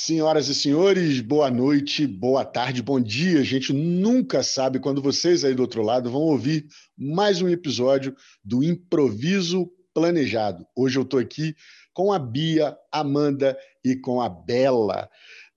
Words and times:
Senhoras 0.00 0.48
e 0.48 0.54
senhores, 0.54 1.20
boa 1.20 1.50
noite, 1.50 2.06
boa 2.06 2.44
tarde, 2.44 2.80
bom 2.80 3.00
dia. 3.00 3.40
A 3.40 3.44
gente 3.44 3.72
nunca 3.72 4.44
sabe 4.44 4.78
quando 4.78 5.02
vocês 5.02 5.44
aí 5.44 5.54
do 5.54 5.62
outro 5.62 5.82
lado 5.82 6.08
vão 6.08 6.20
ouvir 6.20 6.68
mais 6.96 7.42
um 7.42 7.48
episódio 7.48 8.14
do 8.44 8.62
Improviso 8.62 9.68
Planejado. 9.92 10.64
Hoje 10.76 11.00
eu 11.00 11.02
estou 11.02 11.18
aqui 11.18 11.52
com 11.92 12.12
a 12.12 12.18
Bia, 12.18 12.76
Amanda 12.92 13.58
e 13.84 13.96
com 13.96 14.22
a 14.22 14.28
Bela. 14.28 15.10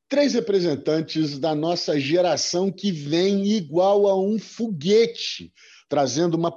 Três 0.09 0.33
representantes 0.33 1.37
da 1.37 1.53
nossa 1.53 1.99
geração 1.99 2.71
que 2.71 2.91
vem 2.91 3.45
igual 3.45 4.07
a 4.07 4.19
um 4.19 4.39
foguete, 4.39 5.53
trazendo 5.87 6.35
uma 6.35 6.51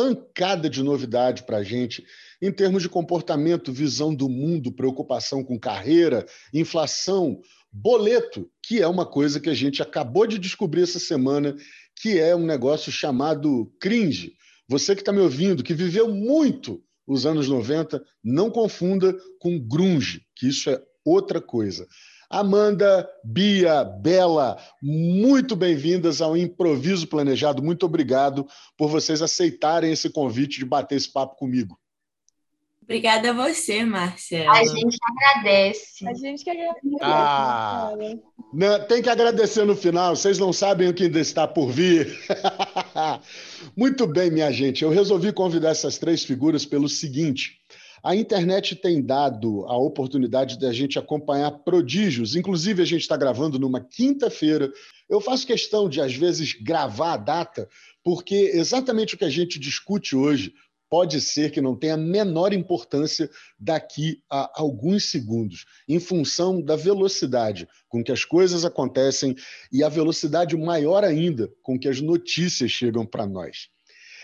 pancada 0.00 0.70
de 0.70 0.82
novidade 0.82 1.42
para 1.42 1.58
a 1.58 1.62
gente 1.62 2.02
em 2.40 2.50
termos 2.50 2.82
de 2.82 2.88
comportamento, 2.88 3.70
visão 3.70 4.14
do 4.14 4.30
mundo, 4.30 4.72
preocupação 4.72 5.44
com 5.44 5.60
carreira, 5.60 6.24
inflação, 6.54 7.38
boleto, 7.70 8.50
que 8.62 8.80
é 8.80 8.88
uma 8.88 9.04
coisa 9.04 9.38
que 9.38 9.50
a 9.50 9.54
gente 9.54 9.82
acabou 9.82 10.26
de 10.26 10.38
descobrir 10.38 10.84
essa 10.84 10.98
semana, 10.98 11.54
que 12.00 12.18
é 12.18 12.34
um 12.34 12.46
negócio 12.46 12.90
chamado 12.90 13.70
cringe. 13.78 14.32
Você 14.66 14.94
que 14.94 15.02
está 15.02 15.12
me 15.12 15.20
ouvindo, 15.20 15.62
que 15.62 15.74
viveu 15.74 16.08
muito 16.08 16.82
os 17.06 17.26
anos 17.26 17.46
90, 17.46 18.02
não 18.24 18.50
confunda 18.50 19.14
com 19.38 19.58
grunge, 19.58 20.22
que 20.34 20.48
isso 20.48 20.70
é 20.70 20.82
outra 21.04 21.42
coisa. 21.42 21.86
Amanda, 22.30 23.10
Bia, 23.24 23.82
Bela, 23.82 24.56
muito 24.80 25.56
bem-vindas 25.56 26.22
ao 26.22 26.36
Improviso 26.36 27.08
Planejado. 27.08 27.60
Muito 27.60 27.84
obrigado 27.84 28.46
por 28.78 28.88
vocês 28.88 29.20
aceitarem 29.20 29.90
esse 29.90 30.08
convite 30.08 30.60
de 30.60 30.64
bater 30.64 30.94
esse 30.94 31.12
papo 31.12 31.34
comigo. 31.34 31.76
Obrigada 32.84 33.30
a 33.30 33.32
você, 33.32 33.84
Marcelo. 33.84 34.48
A 34.48 34.64
gente 34.64 34.96
agradece. 35.02 36.06
A 36.06 36.14
gente 36.14 36.44
que 36.44 36.50
agradece. 36.50 36.98
Ah, 37.02 37.92
não, 38.52 38.86
tem 38.86 39.02
que 39.02 39.10
agradecer 39.10 39.64
no 39.64 39.74
final, 39.74 40.14
vocês 40.14 40.38
não 40.38 40.52
sabem 40.52 40.88
o 40.88 40.94
que 40.94 41.04
ainda 41.04 41.18
está 41.18 41.48
por 41.48 41.68
vir. 41.68 42.16
Muito 43.76 44.06
bem, 44.06 44.30
minha 44.30 44.52
gente, 44.52 44.84
eu 44.84 44.90
resolvi 44.90 45.32
convidar 45.32 45.70
essas 45.70 45.98
três 45.98 46.22
figuras 46.22 46.64
pelo 46.64 46.88
seguinte. 46.88 47.59
A 48.02 48.16
internet 48.16 48.76
tem 48.76 49.02
dado 49.02 49.66
a 49.66 49.76
oportunidade 49.76 50.58
de 50.58 50.66
a 50.66 50.72
gente 50.72 50.98
acompanhar 50.98 51.50
prodígios. 51.50 52.34
Inclusive, 52.34 52.82
a 52.82 52.86
gente 52.86 53.02
está 53.02 53.16
gravando 53.16 53.58
numa 53.58 53.80
quinta-feira. 53.80 54.72
Eu 55.08 55.20
faço 55.20 55.46
questão 55.46 55.88
de, 55.88 56.00
às 56.00 56.14
vezes, 56.14 56.54
gravar 56.54 57.12
a 57.14 57.18
data, 57.18 57.68
porque 58.02 58.52
exatamente 58.54 59.14
o 59.14 59.18
que 59.18 59.24
a 59.24 59.30
gente 59.30 59.58
discute 59.58 60.16
hoje 60.16 60.54
pode 60.90 61.20
ser 61.20 61.52
que 61.52 61.60
não 61.60 61.76
tenha 61.76 61.94
a 61.94 61.96
menor 61.96 62.52
importância 62.52 63.30
daqui 63.58 64.20
a 64.28 64.50
alguns 64.60 65.04
segundos, 65.04 65.64
em 65.88 66.00
função 66.00 66.60
da 66.60 66.74
velocidade 66.74 67.68
com 67.88 68.02
que 68.02 68.10
as 68.10 68.24
coisas 68.24 68.64
acontecem 68.64 69.36
e 69.70 69.84
a 69.84 69.88
velocidade 69.88 70.56
maior 70.56 71.04
ainda 71.04 71.48
com 71.62 71.78
que 71.78 71.88
as 71.88 72.00
notícias 72.00 72.72
chegam 72.72 73.06
para 73.06 73.24
nós. 73.24 73.68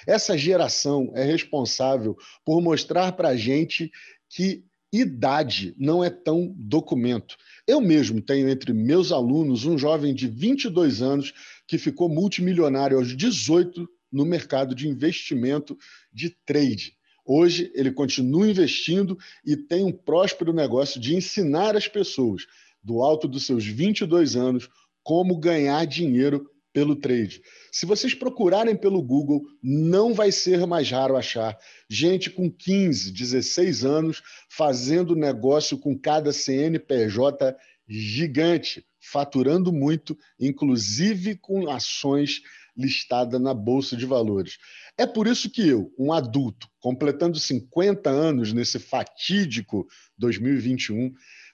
Essa 0.06 0.38
geração 0.38 1.10
é 1.14 1.24
responsável 1.24 2.16
por 2.44 2.62
mostrar 2.62 3.12
para 3.12 3.30
a 3.30 3.36
gente 3.36 3.90
que 4.28 4.64
idade 4.92 5.74
não 5.76 6.02
é 6.02 6.08
tão 6.08 6.54
documento. 6.56 7.36
Eu 7.66 7.80
mesmo 7.80 8.20
tenho 8.20 8.48
entre 8.48 8.72
meus 8.72 9.10
alunos 9.10 9.64
um 9.64 9.76
jovem 9.76 10.14
de 10.14 10.28
22 10.28 11.02
anos 11.02 11.34
que 11.66 11.76
ficou 11.76 12.08
multimilionário 12.08 12.96
aos 12.96 13.16
18 13.16 13.88
no 14.12 14.24
mercado 14.24 14.74
de 14.74 14.88
investimento 14.88 15.76
de 16.12 16.30
trade. 16.46 16.94
Hoje, 17.24 17.72
ele 17.74 17.90
continua 17.90 18.48
investindo 18.48 19.18
e 19.44 19.56
tem 19.56 19.84
um 19.84 19.92
próspero 19.92 20.52
negócio 20.52 21.00
de 21.00 21.16
ensinar 21.16 21.76
as 21.76 21.88
pessoas, 21.88 22.46
do 22.80 23.02
alto 23.02 23.26
dos 23.26 23.44
seus 23.44 23.66
22 23.66 24.36
anos, 24.36 24.68
como 25.02 25.36
ganhar 25.36 25.84
dinheiro 25.86 26.48
pelo 26.76 26.94
trade. 26.94 27.40
Se 27.72 27.86
vocês 27.86 28.12
procurarem 28.12 28.76
pelo 28.76 29.02
Google, 29.02 29.46
não 29.62 30.12
vai 30.12 30.30
ser 30.30 30.66
mais 30.66 30.90
raro 30.90 31.16
achar 31.16 31.56
gente 31.88 32.28
com 32.28 32.50
15, 32.50 33.12
16 33.12 33.82
anos 33.82 34.22
fazendo 34.50 35.16
negócio 35.16 35.78
com 35.78 35.98
cada 35.98 36.34
CNPJ 36.34 37.56
gigante, 37.88 38.84
faturando 39.00 39.72
muito, 39.72 40.18
inclusive 40.38 41.36
com 41.36 41.70
ações 41.70 42.42
listada 42.76 43.38
na 43.38 43.54
Bolsa 43.54 43.96
de 43.96 44.04
Valores. 44.04 44.58
É 44.98 45.06
por 45.06 45.26
isso 45.26 45.48
que 45.48 45.66
eu, 45.66 45.90
um 45.98 46.12
adulto, 46.12 46.68
completando 46.78 47.38
50 47.38 48.10
anos 48.10 48.52
nesse 48.52 48.78
fatídico 48.78 49.86
2021, 50.18 51.10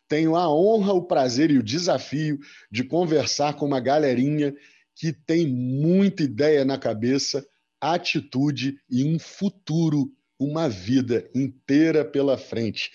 tenho 0.09 0.35
a 0.35 0.53
honra, 0.53 0.93
o 0.93 1.07
prazer 1.07 1.53
e 1.53 1.59
o 1.59 1.63
desafio 1.63 2.41
de 2.69 2.83
conversar 2.83 3.55
com 3.55 3.67
uma 3.67 3.79
galerinha 3.79 4.53
que 4.95 5.13
tem 5.13 5.47
muita 5.47 6.23
ideia 6.23 6.65
na 6.65 6.79
cabeça, 6.79 7.45
atitude 7.81 8.77
e 8.91 9.05
um 9.05 9.19
futuro, 9.19 10.13
uma 10.39 10.69
vida 10.69 11.29
inteira 11.35 12.05
pela 12.05 12.37
frente. 12.37 12.91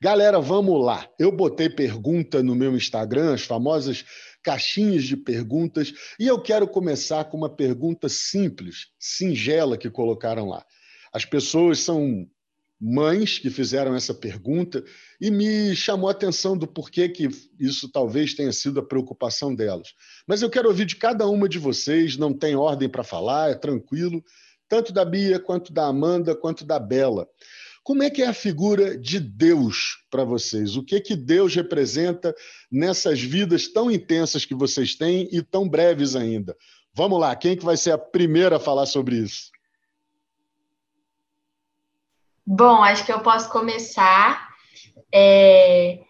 Galera, 0.00 0.40
vamos 0.40 0.84
lá. 0.84 1.08
Eu 1.18 1.30
botei 1.30 1.68
pergunta 1.68 2.42
no 2.42 2.54
meu 2.54 2.76
Instagram, 2.76 3.34
as 3.34 3.42
famosas 3.42 4.04
caixinhas 4.42 5.04
de 5.04 5.16
perguntas, 5.16 5.92
e 6.18 6.26
eu 6.26 6.40
quero 6.40 6.66
começar 6.66 7.24
com 7.24 7.36
uma 7.36 7.54
pergunta 7.54 8.08
simples, 8.08 8.88
singela 8.98 9.78
que 9.78 9.88
colocaram 9.88 10.48
lá. 10.48 10.64
As 11.12 11.24
pessoas 11.24 11.78
são 11.78 12.26
mães 12.84 13.38
que 13.38 13.48
fizeram 13.48 13.94
essa 13.94 14.12
pergunta 14.12 14.82
e 15.20 15.30
me 15.30 15.76
chamou 15.76 16.08
a 16.08 16.12
atenção 16.12 16.58
do 16.58 16.66
porquê 16.66 17.08
que 17.08 17.28
isso 17.60 17.88
talvez 17.88 18.34
tenha 18.34 18.52
sido 18.52 18.80
a 18.80 18.84
preocupação 18.84 19.54
delas. 19.54 19.94
Mas 20.26 20.42
eu 20.42 20.50
quero 20.50 20.68
ouvir 20.68 20.84
de 20.84 20.96
cada 20.96 21.28
uma 21.28 21.48
de 21.48 21.60
vocês, 21.60 22.16
não 22.16 22.32
tem 22.32 22.56
ordem 22.56 22.88
para 22.88 23.04
falar, 23.04 23.52
é 23.52 23.54
tranquilo, 23.54 24.20
tanto 24.68 24.92
da 24.92 25.04
Bia 25.04 25.38
quanto 25.38 25.72
da 25.72 25.86
Amanda 25.86 26.34
quanto 26.34 26.64
da 26.64 26.80
Bela. 26.80 27.28
Como 27.84 28.02
é 28.02 28.10
que 28.10 28.22
é 28.22 28.26
a 28.26 28.34
figura 28.34 28.98
de 28.98 29.20
Deus 29.20 29.98
para 30.10 30.24
vocês? 30.24 30.76
O 30.76 30.82
que 30.82 31.00
que 31.00 31.14
Deus 31.14 31.54
representa 31.54 32.34
nessas 32.70 33.20
vidas 33.20 33.68
tão 33.68 33.92
intensas 33.92 34.44
que 34.44 34.56
vocês 34.56 34.96
têm 34.96 35.28
e 35.30 35.40
tão 35.40 35.68
breves 35.68 36.16
ainda? 36.16 36.56
Vamos 36.92 37.20
lá, 37.20 37.36
quem 37.36 37.56
que 37.56 37.64
vai 37.64 37.76
ser 37.76 37.92
a 37.92 37.98
primeira 37.98 38.56
a 38.56 38.60
falar 38.60 38.86
sobre 38.86 39.18
isso? 39.18 39.51
Bom, 42.46 42.82
acho 42.82 43.04
que 43.04 43.12
eu 43.12 43.20
posso 43.20 43.48
começar. 43.50 44.48
É, 45.14 46.00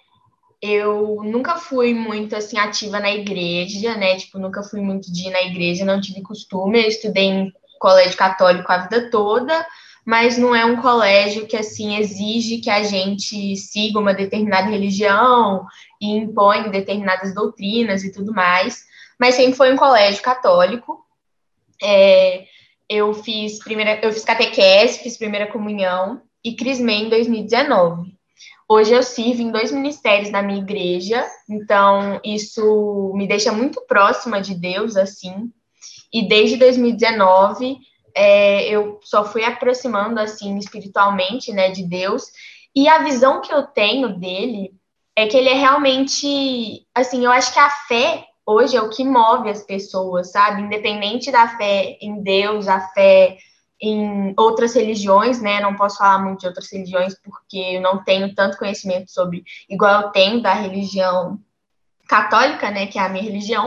eu 0.62 1.20
nunca 1.24 1.56
fui 1.56 1.92
muito 1.92 2.36
assim 2.36 2.56
ativa 2.56 3.00
na 3.00 3.10
igreja, 3.10 3.96
né? 3.96 4.16
Tipo, 4.16 4.38
nunca 4.38 4.62
fui 4.62 4.80
muito 4.80 5.12
de 5.12 5.28
ir 5.28 5.30
na 5.30 5.42
igreja, 5.42 5.84
não 5.84 6.00
tive 6.00 6.22
costume. 6.22 6.82
Eu 6.82 6.88
estudei 6.88 7.24
em 7.24 7.52
colégio 7.80 8.16
católico 8.16 8.70
a 8.70 8.78
vida 8.78 9.10
toda, 9.10 9.66
mas 10.06 10.38
não 10.38 10.54
é 10.54 10.64
um 10.64 10.80
colégio 10.80 11.46
que 11.46 11.56
assim 11.56 11.96
exige 11.96 12.58
que 12.58 12.70
a 12.70 12.84
gente 12.84 13.56
siga 13.56 13.98
uma 13.98 14.14
determinada 14.14 14.70
religião 14.70 15.66
e 16.00 16.16
impõe 16.16 16.70
determinadas 16.70 17.34
doutrinas 17.34 18.04
e 18.04 18.12
tudo 18.12 18.32
mais. 18.32 18.84
Mas 19.18 19.34
sempre 19.34 19.54
foi 19.54 19.72
um 19.72 19.76
colégio 19.76 20.22
católico. 20.22 21.04
É, 21.82 22.44
eu 22.92 23.14
fiz 23.14 23.58
primeira, 23.58 23.98
eu 24.02 24.12
fiz 24.12 24.24
catequese, 24.24 24.98
fiz 24.98 25.16
primeira 25.16 25.50
comunhão 25.50 26.20
e 26.44 26.54
crismei 26.54 27.04
em 27.04 27.08
2019. 27.08 28.12
Hoje 28.68 28.92
eu 28.92 29.02
sirvo 29.02 29.42
em 29.42 29.50
dois 29.50 29.72
ministérios 29.72 30.30
na 30.30 30.42
minha 30.42 30.60
igreja, 30.60 31.26
então 31.48 32.20
isso 32.24 33.12
me 33.14 33.26
deixa 33.26 33.50
muito 33.52 33.80
próxima 33.86 34.40
de 34.40 34.54
Deus, 34.54 34.96
assim. 34.96 35.50
E 36.12 36.28
desde 36.28 36.56
2019 36.56 37.78
é, 38.14 38.68
eu 38.68 39.00
só 39.02 39.24
fui 39.24 39.44
aproximando 39.44 40.20
assim 40.20 40.58
espiritualmente, 40.58 41.52
né, 41.52 41.70
de 41.70 41.84
Deus. 41.84 42.24
E 42.74 42.88
a 42.88 42.98
visão 42.98 43.40
que 43.40 43.52
eu 43.52 43.62
tenho 43.62 44.18
dele 44.18 44.72
é 45.16 45.26
que 45.26 45.36
ele 45.36 45.48
é 45.48 45.54
realmente, 45.54 46.86
assim, 46.94 47.24
eu 47.24 47.30
acho 47.30 47.52
que 47.52 47.58
a 47.58 47.70
fé 47.70 48.26
hoje 48.46 48.76
é 48.76 48.82
o 48.82 48.90
que 48.90 49.04
move 49.04 49.48
as 49.48 49.62
pessoas, 49.62 50.32
sabe? 50.32 50.62
Independente 50.62 51.30
da 51.30 51.48
fé 51.56 51.96
em 52.00 52.22
Deus, 52.22 52.68
a 52.68 52.80
fé 52.88 53.36
em 53.80 54.32
outras 54.38 54.74
religiões, 54.74 55.40
né? 55.40 55.60
Não 55.60 55.74
posso 55.74 55.98
falar 55.98 56.18
muito 56.18 56.40
de 56.40 56.46
outras 56.46 56.70
religiões 56.70 57.16
porque 57.20 57.76
eu 57.76 57.80
não 57.80 58.04
tenho 58.04 58.34
tanto 58.34 58.56
conhecimento 58.56 59.10
sobre, 59.10 59.42
igual 59.68 60.02
eu 60.02 60.10
tenho 60.10 60.40
da 60.40 60.52
religião 60.52 61.38
católica, 62.08 62.70
né? 62.70 62.86
Que 62.86 62.98
é 62.98 63.02
a 63.02 63.08
minha 63.08 63.24
religião. 63.24 63.66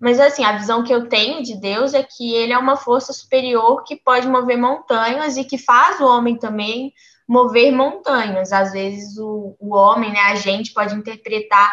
Mas 0.00 0.18
assim, 0.18 0.42
a 0.42 0.56
visão 0.56 0.82
que 0.82 0.92
eu 0.92 1.08
tenho 1.08 1.42
de 1.42 1.54
Deus 1.60 1.94
é 1.94 2.02
que 2.02 2.34
ele 2.34 2.52
é 2.52 2.58
uma 2.58 2.76
força 2.76 3.12
superior 3.12 3.84
que 3.84 3.94
pode 3.94 4.26
mover 4.26 4.58
montanhas 4.58 5.36
e 5.36 5.44
que 5.44 5.58
faz 5.58 6.00
o 6.00 6.06
homem 6.06 6.36
também 6.36 6.92
mover 7.28 7.72
montanhas. 7.72 8.52
Às 8.52 8.72
vezes 8.72 9.16
o, 9.18 9.54
o 9.60 9.76
homem, 9.76 10.12
né, 10.12 10.20
a 10.20 10.34
gente 10.34 10.72
pode 10.72 10.94
interpretar 10.94 11.72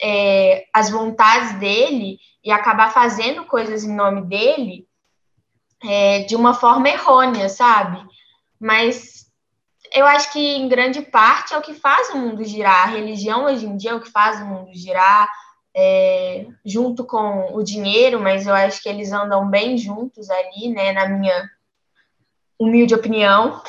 é, 0.00 0.66
as 0.72 0.90
vontades 0.90 1.54
dele 1.58 2.18
e 2.44 2.50
acabar 2.50 2.92
fazendo 2.92 3.44
coisas 3.44 3.84
em 3.84 3.94
nome 3.94 4.22
dele 4.22 4.86
é, 5.82 6.20
de 6.20 6.34
uma 6.36 6.54
forma 6.54 6.88
errônea, 6.88 7.48
sabe? 7.48 8.00
Mas 8.60 9.26
eu 9.94 10.06
acho 10.06 10.32
que 10.32 10.38
em 10.38 10.68
grande 10.68 11.02
parte 11.02 11.54
é 11.54 11.58
o 11.58 11.62
que 11.62 11.74
faz 11.74 12.10
o 12.10 12.18
mundo 12.18 12.44
girar. 12.44 12.88
A 12.88 12.92
religião 12.92 13.44
hoje 13.44 13.66
em 13.66 13.76
dia 13.76 13.92
é 13.92 13.94
o 13.94 14.00
que 14.00 14.10
faz 14.10 14.40
o 14.40 14.44
mundo 14.44 14.70
girar, 14.74 15.28
é, 15.74 16.46
junto 16.64 17.04
com 17.04 17.54
o 17.54 17.62
dinheiro, 17.62 18.20
mas 18.20 18.46
eu 18.46 18.54
acho 18.54 18.82
que 18.82 18.88
eles 18.88 19.12
andam 19.12 19.48
bem 19.48 19.76
juntos 19.78 20.28
ali, 20.30 20.68
né, 20.70 20.92
na 20.92 21.08
minha 21.08 21.48
humilde 22.58 22.94
opinião. 22.94 23.62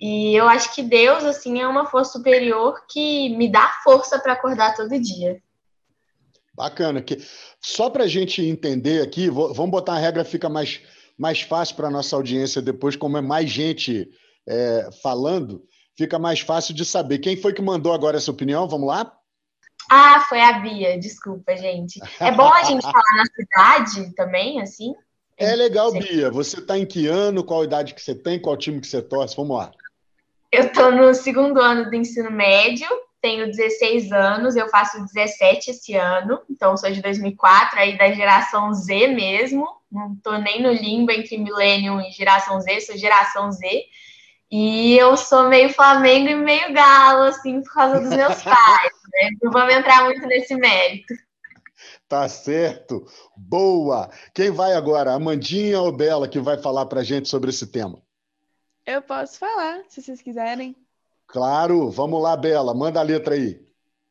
E 0.00 0.34
eu 0.34 0.48
acho 0.48 0.74
que 0.74 0.82
Deus, 0.82 1.24
assim, 1.24 1.60
é 1.60 1.68
uma 1.68 1.86
força 1.86 2.12
superior 2.12 2.86
que 2.88 3.36
me 3.36 3.50
dá 3.50 3.68
força 3.84 4.18
para 4.18 4.32
acordar 4.32 4.74
todo 4.74 4.98
dia. 4.98 5.42
Bacana. 6.60 7.00
Que, 7.00 7.16
só 7.58 7.88
para 7.88 8.04
a 8.04 8.06
gente 8.06 8.42
entender 8.42 9.02
aqui, 9.02 9.30
vou, 9.30 9.54
vamos 9.54 9.70
botar 9.70 9.94
a 9.94 9.98
regra, 9.98 10.24
fica 10.24 10.48
mais, 10.48 10.80
mais 11.18 11.40
fácil 11.40 11.74
para 11.74 11.88
a 11.88 11.90
nossa 11.90 12.14
audiência 12.14 12.60
depois, 12.60 12.96
como 12.96 13.16
é 13.16 13.22
mais 13.22 13.48
gente 13.48 14.06
é, 14.46 14.90
falando, 15.02 15.62
fica 15.96 16.18
mais 16.18 16.40
fácil 16.40 16.74
de 16.74 16.84
saber. 16.84 17.18
Quem 17.18 17.34
foi 17.34 17.54
que 17.54 17.62
mandou 17.62 17.94
agora 17.94 18.18
essa 18.18 18.30
opinião? 18.30 18.68
Vamos 18.68 18.88
lá? 18.88 19.10
Ah, 19.90 20.20
foi 20.28 20.40
a 20.42 20.52
Bia, 20.60 20.98
desculpa, 20.98 21.56
gente. 21.56 21.98
É 22.20 22.30
bom 22.30 22.52
a 22.52 22.62
gente 22.64 22.82
falar 22.82 23.16
na 23.16 23.24
cidade 23.24 24.14
também, 24.14 24.60
assim? 24.60 24.92
É 25.38 25.56
legal, 25.56 25.90
Bia. 25.90 26.30
Você 26.30 26.60
está 26.60 26.76
em 26.76 26.84
que 26.84 27.06
ano? 27.06 27.42
Qual 27.42 27.64
idade 27.64 27.94
que 27.94 28.02
você 28.02 28.14
tem? 28.14 28.38
Qual 28.38 28.54
time 28.58 28.78
que 28.78 28.86
você 28.86 29.00
torce? 29.00 29.34
Vamos 29.34 29.56
lá. 29.56 29.70
Eu 30.52 30.64
estou 30.64 30.92
no 30.92 31.14
segundo 31.14 31.58
ano 31.58 31.88
do 31.88 31.96
ensino 31.96 32.30
médio, 32.30 32.86
tenho 33.20 33.46
16 33.46 34.12
anos, 34.12 34.56
eu 34.56 34.68
faço 34.68 35.04
17 35.04 35.70
esse 35.70 35.94
ano, 35.94 36.40
então 36.48 36.76
sou 36.76 36.90
de 36.90 37.02
2004, 37.02 37.78
aí 37.78 37.98
da 37.98 38.10
geração 38.12 38.72
Z 38.72 39.08
mesmo, 39.08 39.66
não 39.90 40.14
estou 40.14 40.38
nem 40.38 40.62
no 40.62 40.72
limbo 40.72 41.12
entre 41.12 41.36
milênio 41.36 42.00
e 42.00 42.10
geração 42.10 42.60
Z, 42.60 42.80
sou 42.80 42.96
geração 42.96 43.50
Z. 43.52 43.84
E 44.50 44.96
eu 44.96 45.16
sou 45.16 45.48
meio 45.48 45.72
Flamengo 45.72 46.28
e 46.28 46.34
meio 46.34 46.72
Galo, 46.72 47.22
assim, 47.24 47.62
por 47.62 47.72
causa 47.72 48.00
dos 48.00 48.10
meus 48.10 48.42
pais, 48.42 48.92
né? 49.12 49.30
Não 49.42 49.52
vamos 49.52 49.74
entrar 49.74 50.04
muito 50.04 50.26
nesse 50.26 50.56
mérito. 50.56 51.14
Tá 52.08 52.28
certo. 52.28 53.06
Boa. 53.36 54.10
Quem 54.34 54.50
vai 54.50 54.72
agora? 54.72 55.12
Amandinha 55.12 55.80
ou 55.80 55.92
Bela 55.92 56.26
que 56.26 56.40
vai 56.40 56.58
falar 56.58 56.86
para 56.86 57.04
gente 57.04 57.28
sobre 57.28 57.50
esse 57.50 57.68
tema? 57.68 58.02
Eu 58.84 59.00
posso 59.00 59.38
falar, 59.38 59.82
se 59.88 60.02
vocês 60.02 60.20
quiserem. 60.20 60.74
Claro, 61.32 61.90
vamos 61.90 62.20
lá, 62.20 62.36
Bela, 62.36 62.74
manda 62.74 62.98
a 62.98 63.04
letra 63.04 63.34
aí. 63.34 63.64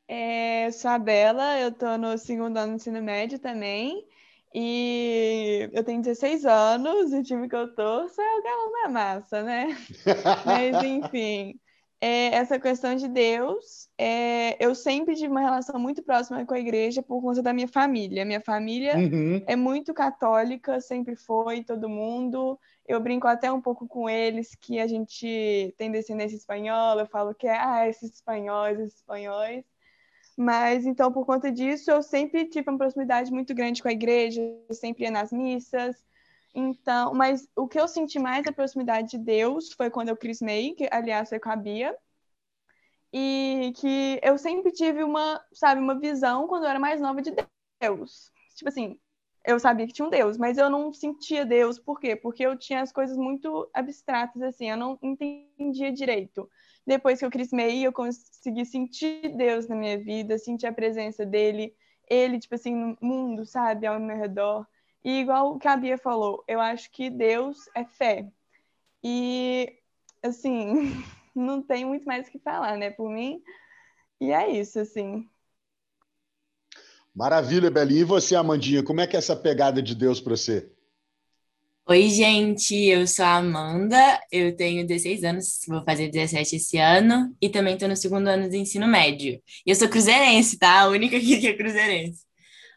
É, 0.07 0.68
eu 0.68 0.71
sou 0.71 0.89
a 0.89 0.98
Bela, 0.98 1.60
eu 1.60 1.71
tô 1.71 1.98
no 1.98 2.18
segundo 2.18 2.57
ano 2.57 2.71
do 2.71 2.75
ensino 2.77 3.01
médio 3.01 3.38
também. 3.38 4.07
E 4.54 5.69
eu 5.74 5.83
tenho 5.83 6.01
16 6.01 6.45
anos, 6.45 7.13
o 7.13 7.21
time 7.21 7.48
que 7.48 7.56
eu 7.56 7.75
torço 7.75 8.19
é 8.19 8.39
o 8.39 8.44
Galão 8.44 8.71
da 8.71 8.89
Massa, 8.89 9.44
né? 9.44 9.68
Mas, 10.45 10.83
enfim, 10.83 11.60
é, 12.01 12.33
essa 12.33 12.57
questão 12.57 12.95
de 12.95 13.07
Deus, 13.07 13.89
é, 13.98 14.63
eu 14.63 14.74
sempre 14.74 15.16
tive 15.16 15.27
uma 15.27 15.42
relação 15.42 15.77
muito 15.77 16.01
próxima 16.01 16.45
com 16.45 16.54
a 16.54 16.60
igreja 16.60 17.04
por 17.04 17.21
conta 17.21 17.44
da 17.44 17.54
minha 17.54 17.68
família. 17.68 18.24
Minha 18.24 18.42
família 18.42 18.95
uhum. 18.98 19.44
é 19.45 19.56
muito 19.56 19.94
católica, 19.94 20.80
sempre 20.80 21.16
foi, 21.18 21.63
todo 21.63 21.89
mundo. 21.89 22.57
Eu 22.89 23.00
brinco 23.00 23.27
até 23.27 23.51
um 23.51 23.62
pouco 23.62 23.88
com 23.88 24.09
eles 24.09 24.56
que 24.56 24.80
a 24.80 24.88
gente 24.88 25.74
tem 25.77 25.91
descendência 25.91 26.36
espanhola, 26.36 27.03
eu 27.03 27.07
falo 27.07 27.36
que 27.36 27.47
é, 27.47 27.57
ah, 27.57 27.88
esses 27.88 28.15
espanhóis, 28.15 28.80
esses 28.80 28.95
espanhóis. 28.95 29.63
Mas, 30.36 30.86
então, 30.86 31.12
por 31.12 31.25
conta 31.25 31.51
disso, 31.51 31.91
eu 31.91 32.01
sempre 32.01 32.45
tive 32.45 32.69
uma 32.69 32.77
proximidade 32.80 33.31
muito 33.31 33.53
grande 33.53 33.81
com 33.81 33.89
a 33.89 33.91
igreja, 33.91 34.41
eu 34.68 34.74
sempre 34.74 35.03
ia 35.03 35.12
nas 35.12 35.31
missas, 35.31 35.95
então, 36.53 37.13
mas 37.13 37.47
o 37.56 37.68
que 37.68 37.80
eu 37.80 37.88
senti 37.88 38.18
mais 38.19 38.45
a 38.47 38.51
proximidade 38.51 39.12
de 39.12 39.18
Deus 39.19 39.71
foi 39.74 39.89
quando 39.89 40.09
eu 40.09 40.18
crismei, 40.18 40.74
que 40.74 40.88
aliás 40.92 41.30
foi 41.30 41.39
com 41.39 41.50
a 41.50 41.56
Bia, 41.56 41.95
e 43.13 43.71
que 43.75 44.19
eu 44.24 44.38
sempre 44.38 44.71
tive 44.71 45.03
uma, 45.03 45.44
sabe, 45.53 45.81
uma 45.81 46.00
visão 46.00 46.47
quando 46.47 46.63
eu 46.63 46.69
era 46.69 46.80
mais 46.80 47.01
nova 47.01 47.21
de 47.21 47.33
Deus. 47.81 48.31
Tipo 48.56 48.69
assim, 48.69 49.00
eu 49.45 49.59
sabia 49.59 49.88
que 49.88 49.94
tinha 49.94 50.06
um 50.06 50.12
Deus, 50.12 50.38
mas 50.38 50.57
eu 50.57 50.69
não 50.69 50.91
sentia 50.94 51.45
Deus. 51.45 51.80
Por 51.80 52.00
quê? 52.00 52.15
Porque 52.15 52.45
eu 52.45 52.57
tinha 52.57 52.81
as 52.81 52.91
coisas 52.91 53.18
muito 53.18 53.69
abstratas, 53.74 54.41
assim, 54.41 54.69
eu 54.69 54.77
não 54.77 54.97
entendia 55.01 55.91
direito. 55.91 56.50
Depois 56.86 57.19
que 57.19 57.25
eu 57.25 57.31
crismei, 57.31 57.86
eu 57.86 57.94
consegui 57.94 58.65
sentir 58.65 59.30
Deus 59.36 59.68
na 59.68 59.75
minha 59.75 59.97
vida, 59.97 60.38
sentir 60.38 60.68
a 60.68 60.74
presença 60.74 61.25
dele, 61.25 61.75
ele, 62.09 62.39
tipo 62.39 62.56
assim, 62.56 62.75
no 62.75 62.97
mundo, 63.01 63.45
sabe, 63.45 63.86
ao 63.86 64.00
meu 64.00 64.18
redor. 64.18 64.65
E 65.03 65.21
igual 65.21 65.53
o 65.53 65.59
que 65.59 65.68
a 65.68 65.77
Bia 65.77 65.97
falou, 65.97 66.44
eu 66.47 66.59
acho 66.59 66.92
que 66.92 67.09
Deus 67.09 67.69
é 67.75 67.85
fé. 67.85 68.27
E, 69.03 69.77
assim, 70.21 71.03
não 71.33 71.62
tem 71.62 71.85
muito 71.85 72.06
mais 72.06 72.27
o 72.27 72.31
que 72.31 72.39
falar, 72.39 72.75
né, 72.77 72.89
por 72.89 73.09
mim. 73.09 73.42
E 74.19 74.31
é 74.31 74.50
isso, 74.50 74.80
assim. 74.80 75.30
Maravilha, 77.19 77.69
Belinha. 77.69 78.00
E 78.00 78.06
você, 78.06 78.33
Amandinha, 78.33 78.81
como 78.81 79.01
é 79.01 79.06
que 79.06 79.18
é 79.18 79.19
essa 79.19 79.36
pegada 79.36 79.81
de 79.81 79.94
Deus 79.94 80.21
para 80.21 80.38
você? 80.38 80.71
Oi, 81.86 82.07
gente, 82.07 82.74
eu 82.74 83.06
sou 83.06 83.25
a 83.25 83.36
Amanda, 83.36 83.98
eu 84.31 84.56
tenho 84.56 84.88
16 84.88 85.25
anos, 85.25 85.60
vou 85.68 85.83
fazer 85.83 86.07
17 86.07 86.56
esse 86.56 86.77
ano, 86.77 87.36
e 87.42 87.50
também 87.50 87.74
estou 87.74 87.89
no 87.89 87.95
segundo 87.98 88.30
ano 88.30 88.48
do 88.48 88.56
ensino 88.56 88.88
médio. 88.88 89.42
E 89.66 89.69
eu 89.69 89.75
sou 89.75 89.89
cruzeirense, 89.89 90.57
tá? 90.57 90.80
A 90.80 90.88
única 90.88 91.19
que 91.19 91.45
é 91.45 91.57
cruzeirense. 91.57 92.29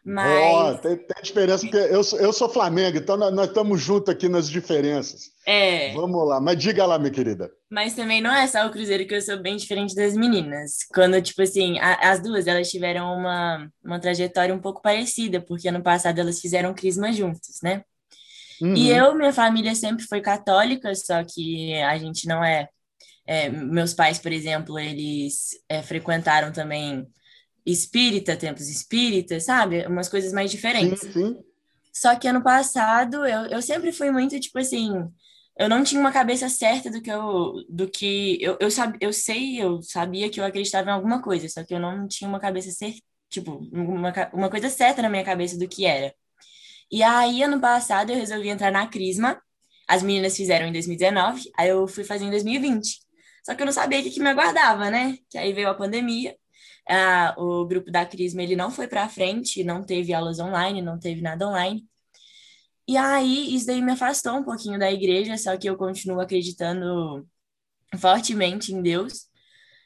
Mas... 0.05 0.75
Oh, 0.75 0.77
tem, 0.79 0.97
tem, 0.97 1.23
diferença, 1.23 1.65
porque 1.65 1.77
eu, 1.77 2.03
sou, 2.03 2.19
eu 2.19 2.33
sou 2.33 2.49
Flamengo, 2.49 2.97
então 2.97 3.15
nós, 3.15 3.47
estamos 3.47 3.81
juntos 3.81 4.13
aqui 4.13 4.27
nas 4.27 4.49
diferenças. 4.49 5.31
É. 5.47 5.93
Vamos 5.93 6.27
lá, 6.27 6.41
mas 6.41 6.57
diga 6.57 6.85
lá, 6.85 6.99
minha 6.99 7.11
querida. 7.11 7.49
Mas 7.71 7.95
também 7.95 8.21
não 8.21 8.33
é 8.33 8.45
só 8.45 8.67
o 8.67 8.69
Cruzeiro 8.69 9.07
que 9.07 9.15
eu 9.15 9.21
sou 9.21 9.41
bem 9.41 9.55
diferente 9.55 9.95
das 9.95 10.13
meninas. 10.15 10.79
Quando, 10.93 11.21
tipo 11.21 11.41
assim, 11.41 11.79
a, 11.79 12.11
as 12.11 12.21
duas, 12.21 12.47
elas 12.47 12.69
tiveram 12.69 13.13
uma, 13.13 13.69
uma 13.83 13.99
trajetória 13.99 14.53
um 14.53 14.59
pouco 14.59 14.81
parecida, 14.81 15.39
porque 15.39 15.69
ano 15.69 15.81
passado 15.81 16.19
elas 16.19 16.41
fizeram 16.41 16.73
crisma 16.73 17.13
juntos, 17.13 17.61
né? 17.63 17.83
Uhum. 18.61 18.75
E 18.75 18.89
eu, 18.89 19.15
minha 19.15 19.31
família 19.31 19.73
sempre 19.73 20.05
foi 20.05 20.19
católica, 20.19 20.93
só 20.95 21.23
que 21.23 21.75
a 21.81 21.97
gente 21.97 22.27
não 22.27 22.43
é... 22.43 22.67
é 23.25 23.49
meus 23.49 23.93
pais, 23.93 24.19
por 24.19 24.33
exemplo, 24.33 24.77
eles 24.77 25.51
é, 25.69 25.81
frequentaram 25.81 26.51
também 26.51 27.07
espírita, 27.65 28.35
tempos 28.35 28.67
espíritas, 28.69 29.45
sabe? 29.45 29.85
Umas 29.87 30.09
coisas 30.09 30.33
mais 30.33 30.51
diferentes. 30.51 30.99
Sim, 31.01 31.11
sim. 31.11 31.43
Só 31.93 32.15
que 32.15 32.27
ano 32.27 32.43
passado 32.43 33.25
eu, 33.25 33.45
eu 33.47 33.61
sempre 33.61 33.91
fui 33.91 34.11
muito, 34.11 34.39
tipo 34.39 34.57
assim, 34.57 34.91
eu 35.57 35.69
não 35.69 35.83
tinha 35.83 36.01
uma 36.01 36.11
cabeça 36.11 36.49
certa 36.49 36.89
do 36.89 37.01
que 37.01 37.11
eu 37.11 37.53
do 37.69 37.87
que 37.87 38.37
eu, 38.41 38.57
eu, 38.59 38.71
sab, 38.71 38.97
eu 38.99 39.13
sei, 39.13 39.61
eu 39.61 39.81
sabia 39.83 40.29
que 40.29 40.39
eu 40.39 40.45
acreditava 40.45 40.89
em 40.89 40.93
alguma 40.93 41.21
coisa, 41.21 41.47
só 41.47 41.63
que 41.63 41.73
eu 41.73 41.79
não 41.79 42.07
tinha 42.07 42.27
uma 42.27 42.39
cabeça 42.39 42.71
certa, 42.71 42.99
tipo, 43.29 43.67
uma, 43.71 44.11
uma 44.33 44.49
coisa 44.49 44.69
certa 44.69 45.01
na 45.01 45.09
minha 45.09 45.23
cabeça 45.23 45.57
do 45.57 45.67
que 45.67 45.85
era. 45.85 46.13
E 46.91 47.03
aí, 47.03 47.43
ano 47.43 47.59
passado, 47.59 48.11
eu 48.11 48.17
resolvi 48.17 48.49
entrar 48.49 48.71
na 48.71 48.87
Crisma. 48.87 49.41
As 49.87 50.01
meninas 50.03 50.35
fizeram 50.37 50.67
em 50.67 50.71
2019, 50.71 51.51
aí 51.57 51.69
eu 51.69 51.87
fui 51.87 52.03
fazer 52.03 52.25
em 52.25 52.29
2020. 52.29 52.99
Só 53.43 53.53
que 53.53 53.61
eu 53.61 53.65
não 53.65 53.73
sabia 53.73 53.99
o 53.99 54.03
que, 54.03 54.11
que 54.11 54.19
me 54.19 54.29
aguardava, 54.29 54.89
né? 54.89 55.17
Que 55.29 55.37
aí 55.37 55.53
veio 55.53 55.69
a 55.69 55.73
pandemia 55.73 56.35
ah, 56.89 57.33
o 57.37 57.65
grupo 57.65 57.91
da 57.91 58.05
Crisma 58.05 58.43
ele 58.43 58.55
não 58.55 58.71
foi 58.71 58.87
para 58.87 59.09
frente, 59.09 59.63
não 59.63 59.83
teve 59.83 60.13
aulas 60.13 60.39
online, 60.39 60.81
não 60.81 60.99
teve 60.99 61.21
nada 61.21 61.47
online. 61.47 61.87
E 62.87 62.97
aí 62.97 63.55
isso 63.55 63.65
daí 63.67 63.81
me 63.81 63.93
afastou 63.93 64.33
um 64.37 64.43
pouquinho 64.43 64.77
da 64.79 64.91
igreja, 64.91 65.37
só 65.37 65.55
que 65.57 65.69
eu 65.69 65.77
continuo 65.77 66.19
acreditando 66.19 67.27
fortemente 67.97 68.73
em 68.73 68.81
Deus. 68.81 69.27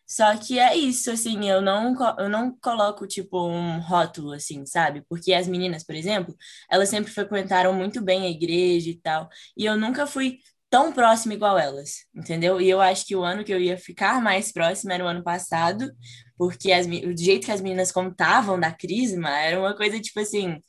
Só 0.08 0.38
que 0.38 0.58
é 0.60 0.76
isso, 0.76 1.12
assim, 1.12 1.50
eu 1.50 1.62
não, 1.62 1.94
eu 2.18 2.30
não 2.30 2.58
coloco, 2.62 3.06
tipo, 3.08 3.46
um 3.48 3.80
rótulo, 3.82 4.34
assim, 4.34 4.66
sabe? 4.66 5.04
Porque 5.10 5.34
as 5.34 5.48
meninas, 5.48 5.84
por 5.84 5.96
exemplo, 5.96 6.36
elas 6.72 6.90
sempre 6.90 7.12
frequentaram 7.12 7.74
muito 7.74 8.02
bem 8.02 8.26
a 8.26 8.30
igreja 8.30 8.90
e 8.90 8.96
tal. 9.02 9.30
E 9.58 9.66
eu 9.66 9.78
nunca 9.78 10.08
fui 10.08 10.40
tão 10.70 10.94
próxima 10.94 11.34
igual 11.34 11.58
elas, 11.60 12.06
entendeu? 12.16 12.62
E 12.62 12.70
eu 12.70 12.82
acho 12.82 13.06
que 13.06 13.16
o 13.16 13.24
ano 13.24 13.44
que 13.44 13.54
eu 13.54 13.60
ia 13.60 13.78
ficar 13.78 14.22
mais 14.22 14.52
próxima 14.52 14.94
era 14.94 15.04
o 15.04 15.08
ano 15.08 15.24
passado, 15.24 15.92
porque 16.38 16.72
as, 16.72 16.86
o 16.86 17.18
jeito 17.18 17.46
que 17.46 17.52
as 17.52 17.62
meninas 17.62 17.92
contavam 17.92 18.60
da 18.60 18.72
Crisma 18.72 19.30
era 19.40 19.60
uma 19.60 19.76
coisa, 19.76 20.00
tipo 20.00 20.20
assim, 20.20 20.62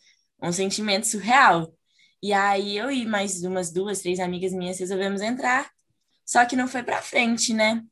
um 0.42 0.52
sentimento 0.52 1.06
surreal. 1.06 1.72
E 2.22 2.32
aí 2.32 2.76
eu 2.76 2.90
e 2.90 3.06
mais 3.06 3.42
umas 3.44 3.70
duas, 3.72 4.00
três 4.00 4.18
amigas 4.18 4.52
minhas 4.52 4.78
resolvemos 4.78 5.20
entrar, 5.20 5.70
só 6.24 6.44
que 6.44 6.56
não 6.56 6.66
foi 6.66 6.82
para 6.82 7.02
frente, 7.02 7.54
né? 7.54 7.82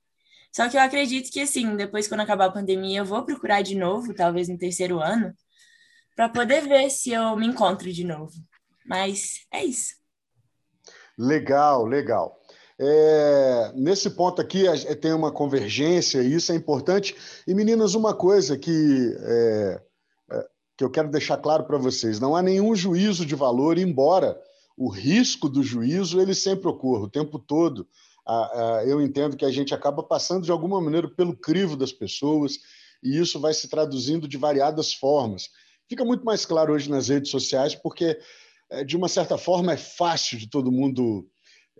Só 0.53 0.69
que 0.69 0.77
eu 0.77 0.81
acredito 0.81 1.31
que, 1.31 1.41
assim, 1.41 1.77
depois 1.77 2.09
quando 2.09 2.21
acabar 2.21 2.47
a 2.47 2.53
pandemia, 2.53 3.01
eu 3.01 3.05
vou 3.05 3.25
procurar 3.25 3.63
de 3.63 3.75
novo, 3.75 4.15
talvez 4.15 4.49
no 4.49 4.57
terceiro 4.57 5.01
ano, 5.01 5.35
para 6.17 6.31
poder 6.31 6.67
ver 6.67 6.91
se 6.91 7.11
eu 7.11 7.37
me 7.37 7.47
encontro 7.47 7.93
de 7.93 8.05
novo. 8.05 8.33
Mas 8.87 9.47
é 9.53 9.65
isso. 9.65 9.95
Legal, 11.19 11.85
legal. 11.85 12.36
É, 12.79 13.73
nesse 13.75 14.11
ponto 14.11 14.41
aqui 14.41 14.65
tem 15.01 15.13
uma 15.13 15.33
convergência, 15.33 16.23
e 16.23 16.35
isso 16.35 16.53
é 16.53 16.55
importante. 16.55 17.17
E, 17.47 17.55
meninas, 17.55 17.95
uma 17.95 18.15
coisa 18.15 18.57
que, 18.59 19.17
é, 19.21 19.81
é 20.31 20.47
que 20.77 20.85
eu 20.85 20.91
quero 20.91 21.11
deixar 21.11 21.39
claro 21.39 21.65
para 21.65 21.79
vocês: 21.79 22.21
não 22.21 22.37
há 22.37 22.43
nenhum 22.43 22.75
juízo 22.75 23.25
de 23.25 23.35
valor, 23.35 23.79
embora 23.79 24.39
o 24.77 24.89
risco 24.89 25.49
do 25.49 25.63
juízo 25.63 26.21
ele 26.21 26.35
sempre 26.35 26.69
ocorra 26.69 27.05
o 27.05 27.11
tempo 27.11 27.39
todo. 27.39 27.89
eu 28.85 29.01
entendo 29.01 29.37
que 29.37 29.45
a 29.45 29.51
gente 29.51 29.75
acaba 29.75 30.03
passando 30.03 30.45
de 30.45 30.53
alguma 30.53 30.81
maneira 30.81 31.09
pelo 31.09 31.35
crivo 31.35 31.77
das 31.77 31.93
pessoas, 31.93 32.59
e 33.03 33.19
isso 33.19 33.41
vai 33.41 33.55
se 33.55 33.69
traduzindo 33.69 34.29
de 34.29 34.37
variadas 34.37 34.93
formas 34.93 35.51
fica 35.89 36.05
muito 36.05 36.25
mais 36.25 36.45
claro 36.45 36.73
hoje 36.73 36.91
nas 36.91 37.09
redes 37.09 37.31
sociais, 37.31 37.75
porque, 37.75 38.19
é, 38.71 38.85
de 38.85 38.97
uma 38.97 39.09
certa 39.09 39.39
forma, 39.39 39.73
é 39.73 39.77
fácil 39.77 40.39
de 40.39 40.49
todo 40.49 40.73
mundo 40.73 41.27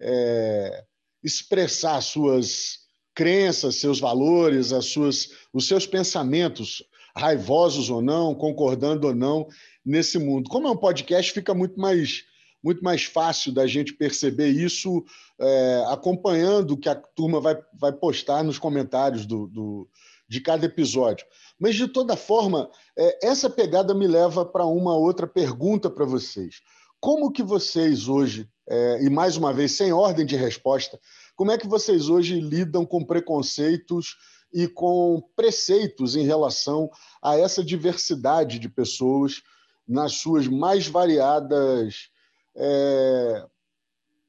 é, 0.01 0.85
expressar 1.23 2.01
suas 2.01 2.87
crenças, 3.15 3.77
seus 3.77 3.99
valores, 3.99 4.73
as 4.73 4.87
suas, 4.87 5.31
os 5.53 5.67
seus 5.67 5.87
pensamentos, 5.87 6.83
raivosos 7.17 7.89
ou 7.89 8.03
não, 8.03 8.35
concordando 8.35 9.07
ou 9.07 9.15
não, 9.15 9.47
nesse 9.85 10.19
mundo. 10.19 10.51
Como 10.51 10.69
é 10.69 10.71
um 10.71 10.77
podcast, 10.77 11.33
fica 11.33 11.55
muito 11.55 11.81
mais 11.81 12.25
muito 12.63 12.83
mais 12.83 13.05
fácil 13.05 13.53
da 13.53 13.65
gente 13.65 13.93
perceber 13.93 14.49
isso 14.49 15.05
é, 15.39 15.85
acompanhando 15.87 16.73
o 16.73 16.77
que 16.77 16.89
a 16.89 16.97
turma 16.97 17.41
vai, 17.41 17.57
vai 17.79 17.93
postar 17.93 18.43
nos 18.43 18.59
comentários 18.59 19.25
do, 19.25 19.47
do 19.47 19.89
de 20.29 20.41
cada 20.41 20.67
episódio. 20.67 21.25
Mas, 21.59 21.77
de 21.77 21.87
toda 21.87 22.17
forma, 22.17 22.69
é, 22.99 23.29
essa 23.29 23.49
pegada 23.49 23.95
me 23.95 24.07
leva 24.07 24.45
para 24.45 24.67
uma 24.67 24.97
outra 24.97 25.27
pergunta 25.27 25.89
para 25.89 26.05
vocês. 26.05 26.61
Como 27.01 27.31
que 27.31 27.43
vocês 27.43 28.09
hoje, 28.09 28.49
é, 28.69 29.05
e 29.05 29.11
mais 29.11 29.37
uma 29.37 29.53
vez, 29.53 29.73
sem 29.73 29.93
ordem 29.93 30.27
de 30.27 30.37
resposta, 30.37 30.99
como 31.37 31.51
é 31.51 31.59
que 31.59 31.69
vocês 31.69 32.09
hoje 32.09 32.41
lidam 32.41 32.85
com 32.85 33.05
preconceitos 33.05 34.17
e 34.53 34.67
com 34.67 35.23
preceitos 35.37 36.17
em 36.17 36.25
relação 36.25 36.91
a 37.23 37.37
essa 37.37 37.63
diversidade 37.63 38.59
de 38.59 38.69
pessoas 38.69 39.43
nas 39.87 40.15
suas 40.15 40.49
mais 40.49 40.87
variadas 40.89 42.09
é, 42.57 43.47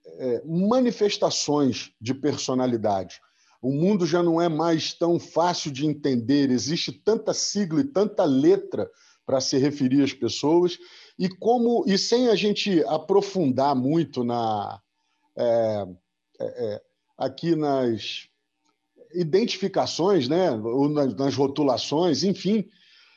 é, 0.05 0.41
manifestações 0.45 1.91
de 1.99 2.13
personalidade. 2.13 3.19
O 3.61 3.71
mundo 3.71 4.05
já 4.05 4.21
não 4.21 4.39
é 4.39 4.47
mais 4.47 4.93
tão 4.93 5.19
fácil 5.19 5.71
de 5.71 5.85
entender, 5.85 6.51
existe 6.51 6.91
tanta 6.91 7.33
sigla 7.33 7.81
e 7.81 7.85
tanta 7.85 8.23
letra 8.23 8.89
para 9.25 9.41
se 9.41 9.57
referir 9.57 10.03
às 10.03 10.13
pessoas, 10.13 10.77
e 11.17 11.27
como 11.29 11.83
e 11.87 11.97
sem 11.97 12.29
a 12.29 12.35
gente 12.35 12.83
aprofundar 12.85 13.75
muito 13.75 14.23
na 14.23 14.81
é, 15.35 15.87
é, 16.39 16.45
é 16.73 16.81
aqui 17.17 17.55
nas 17.55 18.27
identificações, 19.13 20.27
né, 20.27 20.51
ou 20.51 20.87
nas, 20.89 21.15
nas 21.15 21.35
rotulações, 21.35 22.23
enfim, 22.23 22.67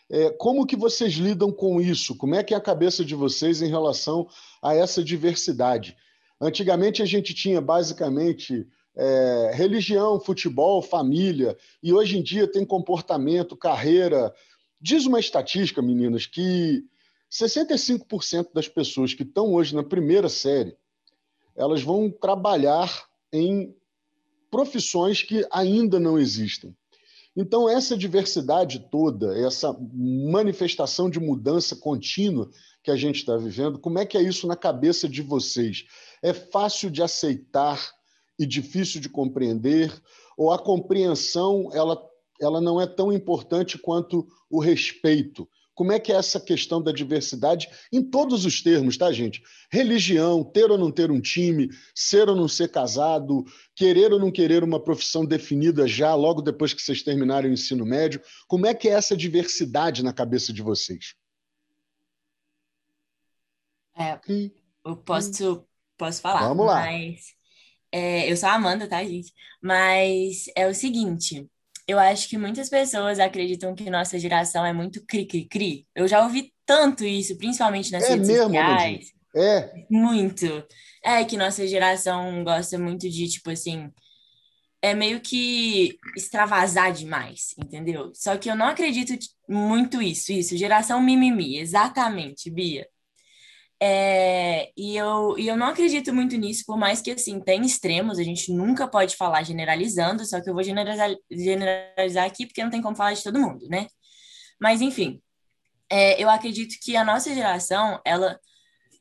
é, 0.09 0.30
como 0.30 0.66
que 0.66 0.76
vocês 0.76 1.14
lidam 1.14 1.52
com 1.52 1.80
isso? 1.80 2.16
Como 2.16 2.35
é 2.35 2.42
que 2.42 2.54
é 2.54 2.57
a 2.57 2.61
cabeça 2.61 3.04
de 3.04 3.14
vocês 3.14 3.62
em 3.62 3.69
relação 3.69 4.26
a 4.62 4.75
essa 4.75 5.04
diversidade? 5.04 5.97
Antigamente 6.40 7.02
a 7.02 7.07
gente 7.07 7.35
tinha 7.35 7.61
basicamente 7.61 8.66
é, 8.97 9.52
religião, 9.54 10.19
futebol, 10.19 10.83
família, 10.83 11.57
e 11.83 11.92
hoje 11.92 12.19
em 12.19 12.23
dia 12.23 12.50
tem 12.50 12.64
comportamento, 12.64 13.57
carreira. 13.57 14.35
Diz 14.80 15.07
uma 15.07 15.21
estatística, 15.21 15.80
meninas, 15.80 16.26
que 16.26 16.83
65% 17.31 18.49
das 18.53 18.69
pessoas 18.69 19.15
que 19.15 19.23
estão 19.23 19.55
hoje 19.55 19.75
na 19.75 19.85
primeira 19.85 20.29
série, 20.29 20.77
elas 21.55 21.83
vão 21.83 22.11
trabalhar 22.11 23.09
em 23.33 23.75
profissões 24.51 25.23
que 25.23 25.47
ainda 25.53 26.01
não 26.01 26.19
existem. 26.19 26.77
Então, 27.37 27.69
essa 27.69 27.97
diversidade 27.97 28.89
toda, 28.91 29.39
essa 29.39 29.75
manifestação 29.93 31.09
de 31.09 31.21
mudança 31.21 31.77
contínua 31.77 32.51
que 32.83 32.91
a 32.91 32.97
gente 32.97 33.17
está 33.17 33.37
vivendo, 33.37 33.79
como 33.79 33.99
é 33.99 34.07
que 34.07 34.19
é 34.19 34.23
isso 34.23 34.47
na 34.47 34.57
cabeça 34.57 35.09
de 35.09 35.23
vocês? 35.23 35.85
É 36.23 36.33
fácil 36.33 36.91
de 36.91 37.03
aceitar 37.03 37.93
e 38.39 38.45
difícil 38.45 39.01
de 39.01 39.09
compreender? 39.09 39.93
Ou 40.37 40.53
a 40.53 40.59
compreensão 40.59 41.71
ela, 41.73 42.03
ela 42.41 42.61
não 42.61 42.81
é 42.81 42.87
tão 42.87 43.13
importante 43.13 43.79
quanto 43.79 44.27
o 44.51 44.59
respeito? 44.59 45.49
Como 45.81 45.93
é 45.93 45.99
que 45.99 46.13
é 46.13 46.17
essa 46.17 46.39
questão 46.39 46.83
da 46.83 46.93
diversidade 46.93 47.67
em 47.91 48.03
todos 48.03 48.45
os 48.45 48.61
termos, 48.61 48.99
tá, 48.99 49.11
gente? 49.11 49.43
Religião, 49.73 50.45
ter 50.45 50.71
ou 50.71 50.77
não 50.77 50.93
ter 50.93 51.11
um 51.11 51.23
time, 51.23 51.71
ser 51.95 52.29
ou 52.29 52.37
não 52.37 52.47
ser 52.47 52.71
casado, 52.71 53.47
querer 53.75 54.13
ou 54.13 54.19
não 54.19 54.31
querer 54.31 54.63
uma 54.63 54.79
profissão 54.79 55.25
definida 55.25 55.89
já 55.89 56.15
logo 56.15 56.43
depois 56.43 56.75
que 56.75 56.83
vocês 56.83 57.03
terminarem 57.03 57.51
o 57.51 57.55
ensino 57.55 57.87
médio. 57.87 58.21
Como 58.47 58.67
é 58.67 58.75
que 58.75 58.91
é 58.91 58.93
essa 58.93 59.17
diversidade 59.17 60.05
na 60.05 60.13
cabeça 60.13 60.53
de 60.53 60.61
vocês? 60.61 61.15
É, 63.97 64.21
eu 64.85 64.97
posso, 64.99 65.67
posso 65.97 66.21
falar. 66.21 66.47
Vamos 66.47 66.67
lá. 66.67 66.81
Mas, 66.83 67.35
é, 67.91 68.31
eu 68.31 68.37
sou 68.37 68.51
a 68.51 68.55
Amanda, 68.55 68.87
tá, 68.87 69.03
gente? 69.03 69.33
Mas 69.63 70.45
é 70.55 70.69
o 70.69 70.75
seguinte 70.75 71.49
eu 71.91 71.99
acho 71.99 72.29
que 72.29 72.39
muitas 72.39 72.69
pessoas 72.69 73.19
acreditam 73.19 73.75
que 73.75 73.91
nossa 73.91 74.19
geração 74.19 74.65
é 74.65 74.73
muito 74.73 75.05
cri-cri-cri. 75.05 75.87
Eu 75.95 76.07
já 76.07 76.23
ouvi 76.23 76.53
tanto 76.65 77.05
isso, 77.05 77.37
principalmente 77.37 77.91
nas 77.91 78.05
é 78.05 78.11
redes 78.11 78.29
mesmo, 78.29 78.45
sociais. 78.45 79.13
É. 79.35 79.87
Muito. 79.91 80.65
É 81.05 81.25
que 81.25 81.37
nossa 81.37 81.67
geração 81.67 82.45
gosta 82.45 82.79
muito 82.79 83.09
de, 83.09 83.29
tipo 83.29 83.51
assim, 83.51 83.91
é 84.83 84.95
meio 84.95 85.21
que 85.21 85.99
extravasar 86.17 86.93
demais, 86.93 87.55
entendeu? 87.59 88.13
Só 88.15 88.37
que 88.37 88.51
eu 88.51 88.57
não 88.57 88.67
acredito 88.67 89.13
muito 89.49 90.01
isso, 90.01 90.33
isso, 90.33 90.57
geração 90.57 91.01
mimimi, 91.01 91.59
exatamente, 91.59 92.51
Bia. 92.51 92.87
É, 93.83 94.71
e, 94.77 94.95
eu, 94.97 95.39
e 95.39 95.49
eu 95.49 95.57
não 95.57 95.69
acredito 95.69 96.13
muito 96.13 96.37
nisso, 96.37 96.65
por 96.67 96.77
mais 96.77 97.01
que, 97.01 97.13
assim, 97.13 97.41
tem 97.41 97.65
extremos, 97.65 98.19
a 98.19 98.23
gente 98.23 98.53
nunca 98.53 98.87
pode 98.87 99.17
falar 99.17 99.43
generalizando, 99.43 100.25
só 100.27 100.41
que 100.41 100.51
eu 100.51 100.55
vou 100.55 100.63
generalizar, 100.63 101.11
generalizar 101.31 102.27
aqui 102.27 102.45
porque 102.47 102.63
não 102.63 102.71
tem 102.71 102.83
como 102.83 102.97
falar 102.97 103.15
de 103.15 103.23
todo 103.23 103.41
mundo, 103.41 103.67
né? 103.69 103.87
Mas, 104.61 104.83
enfim, 104.83 105.23
é, 105.91 106.23
eu 106.23 106.29
acredito 106.29 106.77
que 106.83 106.95
a 106.95 107.05
nossa 107.05 107.35
geração, 107.35 108.01
ela 108.05 108.39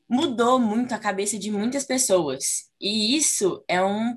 mudou 0.08 0.58
muito 0.58 0.94
a 0.94 0.98
cabeça 0.98 1.38
de 1.38 1.50
muitas 1.50 1.84
pessoas, 1.84 2.70
e 2.80 3.16
isso 3.16 3.62
é 3.68 3.84
um 3.84 4.16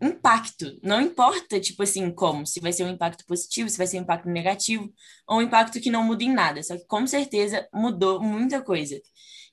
impacto, 0.00 0.78
não 0.82 1.00
importa, 1.00 1.60
tipo 1.60 1.82
assim, 1.82 2.10
como, 2.10 2.46
se 2.46 2.60
vai 2.60 2.72
ser 2.72 2.84
um 2.84 2.90
impacto 2.90 3.24
positivo, 3.26 3.68
se 3.68 3.78
vai 3.78 3.86
ser 3.86 3.98
um 3.98 4.02
impacto 4.02 4.28
negativo, 4.28 4.92
ou 5.26 5.38
um 5.38 5.42
impacto 5.42 5.80
que 5.80 5.90
não 5.90 6.04
muda 6.04 6.24
em 6.24 6.32
nada, 6.32 6.62
só 6.62 6.76
que 6.76 6.86
com 6.86 7.06
certeza 7.06 7.66
mudou 7.72 8.20
muita 8.20 8.62
coisa. 8.62 9.00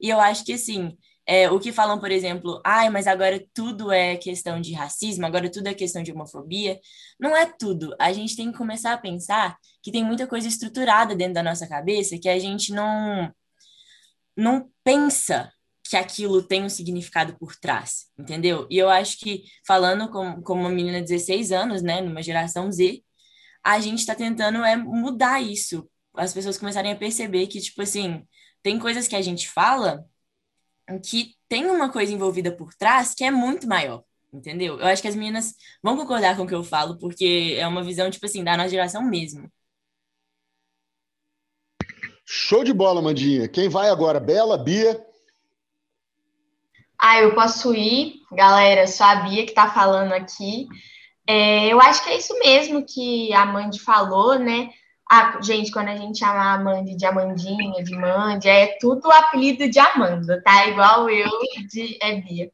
E 0.01 0.10
eu 0.10 0.19
acho 0.19 0.43
que, 0.43 0.53
assim, 0.53 0.98
é, 1.25 1.50
o 1.50 1.60
que 1.60 1.71
falam, 1.71 2.00
por 2.00 2.12
exemplo, 2.12 2.62
ai, 2.65 2.89
mas 2.89 3.07
agora 3.07 3.41
tudo 3.53 3.91
é 3.91 4.17
questão 4.17 4.60
de 4.60 4.74
racismo, 4.74 5.25
agora 5.25 5.50
tudo 5.50 5.67
é 5.67 5.74
questão 5.74 6.03
de 6.03 6.12
homofobia. 6.12 6.79
Não 7.19 7.36
é 7.36 7.45
tudo. 7.45 7.95
A 8.00 8.12
gente 8.12 8.36
tem 8.36 8.51
que 8.51 8.57
começar 8.57 8.93
a 8.93 8.98
pensar 8.98 9.57
que 9.81 9.91
tem 9.91 10.03
muita 10.03 10.27
coisa 10.27 10.48
estruturada 10.48 11.15
dentro 11.15 11.36
da 11.36 11.43
nossa 11.43 11.67
cabeça 11.67 12.17
que 12.19 12.27
a 12.27 12.39
gente 12.39 12.74
não, 12.74 13.31
não 14.36 14.69
pensa 14.83 15.51
que 15.91 15.98
aquilo 15.98 16.41
tem 16.41 16.63
um 16.63 16.69
significado 16.69 17.38
por 17.38 17.53
trás, 17.53 18.05
entendeu? 18.17 18.65
E 18.69 18.77
eu 18.77 18.89
acho 18.89 19.19
que, 19.19 19.43
falando 19.67 20.10
como, 20.10 20.41
como 20.41 20.62
uma 20.62 20.69
menina 20.69 21.01
de 21.01 21.07
16 21.10 21.51
anos, 21.51 21.81
né, 21.81 22.00
numa 22.00 22.24
geração 22.24 22.71
Z, 22.71 23.03
a 23.62 23.77
gente 23.81 24.00
está 24.00 24.15
tentando 24.15 24.63
é 24.63 24.77
mudar 24.77 25.41
isso. 25.41 25.86
As 26.15 26.33
pessoas 26.33 26.57
começarem 26.57 26.93
a 26.93 26.95
perceber 26.95 27.48
que, 27.48 27.60
tipo 27.60 27.81
assim, 27.81 28.25
tem 28.63 28.79
coisas 28.79 29.05
que 29.05 29.17
a 29.17 29.21
gente 29.21 29.50
fala 29.50 30.05
que 31.03 31.36
tem 31.50 31.65
uma 31.65 31.91
coisa 31.91 32.13
envolvida 32.13 32.55
por 32.55 32.74
trás 32.74 33.13
que 33.13 33.25
é 33.25 33.31
muito 33.31 33.67
maior, 33.67 34.01
entendeu? 34.31 34.79
Eu 34.79 34.88
acho 34.88 35.01
que 35.01 35.10
as 35.10 35.15
meninas 35.15 35.55
vão 35.83 35.98
concordar 35.98 36.38
com 36.38 36.43
o 36.43 36.48
que 36.48 36.55
eu 36.55 36.63
falo, 36.63 36.98
porque 37.00 37.57
é 37.60 37.67
uma 37.67 37.83
visão, 37.83 38.10
tipo 38.10 38.25
assim, 38.25 38.45
da 38.45 38.55
nossa 38.55 38.69
geração 38.69 39.03
mesmo. 39.03 39.51
Show 42.25 42.63
de 42.63 42.71
bola, 42.71 43.01
Mandinha. 43.01 43.50
Quem 43.50 43.67
vai 43.67 43.89
agora? 43.89 44.21
Bela, 44.21 44.57
Bia? 44.57 45.11
Ah, 47.01 47.20
eu 47.20 47.34
posso 47.34 47.74
ir. 47.74 48.22
Galera, 48.31 48.86
só 48.86 49.05
a 49.05 49.15
Bia 49.15 49.43
que 49.43 49.53
tá 49.53 49.67
falando 49.72 50.13
aqui. 50.13 50.67
É, 51.27 51.67
eu 51.67 51.81
acho 51.81 52.03
que 52.03 52.10
é 52.12 52.17
isso 52.17 52.38
mesmo 52.39 52.86
que 52.86 53.34
a 53.34 53.43
Mandy 53.43 53.79
falou, 53.79 54.38
né? 54.38 54.70
Ah, 55.10 55.39
gente, 55.41 55.72
quando 55.72 55.89
a 55.89 55.96
gente 55.96 56.20
chama 56.20 56.39
a 56.39 56.53
Amanda 56.53 56.96
de 56.96 57.05
Amandinha, 57.05 57.84
de 57.84 57.98
Mandy, 57.98 58.48
é 58.48 58.77
tudo 58.79 59.12
apelido 59.12 59.67
de 59.67 59.79
Amanda, 59.79 60.41
tá? 60.43 60.67
Igual 60.67 61.10
eu 61.10 61.29
de 61.67 61.98
é 62.01 62.15
Bia. 62.22 62.51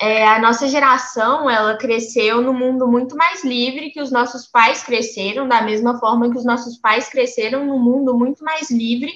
É, 0.00 0.26
a 0.26 0.38
nossa 0.40 0.66
geração, 0.68 1.50
ela 1.50 1.76
cresceu 1.76 2.40
num 2.40 2.54
mundo 2.54 2.86
muito 2.88 3.16
mais 3.16 3.44
livre 3.44 3.90
que 3.90 4.00
os 4.00 4.10
nossos 4.10 4.46
pais 4.46 4.82
cresceram, 4.82 5.46
da 5.46 5.60
mesma 5.60 5.98
forma 5.98 6.30
que 6.30 6.38
os 6.38 6.44
nossos 6.44 6.78
pais 6.78 7.08
cresceram 7.08 7.66
num 7.66 7.78
mundo 7.78 8.16
muito 8.16 8.42
mais 8.44 8.70
livre 8.70 9.12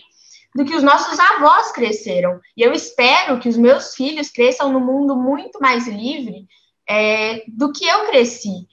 do 0.54 0.64
que 0.64 0.74
os 0.74 0.82
nossos 0.82 1.18
avós 1.18 1.72
cresceram. 1.72 2.40
E 2.56 2.62
eu 2.62 2.72
espero 2.72 3.38
que 3.38 3.48
os 3.48 3.56
meus 3.56 3.94
filhos 3.94 4.30
cresçam 4.30 4.72
num 4.72 4.80
mundo 4.80 5.16
muito 5.16 5.60
mais 5.60 5.86
livre 5.86 6.46
é, 6.88 7.42
do 7.48 7.72
que 7.72 7.86
eu 7.86 8.06
cresci. 8.06 8.66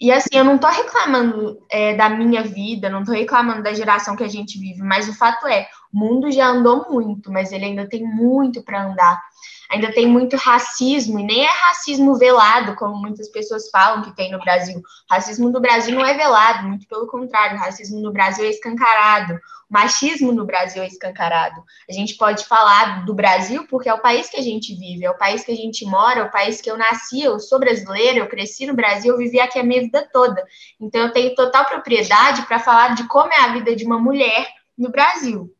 E 0.00 0.10
assim, 0.10 0.28
eu 0.32 0.44
não 0.44 0.58
tô 0.58 0.66
reclamando 0.66 1.58
é, 1.70 1.94
da 1.94 2.08
minha 2.08 2.42
vida, 2.42 2.90
não 2.90 3.04
tô 3.04 3.12
reclamando 3.12 3.62
da 3.62 3.72
geração 3.72 4.16
que 4.16 4.24
a 4.24 4.28
gente 4.28 4.58
vive, 4.58 4.82
mas 4.82 5.08
o 5.08 5.14
fato 5.14 5.46
é, 5.46 5.68
O 5.92 5.98
mundo 5.98 6.30
já 6.30 6.48
andou 6.48 6.86
muito, 6.90 7.32
mas 7.32 7.52
ele 7.52 7.64
ainda 7.64 7.88
tem 7.88 8.04
muito 8.04 8.62
para 8.62 8.84
andar. 8.84 9.22
Ainda 9.70 9.92
tem 9.92 10.06
muito 10.06 10.36
racismo, 10.36 11.18
e 11.18 11.22
nem 11.22 11.44
é 11.44 11.48
racismo 11.48 12.16
velado, 12.16 12.76
como 12.76 12.96
muitas 12.96 13.28
pessoas 13.30 13.70
falam 13.70 14.02
que 14.02 14.14
tem 14.14 14.30
no 14.30 14.38
Brasil. 14.38 14.78
O 14.78 15.14
racismo 15.14 15.48
no 15.48 15.60
Brasil 15.60 15.94
não 15.94 16.04
é 16.04 16.12
velado, 16.14 16.68
muito 16.68 16.86
pelo 16.86 17.06
contrário, 17.06 17.56
o 17.56 17.60
racismo 17.60 18.00
no 18.00 18.12
Brasil 18.12 18.44
é 18.44 18.50
escancarado. 18.50 19.38
Machismo 19.74 20.30
no 20.30 20.44
Brasil 20.44 20.84
é 20.84 20.86
escancarado. 20.86 21.60
A 21.90 21.92
gente 21.92 22.16
pode 22.16 22.44
falar 22.44 23.04
do 23.04 23.12
Brasil 23.12 23.66
porque 23.68 23.88
é 23.88 23.94
o 23.94 24.00
país 24.00 24.30
que 24.30 24.36
a 24.36 24.42
gente 24.42 24.72
vive, 24.72 25.04
é 25.04 25.10
o 25.10 25.18
país 25.18 25.44
que 25.44 25.50
a 25.50 25.56
gente 25.56 25.84
mora, 25.84 26.20
é 26.20 26.22
o 26.22 26.30
país 26.30 26.60
que 26.60 26.70
eu 26.70 26.78
nasci, 26.78 27.22
eu 27.22 27.40
sou 27.40 27.58
brasileira, 27.58 28.20
eu 28.20 28.28
cresci 28.28 28.66
no 28.66 28.74
Brasil, 28.74 29.12
eu 29.12 29.18
vivi 29.18 29.40
aqui 29.40 29.58
a 29.58 29.64
minha 29.64 29.80
vida 29.80 30.08
toda. 30.12 30.40
Então 30.80 31.00
eu 31.00 31.12
tenho 31.12 31.34
total 31.34 31.64
propriedade 31.64 32.42
para 32.46 32.60
falar 32.60 32.94
de 32.94 33.08
como 33.08 33.32
é 33.32 33.40
a 33.40 33.52
vida 33.52 33.74
de 33.74 33.84
uma 33.84 33.98
mulher 33.98 34.46
no 34.78 34.90
Brasil. 34.90 35.52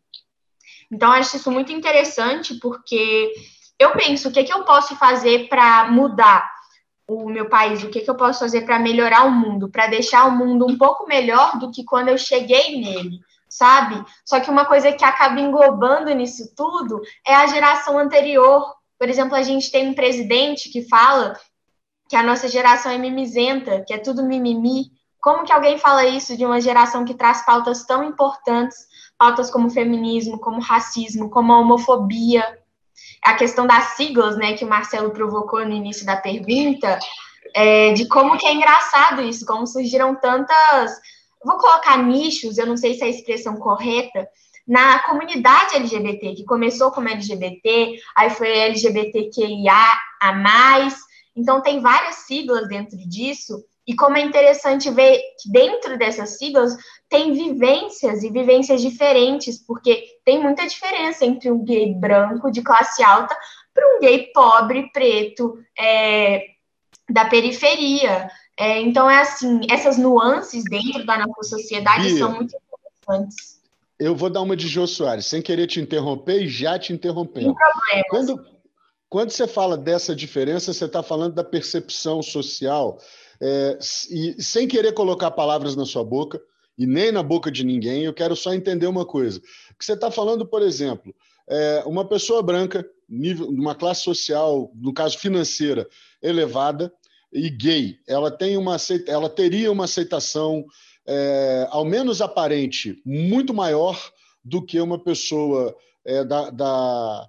Então, 0.92 1.09
eu 1.09 1.21
acho 1.21 1.37
isso 1.37 1.50
muito 1.50 1.73
interessante, 1.73 2.54
porque 2.61 3.33
eu 3.80 3.92
penso, 3.92 4.28
o 4.28 4.33
que, 4.33 4.38
é 4.38 4.44
que 4.44 4.52
eu 4.52 4.62
posso 4.62 4.94
fazer 4.94 5.49
para 5.49 5.90
mudar 5.90 6.49
o 7.09 7.28
meu 7.28 7.49
país? 7.49 7.83
O 7.83 7.90
que, 7.90 7.99
é 7.99 8.02
que 8.02 8.11
eu 8.11 8.16
posso 8.16 8.38
fazer 8.38 8.62
para 8.62 8.78
melhorar 8.78 9.25
o 9.25 9.30
mundo? 9.33 9.68
Para 9.68 9.88
deixar 9.88 10.26
o 10.26 10.30
mundo 10.30 10.66
um 10.66 10.78
pouco 10.78 11.06
melhor 11.06 11.59
do 11.59 11.73
que 11.73 11.85
quando 11.85 12.11
eu 12.11 12.18
cheguei 12.18 12.80
nele, 12.80 13.18
sabe? 13.56 14.04
Só 14.25 14.40
que 14.40 14.50
uma 14.50 14.64
coisa 14.64 14.92
que 14.92 15.04
acaba 15.04 15.40
englobando 15.40 16.12
nisso 16.14 16.52
tudo 16.56 17.00
é 17.26 17.34
a 17.34 17.46
geração 17.46 17.99
anterior. 17.99 18.75
Por 18.99 19.08
exemplo, 19.08 19.34
a 19.34 19.42
gente 19.42 19.70
tem 19.70 19.88
um 19.88 19.94
presidente 19.94 20.70
que 20.70 20.88
fala 20.88 21.38
que 22.08 22.16
a 22.16 22.23
nossa 22.23 22.49
geração 22.49 22.90
é 22.92 22.99
mimizenta, 22.99 23.84
que 23.87 23.94
é 23.94 23.99
tudo 23.99 24.25
mimimi. 24.25 24.92
Como 25.20 25.44
que 25.44 25.52
alguém 25.52 25.78
fala 25.78 26.04
isso 26.04 26.37
de 26.37 26.44
uma 26.44 26.61
geração 26.61 27.04
que 27.04 27.14
traz 27.14 27.44
pautas 27.44 27.84
tão 27.84 28.04
importantes 28.04 28.87
pautas 29.18 29.50
como 29.50 29.70
feminismo, 29.70 30.38
como 30.38 30.61
racismo, 30.61 31.30
como 31.30 31.52
a 31.52 31.58
homofobia, 31.58 32.44
a 33.23 33.34
questão 33.34 33.66
das 33.66 33.94
siglas, 33.96 34.37
né, 34.37 34.54
que 34.54 34.64
o 34.64 34.68
Marcelo 34.68 35.11
provocou 35.11 35.64
no 35.64 35.73
início 35.73 36.04
da 36.04 36.16
pergunta, 36.16 36.99
é, 37.54 37.92
de 37.92 38.06
como 38.08 38.37
que 38.37 38.46
é 38.46 38.52
engraçado 38.52 39.23
isso, 39.23 39.46
como 39.46 39.66
surgiram 39.66 40.14
tantas, 40.14 40.92
vou 41.45 41.59
colocar 41.59 42.03
nichos, 42.03 42.59
eu 42.59 42.67
não 42.67 42.77
sei 42.77 42.95
se 42.95 43.03
é 43.03 43.07
a 43.07 43.11
expressão 43.11 43.57
correta, 43.57 44.29
na 44.67 45.01
comunidade 45.01 45.77
LGBT, 45.77 46.35
que 46.35 46.45
começou 46.45 46.91
como 46.91 47.09
LGBT, 47.09 47.97
aí 48.17 48.31
foi 48.31 48.49
LGBTQIA 48.49 49.99
a 50.21 50.33
mais, 50.33 50.97
então 51.37 51.61
tem 51.61 51.81
várias 51.81 52.17
siglas 52.27 52.67
dentro 52.69 52.97
disso, 53.09 53.63
e 53.87 53.95
como 53.95 54.17
é 54.17 54.23
interessante 54.23 54.91
ver 54.91 55.21
que 55.39 55.51
dentro 55.53 55.99
dessas 55.99 56.39
siglas 56.39 56.75
tem 57.09 57.33
vivências 57.33 58.23
e 58.23 58.31
vivências 58.31 58.81
diferentes, 58.81 59.59
porque 59.59 60.03
tem 60.25 60.43
muita 60.43 60.67
diferença 60.67 61.27
entre 61.27 61.51
um 61.51 61.63
gay 61.63 61.93
branco 61.95 62.51
de 62.51 62.63
classe 62.63 63.03
alta 63.03 63.37
para 63.75 63.97
um 63.97 64.01
gay 64.01 64.31
pobre, 64.33 64.91
preto, 64.91 65.59
é, 65.79 66.47
da 67.11 67.27
periferia. 67.27 68.31
É, 68.58 68.80
então, 68.80 69.11
é 69.11 69.20
assim, 69.20 69.61
essas 69.68 69.99
nuances 69.99 70.62
dentro 70.64 71.04
da 71.04 71.18
nossa 71.18 71.42
sociedade 71.42 72.16
são 72.16 72.32
muito 72.32 72.54
interessantes. 72.56 73.61
Eu 73.99 74.14
vou 74.14 74.30
dar 74.30 74.42
uma 74.42 74.56
de 74.56 74.68
Jô 74.68 74.87
Soares, 74.87 75.26
sem 75.26 75.42
querer 75.42 75.66
te 75.66 75.80
interromper 75.80 76.42
e 76.42 76.49
já 76.49 76.78
te 76.78 76.92
interrompendo. 76.92 77.54
Quando, 78.08 78.44
quando 79.08 79.30
você 79.30 79.46
fala 79.46 79.76
dessa 79.76 80.14
diferença, 80.14 80.73
você 80.73 80.84
está 80.84 81.02
falando 81.02 81.34
da 81.34 81.44
percepção 81.44 82.23
social 82.23 82.99
é, 83.40 83.78
e 84.11 84.42
sem 84.42 84.66
querer 84.66 84.92
colocar 84.92 85.30
palavras 85.30 85.76
na 85.76 85.84
sua 85.84 86.04
boca 86.04 86.40
e 86.76 86.87
nem 86.87 87.12
na 87.12 87.23
boca 87.23 87.50
de 87.50 87.64
ninguém, 87.64 88.04
eu 88.04 88.14
quero 88.14 88.34
só 88.34 88.52
entender 88.52 88.87
uma 88.87 89.04
coisa. 89.04 89.40
Que 89.78 89.84
você 89.84 89.92
está 89.92 90.11
falando, 90.11 90.46
por 90.46 90.62
exemplo, 90.62 91.14
é, 91.49 91.82
uma 91.87 92.04
pessoa 92.04 92.42
branca, 92.42 92.84
nível, 93.08 93.49
uma 93.49 93.75
classe 93.75 94.02
social, 94.02 94.70
no 94.75 94.92
caso 94.92 95.18
financeira, 95.18 95.88
elevada 96.23 96.92
e 97.35 97.50
gay, 97.50 97.99
ela 98.07 98.31
tem 98.31 98.57
uma 98.57 98.76
ela 99.09 99.29
teria 99.29 99.73
uma 99.73 99.85
aceitação, 99.85 100.64
é, 101.07 101.67
ao 101.71 101.85
menos 101.85 102.23
aparente, 102.23 103.03
muito 103.05 103.53
maior 103.53 104.00
do 104.43 104.64
que 104.64 104.81
uma 104.81 105.03
pessoa 105.03 105.75
é, 106.05 106.25
da, 106.25 106.50
da 106.50 107.29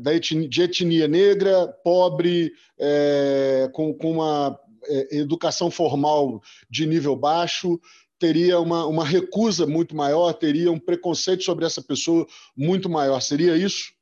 da 0.00 0.14
etnia, 0.14 0.48
de 0.48 0.62
etnia 0.62 1.06
negra, 1.06 1.68
pobre, 1.84 2.52
é, 2.78 3.68
com, 3.72 3.92
com 3.92 4.12
uma 4.12 4.58
é, 4.86 5.18
educação 5.18 5.70
formal 5.70 6.40
de 6.70 6.86
nível 6.86 7.14
baixo, 7.14 7.78
teria 8.18 8.58
uma, 8.60 8.86
uma 8.86 9.04
recusa 9.04 9.66
muito 9.66 9.94
maior, 9.94 10.32
teria 10.32 10.72
um 10.72 10.78
preconceito 10.78 11.44
sobre 11.44 11.66
essa 11.66 11.82
pessoa 11.82 12.26
muito 12.56 12.88
maior. 12.88 13.20
Seria 13.20 13.56
isso? 13.56 13.92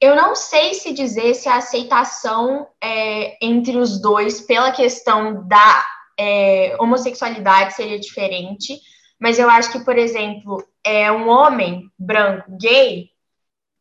Eu 0.00 0.14
não 0.14 0.34
sei 0.34 0.74
se 0.74 0.92
dizer 0.92 1.34
se 1.34 1.48
a 1.48 1.56
aceitação 1.56 2.68
é, 2.82 3.44
entre 3.44 3.76
os 3.76 4.00
dois, 4.00 4.40
pela 4.40 4.70
questão 4.70 5.46
da 5.46 5.84
é, 6.18 6.76
homossexualidade, 6.78 7.74
seria 7.74 7.98
diferente, 7.98 8.80
mas 9.20 9.38
eu 9.38 9.50
acho 9.50 9.72
que, 9.72 9.80
por 9.80 9.98
exemplo, 9.98 10.64
é 10.84 11.10
um 11.10 11.28
homem 11.28 11.90
branco 11.98 12.56
gay, 12.60 13.10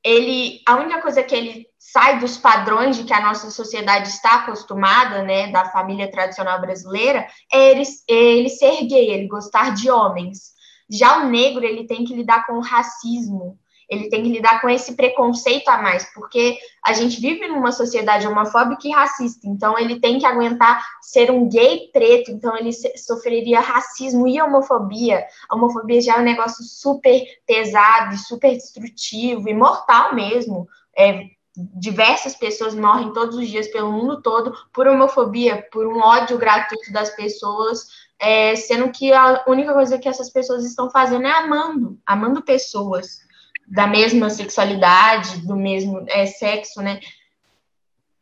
ele 0.03 0.61
a 0.65 0.75
única 0.75 1.01
coisa 1.01 1.21
que 1.21 1.35
ele 1.35 1.67
sai 1.77 2.19
dos 2.19 2.37
padrões 2.37 2.97
de 2.97 3.03
que 3.03 3.13
a 3.13 3.21
nossa 3.21 3.51
sociedade 3.51 4.09
está 4.09 4.35
acostumada, 4.35 5.21
né, 5.21 5.51
da 5.51 5.65
família 5.65 6.09
tradicional 6.09 6.59
brasileira, 6.59 7.27
é 7.51 7.71
ele, 7.71 7.83
é 8.09 8.13
ele 8.13 8.49
ser 8.49 8.85
gay, 8.87 9.09
ele 9.11 9.27
gostar 9.27 9.73
de 9.73 9.89
homens. 9.89 10.55
Já 10.89 11.19
o 11.19 11.29
negro, 11.29 11.63
ele 11.65 11.85
tem 11.85 12.05
que 12.05 12.15
lidar 12.15 12.45
com 12.45 12.53
o 12.53 12.61
racismo, 12.61 13.59
ele 13.89 14.09
tem 14.09 14.23
que 14.23 14.29
lidar 14.29 14.61
com 14.61 14.69
esse 14.69 14.95
preconceito 14.95 15.69
a 15.69 15.81
mais, 15.81 16.11
porque 16.13 16.57
a 16.85 16.93
gente 16.93 17.21
vive 17.21 17.47
numa 17.47 17.71
sociedade 17.71 18.27
homofóbica 18.27 18.87
e 18.87 18.91
racista, 18.91 19.47
então 19.47 19.77
ele 19.79 19.99
tem 19.99 20.19
que 20.19 20.25
aguentar 20.25 20.83
ser 21.01 21.31
um 21.31 21.47
gay 21.47 21.89
preto, 21.93 22.31
então 22.31 22.55
ele 22.57 22.71
sofreria 22.73 23.59
racismo 23.59 24.27
e 24.27 24.41
homofobia. 24.41 25.25
A 25.49 25.55
homofobia 25.55 26.01
já 26.01 26.17
é 26.17 26.19
um 26.19 26.23
negócio 26.23 26.63
super 26.63 27.23
pesado, 27.45 28.17
super 28.17 28.51
destrutivo 28.51 29.47
e 29.47 29.53
mortal 29.53 30.13
mesmo. 30.13 30.67
É, 30.97 31.21
diversas 31.55 32.35
pessoas 32.35 32.75
morrem 32.75 33.13
todos 33.13 33.37
os 33.37 33.47
dias 33.47 33.67
pelo 33.69 33.91
mundo 33.91 34.21
todo 34.21 34.53
por 34.73 34.85
homofobia, 34.85 35.65
por 35.71 35.87
um 35.87 35.99
ódio 35.99 36.37
gratuito 36.37 36.91
das 36.91 37.09
pessoas, 37.11 37.87
é, 38.19 38.55
sendo 38.55 38.91
que 38.91 39.13
a 39.13 39.43
única 39.47 39.73
coisa 39.73 39.97
que 39.97 40.09
essas 40.09 40.29
pessoas 40.29 40.65
estão 40.65 40.89
fazendo 40.89 41.25
é 41.25 41.31
amando, 41.31 41.97
amando 42.05 42.43
pessoas 42.43 43.26
da 43.67 43.85
mesma 43.85 44.29
sexualidade, 44.29 45.45
do 45.45 45.55
mesmo 45.55 46.05
é, 46.07 46.25
sexo, 46.25 46.81
né? 46.81 46.99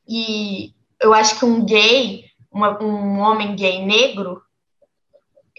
E 0.08 0.73
eu 0.99 1.13
acho 1.13 1.38
que 1.38 1.45
um 1.45 1.63
gay, 1.63 2.25
uma, 2.51 2.81
um 2.81 3.19
homem 3.19 3.55
gay 3.55 3.86
negro, 3.86 4.41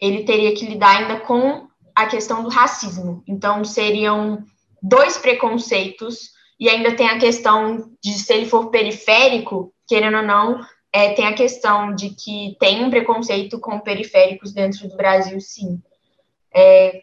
ele 0.00 0.24
teria 0.24 0.54
que 0.54 0.66
lidar 0.66 0.96
ainda 0.96 1.20
com 1.20 1.68
a 1.94 2.06
questão 2.06 2.42
do 2.42 2.48
racismo. 2.48 3.22
Então, 3.26 3.64
seriam 3.64 4.44
dois 4.82 5.16
preconceitos 5.16 6.30
e 6.58 6.68
ainda 6.68 6.94
tem 6.94 7.08
a 7.08 7.18
questão 7.18 7.92
de 8.02 8.12
se 8.12 8.32
ele 8.32 8.46
for 8.46 8.70
periférico, 8.70 9.72
querendo 9.86 10.18
ou 10.18 10.22
não, 10.22 10.60
é, 10.92 11.12
tem 11.12 11.26
a 11.26 11.34
questão 11.34 11.94
de 11.94 12.10
que 12.10 12.56
tem 12.58 12.84
um 12.84 12.90
preconceito 12.90 13.60
com 13.60 13.78
periféricos 13.78 14.52
dentro 14.52 14.88
do 14.88 14.96
Brasil, 14.96 15.40
sim. 15.40 15.80
É, 16.54 17.02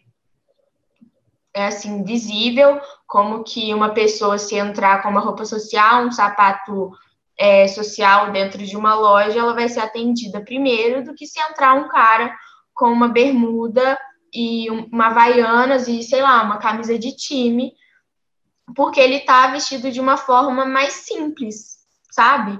é 1.54 1.66
assim, 1.66 2.02
visível, 2.02 2.80
como 3.06 3.44
que 3.44 3.72
uma 3.72 3.94
pessoa 3.94 4.36
se 4.38 4.56
entrar 4.56 5.02
com 5.02 5.08
uma 5.08 5.20
roupa 5.20 5.44
social, 5.44 6.04
um 6.04 6.10
sapato 6.10 6.90
é, 7.38 7.68
social 7.68 8.32
dentro 8.32 8.64
de 8.64 8.76
uma 8.76 8.94
loja, 8.94 9.38
ela 9.38 9.54
vai 9.54 9.68
ser 9.68 9.80
atendida 9.80 10.44
primeiro 10.44 11.04
do 11.04 11.14
que 11.14 11.26
se 11.26 11.40
entrar 11.40 11.74
um 11.74 11.88
cara 11.88 12.36
com 12.74 12.86
uma 12.86 13.08
bermuda 13.08 13.96
e 14.32 14.68
uma 14.70 15.06
havaianas 15.06 15.86
e, 15.86 16.02
sei 16.02 16.20
lá, 16.20 16.42
uma 16.42 16.58
camisa 16.58 16.98
de 16.98 17.14
time, 17.14 17.72
porque 18.74 18.98
ele 18.98 19.16
está 19.16 19.46
vestido 19.46 19.92
de 19.92 20.00
uma 20.00 20.16
forma 20.16 20.64
mais 20.64 20.92
simples, 20.92 21.78
sabe? 22.10 22.58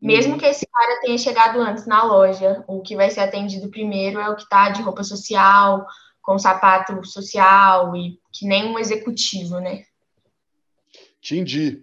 Mesmo 0.00 0.34
uhum. 0.34 0.38
que 0.38 0.46
esse 0.46 0.66
cara 0.66 1.00
tenha 1.00 1.18
chegado 1.18 1.60
antes 1.60 1.86
na 1.86 2.02
loja, 2.04 2.64
o 2.68 2.82
que 2.82 2.94
vai 2.94 3.10
ser 3.10 3.20
atendido 3.20 3.70
primeiro 3.70 4.20
é 4.20 4.28
o 4.28 4.36
que 4.36 4.42
está 4.42 4.68
de 4.68 4.82
roupa 4.82 5.02
social, 5.02 5.86
com 6.22 6.38
sapato 6.38 7.04
social 7.04 7.96
e 7.96 8.18
que 8.32 8.46
nem 8.46 8.64
um 8.64 8.78
executivo, 8.78 9.58
né? 9.58 9.84
Entendi. 11.22 11.82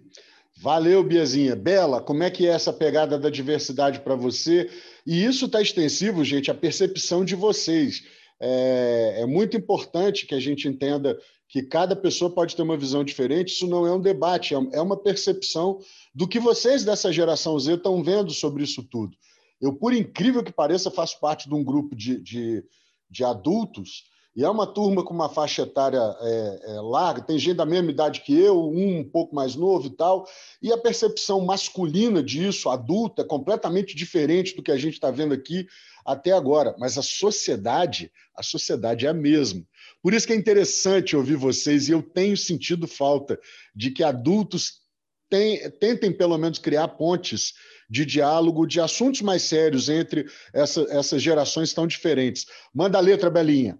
Valeu, 0.60 1.02
Biazinha. 1.02 1.56
Bela, 1.56 2.02
como 2.02 2.22
é 2.22 2.30
que 2.30 2.46
é 2.46 2.50
essa 2.50 2.72
pegada 2.72 3.18
da 3.18 3.30
diversidade 3.30 4.00
para 4.00 4.14
você? 4.14 4.70
E 5.06 5.24
isso 5.24 5.46
está 5.46 5.62
extensivo, 5.62 6.22
gente, 6.22 6.50
à 6.50 6.54
percepção 6.54 7.24
de 7.24 7.34
vocês. 7.34 8.02
É, 8.38 9.22
é, 9.22 9.26
muito 9.26 9.56
importante 9.56 10.26
que 10.26 10.34
a 10.34 10.40
gente 10.40 10.68
entenda 10.68 11.18
que 11.48 11.62
cada 11.62 11.96
pessoa 11.96 12.30
pode 12.30 12.54
ter 12.54 12.62
uma 12.62 12.76
visão 12.76 13.02
diferente. 13.02 13.54
Isso 13.54 13.66
não 13.66 13.86
é 13.86 13.92
um 13.92 14.00
debate, 14.00 14.54
é, 14.54 14.58
é 14.72 14.80
uma 14.82 14.96
percepção 14.96 15.78
do 16.14 16.28
que 16.28 16.38
vocês 16.38 16.84
dessa 16.84 17.10
geração 17.10 17.58
Z 17.58 17.74
estão 17.74 18.02
vendo 18.02 18.30
sobre 18.30 18.62
isso 18.62 18.82
tudo. 18.82 19.16
Eu, 19.60 19.74
por 19.74 19.94
incrível 19.94 20.42
que 20.42 20.52
pareça, 20.52 20.90
faço 20.90 21.18
parte 21.20 21.48
de 21.48 21.54
um 21.54 21.64
grupo 21.64 21.94
de, 21.94 22.20
de, 22.20 22.64
de 23.10 23.24
adultos 23.24 24.09
E 24.36 24.44
é 24.44 24.48
uma 24.48 24.66
turma 24.66 25.04
com 25.04 25.12
uma 25.12 25.28
faixa 25.28 25.62
etária 25.62 25.98
é, 25.98 26.60
é, 26.62 26.80
larga, 26.80 27.20
tem 27.20 27.38
gente 27.38 27.56
da 27.56 27.66
mesma 27.66 27.90
idade 27.90 28.20
que 28.20 28.38
eu, 28.38 28.70
um 28.70 29.00
um 29.00 29.04
pouco 29.04 29.34
mais 29.34 29.56
novo 29.56 29.88
e 29.88 29.90
tal, 29.90 30.26
e 30.62 30.72
a 30.72 30.78
percepção 30.78 31.40
masculina 31.44 32.22
disso, 32.22 32.68
adulta, 32.68 33.22
é 33.22 33.24
completamente 33.24 33.94
diferente 33.96 34.54
do 34.54 34.62
que 34.62 34.70
a 34.70 34.76
gente 34.76 34.94
está 34.94 35.10
vendo 35.10 35.34
aqui 35.34 35.66
até 36.04 36.32
agora. 36.32 36.74
Mas 36.78 36.96
a 36.96 37.02
sociedade, 37.02 38.10
a 38.36 38.42
sociedade 38.42 39.04
é 39.04 39.08
a 39.08 39.14
mesma. 39.14 39.64
Por 40.02 40.14
isso 40.14 40.26
que 40.26 40.32
é 40.32 40.36
interessante 40.36 41.16
ouvir 41.16 41.36
vocês, 41.36 41.88
e 41.88 41.92
eu 41.92 42.02
tenho 42.02 42.36
sentido 42.36 42.86
falta 42.86 43.38
de 43.74 43.90
que 43.90 44.04
adultos 44.04 44.80
tem, 45.28 45.70
tentem, 45.72 46.12
pelo 46.12 46.38
menos, 46.38 46.58
criar 46.58 46.88
pontes 46.88 47.54
de 47.88 48.04
diálogo 48.06 48.66
de 48.66 48.80
assuntos 48.80 49.20
mais 49.22 49.42
sérios 49.42 49.88
entre 49.88 50.26
essa, 50.52 50.82
essas 50.90 51.20
gerações 51.20 51.72
tão 51.72 51.86
diferentes. 51.86 52.46
Manda 52.72 52.98
a 52.98 53.00
letra, 53.00 53.28
Belinha. 53.28 53.78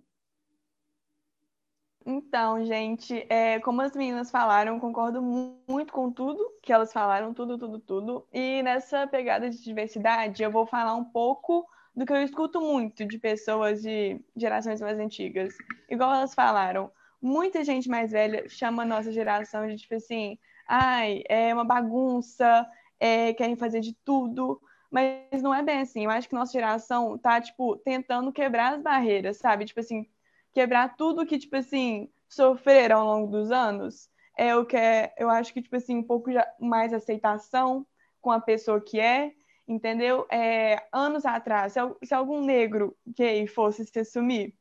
Então, 2.11 2.64
gente, 2.64 3.25
é, 3.29 3.61
como 3.61 3.83
as 3.83 3.94
meninas 3.94 4.33
falaram, 4.33 4.81
concordo 4.81 5.23
muito 5.23 5.92
com 5.92 6.11
tudo 6.11 6.44
que 6.61 6.73
elas 6.73 6.92
falaram, 6.92 7.33
tudo, 7.33 7.57
tudo, 7.57 7.79
tudo. 7.79 8.27
E 8.33 8.62
nessa 8.64 9.07
pegada 9.07 9.49
de 9.49 9.62
diversidade, 9.62 10.42
eu 10.42 10.51
vou 10.51 10.66
falar 10.66 10.96
um 10.96 11.05
pouco 11.05 11.64
do 11.94 12.05
que 12.05 12.12
eu 12.12 12.20
escuto 12.20 12.61
muito 12.61 13.07
de 13.07 13.16
pessoas 13.16 13.81
de 13.81 14.20
gerações 14.37 14.81
mais 14.81 14.99
antigas. 14.99 15.55
Igual 15.88 16.12
elas 16.12 16.35
falaram, 16.35 16.90
muita 17.23 17.62
gente 17.62 17.88
mais 17.88 18.11
velha 18.11 18.49
chama 18.49 18.83
a 18.83 18.87
nossa 18.87 19.12
geração 19.12 19.68
de 19.68 19.77
tipo 19.77 19.94
assim, 19.94 20.37
ai, 20.66 21.23
é 21.29 21.55
uma 21.55 21.64
bagunça, 21.64 22.66
é, 22.99 23.33
querem 23.35 23.55
fazer 23.55 23.79
de 23.81 23.94
tudo. 24.05 24.61
Mas 24.90 25.40
não 25.42 25.55
é 25.55 25.62
bem 25.62 25.81
assim. 25.81 26.07
Eu 26.07 26.11
acho 26.11 26.29
que 26.29 26.35
nossa 26.35 26.53
geração 26.53 27.16
tá, 27.16 27.40
tipo, 27.40 27.77
tentando 27.77 28.33
quebrar 28.33 28.75
as 28.75 28.83
barreiras, 28.83 29.37
sabe? 29.37 29.64
Tipo 29.64 29.79
assim, 29.79 30.05
quebrar 30.53 30.97
tudo 30.97 31.27
que, 31.27 31.39
tipo 31.39 31.57
assim, 31.57 32.09
sofreram 32.29 33.01
ao 33.01 33.07
longo 33.07 33.31
dos 33.31 33.51
anos. 33.51 34.09
É 34.37 34.55
o 34.57 34.65
que 34.65 34.77
é, 34.77 35.13
eu 35.19 35.29
acho 35.29 35.53
que, 35.53 35.63
tipo 35.63 35.77
assim, 35.77 35.97
um 35.97 36.03
pouco 36.03 36.31
mais 36.59 36.93
aceitação 36.93 37.87
com 38.21 38.31
a 38.31 38.41
pessoa 38.41 38.81
que 38.81 38.99
é, 38.99 39.33
entendeu? 39.67 40.27
É, 40.31 40.87
anos 40.93 41.25
atrás, 41.25 41.73
se, 41.73 41.81
se 42.05 42.15
algum 42.15 42.43
negro 42.43 42.97
gay 43.07 43.47
fosse 43.47 43.85
se 43.85 43.99
assumir, 43.99 44.55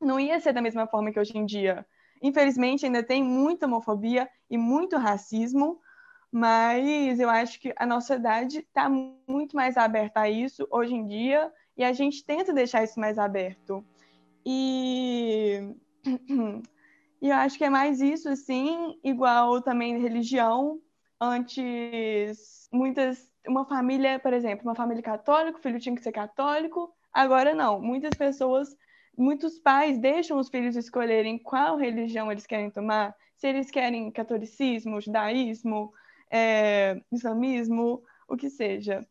não 0.00 0.18
ia 0.20 0.38
ser 0.40 0.52
da 0.52 0.62
mesma 0.62 0.86
forma 0.86 1.12
que 1.12 1.20
hoje 1.20 1.36
em 1.36 1.46
dia. 1.46 1.86
Infelizmente, 2.22 2.86
ainda 2.86 3.02
tem 3.02 3.22
muita 3.22 3.66
homofobia 3.66 4.28
e 4.50 4.56
muito 4.56 4.96
racismo, 4.96 5.80
mas 6.30 7.20
eu 7.20 7.30
acho 7.30 7.60
que 7.60 7.72
a 7.76 7.86
nossa 7.86 8.16
idade 8.16 8.58
está 8.58 8.88
muito 8.88 9.54
mais 9.54 9.76
aberta 9.76 10.20
a 10.20 10.30
isso 10.30 10.66
hoje 10.70 10.94
em 10.94 11.06
dia 11.06 11.52
e 11.76 11.84
a 11.84 11.92
gente 11.92 12.24
tenta 12.24 12.52
deixar 12.52 12.82
isso 12.82 12.98
mais 12.98 13.18
aberto. 13.18 13.84
E, 14.46 15.60
e 17.22 17.28
eu 17.28 17.36
acho 17.36 17.56
que 17.58 17.64
é 17.64 17.70
mais 17.70 18.00
isso, 18.00 18.28
assim, 18.28 18.98
igual 19.02 19.62
também 19.62 19.98
religião. 20.00 20.80
Antes, 21.20 22.68
muitas. 22.72 23.32
Uma 23.46 23.66
família, 23.66 24.18
por 24.18 24.32
exemplo, 24.32 24.64
uma 24.64 24.74
família 24.74 25.02
católica, 25.02 25.58
o 25.58 25.62
filho 25.62 25.78
tinha 25.80 25.94
que 25.94 26.02
ser 26.02 26.12
católico. 26.12 26.94
Agora 27.12 27.54
não. 27.54 27.80
Muitas 27.80 28.16
pessoas, 28.16 28.68
muitos 29.16 29.58
pais 29.58 29.98
deixam 29.98 30.38
os 30.38 30.48
filhos 30.48 30.76
escolherem 30.76 31.38
qual 31.38 31.76
religião 31.76 32.30
eles 32.32 32.46
querem 32.46 32.70
tomar. 32.70 33.14
Se 33.36 33.48
eles 33.48 33.70
querem 33.70 34.10
catolicismo, 34.10 35.00
judaísmo, 35.00 35.92
é, 36.30 37.00
islamismo, 37.12 38.02
o 38.28 38.36
que 38.36 38.48
seja. 38.50 39.06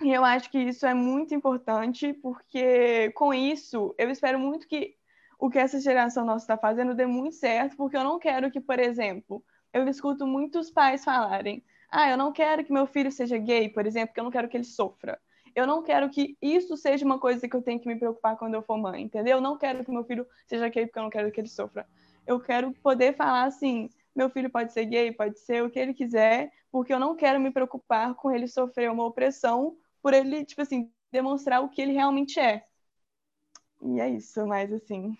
E 0.00 0.12
eu 0.12 0.24
acho 0.24 0.50
que 0.50 0.58
isso 0.58 0.86
é 0.86 0.92
muito 0.92 1.34
importante, 1.34 2.12
porque 2.12 3.10
com 3.12 3.32
isso 3.32 3.94
eu 3.98 4.10
espero 4.10 4.38
muito 4.38 4.68
que 4.68 4.94
o 5.38 5.50
que 5.50 5.58
essa 5.58 5.80
geração 5.80 6.24
nossa 6.24 6.44
está 6.44 6.58
fazendo 6.58 6.94
dê 6.94 7.06
muito 7.06 7.34
certo, 7.36 7.76
porque 7.76 7.96
eu 7.96 8.04
não 8.04 8.18
quero 8.18 8.50
que, 8.50 8.60
por 8.60 8.78
exemplo, 8.78 9.42
eu 9.72 9.88
escuto 9.88 10.26
muitos 10.26 10.70
pais 10.70 11.04
falarem: 11.04 11.64
ah, 11.90 12.10
eu 12.10 12.16
não 12.16 12.32
quero 12.32 12.64
que 12.64 12.72
meu 12.72 12.86
filho 12.86 13.10
seja 13.10 13.38
gay, 13.38 13.68
por 13.68 13.86
exemplo, 13.86 14.08
porque 14.08 14.20
eu 14.20 14.24
não 14.24 14.30
quero 14.30 14.48
que 14.48 14.56
ele 14.56 14.64
sofra. 14.64 15.18
Eu 15.54 15.66
não 15.66 15.82
quero 15.82 16.10
que 16.10 16.36
isso 16.42 16.76
seja 16.76 17.04
uma 17.04 17.18
coisa 17.18 17.48
que 17.48 17.56
eu 17.56 17.62
tenho 17.62 17.80
que 17.80 17.88
me 17.88 17.96
preocupar 17.96 18.36
quando 18.36 18.54
eu 18.54 18.62
for 18.62 18.76
mãe, 18.76 19.02
entendeu? 19.02 19.38
Eu 19.38 19.40
não 19.40 19.56
quero 19.56 19.82
que 19.82 19.90
meu 19.90 20.04
filho 20.04 20.26
seja 20.46 20.68
gay 20.68 20.86
porque 20.86 20.98
eu 20.98 21.02
não 21.04 21.10
quero 21.10 21.32
que 21.32 21.40
ele 21.40 21.48
sofra. 21.48 21.86
Eu 22.26 22.38
quero 22.38 22.72
poder 22.82 23.16
falar 23.16 23.44
assim: 23.44 23.88
meu 24.14 24.28
filho 24.28 24.50
pode 24.50 24.72
ser 24.72 24.84
gay, 24.84 25.12
pode 25.12 25.38
ser 25.38 25.62
o 25.62 25.70
que 25.70 25.78
ele 25.78 25.94
quiser, 25.94 26.50
porque 26.70 26.92
eu 26.92 26.98
não 27.00 27.16
quero 27.16 27.40
me 27.40 27.50
preocupar 27.50 28.14
com 28.14 28.30
ele 28.30 28.46
sofrer 28.46 28.90
uma 28.90 29.04
opressão 29.04 29.76
por 30.06 30.14
ele, 30.14 30.44
tipo 30.44 30.62
assim, 30.62 30.88
demonstrar 31.10 31.64
o 31.64 31.68
que 31.68 31.82
ele 31.82 31.90
realmente 31.90 32.38
é. 32.38 32.62
E 33.82 33.98
é 33.98 34.08
isso, 34.08 34.46
mas 34.46 34.72
assim. 34.72 35.16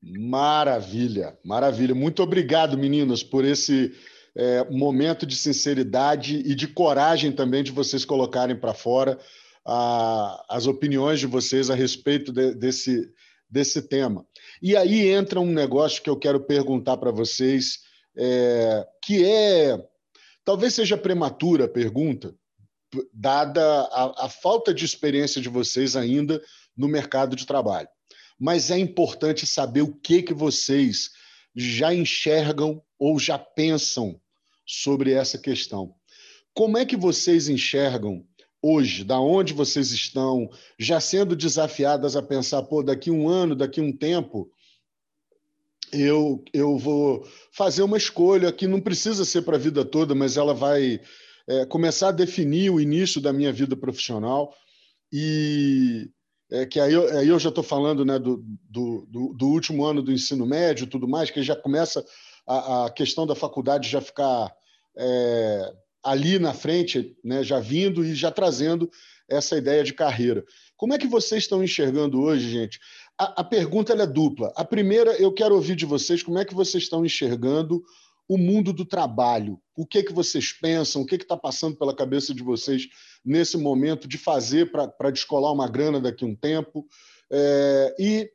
Maravilha, 0.00 1.36
maravilha. 1.44 1.92
Muito 1.92 2.22
obrigado, 2.22 2.78
meninas, 2.78 3.24
por 3.24 3.44
esse 3.44 3.92
é, 4.36 4.62
momento 4.70 5.26
de 5.26 5.34
sinceridade 5.34 6.36
e 6.36 6.54
de 6.54 6.68
coragem 6.68 7.32
também 7.32 7.64
de 7.64 7.72
vocês 7.72 8.04
colocarem 8.04 8.54
para 8.54 8.72
fora 8.72 9.18
a, 9.66 10.46
as 10.48 10.68
opiniões 10.68 11.18
de 11.18 11.26
vocês 11.26 11.68
a 11.68 11.74
respeito 11.74 12.32
de, 12.32 12.54
desse, 12.54 13.12
desse 13.50 13.82
tema. 13.88 14.24
E 14.62 14.76
aí 14.76 15.08
entra 15.08 15.40
um 15.40 15.50
negócio 15.50 16.00
que 16.00 16.08
eu 16.08 16.16
quero 16.16 16.46
perguntar 16.46 16.96
para 16.96 17.10
vocês, 17.10 17.80
é, 18.16 18.86
que 19.02 19.24
é 19.24 19.84
talvez 20.44 20.74
seja 20.74 20.96
prematura 20.96 21.64
a 21.64 21.68
pergunta, 21.68 22.32
dada 23.12 23.62
a, 23.62 24.26
a 24.26 24.28
falta 24.28 24.72
de 24.72 24.84
experiência 24.84 25.40
de 25.40 25.48
vocês 25.48 25.96
ainda 25.96 26.42
no 26.76 26.88
mercado 26.88 27.34
de 27.34 27.46
trabalho. 27.46 27.88
Mas 28.38 28.70
é 28.70 28.78
importante 28.78 29.46
saber 29.46 29.82
o 29.82 29.94
que, 29.94 30.22
que 30.22 30.34
vocês 30.34 31.10
já 31.54 31.94
enxergam 31.94 32.82
ou 32.98 33.18
já 33.18 33.38
pensam 33.38 34.20
sobre 34.66 35.12
essa 35.12 35.38
questão. 35.38 35.94
Como 36.52 36.76
é 36.76 36.84
que 36.84 36.96
vocês 36.96 37.48
enxergam 37.48 38.26
hoje, 38.60 39.04
da 39.04 39.20
onde 39.20 39.52
vocês 39.52 39.92
estão, 39.92 40.50
já 40.78 41.00
sendo 41.00 41.36
desafiadas 41.36 42.16
a 42.16 42.22
pensar, 42.22 42.62
pô, 42.62 42.82
daqui 42.82 43.10
um 43.10 43.28
ano, 43.28 43.54
daqui 43.54 43.80
um 43.80 43.92
tempo, 43.92 44.50
eu, 45.92 46.42
eu 46.52 46.76
vou 46.76 47.26
fazer 47.52 47.82
uma 47.82 47.96
escolha 47.96 48.52
que 48.52 48.66
não 48.66 48.80
precisa 48.80 49.24
ser 49.24 49.42
para 49.42 49.56
a 49.56 49.60
vida 49.60 49.84
toda, 49.84 50.14
mas 50.14 50.36
ela 50.36 50.52
vai 50.52 51.00
é, 51.48 51.64
começar 51.66 52.08
a 52.08 52.12
definir 52.12 52.70
o 52.70 52.80
início 52.80 53.20
da 53.20 53.32
minha 53.32 53.52
vida 53.52 53.76
profissional 53.76 54.54
e 55.12 56.10
é, 56.50 56.64
que 56.66 56.78
aí 56.78 56.92
eu, 56.92 57.18
aí 57.18 57.28
eu 57.28 57.38
já 57.38 57.48
estou 57.48 57.64
falando 57.64 58.04
né, 58.04 58.18
do, 58.18 58.44
do, 58.68 59.34
do, 59.34 59.46
último 59.48 59.84
ano 59.84 60.02
do 60.02 60.12
ensino 60.12 60.46
médio 60.46 60.86
tudo 60.86 61.08
mais, 61.08 61.30
que 61.30 61.42
já 61.42 61.56
começa 61.56 62.04
a, 62.46 62.86
a 62.86 62.90
questão 62.90 63.26
da 63.26 63.34
faculdade 63.34 63.88
já 63.88 64.00
ficar 64.00 64.52
é, 64.96 65.72
ali 66.04 66.38
na 66.38 66.54
frente, 66.54 67.16
né, 67.24 67.42
já 67.42 67.58
vindo 67.58 68.04
e 68.04 68.14
já 68.14 68.30
trazendo 68.30 68.88
essa 69.28 69.56
ideia 69.56 69.82
de 69.82 69.92
carreira. 69.92 70.44
Como 70.76 70.94
é 70.94 70.98
que 70.98 71.08
vocês 71.08 71.42
estão 71.42 71.64
enxergando 71.64 72.20
hoje, 72.20 72.48
gente? 72.48 72.78
A, 73.18 73.40
a 73.40 73.44
pergunta 73.44 73.92
é 73.92 74.06
dupla. 74.06 74.52
A 74.54 74.64
primeira, 74.64 75.12
eu 75.20 75.32
quero 75.32 75.54
ouvir 75.54 75.74
de 75.74 75.84
vocês 75.84 76.22
como 76.22 76.38
é 76.38 76.44
que 76.44 76.54
vocês 76.54 76.84
estão 76.84 77.04
enxergando 77.04 77.82
o 78.28 78.36
mundo 78.36 78.72
do 78.72 78.84
trabalho. 78.84 79.60
O 79.76 79.86
que, 79.86 80.02
que 80.02 80.12
vocês 80.12 80.52
pensam, 80.52 81.02
o 81.02 81.06
que 81.06 81.16
está 81.16 81.36
passando 81.36 81.76
pela 81.76 81.94
cabeça 81.94 82.34
de 82.34 82.42
vocês 82.42 82.88
nesse 83.24 83.56
momento 83.56 84.08
de 84.08 84.18
fazer 84.18 84.70
para 84.70 85.10
descolar 85.10 85.52
uma 85.52 85.68
grana 85.68 86.00
daqui 86.00 86.24
a 86.24 86.28
um 86.28 86.34
tempo. 86.34 86.86
É, 87.30 87.96
e, 87.98 88.30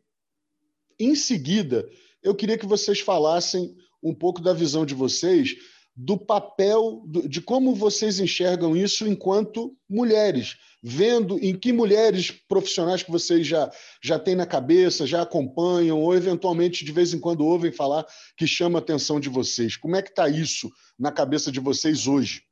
em 1.00 1.16
seguida, 1.16 1.90
eu 2.22 2.36
queria 2.36 2.58
que 2.58 2.66
vocês 2.66 3.00
falassem 3.00 3.76
um 4.04 4.14
pouco 4.14 4.42
da 4.42 4.54
visão 4.54 4.86
de 4.86 4.94
vocês 4.94 5.56
do 5.96 6.18
papel, 6.18 7.04
de 7.06 7.42
como 7.42 7.76
vocês 7.76 8.20
enxergam 8.20 8.76
isso 8.76 9.08
enquanto 9.08 9.76
mulheres, 9.90 10.58
vendo 10.82 11.38
em 11.40 11.58
que 11.58 11.74
mulheres 11.74 12.32
profissionais 12.32 13.04
que 13.04 13.12
vocês 13.12 13.46
já, 13.46 13.70
já 14.02 14.18
têm 14.18 14.36
na 14.36 14.46
cabeça, 14.46 15.06
já 15.06 15.22
acompanham, 15.22 16.00
ou 16.02 16.16
eventualmente 16.16 16.86
de 16.86 16.92
vez 16.92 17.14
em 17.14 17.20
quando 17.20 17.46
ouvem 17.46 17.72
falar 17.72 18.06
que 18.38 18.48
chama 18.48 18.80
a 18.80 18.82
atenção 18.82 19.20
de 19.20 19.30
vocês. 19.30 19.76
Como 19.76 19.96
é 19.96 20.02
que 20.02 20.10
está 20.10 20.30
isso 20.30 20.72
na 20.98 21.12
cabeça 21.12 21.52
de 21.52 21.60
vocês 21.60 22.08
hoje? 22.08 22.44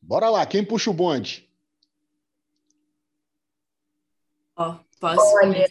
Bora 0.00 0.30
lá, 0.30 0.46
quem 0.46 0.64
puxa 0.64 0.90
o 0.90 0.94
bonde? 0.94 1.46
Ó, 4.56 4.70
oh, 4.70 4.84
posso 5.00 5.36
Olha. 5.42 5.66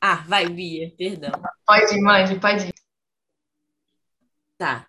Ah, 0.00 0.16
vai, 0.26 0.48
Bia, 0.48 0.92
perdão. 0.98 1.32
Pode 1.66 1.94
ir, 1.94 2.00
mande, 2.00 2.40
pode 2.40 2.66
ir. 2.66 2.73
Tá. 4.58 4.88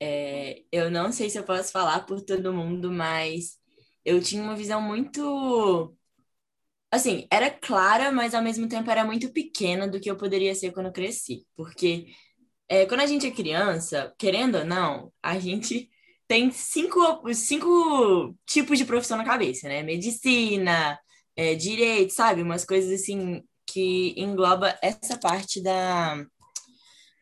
É, 0.00 0.62
eu 0.72 0.90
não 0.90 1.12
sei 1.12 1.30
se 1.30 1.38
eu 1.38 1.44
posso 1.44 1.72
falar 1.72 2.00
por 2.06 2.20
todo 2.22 2.52
mundo, 2.52 2.92
mas 2.92 3.58
eu 4.04 4.20
tinha 4.22 4.42
uma 4.42 4.56
visão 4.56 4.80
muito. 4.80 5.96
Assim, 6.90 7.26
era 7.30 7.50
clara, 7.50 8.12
mas 8.12 8.34
ao 8.34 8.42
mesmo 8.42 8.68
tempo 8.68 8.90
era 8.90 9.04
muito 9.04 9.32
pequena 9.32 9.88
do 9.88 10.00
que 10.00 10.10
eu 10.10 10.16
poderia 10.16 10.54
ser 10.54 10.72
quando 10.72 10.86
eu 10.86 10.92
cresci. 10.92 11.46
Porque 11.56 12.06
é, 12.68 12.86
quando 12.86 13.00
a 13.00 13.06
gente 13.06 13.26
é 13.26 13.30
criança, 13.30 14.14
querendo 14.18 14.58
ou 14.58 14.64
não, 14.64 15.12
a 15.22 15.38
gente 15.38 15.90
tem 16.28 16.50
cinco, 16.52 17.00
cinco 17.34 18.34
tipos 18.46 18.78
de 18.78 18.84
profissão 18.84 19.18
na 19.18 19.24
cabeça, 19.24 19.68
né? 19.68 19.82
Medicina, 19.82 20.98
é, 21.36 21.54
direito, 21.54 22.12
sabe? 22.14 22.42
Umas 22.42 22.64
coisas 22.64 23.00
assim 23.00 23.42
que 23.66 24.14
engloba 24.18 24.78
essa 24.82 25.18
parte 25.18 25.62
da, 25.62 26.24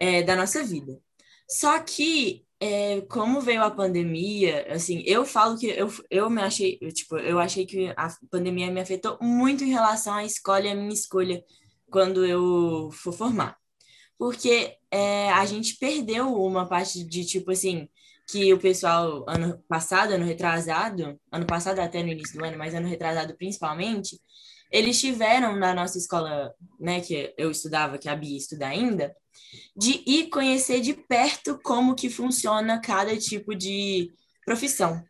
é, 0.01 0.23
da 0.23 0.37
nossa 0.37 0.63
vida. 0.65 1.01
Só 1.49 1.79
que, 1.81 2.45
é, 2.61 3.01
como 3.03 3.41
veio 3.41 3.63
a 3.63 3.71
pandemia, 3.71 4.67
assim, 4.73 5.03
eu 5.07 5.25
falo 5.25 5.59
que 5.59 5.67
eu, 5.67 5.93
eu 6.11 6.31
me 6.31 6.43
achei, 6.43 6.79
eu, 6.81 6.93
tipo, 6.93 7.17
eu 7.19 7.39
achei 7.39 7.67
que 7.67 7.93
a 7.97 8.09
pandemia 8.31 8.71
me 8.71 8.81
afetou 8.81 9.19
muito 9.21 9.65
em 9.65 9.71
relação 9.71 10.15
à 10.15 10.25
escolha, 10.25 10.73
a 10.73 10.75
minha 10.75 10.93
escolha 10.95 11.45
quando 11.91 12.25
eu 12.25 12.91
for 12.93 13.13
formar. 13.13 13.57
Porque 14.19 14.77
é, 14.91 15.31
a 15.33 15.45
gente 15.47 15.77
perdeu 15.79 16.35
uma 16.35 16.67
parte 16.67 17.05
de, 17.05 17.25
tipo 17.25 17.51
assim, 17.51 17.89
que 18.29 18.53
o 18.53 18.59
pessoal, 18.59 19.25
ano 19.29 19.63
passado, 19.69 20.13
ano 20.13 20.25
retrasado, 20.25 21.21
ano 21.31 21.47
passado 21.47 21.81
até 21.81 22.03
no 22.03 22.09
início 22.11 22.39
do 22.39 22.45
ano, 22.45 22.57
mas 22.57 22.75
ano 22.75 22.89
retrasado 22.89 23.37
principalmente, 23.37 24.19
eles 24.73 24.99
tiveram 24.99 25.55
na 25.57 25.75
nossa 25.75 25.99
escola, 25.99 26.53
né, 26.81 27.01
que 27.01 27.33
eu 27.37 27.51
estudava, 27.51 27.99
que 27.99 28.09
a 28.09 28.17
Bia 28.17 28.39
estuda 28.39 28.67
ainda, 28.67 29.15
de 29.77 30.03
ir 30.07 30.29
conhecer 30.29 30.81
de 30.81 30.95
perto 30.95 31.59
como 31.63 31.95
que 31.95 32.09
funciona 32.09 32.81
cada 32.81 33.17
tipo 33.17 33.55
de 33.55 34.11
profissão. 34.45 35.03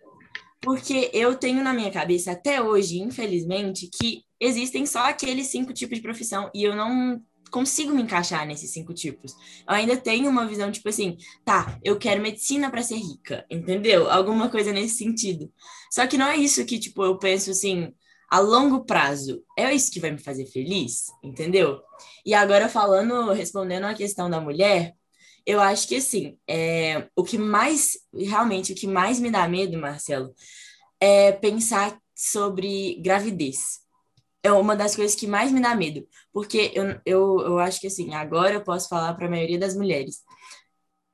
Porque 0.60 1.10
eu 1.12 1.34
tenho 1.36 1.62
na 1.62 1.72
minha 1.72 1.90
cabeça 1.90 2.32
até 2.32 2.60
hoje, 2.60 3.00
infelizmente, 3.00 3.88
que 3.88 4.22
existem 4.38 4.84
só 4.86 5.06
aqueles 5.08 5.48
cinco 5.48 5.72
tipos 5.72 5.96
de 5.96 6.02
profissão 6.02 6.50
e 6.54 6.64
eu 6.64 6.74
não 6.74 7.20
consigo 7.50 7.92
me 7.92 8.02
encaixar 8.02 8.46
nesses 8.46 8.70
cinco 8.70 8.94
tipos. 8.94 9.32
Eu 9.68 9.74
ainda 9.74 9.96
tenho 9.96 10.28
uma 10.28 10.46
visão 10.46 10.72
tipo 10.72 10.88
assim, 10.88 11.16
tá, 11.44 11.78
eu 11.84 11.98
quero 11.98 12.22
medicina 12.22 12.70
para 12.70 12.82
ser 12.82 12.96
rica, 12.96 13.44
entendeu? 13.50 14.10
Alguma 14.10 14.48
coisa 14.48 14.72
nesse 14.72 14.96
sentido. 14.96 15.52
Só 15.90 16.06
que 16.06 16.16
não 16.16 16.26
é 16.26 16.36
isso 16.36 16.64
que 16.64 16.78
tipo 16.78 17.04
eu 17.04 17.18
penso 17.18 17.50
assim, 17.50 17.92
a 18.32 18.40
longo 18.40 18.86
prazo, 18.86 19.44
é 19.58 19.74
isso 19.74 19.92
que 19.92 20.00
vai 20.00 20.10
me 20.10 20.16
fazer 20.16 20.46
feliz, 20.46 21.08
entendeu? 21.22 21.82
E 22.24 22.32
agora 22.32 22.66
falando, 22.66 23.30
respondendo 23.30 23.84
a 23.84 23.92
questão 23.92 24.30
da 24.30 24.40
mulher, 24.40 24.94
eu 25.44 25.60
acho 25.60 25.86
que 25.86 25.96
assim, 25.96 26.38
é, 26.48 27.10
o 27.14 27.22
que 27.22 27.36
mais, 27.36 27.98
realmente, 28.14 28.72
o 28.72 28.74
que 28.74 28.86
mais 28.86 29.20
me 29.20 29.30
dá 29.30 29.46
medo, 29.46 29.76
Marcelo, 29.76 30.34
é 30.98 31.30
pensar 31.32 32.00
sobre 32.14 32.94
gravidez. 33.02 33.80
É 34.42 34.50
uma 34.50 34.74
das 34.74 34.96
coisas 34.96 35.14
que 35.14 35.26
mais 35.26 35.52
me 35.52 35.60
dá 35.60 35.74
medo, 35.74 36.08
porque 36.32 36.72
eu, 36.74 36.98
eu, 37.04 37.40
eu 37.40 37.58
acho 37.58 37.78
que 37.82 37.88
assim, 37.88 38.14
agora 38.14 38.54
eu 38.54 38.64
posso 38.64 38.88
falar 38.88 39.12
para 39.12 39.26
a 39.26 39.30
maioria 39.30 39.58
das 39.58 39.76
mulheres. 39.76 40.22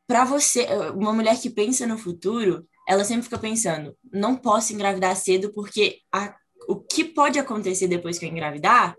Para 0.06 0.24
você, 0.24 0.68
uma 0.94 1.12
mulher 1.12 1.36
que 1.40 1.50
pensa 1.50 1.84
no 1.84 1.98
futuro, 1.98 2.64
ela 2.86 3.02
sempre 3.02 3.24
fica 3.24 3.38
pensando, 3.40 3.96
não 4.12 4.36
posso 4.36 4.72
engravidar 4.72 5.16
cedo 5.16 5.52
porque 5.52 5.98
a 6.12 6.32
o 6.68 6.76
que 6.76 7.02
pode 7.04 7.38
acontecer 7.38 7.88
depois 7.88 8.18
que 8.18 8.26
eu 8.26 8.28
engravidar 8.28 8.94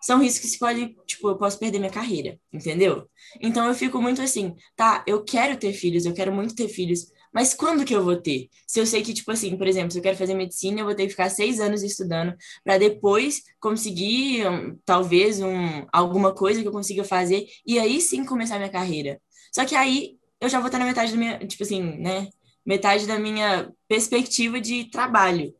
são 0.00 0.22
riscos 0.22 0.52
que 0.52 0.58
pode, 0.58 0.96
tipo, 1.06 1.28
eu 1.28 1.36
posso 1.36 1.58
perder 1.58 1.78
minha 1.78 1.90
carreira, 1.90 2.38
entendeu? 2.52 3.06
Então 3.40 3.66
eu 3.66 3.74
fico 3.74 4.00
muito 4.00 4.22
assim, 4.22 4.54
tá, 4.74 5.04
eu 5.06 5.22
quero 5.22 5.58
ter 5.58 5.74
filhos, 5.74 6.06
eu 6.06 6.14
quero 6.14 6.32
muito 6.32 6.54
ter 6.54 6.68
filhos, 6.68 7.12
mas 7.32 7.52
quando 7.52 7.84
que 7.84 7.94
eu 7.94 8.02
vou 8.02 8.16
ter? 8.16 8.48
Se 8.66 8.80
eu 8.80 8.86
sei 8.86 9.02
que, 9.02 9.12
tipo 9.12 9.30
assim, 9.30 9.56
por 9.56 9.66
exemplo, 9.66 9.90
se 9.90 9.98
eu 9.98 10.02
quero 10.02 10.16
fazer 10.16 10.34
medicina, 10.34 10.80
eu 10.80 10.84
vou 10.86 10.94
ter 10.94 11.04
que 11.04 11.10
ficar 11.10 11.28
seis 11.28 11.60
anos 11.60 11.82
estudando 11.82 12.34
para 12.64 12.78
depois 12.78 13.42
conseguir, 13.60 14.48
um, 14.48 14.76
talvez, 14.84 15.40
um, 15.40 15.86
alguma 15.92 16.34
coisa 16.34 16.62
que 16.62 16.68
eu 16.68 16.72
consiga 16.72 17.04
fazer 17.04 17.46
e 17.66 17.78
aí 17.78 18.00
sim 18.00 18.24
começar 18.24 18.56
minha 18.56 18.70
carreira. 18.70 19.20
Só 19.52 19.64
que 19.64 19.74
aí 19.76 20.16
eu 20.40 20.48
já 20.48 20.58
vou 20.58 20.66
estar 20.66 20.78
na 20.78 20.86
metade 20.86 21.12
da 21.12 21.18
minha, 21.18 21.38
tipo 21.46 21.62
assim, 21.62 21.82
né? 21.98 22.28
Metade 22.64 23.06
da 23.06 23.18
minha 23.18 23.70
perspectiva 23.86 24.60
de 24.60 24.90
trabalho. 24.90 25.54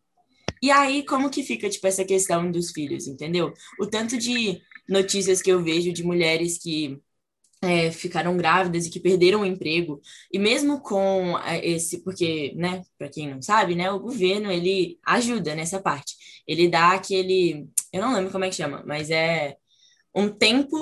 E 0.63 0.71
aí, 0.71 1.05
como 1.05 1.31
que 1.31 1.43
fica, 1.43 1.69
tipo, 1.69 1.87
essa 1.87 2.05
questão 2.05 2.51
dos 2.51 2.71
filhos, 2.71 3.07
entendeu? 3.07 3.53
O 3.79 3.87
tanto 3.87 4.19
de 4.19 4.61
notícias 4.89 5.41
que 5.41 5.51
eu 5.51 5.63
vejo 5.63 5.93
de 5.93 6.05
mulheres 6.05 6.59
que 6.59 7.01
é, 7.63 7.91
ficaram 7.91 8.37
grávidas 8.37 8.87
e 8.87 8.91
que 8.91 9.01
perderam 9.01 9.43
o 9.43 9.47
emprego, 9.47 10.01
e 10.33 10.39
mesmo 10.39 10.81
com 10.81 11.39
é, 11.41 11.65
esse, 11.67 12.03
porque, 12.03 12.53
né, 12.57 12.83
para 12.99 13.09
quem 13.09 13.29
não 13.29 13.41
sabe, 13.43 13.75
né, 13.75 13.91
o 13.91 14.01
governo, 14.01 14.51
ele 14.51 14.99
ajuda 15.05 15.55
nessa 15.55 15.81
parte. 15.81 16.15
Ele 16.47 16.69
dá 16.69 16.93
aquele, 16.93 17.69
eu 17.93 18.01
não 18.01 18.15
lembro 18.15 18.33
como 18.33 18.45
é 18.45 18.49
que 18.49 18.57
chama, 18.57 18.83
mas 18.87 19.11
é 19.11 19.57
um 20.15 20.29
tempo... 20.29 20.77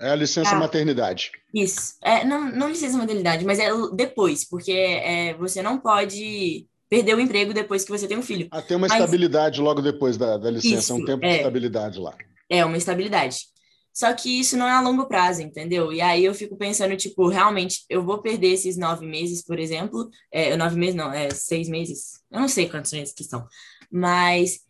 É 0.00 0.10
a 0.10 0.16
licença 0.16 0.56
maternidade. 0.56 1.30
Isso. 1.54 1.94
É, 2.02 2.24
não, 2.24 2.50
não 2.50 2.68
licença 2.68 2.98
maternidade, 2.98 3.44
mas 3.44 3.60
é 3.60 3.68
depois, 3.94 4.44
porque 4.48 4.72
é, 4.72 5.34
você 5.34 5.62
não 5.62 5.78
pode 5.78 6.66
perder 6.94 7.16
o 7.16 7.20
emprego 7.20 7.52
depois 7.52 7.84
que 7.84 7.90
você 7.90 8.06
tem 8.06 8.16
um 8.16 8.22
filho. 8.22 8.48
Ah, 8.50 8.62
tem 8.62 8.76
uma 8.76 8.86
Mas... 8.86 8.98
estabilidade 8.98 9.60
logo 9.60 9.82
depois 9.82 10.16
da, 10.16 10.36
da 10.36 10.50
licença, 10.50 10.76
isso, 10.76 10.94
um 10.94 11.04
tempo 11.04 11.24
é, 11.24 11.28
de 11.28 11.36
estabilidade 11.36 11.98
lá. 11.98 12.14
É, 12.48 12.64
uma 12.64 12.76
estabilidade. 12.76 13.38
Só 13.92 14.12
que 14.12 14.40
isso 14.40 14.56
não 14.56 14.66
é 14.66 14.72
a 14.72 14.80
longo 14.80 15.06
prazo, 15.06 15.40
entendeu? 15.40 15.92
E 15.92 16.00
aí 16.00 16.24
eu 16.24 16.34
fico 16.34 16.56
pensando, 16.56 16.96
tipo, 16.96 17.28
realmente, 17.28 17.84
eu 17.88 18.04
vou 18.04 18.20
perder 18.20 18.48
esses 18.48 18.76
nove 18.76 19.06
meses, 19.06 19.44
por 19.44 19.58
exemplo. 19.58 20.08
É, 20.32 20.56
nove 20.56 20.76
meses, 20.76 20.96
não, 20.96 21.12
é 21.12 21.30
seis 21.30 21.68
meses. 21.68 22.20
Eu 22.30 22.40
não 22.40 22.48
sei 22.48 22.68
quantos 22.68 22.92
meses 22.92 23.14
que 23.14 23.22
são. 23.22 23.46
Mas 23.90 24.60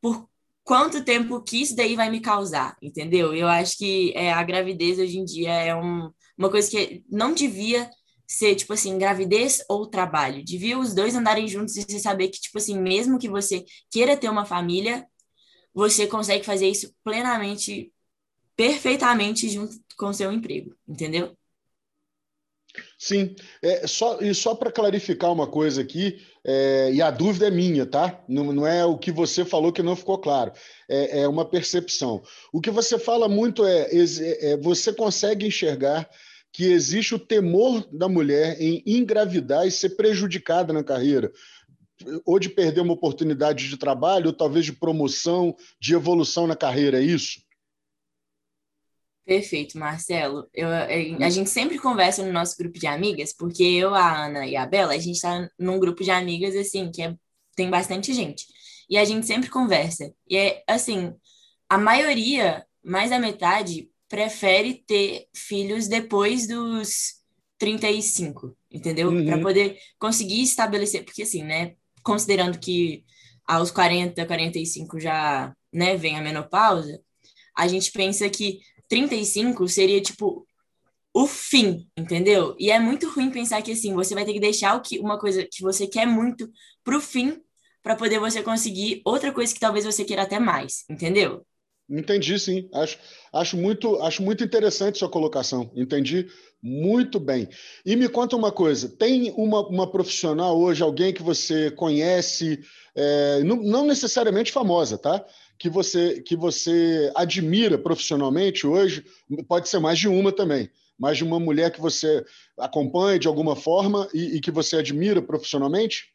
por 0.00 0.28
quanto 0.64 1.04
tempo 1.04 1.40
que 1.40 1.62
isso 1.62 1.74
daí 1.74 1.94
vai 1.94 2.10
me 2.10 2.20
causar, 2.20 2.76
entendeu? 2.82 3.32
Eu 3.32 3.46
acho 3.46 3.78
que 3.78 4.12
é, 4.16 4.32
a 4.32 4.42
gravidez 4.42 4.98
hoje 4.98 5.18
em 5.18 5.24
dia 5.24 5.52
é 5.52 5.74
um, 5.74 6.10
uma 6.36 6.50
coisa 6.50 6.68
que 6.68 7.04
não 7.08 7.32
devia 7.32 7.88
ser, 8.28 8.54
tipo 8.54 8.74
assim, 8.74 8.98
gravidez 8.98 9.64
ou 9.68 9.86
trabalho. 9.86 10.44
Devia 10.44 10.78
os 10.78 10.94
dois 10.94 11.16
andarem 11.16 11.48
juntos 11.48 11.76
e 11.76 11.82
você 11.82 11.98
saber 11.98 12.28
que, 12.28 12.40
tipo 12.40 12.58
assim, 12.58 12.78
mesmo 12.78 13.18
que 13.18 13.28
você 13.28 13.64
queira 13.90 14.16
ter 14.16 14.28
uma 14.28 14.44
família, 14.44 15.06
você 15.72 16.06
consegue 16.06 16.44
fazer 16.44 16.68
isso 16.68 16.94
plenamente, 17.02 17.90
perfeitamente 18.54 19.48
junto 19.48 19.74
com 19.96 20.08
o 20.08 20.14
seu 20.14 20.30
emprego, 20.30 20.76
entendeu? 20.86 21.34
Sim, 22.98 23.34
é, 23.62 23.86
só, 23.86 24.20
e 24.20 24.34
só 24.34 24.54
para 24.54 24.70
clarificar 24.70 25.32
uma 25.32 25.46
coisa 25.46 25.80
aqui, 25.80 26.20
é, 26.44 26.92
e 26.92 27.00
a 27.00 27.10
dúvida 27.10 27.48
é 27.48 27.50
minha, 27.50 27.86
tá? 27.86 28.22
Não, 28.28 28.52
não, 28.52 28.66
é 28.66 28.84
o 28.84 28.98
que 28.98 29.10
você 29.10 29.44
falou 29.44 29.72
que 29.72 29.82
não 29.82 29.96
ficou 29.96 30.18
claro, 30.18 30.52
é, 30.88 31.20
é 31.22 31.28
uma 31.28 31.44
percepção. 31.44 32.22
O 32.52 32.60
que 32.60 32.70
você 32.70 32.98
fala 32.98 33.28
muito 33.28 33.64
é, 33.64 33.88
é, 33.90 34.50
é 34.50 34.56
você 34.56 34.92
consegue 34.92 35.46
enxergar 35.46 36.08
que 36.52 36.64
existe 36.64 37.14
o 37.14 37.18
temor 37.18 37.86
da 37.92 38.08
mulher 38.08 38.60
em 38.60 38.82
engravidar 38.86 39.66
e 39.66 39.70
ser 39.70 39.90
prejudicada 39.90 40.72
na 40.72 40.82
carreira, 40.82 41.32
ou 42.24 42.38
de 42.38 42.48
perder 42.48 42.80
uma 42.80 42.94
oportunidade 42.94 43.68
de 43.68 43.76
trabalho, 43.76 44.28
ou 44.28 44.32
talvez 44.32 44.64
de 44.64 44.72
promoção, 44.72 45.56
de 45.80 45.94
evolução 45.94 46.46
na 46.46 46.56
carreira, 46.56 46.98
é 46.98 47.04
isso? 47.04 47.40
Perfeito, 49.28 49.76
Marcelo. 49.76 50.48
Eu, 50.54 50.68
a 50.70 51.28
gente 51.28 51.50
sempre 51.50 51.78
conversa 51.78 52.24
no 52.24 52.32
nosso 52.32 52.56
grupo 52.56 52.78
de 52.78 52.86
amigas, 52.86 53.30
porque 53.30 53.62
eu, 53.62 53.94
a 53.94 54.24
Ana 54.24 54.46
e 54.46 54.56
a 54.56 54.64
Bela, 54.64 54.94
a 54.94 54.98
gente 54.98 55.16
está 55.16 55.50
num 55.58 55.78
grupo 55.78 56.02
de 56.02 56.10
amigas, 56.10 56.56
assim, 56.56 56.90
que 56.90 57.02
é, 57.02 57.14
tem 57.54 57.68
bastante 57.68 58.14
gente. 58.14 58.46
E 58.88 58.96
a 58.96 59.04
gente 59.04 59.26
sempre 59.26 59.50
conversa. 59.50 60.10
E 60.26 60.34
é, 60.34 60.64
assim, 60.66 61.12
a 61.68 61.76
maioria, 61.76 62.64
mais 62.82 63.10
da 63.10 63.18
metade, 63.18 63.90
prefere 64.08 64.82
ter 64.86 65.26
filhos 65.34 65.86
depois 65.86 66.46
dos 66.46 67.18
35, 67.58 68.56
entendeu? 68.70 69.10
Uhum. 69.10 69.26
Para 69.26 69.38
poder 69.40 69.78
conseguir 69.98 70.42
estabelecer, 70.42 71.04
porque 71.04 71.22
assim, 71.22 71.42
né, 71.42 71.74
considerando 72.02 72.58
que 72.58 73.04
aos 73.46 73.70
40, 73.70 74.24
45 74.24 75.00
já, 75.00 75.54
né, 75.72 75.96
vem 75.96 76.16
a 76.16 76.22
menopausa, 76.22 77.00
a 77.56 77.66
gente 77.66 77.90
pensa 77.90 78.28
que 78.30 78.60
35 78.88 79.66
seria 79.68 80.00
tipo 80.00 80.46
o 81.12 81.26
fim, 81.26 81.88
entendeu? 81.96 82.54
E 82.58 82.70
é 82.70 82.78
muito 82.78 83.08
ruim 83.10 83.30
pensar 83.30 83.60
que 83.62 83.72
assim, 83.72 83.92
você 83.94 84.14
vai 84.14 84.24
ter 84.24 84.32
que 84.32 84.40
deixar 84.40 84.76
o 84.76 84.80
que 84.80 85.00
uma 85.00 85.18
coisa 85.18 85.46
que 85.50 85.62
você 85.62 85.86
quer 85.86 86.06
muito 86.06 86.50
pro 86.84 87.00
fim 87.00 87.42
para 87.82 87.96
poder 87.96 88.20
você 88.20 88.42
conseguir 88.42 89.00
outra 89.04 89.32
coisa 89.32 89.52
que 89.52 89.60
talvez 89.60 89.84
você 89.84 90.04
queira 90.04 90.22
até 90.22 90.38
mais, 90.38 90.84
entendeu? 90.88 91.44
Entendi, 91.88 92.38
sim. 92.38 92.68
Acho, 92.72 92.98
acho, 93.32 93.56
muito, 93.56 94.00
acho 94.02 94.22
muito 94.22 94.44
interessante 94.44 94.98
sua 94.98 95.08
colocação. 95.08 95.70
Entendi 95.74 96.28
muito 96.62 97.20
bem. 97.20 97.48
E 97.84 97.94
me 97.96 98.08
conta 98.08 98.36
uma 98.36 98.50
coisa: 98.50 98.88
tem 98.88 99.32
uma, 99.36 99.66
uma 99.66 99.90
profissional 99.90 100.58
hoje, 100.58 100.82
alguém 100.82 101.12
que 101.12 101.22
você 101.22 101.70
conhece, 101.70 102.60
é, 102.94 103.42
não, 103.44 103.56
não, 103.56 103.86
necessariamente 103.86 104.52
famosa, 104.52 104.98
tá? 104.98 105.24
Que 105.58 105.68
você, 105.68 106.20
que 106.20 106.36
você 106.36 107.10
admira 107.14 107.78
profissionalmente 107.78 108.66
hoje, 108.66 109.04
pode 109.48 109.68
ser 109.68 109.78
mais 109.78 109.98
de 109.98 110.08
uma 110.08 110.32
também, 110.32 110.70
mais 110.98 111.16
de 111.16 111.24
uma 111.24 111.40
mulher 111.40 111.70
que 111.72 111.80
você 111.80 112.24
acompanha 112.58 113.18
de 113.18 113.28
alguma 113.28 113.56
forma 113.56 114.08
e, 114.12 114.36
e 114.36 114.40
que 114.40 114.50
você 114.50 114.76
admira 114.76 115.22
profissionalmente? 115.22 116.12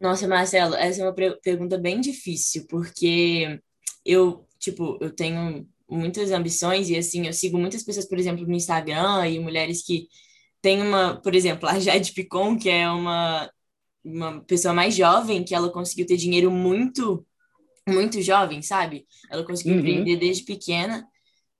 Nossa, 0.00 0.28
Marcelo, 0.28 0.74
essa 0.76 1.02
é 1.02 1.04
uma 1.04 1.14
pergunta 1.42 1.76
bem 1.76 2.00
difícil, 2.00 2.66
porque 2.68 3.60
eu, 4.04 4.46
tipo, 4.58 4.98
eu 5.00 5.10
tenho 5.14 5.66
muitas 5.88 6.30
ambições 6.32 6.88
e, 6.90 6.96
assim, 6.96 7.26
eu 7.26 7.32
sigo 7.32 7.58
muitas 7.58 7.82
pessoas, 7.82 8.06
por 8.08 8.18
exemplo, 8.18 8.46
no 8.46 8.54
Instagram 8.54 9.28
e 9.28 9.38
mulheres 9.40 9.84
que 9.84 10.08
têm 10.62 10.82
uma, 10.82 11.20
por 11.20 11.34
exemplo, 11.34 11.68
a 11.68 11.78
Jade 11.80 12.12
Picon, 12.12 12.58
que 12.58 12.68
é 12.70 12.90
uma, 12.90 13.50
uma 14.04 14.40
pessoa 14.44 14.74
mais 14.74 14.94
jovem, 14.96 15.44
que 15.44 15.54
ela 15.54 15.70
conseguiu 15.72 16.06
ter 16.06 16.16
dinheiro 16.16 16.50
muito 16.50 17.26
muito 17.88 18.20
jovem, 18.22 18.62
sabe? 18.62 19.06
Ela 19.30 19.44
conseguiu 19.44 19.74
Uhum. 19.74 19.76
empreender 19.76 20.16
desde 20.16 20.44
pequena. 20.44 21.06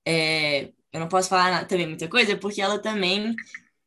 É, 0.05 0.65
eu 0.93 0.99
não 0.99 1.07
posso 1.07 1.29
falar 1.29 1.65
também 1.67 1.87
muita 1.87 2.07
coisa, 2.09 2.37
porque 2.37 2.61
ela 2.61 2.79
também 2.79 3.35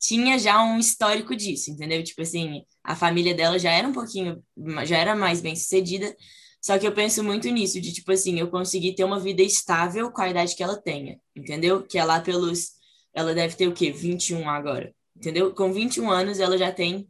tinha 0.00 0.38
já 0.38 0.62
um 0.62 0.78
histórico 0.78 1.36
disso, 1.36 1.70
entendeu? 1.70 2.02
Tipo 2.04 2.22
assim, 2.22 2.64
a 2.84 2.96
família 2.96 3.34
dela 3.34 3.58
já 3.58 3.70
era 3.72 3.88
um 3.88 3.92
pouquinho, 3.92 4.42
já 4.86 4.98
era 4.98 5.14
mais 5.16 5.40
bem 5.40 5.56
sucedida, 5.56 6.14
só 6.62 6.78
que 6.78 6.86
eu 6.86 6.92
penso 6.92 7.24
muito 7.24 7.48
nisso, 7.48 7.80
de 7.80 7.92
tipo 7.92 8.12
assim, 8.12 8.38
eu 8.38 8.48
conseguir 8.48 8.94
ter 8.94 9.02
uma 9.02 9.18
vida 9.18 9.42
estável 9.42 10.12
com 10.12 10.22
a 10.22 10.30
idade 10.30 10.54
que 10.54 10.62
ela 10.62 10.80
tenha, 10.80 11.18
entendeu? 11.34 11.82
Que 11.82 11.98
é 11.98 12.04
lá 12.04 12.20
pelos, 12.20 12.74
ela 13.12 13.34
deve 13.34 13.56
ter 13.56 13.66
o 13.66 13.72
quê? 13.72 13.90
21 13.90 14.48
agora, 14.48 14.94
entendeu? 15.16 15.52
Com 15.52 15.72
21 15.72 16.08
anos 16.08 16.38
ela 16.38 16.56
já 16.56 16.70
tem 16.70 17.08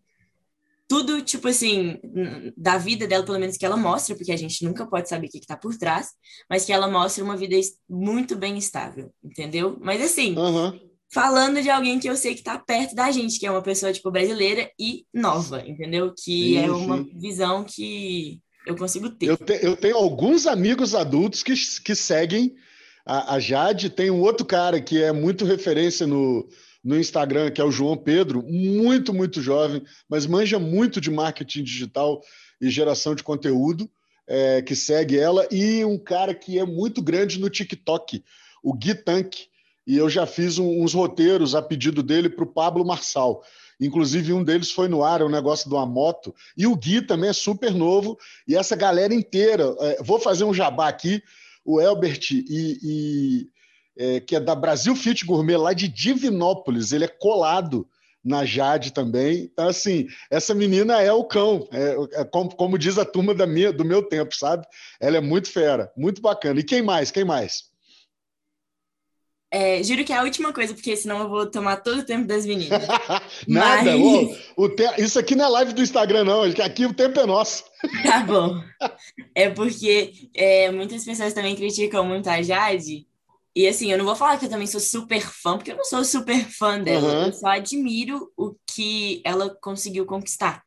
tudo, 0.89 1.21
tipo 1.21 1.49
assim, 1.49 1.99
da 2.57 2.79
vida 2.79 3.07
dela, 3.07 3.25
pelo 3.25 3.39
menos 3.39 3.59
que 3.59 3.65
ela 3.65 3.77
mostra, 3.77 4.17
porque 4.17 4.33
a 4.33 4.37
gente 4.37 4.65
nunca 4.65 4.87
pode 4.87 5.09
saber 5.09 5.27
o 5.27 5.31
que, 5.31 5.41
que 5.41 5.47
tá 5.47 5.57
por 5.57 5.77
trás, 5.77 6.09
mas 6.49 6.65
que 6.65 6.73
ela 6.73 6.89
mostra 6.89 7.23
uma 7.23 7.37
vida 7.37 7.57
muito 7.89 8.37
bem 8.37 8.57
estável, 8.57 9.13
entendeu? 9.23 9.79
Mas 9.83 10.01
assim, 10.01 10.35
Aham. 10.37 10.81
falando 11.11 11.63
de 11.63 11.69
alguém 11.69 11.99
que 11.99 12.09
eu 12.09 12.17
sei 12.17 12.35
que 12.35 12.43
tá 12.43 12.59
perto 12.59 12.95
da 12.95 13.11
gente, 13.11 13.39
que 13.39 13.47
é 13.47 13.51
uma 13.51 13.63
pessoa, 13.63 13.93
tipo, 13.93 14.11
brasileira 14.11 14.71
e 14.79 15.07
nova, 15.13 15.63
entendeu? 15.67 16.15
Que 16.15 16.57
é 16.57 16.71
uma 16.71 17.03
visão 17.03 17.65
que 17.65 18.41
eu 18.67 18.77
consigo 18.77 19.11
ter. 19.11 19.27
Eu, 19.27 19.37
te- 19.37 19.61
eu 19.63 19.77
tenho 19.77 19.97
alguns 19.97 20.47
amigos 20.47 20.95
adultos 20.95 21.43
que, 21.43 21.55
que 21.85 21.95
seguem 21.95 22.55
a, 23.05 23.35
a 23.35 23.41
Jade. 23.41 23.91
Tem 23.91 24.11
um 24.11 24.21
outro 24.21 24.47
cara 24.47 24.81
que 24.81 25.03
é 25.03 25.13
muito 25.13 25.45
referência 25.45 26.07
no, 26.07 26.49
no 26.83 26.99
Instagram, 26.99 27.51
que 27.51 27.61
é 27.61 27.65
o 27.65 27.71
João 27.71 27.97
Pedro, 27.97 28.43
muito, 28.43 29.13
muito 29.13 29.41
jovem, 29.43 29.83
mas 30.09 30.27
manja 30.27 30.59
muito 30.59 31.01
de 31.01 31.11
marketing 31.11 31.63
digital 31.65 32.23
e 32.61 32.71
geração 32.71 33.15
de 33.15 33.23
conteúdo, 33.23 33.91
é, 34.27 34.63
que 34.63 34.77
segue 34.77 35.19
ela, 35.19 35.47
e 35.51 35.85
um 35.85 35.99
cara 35.99 36.33
que 36.35 36.59
é 36.59 36.65
muito 36.65 37.03
grande 37.03 37.41
no 37.41 37.51
TikTok, 37.51 38.23
o 38.63 38.73
Gui 38.73 38.95
Tank. 38.95 39.37
E 39.85 39.97
eu 39.97 40.09
já 40.09 40.25
fiz 40.27 40.59
um- 40.59 40.81
uns 40.85 40.95
roteiros 40.95 41.57
a 41.57 41.61
pedido 41.61 42.05
dele 42.05 42.29
para 42.29 42.45
o 42.45 42.53
Pablo 42.53 42.85
Marçal. 42.85 43.43
Inclusive, 43.85 44.33
um 44.33 44.45
deles 44.45 44.71
foi 44.71 44.89
no 44.89 45.03
ar, 45.03 45.21
é 45.21 45.25
um 45.25 45.29
negócio 45.29 45.69
de 45.69 45.75
uma 45.75 45.85
moto. 45.85 46.35
E 46.57 46.67
o 46.67 46.77
Gui 46.77 47.03
também 47.03 47.31
é 47.31 47.33
super 47.33 47.73
novo. 47.73 48.17
E 48.47 48.57
essa 48.57 48.77
galera 48.77 49.13
inteira, 49.13 49.75
é, 49.81 50.03
vou 50.03 50.21
fazer 50.21 50.45
um 50.45 50.55
jabá 50.55 50.89
aqui, 50.89 51.23
o 51.65 51.81
Elbert, 51.81 52.31
e, 52.31 52.79
e, 52.83 53.49
é, 53.97 54.21
que 54.21 54.37
é 54.37 54.41
da 54.41 54.55
Brasil 54.55 54.95
Fit 54.95 55.25
Gourmet, 55.25 55.57
lá 55.57 55.73
de 55.73 55.89
Divinópolis, 55.89 56.93
ele 56.93 57.05
é 57.05 57.09
colado 57.09 57.87
na 58.25 58.45
Jade 58.45 58.93
também. 58.93 59.51
Então, 59.53 59.67
assim, 59.67 60.07
essa 60.31 60.55
menina 60.55 61.03
é 61.03 61.13
o 61.13 61.25
cão, 61.25 61.69
é, 61.73 62.21
é 62.21 62.25
como, 62.25 62.55
como 62.55 62.79
diz 62.79 62.99
a 62.99 63.05
turma 63.05 63.35
minha, 63.47 63.73
do 63.73 63.85
meu 63.85 64.03
tempo, 64.03 64.35
sabe? 64.35 64.65
Ela 65.01 65.17
é 65.17 65.21
muito 65.21 65.51
fera, 65.51 65.91
muito 65.97 66.23
bacana. 66.23 66.61
E 66.61 66.65
quem 66.65 66.83
mais? 66.83 67.11
Quem 67.11 67.25
mais? 67.25 67.72
É, 69.55 69.83
juro 69.83 70.03
que 70.03 70.13
é 70.15 70.17
a 70.17 70.23
última 70.23 70.51
coisa, 70.51 70.73
porque 70.73 70.97
senão 70.97 71.19
eu 71.21 71.29
vou 71.29 71.45
tomar 71.45 71.77
todo 71.77 71.99
o 71.99 72.05
tempo 72.07 72.27
das 72.27 72.47
meninas. 72.47 72.83
Nada, 73.47 73.97
Mas- 73.99 74.39
ô, 74.57 74.67
te- 74.71 74.95
isso 75.03 75.19
aqui 75.19 75.35
não 75.35 75.45
é 75.45 75.49
live 75.49 75.75
do 75.75 75.83
Instagram, 75.83 76.25
não. 76.25 76.43
Aqui 76.43 76.87
o 76.87 76.95
tempo 76.95 77.21
é 77.21 77.27
nosso. 77.27 77.65
Tá 78.03 78.21
bom. 78.21 78.63
É 79.35 79.51
porque 79.51 80.31
é, 80.35 80.71
muitas 80.71 81.05
pessoas 81.05 81.35
também 81.35 81.55
criticam 81.55 82.05
muito 82.07 82.31
a 82.31 82.41
Jade. 82.41 83.07
E 83.55 83.69
assim, 83.69 83.93
eu 83.93 83.99
não 83.99 84.05
vou 84.07 84.17
falar 84.17 84.39
que 84.39 84.47
eu 84.47 84.51
também 84.51 84.67
sou 84.67 84.81
super 84.81 85.21
fã, 85.21 85.59
porque 85.59 85.73
eu 85.73 85.77
não 85.77 85.85
sou 85.85 86.03
super 86.05 86.43
fã 86.49 86.81
dela. 86.81 87.13
Uhum. 87.13 87.27
Eu 87.27 87.33
só 87.35 87.49
admiro 87.49 88.33
o 88.37 88.55
que 88.75 89.21
ela 89.25 89.55
conseguiu 89.61 90.07
conquistar 90.07 90.63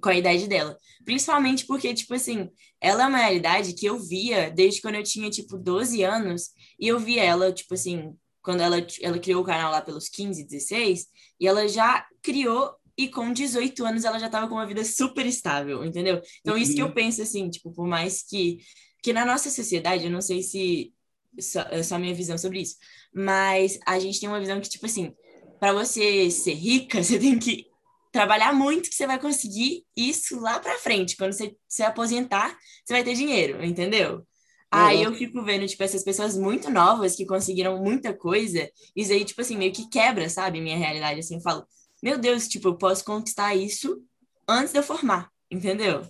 com 0.00 0.08
a 0.08 0.14
idade 0.14 0.46
dela. 0.48 0.76
Principalmente 1.04 1.66
porque, 1.66 1.92
tipo 1.94 2.14
assim, 2.14 2.48
ela 2.80 3.04
é 3.04 3.06
uma 3.06 3.18
realidade 3.18 3.74
que 3.74 3.86
eu 3.86 3.98
via 3.98 4.50
desde 4.50 4.80
quando 4.82 4.96
eu 4.96 5.02
tinha, 5.02 5.30
tipo, 5.30 5.56
12 5.58 6.02
anos. 6.02 6.50
E 6.78 6.88
eu 6.88 6.98
via 6.98 7.22
ela, 7.24 7.52
tipo 7.52 7.74
assim, 7.74 8.14
quando 8.42 8.60
ela, 8.60 8.76
ela 9.02 9.18
criou 9.18 9.42
o 9.42 9.44
canal 9.46 9.70
lá 9.70 9.80
pelos 9.82 10.08
15, 10.08 10.44
16. 10.44 11.06
E 11.38 11.46
ela 11.46 11.66
já 11.68 12.06
criou 12.22 12.74
e 12.96 13.08
com 13.08 13.32
18 13.32 13.84
anos 13.86 14.04
ela 14.04 14.18
já 14.18 14.26
estava 14.26 14.46
com 14.48 14.54
uma 14.54 14.66
vida 14.66 14.84
super 14.84 15.24
estável, 15.24 15.84
entendeu? 15.84 16.20
Então, 16.40 16.56
isso 16.58 16.74
que 16.74 16.82
eu 16.82 16.86
Uhum. 16.86 16.92
penso, 16.92 17.22
assim, 17.22 17.48
tipo, 17.48 17.72
por 17.72 17.86
mais 17.86 18.22
que, 18.22 18.58
que 19.02 19.12
na 19.12 19.24
nossa 19.24 19.48
sociedade, 19.50 20.04
eu 20.04 20.10
não 20.10 20.20
sei 20.20 20.42
se 20.42 20.92
só, 21.40 21.60
é 21.70 21.82
só 21.82 21.94
a 21.94 21.98
minha 21.98 22.14
visão 22.14 22.36
sobre 22.36 22.60
isso, 22.60 22.76
mas 23.14 23.78
a 23.86 23.98
gente 23.98 24.20
tem 24.20 24.28
uma 24.28 24.40
visão 24.40 24.60
que, 24.60 24.68
tipo 24.68 24.84
assim, 24.84 25.14
para 25.58 25.72
você 25.72 26.30
ser 26.30 26.54
rica, 26.54 27.02
você 27.02 27.18
tem 27.18 27.38
que 27.38 27.69
trabalhar 28.12 28.52
muito 28.52 28.88
que 28.90 28.94
você 28.96 29.06
vai 29.06 29.18
conseguir 29.18 29.84
isso 29.96 30.40
lá 30.40 30.58
para 30.60 30.78
frente. 30.78 31.16
Quando 31.16 31.32
você 31.32 31.56
se 31.68 31.82
aposentar, 31.82 32.56
você 32.84 32.94
vai 32.94 33.04
ter 33.04 33.14
dinheiro, 33.14 33.64
entendeu? 33.64 34.26
Aí 34.70 34.98
Uhum. 34.98 35.04
eu 35.04 35.14
fico 35.14 35.42
vendo, 35.44 35.66
tipo, 35.66 35.82
essas 35.82 36.04
pessoas 36.04 36.36
muito 36.36 36.70
novas 36.70 37.16
que 37.16 37.26
conseguiram 37.26 37.82
muita 37.82 38.14
coisa, 38.16 38.68
isso 38.94 39.12
aí, 39.12 39.24
tipo 39.24 39.40
assim, 39.40 39.56
meio 39.56 39.72
que 39.72 39.88
quebra, 39.88 40.28
sabe, 40.28 40.60
minha 40.60 40.76
realidade, 40.78 41.20
assim, 41.20 41.36
eu 41.36 41.40
falo, 41.40 41.66
meu 42.02 42.18
Deus, 42.18 42.46
tipo, 42.48 42.68
eu 42.68 42.76
posso 42.78 43.04
conquistar 43.04 43.54
isso 43.56 44.02
antes 44.48 44.72
de 44.72 44.78
eu 44.78 44.82
formar, 44.82 45.28
entendeu? 45.50 46.06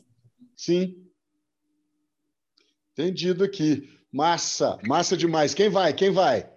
Sim. 0.57 1.11
Entendido 2.93 3.43
aqui. 3.43 3.89
Massa, 4.13 4.79
massa 4.87 5.17
demais. 5.17 5.55
Quem 5.55 5.69
vai? 5.69 5.93
Quem 5.93 6.11
vai? 6.13 6.49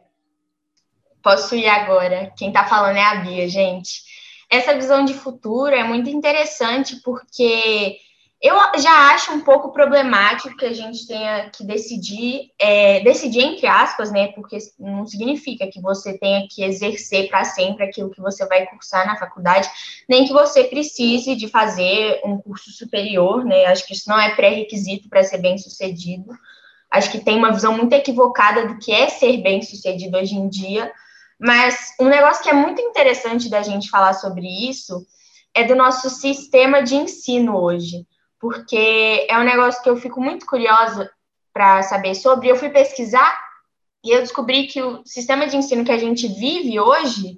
Posso 1.21 1.55
ir 1.55 1.67
agora. 1.67 2.31
Quem 2.37 2.49
está 2.49 2.65
falando 2.67 2.97
é 2.97 3.01
a 3.03 3.15
Bia, 3.15 3.47
gente. 3.47 4.01
Essa 4.53 4.75
visão 4.75 5.03
de 5.03 5.15
futuro 5.15 5.73
é 5.73 5.83
muito 5.83 6.11
interessante 6.11 6.97
porque 7.03 7.97
eu 8.39 8.55
já 8.77 9.11
acho 9.15 9.31
um 9.31 9.39
pouco 9.39 9.71
problemático 9.71 10.55
que 10.55 10.65
a 10.65 10.73
gente 10.73 11.07
tenha 11.07 11.49
que 11.49 11.65
decidir, 11.65 12.51
é, 12.59 12.99
decidir 12.99 13.41
entre 13.41 13.65
aspas, 13.65 14.11
né? 14.11 14.27
Porque 14.33 14.59
não 14.77 15.07
significa 15.07 15.65
que 15.65 15.81
você 15.81 16.19
tenha 16.19 16.45
que 16.47 16.63
exercer 16.63 17.29
para 17.29 17.43
sempre 17.45 17.83
aquilo 17.83 18.11
que 18.11 18.21
você 18.21 18.45
vai 18.45 18.67
cursar 18.67 19.07
na 19.07 19.17
faculdade, 19.17 19.67
nem 20.07 20.27
que 20.27 20.33
você 20.33 20.65
precise 20.65 21.35
de 21.35 21.47
fazer 21.47 22.21
um 22.23 22.37
curso 22.37 22.69
superior, 22.69 23.43
né? 23.43 23.65
Acho 23.65 23.87
que 23.87 23.93
isso 23.93 24.07
não 24.07 24.19
é 24.19 24.35
pré-requisito 24.35 25.09
para 25.09 25.23
ser 25.23 25.39
bem 25.39 25.57
sucedido. 25.57 26.31
Acho 26.91 27.11
que 27.11 27.25
tem 27.25 27.39
uma 27.39 27.51
visão 27.51 27.75
muito 27.75 27.93
equivocada 27.93 28.67
do 28.67 28.77
que 28.77 28.91
é 28.91 29.09
ser 29.09 29.37
bem 29.37 29.63
sucedido 29.63 30.15
hoje 30.15 30.35
em 30.35 30.47
dia. 30.47 30.91
Mas 31.43 31.93
um 31.99 32.07
negócio 32.07 32.41
que 32.41 32.49
é 32.49 32.53
muito 32.53 32.81
interessante 32.81 33.49
da 33.49 33.61
gente 33.61 33.89
falar 33.89 34.13
sobre 34.13 34.47
isso 34.47 35.05
é 35.53 35.65
do 35.65 35.75
nosso 35.75 36.09
sistema 36.09 36.81
de 36.81 36.95
ensino 36.95 37.57
hoje, 37.57 38.07
porque 38.39 39.27
é 39.29 39.37
um 39.37 39.43
negócio 39.43 39.83
que 39.83 39.89
eu 39.89 39.97
fico 39.97 40.21
muito 40.21 40.45
curiosa 40.45 41.11
para 41.51 41.83
saber 41.83 42.15
sobre. 42.15 42.47
Eu 42.47 42.55
fui 42.55 42.69
pesquisar 42.69 43.37
e 44.01 44.11
eu 44.15 44.21
descobri 44.21 44.67
que 44.67 44.81
o 44.81 45.05
sistema 45.05 45.45
de 45.45 45.57
ensino 45.57 45.83
que 45.83 45.91
a 45.91 45.97
gente 45.97 46.29
vive 46.29 46.79
hoje, 46.79 47.37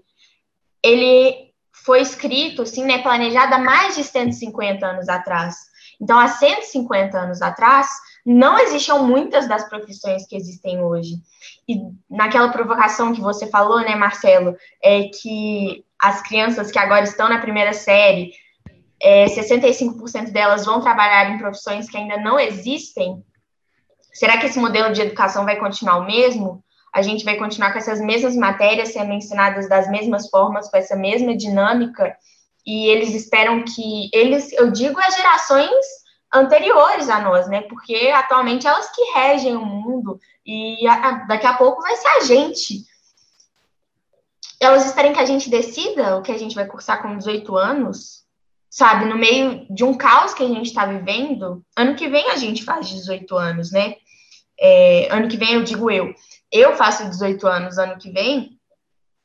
ele 0.84 1.52
foi 1.72 2.02
escrito, 2.02 2.62
assim, 2.62 2.86
né, 2.86 3.02
planejado 3.02 3.56
há 3.56 3.58
mais 3.58 3.96
de 3.96 4.04
150 4.04 4.86
anos 4.86 5.10
atrás. 5.10 5.56
Então, 6.00 6.20
há 6.20 6.28
150 6.28 7.18
anos 7.18 7.42
atrás, 7.42 7.88
não 8.24 8.60
existiam 8.60 9.04
muitas 9.04 9.48
das 9.48 9.68
profissões 9.68 10.28
que 10.28 10.36
existem 10.36 10.84
hoje. 10.84 11.16
E 11.68 11.80
naquela 12.10 12.50
provocação 12.50 13.14
que 13.14 13.22
você 13.22 13.48
falou, 13.48 13.80
né, 13.80 13.96
Marcelo, 13.96 14.56
é 14.84 15.06
que 15.06 15.84
as 16.00 16.22
crianças 16.22 16.72
que 16.72 16.78
agora 16.78 17.04
estão 17.04 17.28
na 17.28 17.40
primeira 17.40 17.74
série, 17.74 18.32
é, 19.02 19.26
65% 19.26 20.32
delas 20.32 20.66
vão 20.66 20.82
trabalhar 20.82 21.32
em 21.32 21.38
profissões 21.38 21.90
que 21.90 21.98
ainda 21.98 22.18
não 22.18 22.40
existem. 22.40 23.24
Será 24.14 24.38
que 24.38 24.46
esse 24.46 24.60
modelo 24.60 24.94
de 24.94 25.02
educação 25.02 25.44
vai 25.44 25.58
continuar 25.58 25.98
o 25.98 26.06
mesmo? 26.06 26.64
A 26.94 27.02
gente 27.02 27.26
vai 27.26 27.36
continuar 27.36 27.74
com 27.74 27.80
essas 27.80 28.00
mesmas 28.00 28.36
matérias 28.36 28.94
sendo 28.94 29.12
ensinadas 29.12 29.68
das 29.68 29.90
mesmas 29.90 30.30
formas, 30.30 30.70
com 30.70 30.78
essa 30.78 30.96
mesma 30.96 31.36
dinâmica? 31.36 32.16
E 32.66 32.88
eles 32.88 33.14
esperam 33.14 33.64
que 33.64 34.10
eles, 34.14 34.54
eu 34.54 34.72
digo, 34.72 35.00
as 35.00 35.16
gerações 35.16 35.86
anteriores 36.36 37.10
a 37.10 37.20
nós, 37.22 37.48
né? 37.48 37.62
Porque 37.62 38.12
atualmente 38.14 38.68
elas 38.68 38.92
que 38.92 39.02
regem 39.14 39.56
o 39.56 39.66
mundo 39.66 40.20
e 40.46 40.88
a, 40.88 41.26
daqui 41.26 41.48
a 41.48 41.54
pouco 41.54 41.82
vai 41.82 41.96
ser 41.96 42.08
a 42.08 42.20
gente. 42.22 42.84
Elas 44.60 44.86
esperem 44.86 45.14
que 45.14 45.20
a 45.20 45.26
gente 45.26 45.50
decida 45.50 46.18
o 46.18 46.22
que 46.22 46.32
a 46.32 46.38
gente 46.38 46.56
vai 46.56 46.66
cursar 46.66 47.02
com 47.02 47.18
18 47.18 47.58
anos, 47.58 48.24
sabe? 48.70 49.06
No 49.06 49.18
meio 49.18 49.66
de 49.70 49.84
um 49.84 49.96
caos 49.96 50.34
que 50.34 50.44
a 50.44 50.48
gente 50.48 50.68
está 50.68 50.86
vivendo. 50.86 51.64
Ano 51.76 51.96
que 51.96 52.08
vem 52.08 52.30
a 52.30 52.36
gente 52.36 52.64
faz 52.64 52.88
18 52.88 53.36
anos, 53.38 53.72
né? 53.72 53.96
É, 54.60 55.08
ano 55.12 55.28
que 55.28 55.38
vem 55.38 55.54
eu 55.54 55.64
digo 55.64 55.90
eu. 55.90 56.14
Eu 56.52 56.76
faço 56.76 57.10
18 57.10 57.48
anos 57.48 57.78
ano 57.78 57.98
que 57.98 58.12
vem 58.12 58.58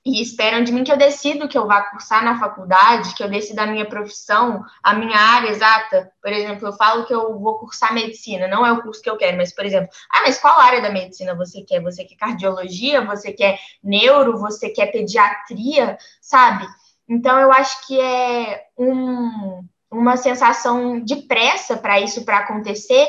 e 0.05 0.23
esperam 0.23 0.65
de 0.65 0.73
mim 0.73 0.83
que 0.83 0.91
eu 0.91 0.97
decida 0.97 1.47
que 1.47 1.59
eu 1.59 1.67
vá 1.67 1.83
cursar 1.83 2.25
na 2.25 2.39
faculdade, 2.39 3.15
que 3.15 3.23
eu 3.23 3.29
decida 3.29 3.63
a 3.63 3.67
minha 3.67 3.85
profissão, 3.85 4.65
a 4.83 4.95
minha 4.95 5.17
área 5.17 5.51
exata. 5.51 6.11
Por 6.23 6.33
exemplo, 6.33 6.69
eu 6.69 6.73
falo 6.73 7.05
que 7.05 7.13
eu 7.13 7.39
vou 7.39 7.59
cursar 7.59 7.93
medicina, 7.93 8.49
não 8.49 8.65
é 8.65 8.73
o 8.73 8.83
curso 8.83 9.03
que 9.03 9.11
eu 9.11 9.19
quero, 9.19 9.37
mas, 9.37 9.55
por 9.55 9.65
exemplo, 9.65 9.91
ah, 10.11 10.23
mas 10.23 10.39
qual 10.39 10.59
área 10.59 10.81
da 10.81 10.91
medicina 10.91 11.35
você 11.35 11.63
quer? 11.63 11.83
Você 11.83 12.05
quer 12.05 12.17
cardiologia? 12.17 13.05
Você 13.05 13.33
quer 13.33 13.59
neuro? 13.83 14.39
Você 14.39 14.71
quer 14.71 14.87
pediatria? 14.87 15.99
Sabe? 16.21 16.67
Então, 17.07 17.39
eu 17.39 17.53
acho 17.53 17.87
que 17.87 18.01
é 18.01 18.63
um, 18.79 19.63
uma 19.91 20.17
sensação 20.17 21.01
de 21.01 21.17
pressa 21.17 21.77
para 21.77 22.01
isso 22.01 22.25
para 22.25 22.39
acontecer, 22.39 23.09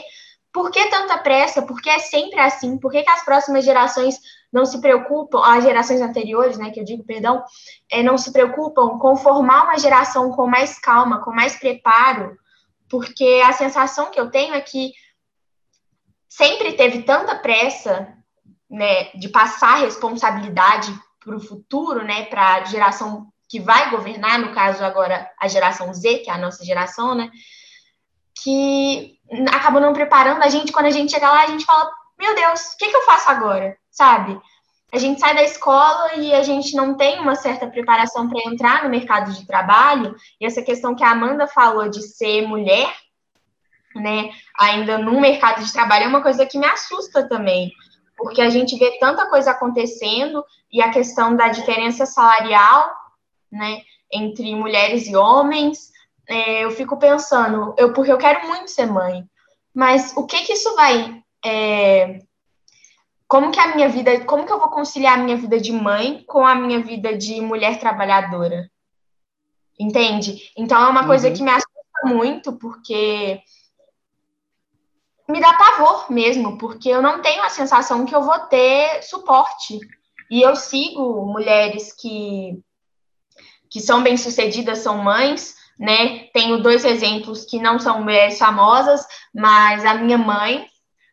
por 0.54 0.70
que 0.70 0.86
tanta 0.89 1.18
pressa? 1.18 1.62
Por 1.62 1.82
que 1.82 1.89
é 1.89 1.99
sempre 1.99 2.39
assim? 2.39 2.78
Por 2.78 2.91
que, 2.91 3.04
que 3.04 3.10
as 3.10 3.24
próximas 3.24 3.64
gerações 3.64 4.20
não 4.52 4.66
se 4.66 4.82
preocupam, 4.82 5.41
as 5.43 5.64
gerações 5.64 6.02
anteriores, 6.02 6.58
né, 6.58 6.72
que 6.72 6.80
eu 6.80 6.84
digo, 6.84 7.06
perdão, 7.06 7.43
é, 7.89 8.04
não 8.04 8.18
se 8.18 8.34
preocupam 8.34 8.97
com 8.99 9.16
formar 9.16 9.64
uma 9.64 9.78
geração 9.78 10.32
com 10.32 10.45
mais 10.45 10.78
calma, 10.78 11.24
com 11.24 11.32
mais 11.32 11.58
preparo? 11.58 12.38
Porque 12.89 13.41
a 13.45 13.54
sensação 13.54 14.12
que 14.12 14.20
eu 14.20 14.30
tenho 14.30 14.54
é 14.54 14.60
que 14.60 14.91
sempre 16.28 16.74
teve 16.74 17.04
tanta 17.04 17.36
pressa, 17.36 18.14
né, 18.70 19.12
de 19.12 19.30
passar 19.30 19.80
responsabilidade 19.80 20.93
para 21.24 21.36
o 21.36 21.39
futuro, 21.39 22.04
né, 22.04 22.26
para 22.26 22.56
a 22.56 22.64
geração 22.66 23.32
que 23.47 23.60
vai 23.60 23.89
governar, 23.89 24.39
no 24.39 24.54
caso 24.54 24.84
agora 24.84 25.30
a 25.39 25.47
geração 25.47 25.93
Z, 25.93 26.20
que 26.20 26.30
é 26.30 26.34
a 26.34 26.38
nossa 26.38 26.66
geração, 26.66 27.16
né, 27.16 27.30
que 28.41 29.20
acabou 29.51 29.82
não 29.82 29.93
preparando 29.93 30.43
a 30.43 30.49
gente. 30.49 30.71
Quando 30.71 30.88
a 30.88 30.91
gente 30.91 31.11
chega 31.11 31.29
lá, 31.29 31.43
a 31.43 31.47
gente 31.47 31.65
fala: 31.65 31.89
Meu 32.19 32.36
Deus, 32.36 32.73
o 32.73 32.77
que, 32.77 32.89
que 32.89 32.95
eu 32.95 33.05
faço 33.05 33.29
agora? 33.29 33.77
Sabe? 33.89 34.39
A 34.93 34.97
gente 34.97 35.21
sai 35.21 35.34
da 35.34 35.43
escola 35.43 36.15
e 36.15 36.34
a 36.34 36.43
gente 36.43 36.75
não 36.75 36.95
tem 36.95 37.19
uma 37.19 37.36
certa 37.36 37.65
preparação 37.65 38.27
para 38.27 38.41
entrar 38.45 38.84
no 38.84 38.89
mercado 38.89 39.32
de 39.32 39.47
trabalho. 39.47 40.15
E 40.39 40.45
essa 40.45 40.61
questão 40.61 40.93
que 40.93 41.03
a 41.03 41.11
Amanda 41.11 41.47
falou 41.47 41.89
de 41.89 42.01
ser 42.01 42.45
mulher, 42.45 42.93
né, 43.95 44.32
ainda 44.59 44.97
no 44.97 45.19
mercado 45.19 45.63
de 45.63 45.71
trabalho, 45.71 46.05
é 46.05 46.07
uma 46.07 46.21
coisa 46.21 46.45
que 46.45 46.57
me 46.57 46.65
assusta 46.65 47.27
também, 47.27 47.71
porque 48.17 48.41
a 48.41 48.49
gente 48.49 48.77
vê 48.77 48.97
tanta 48.99 49.29
coisa 49.29 49.51
acontecendo 49.51 50.43
e 50.71 50.82
a 50.82 50.91
questão 50.91 51.36
da 51.36 51.47
diferença 51.47 52.05
salarial, 52.05 52.93
né, 53.51 53.82
entre 54.11 54.53
mulheres 54.55 55.07
e 55.07 55.15
homens, 55.15 55.91
é, 56.32 56.63
eu 56.63 56.71
fico 56.71 56.97
pensando, 56.97 57.75
eu 57.77 57.93
porque 57.93 58.11
eu 58.11 58.17
quero 58.17 58.47
muito 58.47 58.69
ser 58.69 58.86
mãe, 58.86 59.23
mas 59.73 60.15
o 60.15 60.25
que 60.25 60.43
que 60.43 60.53
isso 60.53 60.75
vai, 60.75 61.21
é, 61.43 62.19
como 63.27 63.51
que 63.51 63.59
a 63.59 63.73
minha 63.73 63.88
vida, 63.88 64.25
como 64.25 64.45
que 64.45 64.51
eu 64.51 64.59
vou 64.59 64.69
conciliar 64.69 65.17
a 65.17 65.23
minha 65.23 65.38
vida 65.38 65.59
de 65.59 65.71
mãe 65.71 66.23
com 66.27 66.45
a 66.45 66.53
minha 66.53 66.82
vida 66.82 67.17
de 67.17 67.39
mulher 67.39 67.79
trabalhadora? 67.79 68.69
Entende? 69.79 70.51
Então 70.57 70.82
é 70.82 70.89
uma 70.89 71.01
uhum. 71.01 71.07
coisa 71.07 71.32
que 71.32 71.41
me 71.41 71.49
assusta 71.49 71.69
muito, 72.05 72.53
porque 72.57 73.41
me 75.29 75.39
dá 75.39 75.53
pavor 75.53 76.11
mesmo, 76.11 76.57
porque 76.57 76.89
eu 76.89 77.01
não 77.01 77.21
tenho 77.21 77.41
a 77.41 77.49
sensação 77.49 78.05
que 78.05 78.13
eu 78.13 78.21
vou 78.21 78.38
ter 78.47 79.01
suporte. 79.01 79.79
E 80.29 80.41
eu 80.41 80.55
sigo 80.55 81.25
mulheres 81.25 81.93
que, 81.93 82.61
que 83.69 83.79
são 83.79 84.03
bem-sucedidas, 84.03 84.79
são 84.79 84.97
mães, 84.97 85.55
né? 85.82 86.27
Tenho 86.32 86.61
dois 86.61 86.86
exemplos 86.86 87.43
que 87.43 87.59
não 87.59 87.79
são 87.79 88.03
mulheres 88.03 88.38
famosas, 88.38 89.03
mas 89.34 89.84
a 89.84 89.95
minha 89.95 90.17
mãe, 90.17 90.67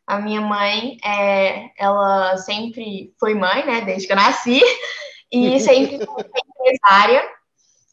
a 0.07 0.19
minha 0.19 0.43
mãe, 0.43 0.99
é, 1.03 1.71
ela 1.79 2.37
sempre 2.37 3.15
foi 3.19 3.35
mãe, 3.35 3.65
né? 3.65 3.81
Desde 3.81 4.07
que 4.07 4.13
eu 4.13 4.17
nasci, 4.17 4.61
e 5.33 5.59
sempre 5.59 6.05
foi 6.05 6.25
empresária. 6.47 7.27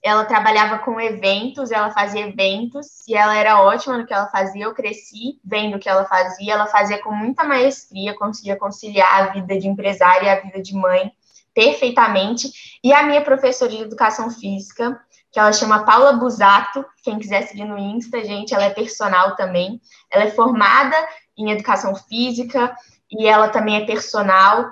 Ela 0.04 0.26
trabalhava 0.26 0.80
com 0.80 1.00
eventos, 1.00 1.72
ela 1.72 1.92
fazia 1.92 2.28
eventos, 2.28 3.08
e 3.08 3.16
ela 3.16 3.38
era 3.38 3.62
ótima 3.62 3.98
no 3.98 4.06
que 4.06 4.14
ela 4.14 4.28
fazia. 4.28 4.66
Eu 4.66 4.74
cresci 4.74 5.40
vendo 5.46 5.78
o 5.78 5.80
que 5.80 5.88
ela 5.88 6.04
fazia, 6.06 6.54
ela 6.54 6.68
fazia 6.68 7.02
com 7.02 7.12
muita 7.12 7.46
maestria, 7.46 8.14
conseguia 8.18 8.58
conciliar 8.58 9.14
a 9.14 9.28
vida 9.32 9.58
de 9.58 9.68
empresária 9.70 10.26
e 10.26 10.30
a 10.30 10.42
vida 10.42 10.62
de 10.62 10.76
mãe 10.76 11.10
perfeitamente. 11.54 12.52
E 12.84 12.92
a 12.92 13.02
minha 13.04 13.22
professora 13.22 13.72
de 13.72 13.82
educação 13.82 14.30
física, 14.30 15.02
que 15.36 15.40
ela 15.40 15.52
chama 15.52 15.84
Paula 15.84 16.14
Busato. 16.14 16.86
Quem 17.04 17.20
quiser 17.20 17.42
seguir 17.46 17.66
no 17.66 17.78
Insta, 17.78 18.24
gente, 18.24 18.54
ela 18.54 18.64
é 18.64 18.70
personal 18.70 19.36
também. 19.36 19.82
Ela 20.10 20.24
é 20.24 20.32
formada 20.32 20.96
em 21.38 21.52
educação 21.52 21.94
física 21.94 22.74
e 23.12 23.28
ela 23.28 23.50
também 23.50 23.76
é 23.76 23.86
personal. 23.86 24.66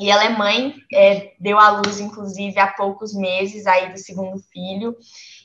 E 0.00 0.10
ela 0.10 0.24
é 0.24 0.30
mãe, 0.30 0.74
é, 0.92 1.34
deu 1.38 1.60
à 1.60 1.70
luz, 1.70 2.00
inclusive, 2.00 2.58
há 2.58 2.72
poucos 2.72 3.14
meses 3.14 3.68
aí 3.68 3.92
do 3.92 3.96
segundo 3.96 4.36
filho. 4.52 4.96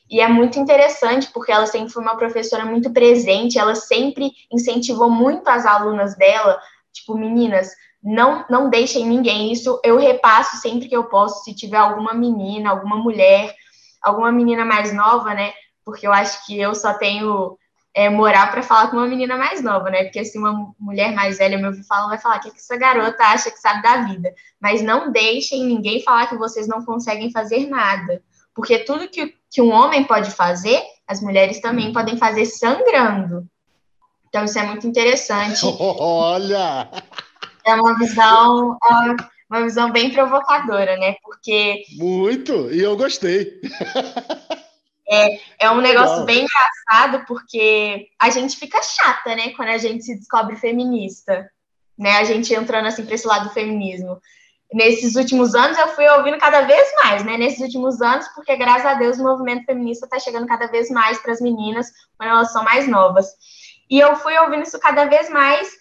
E 0.10 0.20
é 0.20 0.28
muito 0.28 0.58
interessante, 0.58 1.30
porque 1.32 1.52
ela 1.52 1.68
sempre 1.68 1.94
foi 1.94 2.02
uma 2.02 2.18
professora 2.18 2.66
muito 2.66 2.92
presente, 2.92 3.60
ela 3.60 3.76
sempre 3.76 4.32
incentivou 4.52 5.12
muito 5.12 5.48
as 5.48 5.64
alunas 5.68 6.18
dela, 6.18 6.60
tipo, 6.92 7.16
meninas, 7.16 7.70
não, 8.02 8.44
não 8.50 8.68
deixem 8.68 9.06
ninguém. 9.06 9.52
Isso 9.52 9.80
eu 9.84 10.00
repasso 10.00 10.58
sempre 10.58 10.90
que 10.90 10.98
eu 10.98 11.04
posso, 11.04 11.44
se 11.44 11.54
tiver 11.54 11.78
alguma 11.78 12.16
menina, 12.16 12.72
alguma 12.72 12.96
mulher 12.96 13.54
alguma 14.02 14.32
menina 14.32 14.66
mais 14.66 14.94
nova, 14.94 15.34
né? 15.34 15.54
Porque 15.84 16.08
eu 16.08 16.14
acho 16.14 16.46
que 16.46 16.60
eu 16.60 16.76
só 16.76 16.94
tenho 16.94 17.58
é, 17.94 18.10
moral 18.10 18.50
para 18.50 18.64
falar 18.64 18.90
com 18.90 18.98
uma 18.98 19.08
menina 19.08 19.36
mais 19.36 19.62
nova, 19.62 19.90
né? 19.90 20.04
Porque 20.04 20.24
se 20.24 20.38
uma 20.38 20.74
mulher 20.80 21.14
mais 21.14 21.38
velha 21.38 21.58
me 21.58 21.66
ouvir 21.66 21.84
falar, 21.84 22.08
vai 22.08 22.18
falar 22.18 22.38
o 22.38 22.40
que, 22.42 22.52
que 22.52 22.58
essa 22.58 22.78
garota 22.78 23.24
acha 23.24 23.52
que 23.52 23.60
sabe 23.60 23.82
da 23.82 24.02
vida. 24.04 24.34
Mas 24.60 24.82
não 24.82 25.12
deixem 25.12 25.66
ninguém 25.66 26.02
falar 26.04 26.28
que 26.28 26.38
vocês 26.38 26.68
não 26.68 26.84
conseguem 26.84 27.32
fazer 27.32 27.68
nada. 27.68 28.22
Porque 28.54 28.80
tudo 28.80 29.10
que, 29.10 29.34
que 29.50 29.62
um 29.62 29.72
homem 29.72 30.04
pode 30.04 30.32
fazer, 30.32 30.82
as 31.08 31.22
mulheres 31.22 31.60
também 31.60 31.92
podem 31.92 32.18
fazer 32.18 32.46
sangrando. 32.46 33.48
Então, 34.28 34.44
isso 34.46 34.60
é 34.60 34.64
muito 34.64 34.86
interessante. 34.86 35.62
Olha! 35.80 36.88
É 37.66 37.74
uma 37.74 37.98
visão. 37.98 38.78
É 38.84 38.94
uma 38.94 39.16
visão 39.50 39.92
bem 39.92 40.12
provocadora, 40.12 40.96
né? 40.98 41.16
Porque. 41.24 41.84
Muito, 41.98 42.72
e 42.72 42.80
eu 42.82 42.96
gostei. 42.96 43.60
É, 45.12 45.40
é 45.66 45.72
um 45.72 45.82
negócio 45.82 46.20
Legal. 46.20 46.26
bem 46.26 46.46
engraçado, 46.46 47.26
porque 47.26 48.10
a 48.22 48.30
gente 48.30 48.58
fica 48.58 48.80
chata, 48.80 49.36
né? 49.36 49.50
Quando 49.56 49.70
a 49.70 49.78
gente 49.80 50.04
se 50.04 50.16
descobre 50.16 50.56
feminista, 50.56 51.50
né? 51.98 52.18
A 52.18 52.24
gente 52.24 52.54
entrando 52.54 52.86
assim 52.86 53.04
para 53.04 53.16
esse 53.16 53.26
lado 53.26 53.48
do 53.48 53.54
feminismo. 53.54 54.22
Nesses 54.72 55.16
últimos 55.16 55.56
anos 55.56 55.80
eu 55.80 55.88
fui 55.90 56.08
ouvindo 56.08 56.38
cada 56.38 56.62
vez 56.62 56.88
mais, 57.04 57.26
né? 57.26 57.38
Nesses 57.38 57.60
últimos 57.60 58.04
anos, 58.04 58.28
porque 58.36 58.56
graças 58.56 58.86
a 58.86 58.94
Deus 58.94 59.18
o 59.18 59.24
movimento 59.24 59.66
feminista 59.66 60.06
está 60.06 60.20
chegando 60.20 60.46
cada 60.46 60.68
vez 60.68 60.92
mais 60.92 61.18
para 61.18 61.32
as 61.32 61.42
meninas 61.42 61.88
quando 62.16 62.30
elas 62.30 62.54
são 62.54 62.64
mais 62.64 62.88
novas. 62.88 63.26
E 63.90 64.00
eu 64.00 64.16
fui 64.18 64.38
ouvindo 64.38 64.62
isso 64.62 64.80
cada 64.80 65.06
vez 65.06 65.28
mais 65.28 65.79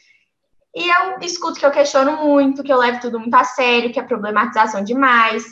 e 0.74 0.88
eu 0.88 1.18
escuto 1.20 1.58
que 1.58 1.66
eu 1.66 1.70
questiono 1.70 2.24
muito, 2.24 2.62
que 2.62 2.72
eu 2.72 2.78
levo 2.78 3.00
tudo 3.00 3.18
muito 3.18 3.34
a 3.34 3.44
sério, 3.44 3.92
que 3.92 3.98
é 3.98 4.02
problematização 4.02 4.82
demais, 4.84 5.44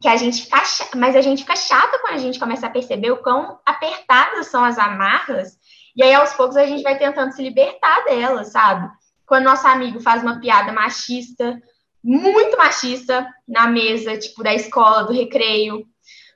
que 0.00 0.08
a 0.08 0.16
gente 0.16 0.42
fica 0.42 0.62
mas 0.96 1.14
a 1.14 1.20
gente 1.20 1.42
fica 1.42 1.54
chata 1.54 1.98
quando 2.00 2.14
a 2.14 2.18
gente 2.18 2.38
começa 2.38 2.66
a 2.66 2.70
perceber 2.70 3.12
o 3.12 3.18
quão 3.18 3.58
apertadas 3.64 4.48
são 4.48 4.64
as 4.64 4.78
amarras, 4.78 5.56
e 5.94 6.02
aí 6.02 6.14
aos 6.14 6.32
poucos 6.32 6.56
a 6.56 6.66
gente 6.66 6.82
vai 6.82 6.98
tentando 6.98 7.32
se 7.32 7.42
libertar 7.42 8.04
delas, 8.04 8.50
sabe? 8.50 8.90
Quando 9.26 9.44
nosso 9.44 9.66
amigo 9.66 10.00
faz 10.00 10.22
uma 10.22 10.40
piada 10.40 10.72
machista, 10.72 11.60
muito 12.02 12.56
machista, 12.56 13.28
na 13.46 13.68
mesa, 13.68 14.18
tipo, 14.18 14.42
da 14.42 14.52
escola, 14.52 15.04
do 15.04 15.12
recreio, 15.12 15.86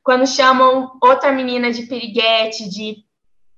quando 0.04 0.26
chamam 0.26 0.96
outra 1.02 1.32
menina 1.32 1.72
de 1.72 1.82
piriguete, 1.82 2.68
de, 2.68 2.98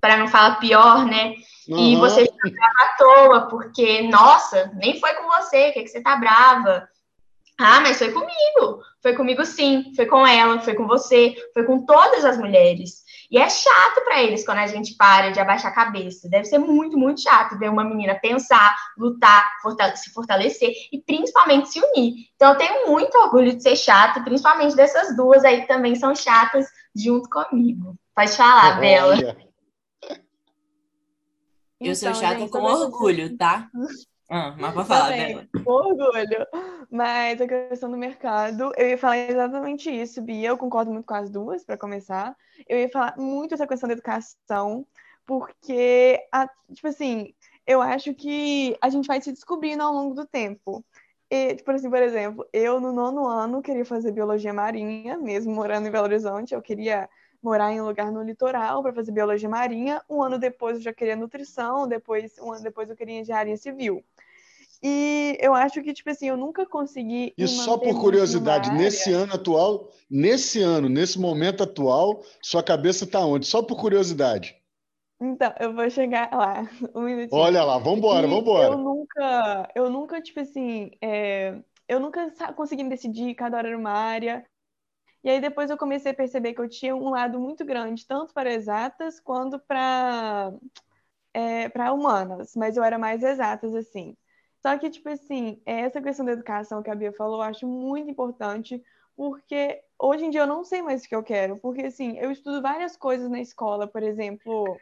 para 0.01 0.17
não 0.17 0.29
falar 0.29 0.57
pior, 0.57 1.05
né? 1.05 1.35
Uhum. 1.69 1.79
E 1.79 1.97
você 1.97 2.25
fica 2.25 2.51
brava 2.51 2.91
à 2.91 2.97
toa, 2.97 3.49
porque, 3.49 4.03
nossa, 4.03 4.71
nem 4.75 4.99
foi 4.99 5.15
com 5.15 5.29
você, 5.29 5.69
o 5.69 5.73
que, 5.73 5.83
que 5.83 5.89
você 5.89 6.01
tá 6.01 6.17
brava? 6.17 6.89
Ah, 7.59 7.81
mas 7.81 7.99
foi 7.99 8.13
comigo. 8.13 8.83
Foi 9.03 9.15
comigo 9.15 9.45
sim, 9.45 9.93
foi 9.95 10.07
com 10.07 10.27
ela, 10.27 10.61
foi 10.61 10.75
com 10.75 10.87
você, 10.87 11.35
foi 11.53 11.65
com 11.65 11.85
todas 11.85 12.25
as 12.25 12.39
mulheres. 12.39 13.03
E 13.31 13.37
é 13.37 13.49
chato 13.49 14.03
para 14.05 14.23
eles 14.23 14.45
quando 14.45 14.59
a 14.59 14.67
gente 14.67 14.97
para 14.97 15.31
de 15.31 15.39
abaixar 15.39 15.71
a 15.71 15.75
cabeça. 15.75 16.29
Deve 16.31 16.47
ser 16.47 16.59
muito, 16.59 16.97
muito 16.97 17.21
chato 17.21 17.59
ver 17.59 17.69
uma 17.69 17.85
menina 17.85 18.19
pensar, 18.21 18.75
lutar, 18.97 19.47
se 19.97 20.13
fortalecer 20.13 20.73
e 20.93 21.01
principalmente 21.03 21.69
se 21.69 21.81
unir. 21.81 22.15
Então 22.35 22.53
eu 22.53 22.59
tenho 22.59 22.89
muito 22.89 23.17
orgulho 23.19 23.55
de 23.55 23.63
ser 23.63 23.77
chato, 23.77 24.23
principalmente 24.25 24.75
dessas 24.75 25.15
duas 25.17 25.45
aí 25.45 25.61
que 25.61 25.69
também 25.69 25.95
são 25.95 26.15
chatas 26.15 26.67
junto 26.97 27.29
comigo. 27.29 27.95
Pode 28.15 28.37
falar, 28.37 28.81
Bela. 28.81 29.48
Eu 31.81 31.93
então, 31.93 31.95
sou 31.95 32.15
chata 32.15 32.41
gente, 32.41 32.51
com 32.51 32.63
orgulho, 32.63 33.37
tá? 33.37 33.69
Ah, 34.31 34.55
mas 34.59 34.75
pra 34.75 34.85
falar 34.85 35.09
dela. 35.09 35.49
Com 35.65 35.73
orgulho. 35.73 36.47
Mas 36.91 37.41
a 37.41 37.49
questão 37.49 37.91
do 37.91 37.97
mercado, 37.97 38.71
eu 38.77 38.91
ia 38.91 38.99
falar 38.99 39.17
exatamente 39.17 39.91
isso, 39.91 40.21
Bia. 40.21 40.51
Eu 40.51 40.59
concordo 40.59 40.93
muito 40.93 41.07
com 41.07 41.15
as 41.15 41.31
duas, 41.31 41.65
para 41.65 41.79
começar. 41.79 42.37
Eu 42.69 42.79
ia 42.79 42.91
falar 42.91 43.17
muito 43.17 43.55
essa 43.55 43.67
questão 43.67 43.87
da 43.87 43.95
educação, 43.95 44.87
porque, 45.25 46.21
a, 46.31 46.47
tipo 46.75 46.89
assim, 46.89 47.33
eu 47.67 47.81
acho 47.81 48.13
que 48.13 48.77
a 48.83 48.91
gente 48.91 49.07
vai 49.07 49.19
se 49.21 49.33
descobrindo 49.33 49.83
ao 49.83 49.95
longo 49.95 50.15
do 50.15 50.27
tempo. 50.27 50.85
E, 51.31 51.55
tipo 51.55 51.71
assim, 51.71 51.89
por 51.89 52.03
exemplo, 52.03 52.47
eu 52.53 52.81
no 52.81 52.93
nono 52.93 53.27
ano 53.27 53.63
queria 53.63 53.85
fazer 53.85 54.13
biologia 54.13 54.53
marinha, 54.53 55.17
mesmo 55.17 55.55
morando 55.55 55.89
em 55.89 55.91
Belo 55.91 56.05
Horizonte, 56.05 56.55
eu 56.55 56.61
queria 56.61 57.09
morar 57.43 57.73
em 57.73 57.81
um 57.81 57.87
lugar 57.87 58.11
no 58.11 58.23
litoral 58.23 58.83
para 58.83 58.93
fazer 58.93 59.13
biologia 59.13 59.49
marinha. 59.49 60.03
Um 60.09 60.23
ano 60.23 60.39
depois 60.39 60.77
eu 60.77 60.83
já 60.83 60.93
queria 60.93 61.17
nutrição, 61.17 61.87
depois 61.87 62.39
um 62.39 62.53
ano 62.53 62.63
depois 62.63 62.89
eu 62.91 62.97
queria 62.97 63.21
engenharia 63.21 63.57
civil. 63.57 64.05
E 64.83 65.37
eu 65.41 65.55
acho 65.55 65.83
que, 65.83 65.93
tipo 65.93 66.09
assim, 66.09 66.29
eu 66.29 66.37
nunca 66.37 66.65
consegui. 66.65 67.35
E 67.37 67.49
só 67.49 67.77
por 67.77 68.01
curiosidade, 68.01 68.71
nesse 68.73 69.13
ano 69.13 69.35
atual, 69.35 69.91
nesse 70.09 70.63
ano, 70.63 70.89
nesse 70.89 71.19
momento 71.19 71.65
atual, 71.65 72.23
sua 72.41 72.63
cabeça 72.63 73.05
está 73.05 73.21
onde? 73.21 73.47
Só 73.47 73.61
por 73.61 73.77
curiosidade. 73.77 74.57
Então, 75.21 75.53
eu 75.59 75.75
vou 75.75 75.91
chegar 75.91 76.31
lá. 76.33 76.69
Um 76.95 77.03
minutinho. 77.03 77.41
Olha 77.41 77.65
lá, 77.65 77.77
vambora, 77.79 78.27
E 78.27 78.31
vambora. 78.31 78.69
Eu 78.69 78.79
nunca, 78.79 79.69
eu 79.75 79.91
nunca, 79.91 80.21
tipo 80.23 80.39
assim, 80.39 80.93
é, 81.03 81.59
eu 81.89 81.99
nunca 81.99 82.31
consegui 82.55 82.85
decidir, 82.85 83.35
cada 83.35 83.57
hora 83.57 83.69
era 83.69 83.79
uma 83.79 83.91
área. 83.91 84.47
E 85.25 85.31
aí 85.31 85.41
depois 85.41 85.71
eu 85.71 85.77
comecei 85.77 86.13
a 86.13 86.15
perceber 86.15 86.55
que 86.55 86.61
eu 86.61 86.69
tinha 86.69 86.95
um 86.95 87.11
lado 87.11 87.41
muito 87.41 87.65
grande, 87.65 88.07
tanto 88.07 88.33
para 88.33 88.53
exatas 88.53 89.21
quanto 89.21 89.59
para 89.59 90.53
é, 91.35 91.69
para 91.69 91.93
humanas, 91.93 92.55
mas 92.57 92.77
eu 92.77 92.85
era 92.85 92.99
mais 92.99 93.23
exatas, 93.23 93.75
assim. 93.75 94.17
Só 94.61 94.77
que, 94.79 94.91
tipo 94.91 95.09
assim, 95.09 95.61
essa 95.65 96.01
questão 96.03 96.27
da 96.27 96.33
educação 96.33 96.83
que 96.83 96.91
a 96.91 96.95
Bia 96.95 97.13
falou, 97.13 97.37
eu 97.37 97.43
acho 97.43 97.67
muito 97.67 98.11
importante, 98.11 98.83
porque 99.17 99.83
hoje 99.99 100.25
em 100.25 100.31
dia 100.31 100.43
eu 100.43 100.47
não 100.47 100.65
sei 100.65 100.83
mais 100.83 101.05
o 101.05 101.09
que 101.09 101.15
eu 101.15 101.23
quero, 101.23 101.57
porque, 101.59 101.83
assim, 101.83 102.19
eu 102.19 102.31
estudo 102.31 102.61
várias 102.61 102.97
coisas 102.97 103.31
na 103.31 103.41
escola, 103.41 103.87
por 103.87 104.03
exemplo, 104.03 104.77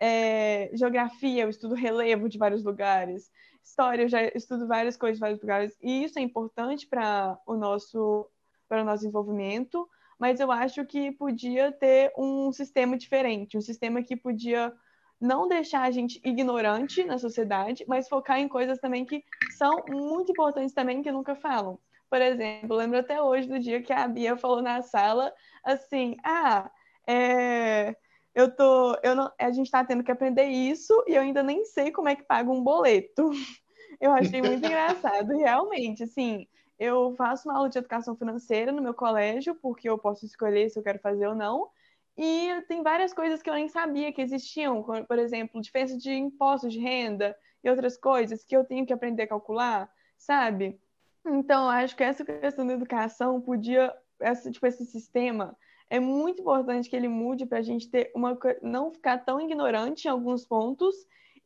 é, 0.00 0.70
geografia, 0.74 1.44
eu 1.44 1.48
estudo 1.50 1.74
relevo 1.74 2.28
de 2.28 2.38
vários 2.38 2.62
lugares, 2.62 3.30
história, 3.62 4.02
eu 4.02 4.08
já 4.08 4.22
estudo 4.34 4.66
várias 4.66 4.96
coisas 4.96 5.16
de 5.16 5.20
vários 5.20 5.40
lugares, 5.40 5.76
e 5.82 6.04
isso 6.04 6.18
é 6.18 6.22
importante 6.22 6.86
para 6.86 7.38
o 7.46 7.54
nosso, 7.54 8.28
para 8.68 8.82
o 8.82 8.84
nosso 8.84 8.98
desenvolvimento, 9.02 9.88
mas 10.18 10.40
eu 10.40 10.50
acho 10.50 10.84
que 10.86 11.12
podia 11.12 11.72
ter 11.72 12.12
um 12.16 12.52
sistema 12.52 12.96
diferente, 12.96 13.56
um 13.58 13.60
sistema 13.60 14.02
que 14.02 14.16
podia 14.16 14.72
não 15.20 15.48
deixar 15.48 15.82
a 15.82 15.90
gente 15.90 16.20
ignorante 16.24 17.04
na 17.04 17.18
sociedade, 17.18 17.84
mas 17.88 18.08
focar 18.08 18.38
em 18.38 18.48
coisas 18.48 18.78
também 18.78 19.04
que 19.04 19.24
são 19.58 19.84
muito 19.88 20.32
importantes 20.32 20.74
também 20.74 21.02
que 21.02 21.10
nunca 21.12 21.34
falam. 21.34 21.78
Por 22.10 22.20
exemplo, 22.20 22.76
lembro 22.76 22.98
até 22.98 23.20
hoje 23.20 23.48
do 23.48 23.58
dia 23.58 23.82
que 23.82 23.92
a 23.92 24.06
Bia 24.06 24.36
falou 24.36 24.62
na 24.62 24.82
sala 24.82 25.32
assim: 25.64 26.16
"Ah, 26.24 26.70
é, 27.08 27.96
eu 28.34 28.54
tô, 28.54 28.96
eu 29.02 29.14
não, 29.14 29.32
a 29.40 29.50
gente 29.50 29.66
está 29.66 29.84
tendo 29.84 30.04
que 30.04 30.12
aprender 30.12 30.44
isso 30.46 30.92
e 31.08 31.14
eu 31.14 31.22
ainda 31.22 31.42
nem 31.42 31.64
sei 31.64 31.90
como 31.90 32.08
é 32.08 32.16
que 32.16 32.22
paga 32.24 32.50
um 32.50 32.62
boleto". 32.62 33.30
Eu 34.00 34.12
achei 34.12 34.42
muito 34.42 34.64
engraçado, 34.66 35.28
realmente, 35.36 36.02
assim, 36.02 36.46
eu 36.78 37.14
faço 37.16 37.48
uma 37.48 37.56
aula 37.56 37.68
de 37.68 37.78
educação 37.78 38.16
financeira 38.16 38.72
no 38.72 38.82
meu 38.82 38.94
colégio, 38.94 39.54
porque 39.56 39.88
eu 39.88 39.98
posso 39.98 40.24
escolher 40.26 40.68
se 40.70 40.78
eu 40.78 40.82
quero 40.82 40.98
fazer 40.98 41.26
ou 41.26 41.34
não. 41.34 41.68
E 42.16 42.62
tem 42.68 42.82
várias 42.82 43.12
coisas 43.12 43.42
que 43.42 43.50
eu 43.50 43.54
nem 43.54 43.68
sabia 43.68 44.12
que 44.12 44.22
existiam, 44.22 44.82
como, 44.82 45.04
por 45.04 45.18
exemplo, 45.18 45.60
diferença 45.60 45.96
de 45.96 46.12
impostos 46.12 46.72
de 46.72 46.78
renda 46.78 47.36
e 47.62 47.70
outras 47.70 47.96
coisas 47.96 48.44
que 48.44 48.56
eu 48.56 48.64
tenho 48.64 48.86
que 48.86 48.92
aprender 48.92 49.24
a 49.24 49.28
calcular, 49.28 49.90
sabe? 50.16 50.80
Então, 51.26 51.68
acho 51.68 51.96
que 51.96 52.04
essa 52.04 52.24
questão 52.24 52.66
da 52.66 52.74
educação 52.74 53.40
podia, 53.40 53.92
essa, 54.20 54.50
tipo, 54.50 54.66
esse 54.66 54.84
sistema 54.84 55.56
é 55.88 55.98
muito 55.98 56.42
importante 56.42 56.88
que 56.88 56.96
ele 56.96 57.08
mude 57.08 57.46
para 57.46 57.58
a 57.58 57.62
gente 57.62 57.90
ter 57.90 58.12
uma, 58.14 58.38
não 58.62 58.92
ficar 58.92 59.18
tão 59.18 59.40
ignorante 59.40 60.06
em 60.06 60.10
alguns 60.10 60.44
pontos 60.44 60.94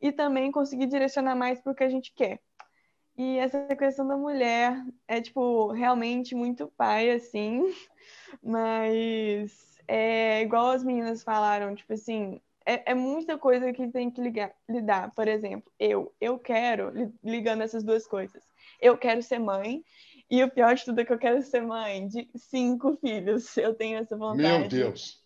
e 0.01 0.11
também 0.11 0.51
conseguir 0.51 0.87
direcionar 0.87 1.35
mais 1.35 1.59
para 1.59 1.71
o 1.71 1.75
que 1.75 1.83
a 1.83 1.89
gente 1.89 2.13
quer. 2.13 2.41
E 3.19 3.37
essa 3.37 3.75
questão 3.75 4.07
da 4.07 4.17
mulher 4.17 4.83
é, 5.07 5.21
tipo, 5.21 5.71
realmente 5.73 6.33
muito 6.35 6.69
pai, 6.77 7.11
assim, 7.11 7.63
mas 8.43 9.77
é 9.87 10.41
igual 10.41 10.71
as 10.71 10.83
meninas 10.85 11.23
falaram, 11.23 11.75
tipo 11.75 11.93
assim, 11.93 12.41
é, 12.65 12.91
é 12.91 12.95
muita 12.95 13.37
coisa 13.37 13.73
que 13.73 13.89
tem 13.89 14.11
que 14.11 14.21
ligar, 14.21 14.53
lidar. 14.69 15.11
Por 15.15 15.27
exemplo, 15.27 15.71
eu, 15.79 16.13
eu 16.21 16.39
quero, 16.39 16.91
li- 16.91 17.13
ligando 17.23 17.63
essas 17.63 17.83
duas 17.83 18.07
coisas, 18.07 18.43
eu 18.81 18.97
quero 18.97 19.23
ser 19.23 19.39
mãe, 19.39 19.83
e 20.31 20.43
o 20.43 20.51
pior 20.51 20.75
de 20.75 20.85
tudo 20.85 21.01
é 21.01 21.05
que 21.05 21.13
eu 21.13 21.19
quero 21.19 21.41
ser 21.43 21.61
mãe 21.61 22.07
de 22.07 22.29
cinco 22.37 22.97
filhos. 22.97 23.57
Eu 23.57 23.75
tenho 23.75 23.99
essa 23.99 24.17
vontade. 24.17 24.63
Meu 24.63 24.69
Deus. 24.69 25.23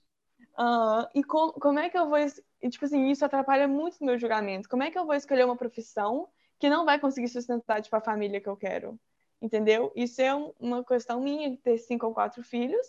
Ah, 0.58 1.10
e 1.16 1.24
com- 1.24 1.52
como 1.54 1.80
é 1.80 1.90
que 1.90 1.98
eu 1.98 2.08
vou. 2.10 2.18
e, 2.18 2.70
tipo 2.70 2.86
assim, 2.86 3.10
isso 3.10 3.26
atrapalha 3.26 3.68
muito 3.68 3.98
o 4.02 4.06
meu 4.06 4.18
julgamento. 4.20 4.70
Como 4.70 4.84
é 4.84 4.92
que 4.92 4.98
eu 4.98 5.06
vou 5.06 5.16
escolher 5.16 5.46
uma 5.46 5.58
profissão 5.58 6.28
que 6.64 6.70
não 6.70 6.86
vai 6.86 6.98
conseguir 6.98 7.28
sustentar, 7.28 7.82
tipo, 7.82 7.94
a 7.94 8.00
família 8.00 8.40
que 8.40 8.48
eu 8.48 8.56
quero? 8.56 8.98
Entendeu? 9.42 9.92
Isso 9.98 10.22
é 10.22 10.34
um- 10.34 10.54
uma 10.58 10.82
questão 10.82 11.20
minha 11.20 11.52
de 11.52 11.58
ter 11.58 11.78
cinco 11.78 12.06
ou 12.08 12.14
quatro 12.14 12.42
filhos. 12.42 12.88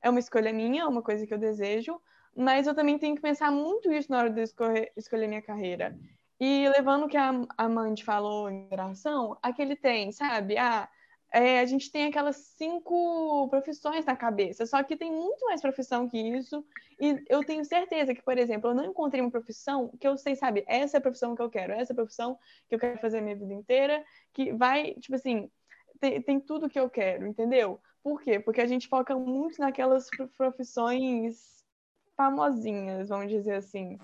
É 0.00 0.08
uma 0.08 0.18
escolha 0.18 0.50
minha, 0.50 0.84
é 0.84 0.86
uma 0.86 1.02
coisa 1.02 1.26
que 1.26 1.34
eu 1.34 1.36
desejo. 1.36 2.00
Mas 2.34 2.66
eu 2.66 2.74
também 2.74 2.98
tenho 2.98 3.14
que 3.14 3.20
pensar 3.20 3.50
muito 3.50 3.92
isso 3.92 4.10
na 4.10 4.16
hora 4.18 4.30
de 4.30 4.40
escolher, 4.40 4.90
escolher 4.96 5.28
minha 5.28 5.42
carreira. 5.42 5.94
E 6.40 6.66
levando 6.70 7.04
o 7.04 7.08
que 7.08 7.18
a, 7.18 7.32
a 7.58 7.68
Mandy 7.68 8.02
falou 8.02 8.48
em 8.48 8.66
oração, 8.72 9.36
aquele 9.42 9.76
tem, 9.76 10.10
sabe? 10.10 10.56
Ah, 10.56 10.88
é, 11.32 11.60
a 11.60 11.66
gente 11.66 11.90
tem 11.90 12.06
aquelas 12.06 12.36
cinco 12.36 13.48
profissões 13.48 14.04
na 14.04 14.16
cabeça, 14.16 14.66
só 14.66 14.82
que 14.82 14.96
tem 14.96 15.10
muito 15.10 15.44
mais 15.46 15.60
profissão 15.62 16.08
que 16.08 16.18
isso. 16.18 16.64
E 17.00 17.24
eu 17.28 17.42
tenho 17.44 17.64
certeza 17.64 18.14
que, 18.14 18.22
por 18.22 18.38
exemplo, 18.38 18.70
eu 18.70 18.74
não 18.74 18.84
encontrei 18.84 19.20
uma 19.22 19.30
profissão 19.30 19.90
que 19.98 20.06
eu 20.06 20.16
sei, 20.16 20.36
sabe, 20.36 20.64
essa 20.66 20.96
é 20.96 20.98
a 20.98 21.00
profissão 21.00 21.34
que 21.34 21.42
eu 21.42 21.50
quero, 21.50 21.72
essa 21.72 21.92
é 21.92 21.94
a 21.94 21.96
profissão 21.96 22.38
que 22.68 22.74
eu 22.74 22.78
quero 22.78 22.98
fazer 23.00 23.18
a 23.18 23.22
minha 23.22 23.36
vida 23.36 23.52
inteira, 23.54 24.04
que 24.32 24.52
vai, 24.52 24.94
tipo 24.94 25.14
assim, 25.16 25.50
tem, 26.00 26.20
tem 26.22 26.40
tudo 26.40 26.68
que 26.68 26.78
eu 26.78 26.90
quero, 26.90 27.26
entendeu? 27.26 27.80
Por 28.02 28.20
quê? 28.22 28.38
Porque 28.40 28.60
a 28.60 28.66
gente 28.66 28.88
foca 28.88 29.16
muito 29.18 29.60
naquelas 29.60 30.10
pro- 30.10 30.28
profissões 30.28 31.64
famosinhas, 32.16 33.08
vamos 33.08 33.30
dizer 33.30 33.54
assim. 33.54 34.00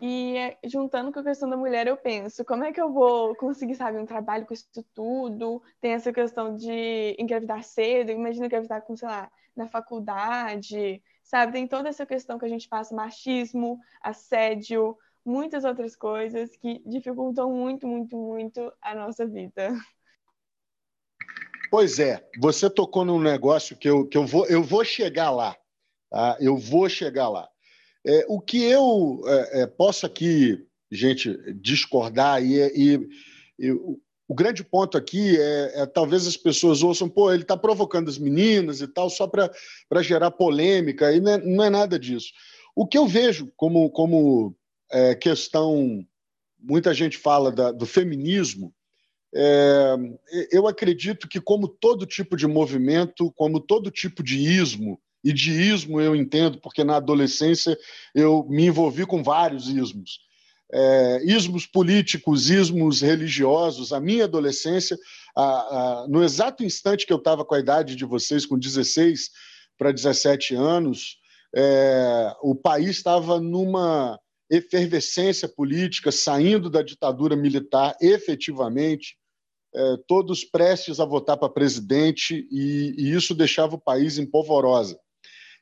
E 0.00 0.36
é, 0.36 0.58
juntando 0.64 1.12
com 1.12 1.20
a 1.20 1.24
questão 1.24 1.48
da 1.48 1.56
mulher, 1.56 1.86
eu 1.86 1.96
penso, 1.96 2.44
como 2.44 2.64
é 2.64 2.72
que 2.72 2.80
eu 2.80 2.92
vou 2.92 3.34
conseguir, 3.36 3.74
sabe, 3.74 3.98
um 3.98 4.06
trabalho 4.06 4.46
com 4.46 4.54
isso 4.54 4.66
tudo? 4.94 5.62
Tem 5.80 5.92
essa 5.92 6.12
questão 6.12 6.56
de 6.56 7.14
engravidar 7.18 7.62
cedo, 7.62 8.10
imagina 8.10 8.46
engravidar 8.46 8.82
com, 8.82 8.96
sei 8.96 9.08
lá, 9.08 9.30
na 9.54 9.66
faculdade, 9.66 11.02
sabe? 11.22 11.52
Tem 11.52 11.66
toda 11.66 11.88
essa 11.88 12.06
questão 12.06 12.38
que 12.38 12.46
a 12.46 12.48
gente 12.48 12.68
passa, 12.68 12.94
machismo, 12.94 13.78
assédio, 14.00 14.96
muitas 15.24 15.64
outras 15.64 15.94
coisas 15.94 16.56
que 16.56 16.82
dificultam 16.86 17.52
muito, 17.52 17.86
muito, 17.86 18.16
muito 18.16 18.72
a 18.80 18.94
nossa 18.94 19.26
vida. 19.26 19.72
Pois 21.70 22.00
é, 22.00 22.26
você 22.40 22.68
tocou 22.68 23.04
num 23.04 23.20
negócio 23.20 23.76
que 23.76 23.88
eu, 23.88 24.06
que 24.06 24.18
eu, 24.18 24.26
vou, 24.26 24.46
eu 24.46 24.62
vou 24.62 24.84
chegar 24.84 25.30
lá. 25.30 25.56
Tá? 26.10 26.36
Eu 26.40 26.56
vou 26.56 26.88
chegar 26.88 27.28
lá. 27.28 27.48
É, 28.06 28.24
o 28.28 28.40
que 28.40 28.62
eu 28.62 29.22
é, 29.26 29.62
é, 29.62 29.66
posso 29.66 30.06
aqui, 30.06 30.66
gente, 30.90 31.36
discordar, 31.54 32.42
e, 32.42 32.56
e, 32.74 33.08
e 33.58 33.72
o, 33.72 34.00
o 34.30 34.34
grande 34.34 34.62
ponto 34.62 34.96
aqui 34.96 35.36
é, 35.36 35.82
é, 35.82 35.86
talvez 35.86 36.24
as 36.24 36.36
pessoas 36.36 36.84
ouçam, 36.84 37.08
pô, 37.08 37.32
ele 37.32 37.42
está 37.42 37.56
provocando 37.56 38.08
as 38.08 38.16
meninas 38.16 38.80
e 38.80 38.86
tal, 38.86 39.10
só 39.10 39.26
para 39.26 40.02
gerar 40.02 40.30
polêmica, 40.30 41.12
e 41.12 41.18
não 41.18 41.32
é, 41.32 41.38
não 41.38 41.64
é, 41.64 41.68
nada 41.68 41.98
disso. 41.98 42.32
O 42.76 42.86
que 42.86 42.96
eu 42.96 43.08
vejo 43.08 43.52
como, 43.56 43.90
como 43.90 44.54
é, 44.92 45.16
questão, 45.16 46.06
muita 46.56 46.94
gente 46.94 47.18
fala 47.18 47.50
da, 47.50 47.72
do 47.72 47.84
feminismo, 47.84 48.72
é, 49.34 49.96
eu 50.52 50.68
acredito 50.68 51.28
que, 51.28 51.40
como 51.40 51.66
todo 51.66 52.06
tipo 52.06 52.36
de 52.36 52.46
movimento, 52.46 53.32
como 53.32 53.58
todo 53.58 53.90
tipo 53.90 54.22
de 54.22 54.38
ismo, 54.38 55.00
e 55.22 55.32
de 55.32 55.50
ismo 55.50 56.00
eu 56.00 56.16
entendo, 56.16 56.58
porque 56.60 56.82
na 56.82 56.96
adolescência 56.96 57.78
eu 58.14 58.46
me 58.48 58.66
envolvi 58.66 59.04
com 59.04 59.22
vários 59.22 59.68
ismos. 59.68 60.20
É, 60.72 61.22
ismos 61.24 61.66
políticos, 61.66 62.48
ismos 62.48 63.00
religiosos. 63.00 63.92
A 63.92 64.00
minha 64.00 64.24
adolescência, 64.24 64.96
a, 65.36 65.42
a, 65.42 66.08
no 66.08 66.22
exato 66.22 66.64
instante 66.64 67.06
que 67.06 67.12
eu 67.12 67.18
estava 67.18 67.44
com 67.44 67.54
a 67.54 67.60
idade 67.60 67.96
de 67.96 68.04
vocês, 68.04 68.46
com 68.46 68.58
16 68.58 69.30
para 69.76 69.92
17 69.92 70.54
anos, 70.54 71.18
é, 71.54 72.32
o 72.42 72.54
país 72.54 72.90
estava 72.90 73.40
numa 73.40 74.18
efervescência 74.50 75.48
política, 75.48 76.10
saindo 76.10 76.68
da 76.68 76.82
ditadura 76.82 77.36
militar 77.36 77.96
efetivamente, 78.00 79.16
é, 79.72 79.96
todos 80.08 80.44
prestes 80.44 80.98
a 80.98 81.04
votar 81.04 81.36
para 81.36 81.48
presidente, 81.48 82.48
e, 82.50 82.94
e 82.98 83.12
isso 83.12 83.34
deixava 83.34 83.76
o 83.76 83.80
país 83.80 84.18
em 84.18 84.26
polvorosa. 84.26 84.98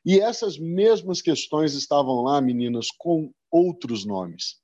E 0.05 0.19
essas 0.19 0.57
mesmas 0.57 1.21
questões 1.21 1.73
estavam 1.73 2.21
lá, 2.21 2.41
meninas, 2.41 2.87
com 2.97 3.31
outros 3.51 4.05
nomes. 4.05 4.57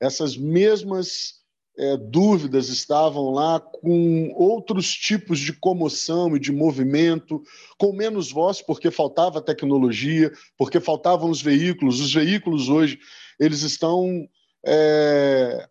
Essas 0.00 0.36
mesmas 0.36 1.42
é, 1.78 1.96
dúvidas 1.96 2.68
estavam 2.68 3.30
lá 3.30 3.58
com 3.60 4.32
outros 4.34 4.92
tipos 4.92 5.38
de 5.38 5.52
comoção 5.52 6.36
e 6.36 6.40
de 6.40 6.52
movimento, 6.52 7.42
com 7.78 7.92
menos 7.92 8.30
voz, 8.30 8.60
porque 8.60 8.90
faltava 8.90 9.40
tecnologia, 9.40 10.30
porque 10.58 10.80
faltavam 10.80 11.30
os 11.30 11.40
veículos. 11.40 12.00
Os 12.00 12.12
veículos 12.12 12.68
hoje 12.68 12.98
eles 13.38 13.62
estão 13.62 14.28
é, 14.66 15.68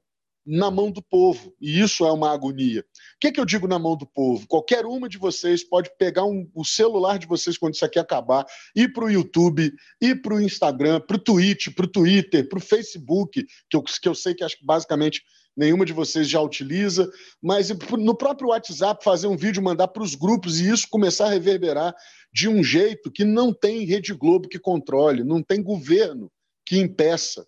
na 0.52 0.70
mão 0.70 0.92
do 0.92 1.02
povo, 1.02 1.56
e 1.62 1.80
isso 1.80 2.06
é 2.06 2.12
uma 2.12 2.34
agonia. 2.34 2.82
O 2.82 2.86
que, 3.22 3.28
é 3.28 3.32
que 3.32 3.40
eu 3.40 3.46
digo 3.46 3.70
na 3.70 3.80
mão 3.80 3.96
do 3.96 4.06
povo? 4.06 4.46
Qualquer 4.48 4.86
uma 4.86 5.08
de 5.08 5.18
vocês 5.18 5.64
pode 5.64 5.90
pegar 5.98 6.26
um, 6.26 6.46
o 6.54 6.66
celular 6.66 7.18
de 7.18 7.26
vocês 7.26 7.58
quando 7.58 7.76
isso 7.76 7.86
aqui 7.86 7.98
acabar, 7.98 8.46
ir 8.76 8.92
para 8.92 9.06
o 9.06 9.10
YouTube, 9.10 9.72
ir 10.02 10.22
para 10.22 10.36
o 10.36 10.42
Instagram, 10.42 11.00
para 11.00 11.16
o 11.16 11.20
Twitch, 11.20 11.70
para 11.74 11.86
o 11.86 11.88
Twitter, 11.88 12.50
para 12.50 12.58
o 12.60 12.62
Facebook, 12.62 13.46
que 13.70 13.78
eu, 13.78 13.82
que 13.82 14.10
eu 14.10 14.14
sei 14.14 14.36
que 14.36 14.44
acho 14.44 14.58
que 14.58 14.66
basicamente 14.66 15.22
nenhuma 15.56 15.86
de 15.86 15.94
vocês 15.94 16.28
já 16.28 16.42
utiliza, 16.42 17.10
mas 17.42 17.70
no 17.70 18.16
próprio 18.16 18.50
WhatsApp 18.50 19.02
fazer 19.06 19.28
um 19.28 19.38
vídeo, 19.38 19.64
mandar 19.64 19.88
para 19.88 20.04
os 20.04 20.16
grupos 20.16 20.60
e 20.60 20.70
isso 20.70 20.86
começar 20.90 21.28
a 21.28 21.32
reverberar 21.32 21.96
de 22.34 22.50
um 22.50 22.62
jeito 22.62 23.10
que 23.10 23.24
não 23.24 23.54
tem 23.54 23.86
Rede 23.86 24.14
Globo 24.14 24.50
que 24.50 24.60
controle, 24.60 25.24
não 25.24 25.42
tem 25.42 25.64
governo 25.64 26.30
que 26.66 26.78
impeça 26.78 27.46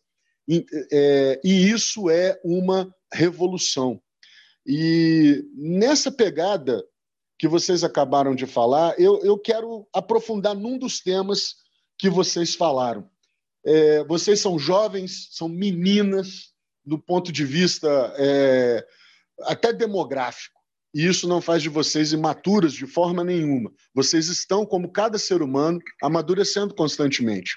E, 0.48 0.66
é, 0.92 1.42
e 1.44 1.70
isso 1.70 2.10
é 2.10 2.40
uma 2.44 2.94
revolução. 3.14 4.02
E 4.66 5.44
nessa 5.56 6.12
pegada 6.12 6.84
que 7.38 7.48
vocês 7.48 7.84
acabaram 7.84 8.34
de 8.34 8.46
falar, 8.46 8.98
eu, 9.00 9.20
eu 9.24 9.38
quero 9.38 9.88
aprofundar 9.94 10.56
num 10.56 10.78
dos 10.78 11.00
temas 11.00 11.56
que 11.98 12.10
vocês 12.10 12.56
falaram. 12.56 13.10
É, 13.66 14.04
vocês 14.06 14.40
são 14.40 14.60
jovens, 14.60 15.30
são 15.32 15.48
meninas, 15.48 16.54
do 16.86 17.00
ponto 17.00 17.32
de 17.32 17.46
vista 17.46 17.88
é, 18.18 18.86
até 19.44 19.72
demográfico. 19.72 20.60
E 20.94 21.08
isso 21.08 21.28
não 21.28 21.42
faz 21.42 21.64
de 21.64 21.70
vocês 21.70 22.14
imaturas 22.14 22.74
de 22.74 22.86
forma 22.86 23.24
nenhuma. 23.24 23.72
Vocês 23.96 24.28
estão, 24.28 24.66
como 24.66 24.92
cada 24.92 25.18
ser 25.18 25.42
humano, 25.42 25.80
amadurecendo 26.02 26.76
constantemente. 26.76 27.56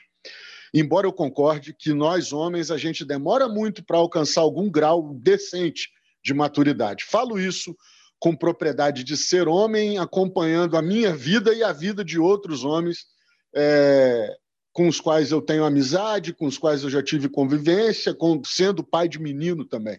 Embora 0.78 1.06
eu 1.06 1.12
concorde 1.12 1.72
que 1.72 1.94
nós, 1.94 2.34
homens, 2.34 2.70
a 2.70 2.76
gente 2.76 3.02
demora 3.02 3.48
muito 3.48 3.82
para 3.82 3.96
alcançar 3.96 4.42
algum 4.42 4.70
grau 4.70 5.14
decente 5.14 5.88
de 6.22 6.34
maturidade. 6.34 7.02
Falo 7.02 7.40
isso 7.40 7.74
com 8.18 8.36
propriedade 8.36 9.02
de 9.02 9.16
ser 9.16 9.48
homem, 9.48 9.96
acompanhando 9.96 10.76
a 10.76 10.82
minha 10.82 11.16
vida 11.16 11.54
e 11.54 11.62
a 11.62 11.72
vida 11.72 12.04
de 12.04 12.18
outros 12.18 12.62
homens 12.62 13.06
é, 13.54 14.36
com 14.70 14.86
os 14.86 15.00
quais 15.00 15.30
eu 15.30 15.40
tenho 15.40 15.64
amizade, 15.64 16.34
com 16.34 16.44
os 16.44 16.58
quais 16.58 16.82
eu 16.82 16.90
já 16.90 17.02
tive 17.02 17.26
convivência, 17.30 18.12
com, 18.12 18.42
sendo 18.44 18.84
pai 18.84 19.08
de 19.08 19.18
menino 19.18 19.64
também. 19.64 19.98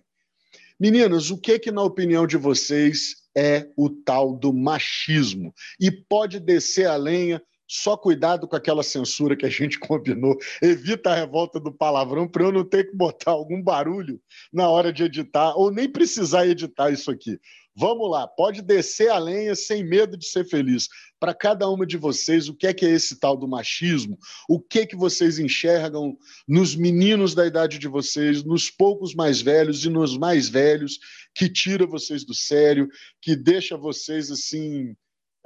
Meninas, 0.80 1.32
o 1.32 1.40
que 1.40 1.58
que 1.58 1.72
na 1.72 1.82
opinião 1.82 2.28
de 2.28 2.38
vocês 2.38 3.16
é 3.36 3.68
o 3.76 3.90
tal 3.90 4.36
do 4.36 4.54
machismo? 4.54 5.52
E 5.80 5.90
pode 5.90 6.40
descer 6.40 6.86
a 6.86 6.96
lenha, 6.96 7.42
só 7.68 7.98
cuidado 7.98 8.48
com 8.48 8.56
aquela 8.56 8.82
censura 8.82 9.36
que 9.36 9.46
a 9.46 9.50
gente 9.50 9.78
combinou. 9.80 10.38
Evita 10.62 11.12
a 11.12 11.16
revolta 11.16 11.60
do 11.60 11.72
palavrão 11.72 12.28
para 12.28 12.44
eu 12.44 12.52
não 12.52 12.64
ter 12.64 12.90
que 12.90 12.96
botar 12.96 13.32
algum 13.32 13.62
barulho 13.62 14.22
na 14.52 14.70
hora 14.70 14.94
de 14.94 15.04
editar 15.04 15.56
ou 15.56 15.72
nem 15.72 15.92
precisar 15.92 16.48
editar 16.48 16.90
isso 16.92 17.12
aqui. 17.12 17.40
Vamos 17.80 18.10
lá, 18.10 18.28
pode 18.28 18.64
descer 18.64 19.10
a 19.10 19.20
lenha 19.20 19.56
sem 19.56 19.84
medo 19.84 20.18
de 20.18 20.26
ser 20.26 20.44
feliz. 20.46 20.88
Para 21.20 21.32
cada 21.32 21.70
uma 21.70 21.86
de 21.86 21.96
vocês, 21.96 22.50
o 22.50 22.56
que 22.56 22.66
é 22.66 22.74
que 22.74 22.84
é 22.84 22.90
esse 22.90 23.20
tal 23.20 23.38
do 23.38 23.48
machismo? 23.48 24.18
O 24.50 24.60
que 24.60 24.80
é 24.80 24.86
que 24.88 24.96
vocês 24.96 25.38
enxergam 25.38 26.18
nos 26.48 26.76
meninos 26.76 27.36
da 27.36 27.46
idade 27.46 27.78
de 27.78 27.88
vocês, 27.88 28.44
nos 28.44 28.72
poucos 28.72 29.14
mais 29.14 29.42
velhos 29.42 29.86
e 29.86 29.90
nos 29.90 30.18
mais 30.18 30.50
velhos, 30.50 30.98
que 31.36 31.48
tira 31.48 31.86
vocês 31.86 32.26
do 32.26 32.34
sério, 32.34 32.88
que 33.22 33.36
deixa 33.36 33.78
vocês 33.78 34.32
assim 34.32 34.96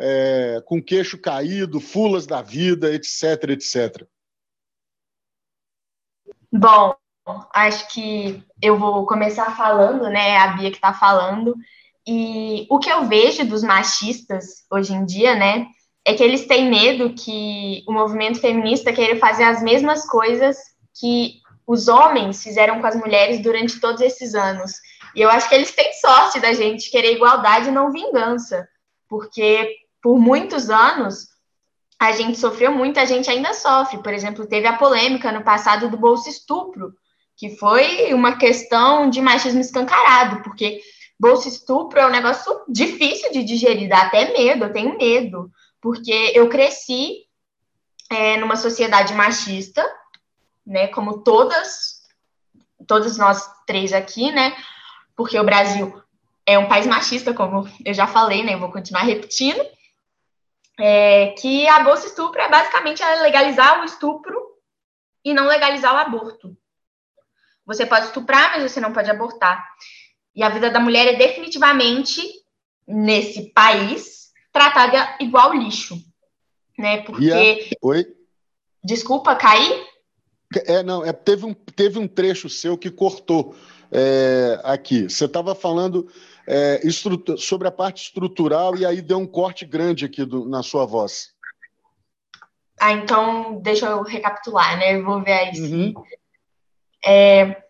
é, 0.02 0.62
com 0.66 0.82
queixo 0.82 1.20
caído, 1.20 1.80
fulas 1.80 2.26
da 2.26 2.42
vida, 2.42 2.94
etc, 2.94 3.50
etc. 3.52 4.08
Bom, 6.52 6.96
acho 7.54 7.88
que 7.94 8.44
eu 8.62 8.78
vou 8.78 9.06
começar 9.06 9.56
falando, 9.56 10.10
né? 10.10 10.38
A 10.38 10.48
Bia 10.48 10.72
que 10.72 10.78
está 10.78 10.94
falando. 10.94 11.56
E 12.06 12.66
o 12.70 12.80
que 12.80 12.90
eu 12.90 13.06
vejo 13.06 13.46
dos 13.46 13.64
machistas 13.64 14.66
hoje 14.72 14.94
em 14.94 15.06
dia, 15.06 15.36
né, 15.36 15.68
é 16.04 16.16
que 16.16 16.24
eles 16.24 16.48
têm 16.48 16.70
medo 16.70 17.14
que 17.14 17.84
o 17.88 17.94
movimento 17.94 18.40
feminista 18.40 18.92
queira 18.92 19.20
fazer 19.20 19.44
as 19.44 19.62
mesmas 19.62 20.06
coisas 20.08 20.58
que 21.00 21.36
os 21.66 21.88
homens 21.88 22.42
fizeram 22.44 22.82
com 22.82 22.88
as 22.88 22.96
mulheres 22.96 23.42
durante 23.42 23.80
todos 23.80 24.02
esses 24.02 24.34
anos. 24.34 24.74
E 25.16 25.22
eu 25.22 25.30
acho 25.30 25.48
que 25.48 25.54
eles 25.56 25.72
têm 25.72 25.94
sorte 25.94 26.40
da 26.40 26.54
gente 26.54 26.90
querer 26.90 27.14
igualdade 27.14 27.70
e 27.70 27.72
não 27.72 27.92
vingança, 27.92 28.68
porque 29.08 29.76
por 30.02 30.20
muitos 30.20 30.70
anos 30.70 31.32
a 32.00 32.12
gente 32.12 32.40
sofreu 32.40 32.72
muito, 32.72 33.00
a 33.00 33.06
gente 33.06 33.30
ainda 33.30 33.54
sofre. 33.54 34.02
Por 34.02 34.12
exemplo, 34.12 34.48
teve 34.48 34.66
a 34.66 34.76
polêmica 34.76 35.32
no 35.32 35.44
passado 35.44 35.88
do 35.88 35.98
bolso 35.98 36.28
estupro, 36.28 36.94
que 37.38 37.56
foi 37.58 38.12
uma 38.14 38.38
questão 38.38 39.08
de 39.08 39.22
machismo 39.22 39.62
escancarado, 39.62 40.42
porque 40.42 40.82
bolsa 41.20 41.48
estupro 41.48 42.00
é 42.00 42.08
um 42.08 42.12
negócio 42.12 42.52
difícil 42.68 43.32
de 43.32 43.44
digerir, 43.44 43.88
dá 43.88 44.02
até 44.02 44.34
medo, 44.34 44.66
eu 44.66 44.74
tenho 44.74 44.98
medo, 44.98 45.52
porque 45.80 46.32
eu 46.34 46.50
cresci 46.50 47.28
é, 48.10 48.38
numa 48.38 48.56
sociedade 48.56 49.14
machista, 49.14 49.86
né, 50.66 50.88
como 50.88 51.24
todas, 51.24 52.02
todos 52.88 53.18
nós 53.18 53.48
três 53.68 53.94
aqui, 53.94 54.32
né, 54.32 54.56
porque 55.16 55.40
o 55.40 55.44
Brasil 55.44 56.02
é 56.48 56.58
um 56.58 56.68
país 56.68 56.88
machista, 56.88 57.32
como 57.32 57.70
eu 57.86 57.94
já 57.94 58.08
falei, 58.08 58.44
né, 58.44 58.56
eu 58.56 58.60
vou 58.60 58.72
continuar 58.72 59.04
repetindo, 59.04 59.64
é, 60.82 61.28
que 61.40 61.68
a 61.68 61.84
bolsa 61.84 62.08
estupro 62.08 62.42
é 62.42 62.50
basicamente 62.50 63.04
legalizar 63.22 63.82
o 63.82 63.86
estupro 63.86 64.42
e 65.24 65.32
não 65.32 65.46
legalizar 65.46 65.94
o 65.94 65.98
aborto. 65.98 66.58
Você 67.66 67.86
pode 67.86 68.08
estuprar, 68.08 68.52
mas 68.52 68.72
você 68.72 68.80
não 68.80 68.92
pode 68.92 69.10
abortar. 69.10 69.64
E 70.36 70.42
a 70.42 70.50
vida 70.50 70.72
da 70.72 70.80
mulher 70.80 71.08
é 71.08 71.18
definitivamente, 71.18 72.22
nesse 72.88 73.52
país, 73.52 74.32
tratada 74.52 75.18
igual 75.20 75.54
lixo. 75.54 75.96
Né? 76.78 77.04
Porque. 77.04 77.32
A... 77.32 77.76
Oi? 77.86 78.06
Desculpa, 78.84 79.36
caí? 79.36 79.86
É, 80.66 80.82
não, 80.82 81.06
é, 81.06 81.14
teve, 81.14 81.46
um, 81.46 81.54
teve 81.54 82.00
um 82.00 82.08
trecho 82.08 82.50
seu 82.50 82.76
que 82.76 82.90
cortou 82.90 83.56
é, 83.92 84.60
aqui. 84.64 85.04
Você 85.04 85.26
estava 85.26 85.54
falando 85.54 86.12
é, 86.48 86.82
sobre 87.38 87.68
a 87.68 87.72
parte 87.72 88.04
estrutural 88.04 88.76
e 88.76 88.86
aí 88.86 89.02
deu 89.02 89.18
um 89.18 89.28
corte 89.28 89.66
grande 89.66 90.06
aqui 90.06 90.26
do, 90.26 90.48
na 90.48 90.64
sua 90.64 90.86
voz. 90.86 91.34
Ah, 92.80 92.94
então 92.94 93.62
deixa 93.62 93.86
eu 93.88 94.02
recapitular, 94.02 94.78
né? 94.78 94.96
Eu 94.96 95.06
vou 95.06 95.22
ver 95.22 95.34
aí. 95.34 95.62
Uhum. 95.62 95.94
É, 97.06 97.64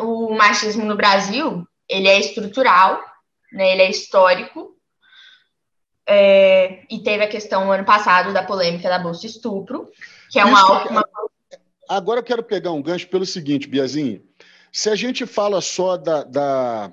o 0.00 0.34
machismo 0.34 0.84
no 0.84 0.96
Brasil 0.96 1.66
ele 1.88 2.08
é 2.08 2.18
estrutural, 2.20 3.02
né, 3.52 3.72
ele 3.72 3.82
é 3.82 3.90
histórico, 3.90 4.76
é, 6.06 6.84
e 6.90 7.00
teve 7.00 7.24
a 7.24 7.28
questão 7.28 7.70
ano 7.70 7.84
passado 7.84 8.32
da 8.32 8.42
polêmica 8.42 8.88
da 8.88 8.98
bolsa 8.98 9.26
estupro, 9.26 9.90
que 10.30 10.38
é 10.38 10.44
uma 10.44 10.60
Isso, 10.60 11.04
Agora 11.88 12.20
eu 12.20 12.24
quero 12.24 12.42
pegar 12.42 12.70
um 12.70 12.82
gancho 12.82 13.08
pelo 13.08 13.26
seguinte, 13.26 13.66
Biazinho. 13.66 14.22
Se 14.72 14.88
a 14.88 14.94
gente 14.94 15.26
fala 15.26 15.60
só 15.60 15.96
da, 15.96 16.22
da 16.22 16.92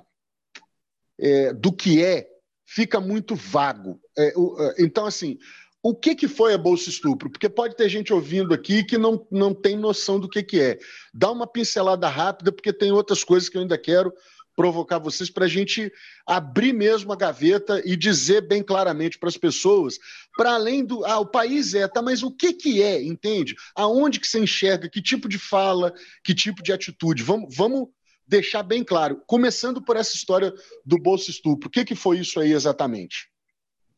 é, 1.18 1.52
do 1.52 1.72
que 1.72 2.02
é, 2.02 2.28
fica 2.66 3.00
muito 3.00 3.34
vago. 3.34 4.00
É, 4.16 4.32
o, 4.36 4.56
é, 4.60 4.74
então, 4.78 5.06
assim, 5.06 5.38
o 5.82 5.94
que, 5.94 6.14
que 6.14 6.28
foi 6.28 6.54
a 6.54 6.58
Bolsa 6.58 6.90
Estupro? 6.90 7.30
Porque 7.30 7.48
pode 7.48 7.76
ter 7.76 7.88
gente 7.88 8.12
ouvindo 8.12 8.52
aqui 8.52 8.84
que 8.84 8.98
não, 8.98 9.26
não 9.30 9.54
tem 9.54 9.76
noção 9.76 10.18
do 10.18 10.28
que, 10.28 10.42
que 10.42 10.60
é. 10.60 10.78
Dá 11.14 11.30
uma 11.30 11.46
pincelada 11.46 12.08
rápida, 12.08 12.52
porque 12.52 12.72
tem 12.72 12.92
outras 12.92 13.22
coisas 13.22 13.48
que 13.48 13.56
eu 13.56 13.62
ainda 13.62 13.78
quero 13.78 14.12
provocar 14.58 14.98
vocês 14.98 15.30
para 15.30 15.44
a 15.44 15.48
gente 15.48 15.92
abrir 16.26 16.72
mesmo 16.72 17.12
a 17.12 17.16
gaveta 17.16 17.80
e 17.84 17.96
dizer 17.96 18.40
bem 18.40 18.60
claramente 18.60 19.16
para 19.16 19.28
as 19.28 19.36
pessoas, 19.36 19.98
para 20.36 20.54
além 20.54 20.84
do 20.84 21.04
ah, 21.04 21.20
o 21.20 21.26
país 21.26 21.74
é, 21.74 21.86
tá, 21.86 22.02
mas 22.02 22.24
o 22.24 22.30
que 22.32 22.52
que 22.52 22.82
é, 22.82 23.00
entende? 23.00 23.54
Aonde 23.72 24.18
que 24.18 24.26
você 24.26 24.40
enxerga, 24.40 24.90
que 24.90 25.00
tipo 25.00 25.28
de 25.28 25.38
fala, 25.38 25.94
que 26.24 26.34
tipo 26.34 26.60
de 26.60 26.72
atitude? 26.72 27.22
Vamos, 27.22 27.54
vamos 27.54 27.88
deixar 28.28 28.62
bem 28.62 28.84
claro, 28.84 29.22
começando 29.26 29.82
por 29.82 29.96
essa 29.96 30.14
história 30.14 30.52
do 30.84 30.98
bolso 30.98 31.30
estupro. 31.30 31.68
O 31.68 31.70
que 31.70 31.84
que 31.84 31.94
foi 31.94 32.18
isso 32.18 32.38
aí 32.38 32.52
exatamente? 32.52 33.28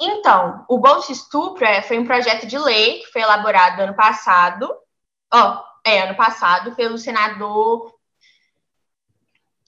Então, 0.01 0.65
o 0.69 0.79
bolso 0.79 1.13
estupro 1.13 1.65
é, 1.65 1.83
foi 1.83 1.99
um 1.99 2.07
projeto 2.07 2.47
de 2.47 2.59
lei 2.59 3.01
que 3.01 3.13
foi 3.13 3.21
elaborado 3.21 3.83
ano 3.83 3.95
passado, 3.95 4.73
ó, 5.33 5.63
é, 5.85 6.03
ano 6.03 6.17
passado, 6.17 6.75
pelo 6.75 6.97
senador 6.97 7.93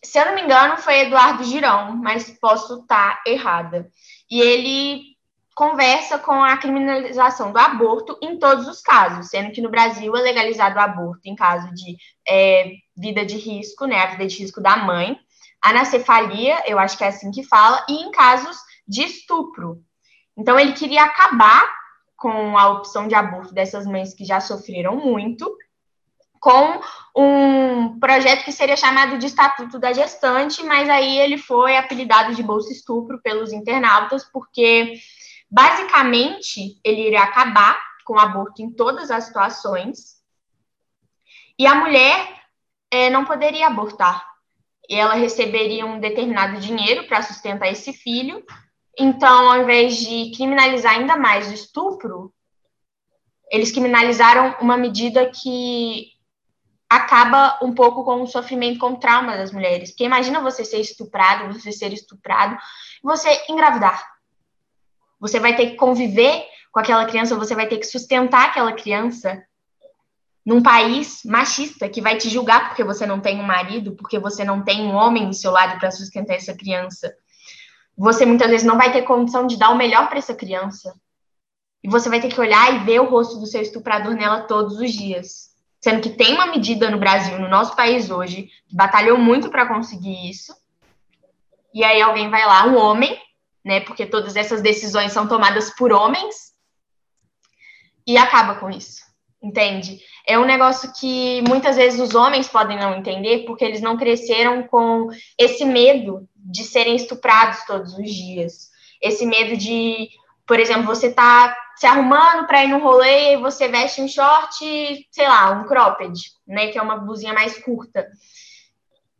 se 0.04 0.18
eu 0.18 0.26
não 0.26 0.34
me 0.34 0.42
engano, 0.42 0.76
foi 0.78 1.00
Eduardo 1.00 1.44
Girão, 1.44 1.96
mas 1.96 2.28
posso 2.40 2.80
estar 2.80 3.22
errada. 3.24 3.88
E 4.28 4.40
ele 4.40 5.12
conversa 5.54 6.18
com 6.18 6.42
a 6.42 6.56
criminalização 6.56 7.52
do 7.52 7.58
aborto 7.58 8.18
em 8.20 8.38
todos 8.38 8.66
os 8.66 8.80
casos, 8.80 9.28
sendo 9.28 9.52
que 9.52 9.60
no 9.60 9.70
Brasil 9.70 10.14
é 10.16 10.20
legalizado 10.20 10.76
o 10.76 10.80
aborto 10.80 11.20
em 11.24 11.36
caso 11.36 11.72
de 11.72 11.96
é, 12.26 12.72
vida 12.96 13.24
de 13.24 13.36
risco, 13.36 13.86
né, 13.86 14.00
a 14.00 14.06
vida 14.06 14.26
de 14.26 14.38
risco 14.38 14.60
da 14.60 14.76
mãe, 14.76 15.18
anacefalia, 15.62 16.62
eu 16.66 16.78
acho 16.78 16.98
que 16.98 17.04
é 17.04 17.08
assim 17.08 17.30
que 17.30 17.42
fala, 17.42 17.84
e 17.88 17.94
em 17.94 18.10
casos 18.10 18.56
de 18.86 19.02
estupro. 19.02 19.82
Então 20.36 20.58
ele 20.58 20.72
queria 20.72 21.04
acabar 21.04 21.68
com 22.16 22.56
a 22.58 22.70
opção 22.70 23.08
de 23.08 23.14
aborto 23.14 23.54
dessas 23.54 23.86
mães 23.86 24.14
que 24.14 24.24
já 24.24 24.40
sofreram 24.40 24.96
muito 24.96 25.56
com 26.40 26.80
um 27.16 28.00
projeto 28.00 28.44
que 28.44 28.50
seria 28.50 28.76
chamado 28.76 29.16
de 29.16 29.26
Estatuto 29.26 29.78
da 29.78 29.92
Gestante, 29.92 30.62
mas 30.64 30.88
aí 30.88 31.18
ele 31.20 31.38
foi 31.38 31.76
apelidado 31.76 32.34
de 32.34 32.42
Bolsa 32.42 32.72
Estupro 32.72 33.20
pelos 33.22 33.52
internautas, 33.52 34.24
porque 34.24 34.94
basicamente 35.48 36.80
ele 36.82 37.06
iria 37.06 37.22
acabar 37.22 37.80
com 38.04 38.14
o 38.14 38.18
aborto 38.18 38.60
em 38.60 38.72
todas 38.72 39.08
as 39.12 39.24
situações. 39.24 40.16
E 41.56 41.64
a 41.64 41.76
mulher 41.76 42.41
é, 42.92 43.08
não 43.08 43.24
poderia 43.24 43.66
abortar. 43.66 44.22
E 44.88 44.94
ela 44.94 45.14
receberia 45.14 45.86
um 45.86 45.98
determinado 45.98 46.60
dinheiro 46.60 47.06
para 47.06 47.22
sustentar 47.22 47.72
esse 47.72 47.94
filho. 47.94 48.44
Então, 48.98 49.50
ao 49.50 49.62
invés 49.62 49.96
de 49.96 50.30
criminalizar 50.36 50.92
ainda 50.92 51.16
mais 51.16 51.48
o 51.48 51.54
estupro, 51.54 52.32
eles 53.50 53.72
criminalizaram 53.72 54.56
uma 54.60 54.76
medida 54.76 55.30
que 55.30 56.08
acaba 56.88 57.58
um 57.62 57.74
pouco 57.74 58.04
com 58.04 58.22
o 58.22 58.26
sofrimento, 58.26 58.78
com 58.78 58.90
o 58.90 58.98
trauma 58.98 59.38
das 59.38 59.50
mulheres. 59.50 59.90
Porque 59.90 60.04
imagina 60.04 60.42
você 60.42 60.62
ser 60.62 60.78
estuprado, 60.78 61.50
você 61.54 61.72
ser 61.72 61.90
estuprado, 61.94 62.58
você 63.02 63.46
engravidar. 63.48 64.06
Você 65.18 65.40
vai 65.40 65.56
ter 65.56 65.70
que 65.70 65.76
conviver 65.76 66.44
com 66.70 66.80
aquela 66.80 67.06
criança, 67.06 67.36
você 67.36 67.54
vai 67.54 67.66
ter 67.66 67.78
que 67.78 67.86
sustentar 67.86 68.48
aquela 68.48 68.72
criança 68.72 69.42
num 70.44 70.62
país 70.62 71.22
machista 71.24 71.88
que 71.88 72.00
vai 72.00 72.16
te 72.16 72.28
julgar 72.28 72.68
porque 72.68 72.82
você 72.82 73.06
não 73.06 73.20
tem 73.20 73.38
um 73.40 73.44
marido, 73.44 73.92
porque 73.92 74.18
você 74.18 74.44
não 74.44 74.62
tem 74.62 74.82
um 74.82 74.94
homem 74.94 75.28
do 75.28 75.34
seu 75.34 75.50
lado 75.50 75.78
para 75.78 75.90
sustentar 75.90 76.34
essa 76.34 76.54
criança. 76.54 77.14
Você 77.96 78.26
muitas 78.26 78.50
vezes 78.50 78.66
não 78.66 78.76
vai 78.76 78.92
ter 78.92 79.02
condição 79.02 79.46
de 79.46 79.56
dar 79.56 79.70
o 79.70 79.76
melhor 79.76 80.08
para 80.08 80.18
essa 80.18 80.34
criança. 80.34 80.94
E 81.82 81.88
você 81.88 82.08
vai 82.08 82.20
ter 82.20 82.28
que 82.28 82.40
olhar 82.40 82.74
e 82.74 82.84
ver 82.84 83.00
o 83.00 83.08
rosto 83.08 83.38
do 83.38 83.46
seu 83.46 83.60
estuprador 83.60 84.14
nela 84.14 84.42
todos 84.42 84.78
os 84.78 84.92
dias. 84.92 85.52
Sendo 85.80 86.00
que 86.00 86.10
tem 86.10 86.34
uma 86.34 86.46
medida 86.46 86.90
no 86.90 86.98
Brasil, 86.98 87.38
no 87.38 87.48
nosso 87.48 87.74
país 87.74 88.10
hoje, 88.10 88.48
que 88.68 88.76
batalhou 88.76 89.18
muito 89.18 89.50
para 89.50 89.66
conseguir 89.66 90.30
isso. 90.30 90.54
E 91.74 91.82
aí 91.82 92.00
alguém 92.00 92.30
vai 92.30 92.46
lá, 92.46 92.66
um 92.66 92.76
homem, 92.76 93.18
né? 93.64 93.80
Porque 93.80 94.06
todas 94.06 94.36
essas 94.36 94.62
decisões 94.62 95.12
são 95.12 95.26
tomadas 95.26 95.70
por 95.70 95.92
homens, 95.92 96.52
e 98.06 98.16
acaba 98.16 98.56
com 98.56 98.70
isso. 98.70 99.02
Entende? 99.42 99.98
É 100.24 100.38
um 100.38 100.44
negócio 100.44 100.92
que 100.92 101.42
muitas 101.48 101.74
vezes 101.74 101.98
os 101.98 102.14
homens 102.14 102.46
podem 102.46 102.78
não 102.78 102.94
entender 102.94 103.44
porque 103.44 103.64
eles 103.64 103.80
não 103.80 103.96
cresceram 103.96 104.62
com 104.62 105.08
esse 105.36 105.64
medo 105.64 106.28
de 106.36 106.62
serem 106.62 106.94
estuprados 106.94 107.64
todos 107.66 107.92
os 107.98 108.08
dias. 108.08 108.70
Esse 109.02 109.26
medo 109.26 109.56
de, 109.56 110.08
por 110.46 110.60
exemplo, 110.60 110.86
você 110.86 111.12
tá 111.12 111.56
se 111.76 111.86
arrumando 111.86 112.46
para 112.46 112.62
ir 112.62 112.68
no 112.68 112.78
rolê 112.78 113.32
e 113.32 113.36
você 113.38 113.66
veste 113.66 114.00
um 114.00 114.06
short, 114.06 115.08
sei 115.10 115.26
lá, 115.26 115.50
um 115.50 115.64
cropped, 115.64 116.12
né, 116.46 116.68
que 116.68 116.78
é 116.78 116.82
uma 116.82 116.98
blusinha 116.98 117.34
mais 117.34 117.58
curta. 117.58 118.06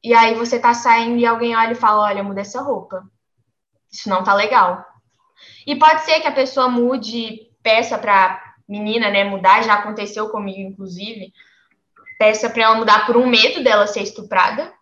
E 0.05 0.15
aí 0.15 0.35
você 0.35 0.57
tá 0.61 0.73
saindo 0.73 1.19
e 1.19 1.27
alguém 1.27 1.57
olha 1.57 1.73
e 1.73 1.77
fala: 1.77 2.05
"Olha, 2.05 2.23
muda 2.23 2.41
essa 2.43 2.63
roupa. 2.63 3.03
Isso 3.91 4.09
não 4.09 4.23
tá 4.23 4.35
legal". 4.35 4.85
E 5.67 5.75
pode 5.75 6.03
ser 6.03 6.21
que 6.21 6.29
a 6.29 6.33
pessoa 6.33 6.69
mude, 6.69 7.51
peça 7.63 7.99
para 7.99 8.52
menina, 8.73 9.11
né, 9.11 9.23
mudar, 9.25 9.63
já 9.63 9.75
aconteceu 9.75 10.31
comigo, 10.31 10.61
inclusive, 10.61 11.33
peça 12.19 12.49
para 12.49 12.63
ela 12.63 12.75
mudar 12.77 13.05
por 13.05 13.17
um 13.19 13.27
medo 13.27 13.63
dela 13.63 13.87
ser 13.87 14.03
estuprada 14.03 14.73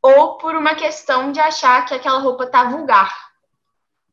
ou 0.00 0.38
por 0.38 0.54
uma 0.54 0.74
questão 0.74 1.30
de 1.30 1.38
achar 1.38 1.84
que 1.84 1.92
aquela 1.92 2.20
roupa 2.20 2.46
tá 2.46 2.64
vulgar, 2.64 3.14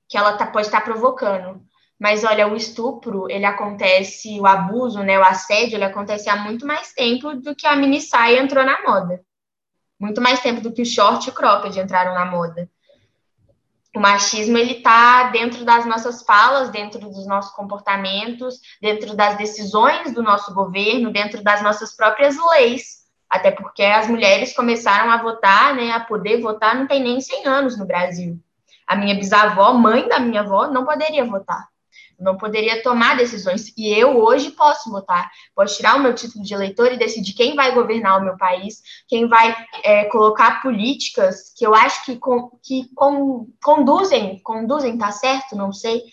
que 0.09 0.17
ela 0.17 0.35
tá, 0.35 0.47
pode 0.47 0.67
estar 0.67 0.81
tá 0.81 0.85
provocando. 0.85 1.63
Mas 1.97 2.25
olha, 2.25 2.45
o 2.47 2.55
estupro, 2.57 3.29
ele 3.31 3.45
acontece, 3.45 4.37
o 4.41 4.45
abuso, 4.45 5.01
né, 5.01 5.17
o 5.17 5.23
assédio, 5.23 5.77
ele 5.77 5.85
acontece 5.85 6.29
há 6.29 6.35
muito 6.35 6.67
mais 6.67 6.91
tempo 6.91 7.35
do 7.35 7.55
que 7.55 7.65
a 7.65 7.75
mini 7.75 8.01
saia 8.01 8.41
entrou 8.41 8.65
na 8.65 8.81
moda. 8.81 9.23
Muito 9.97 10.19
mais 10.19 10.41
tempo 10.41 10.59
do 10.59 10.73
que 10.73 10.81
o 10.81 10.85
short 10.85 11.25
e 11.25 11.31
o 11.31 11.33
cropped 11.33 11.79
entraram 11.79 12.13
na 12.13 12.25
moda. 12.25 12.69
O 13.95 13.99
machismo 13.99 14.57
ele 14.57 14.73
está 14.73 15.29
dentro 15.29 15.63
das 15.63 15.85
nossas 15.85 16.21
falas, 16.23 16.69
dentro 16.69 16.99
dos 16.99 17.25
nossos 17.25 17.53
comportamentos, 17.53 18.59
dentro 18.81 19.15
das 19.15 19.37
decisões 19.37 20.13
do 20.13 20.21
nosso 20.21 20.53
governo, 20.53 21.13
dentro 21.13 21.41
das 21.41 21.61
nossas 21.63 21.95
próprias 21.95 22.35
leis. 22.51 23.05
Até 23.29 23.51
porque 23.51 23.83
as 23.83 24.07
mulheres 24.07 24.53
começaram 24.53 25.09
a 25.09 25.21
votar, 25.21 25.73
né, 25.73 25.91
a 25.91 25.99
poder 25.99 26.41
votar, 26.41 26.75
não 26.75 26.87
tem 26.87 27.01
nem 27.01 27.21
100 27.21 27.47
anos 27.47 27.77
no 27.77 27.85
Brasil. 27.85 28.37
A 28.85 28.95
minha 28.95 29.15
bisavó, 29.15 29.73
mãe 29.73 30.07
da 30.07 30.19
minha 30.19 30.41
avó, 30.41 30.67
não 30.67 30.85
poderia 30.85 31.25
votar 31.25 31.67
não 32.19 32.37
poderia 32.37 32.81
tomar 32.81 33.17
decisões. 33.17 33.73
E 33.77 33.89
eu 33.93 34.17
hoje 34.17 34.51
posso 34.51 34.89
votar, 34.89 35.29
posso 35.55 35.77
tirar 35.77 35.95
o 35.95 35.99
meu 35.99 36.13
título 36.13 36.43
de 36.43 36.53
eleitor 36.53 36.91
e 36.91 36.97
decidir 36.97 37.33
quem 37.33 37.55
vai 37.55 37.73
governar 37.73 38.19
o 38.19 38.23
meu 38.23 38.37
país, 38.37 38.81
quem 39.07 39.27
vai 39.27 39.55
é, 39.83 40.05
colocar 40.05 40.61
políticas 40.61 41.53
que 41.55 41.65
eu 41.65 41.73
acho 41.73 42.05
que, 42.05 42.17
com, 42.17 42.49
que 42.63 42.89
com, 42.95 43.47
conduzem, 43.63 44.39
conduzem, 44.43 44.97
tá 44.97 45.11
certo? 45.11 45.55
Não 45.55 45.71
sei, 45.71 46.03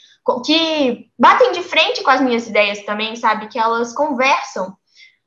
que 0.44 1.08
batem 1.18 1.52
de 1.52 1.62
frente 1.62 2.02
com 2.02 2.10
as 2.10 2.20
minhas 2.20 2.46
ideias 2.46 2.84
também, 2.84 3.16
sabe? 3.16 3.48
Que 3.48 3.58
elas 3.58 3.92
conversam 3.92 4.76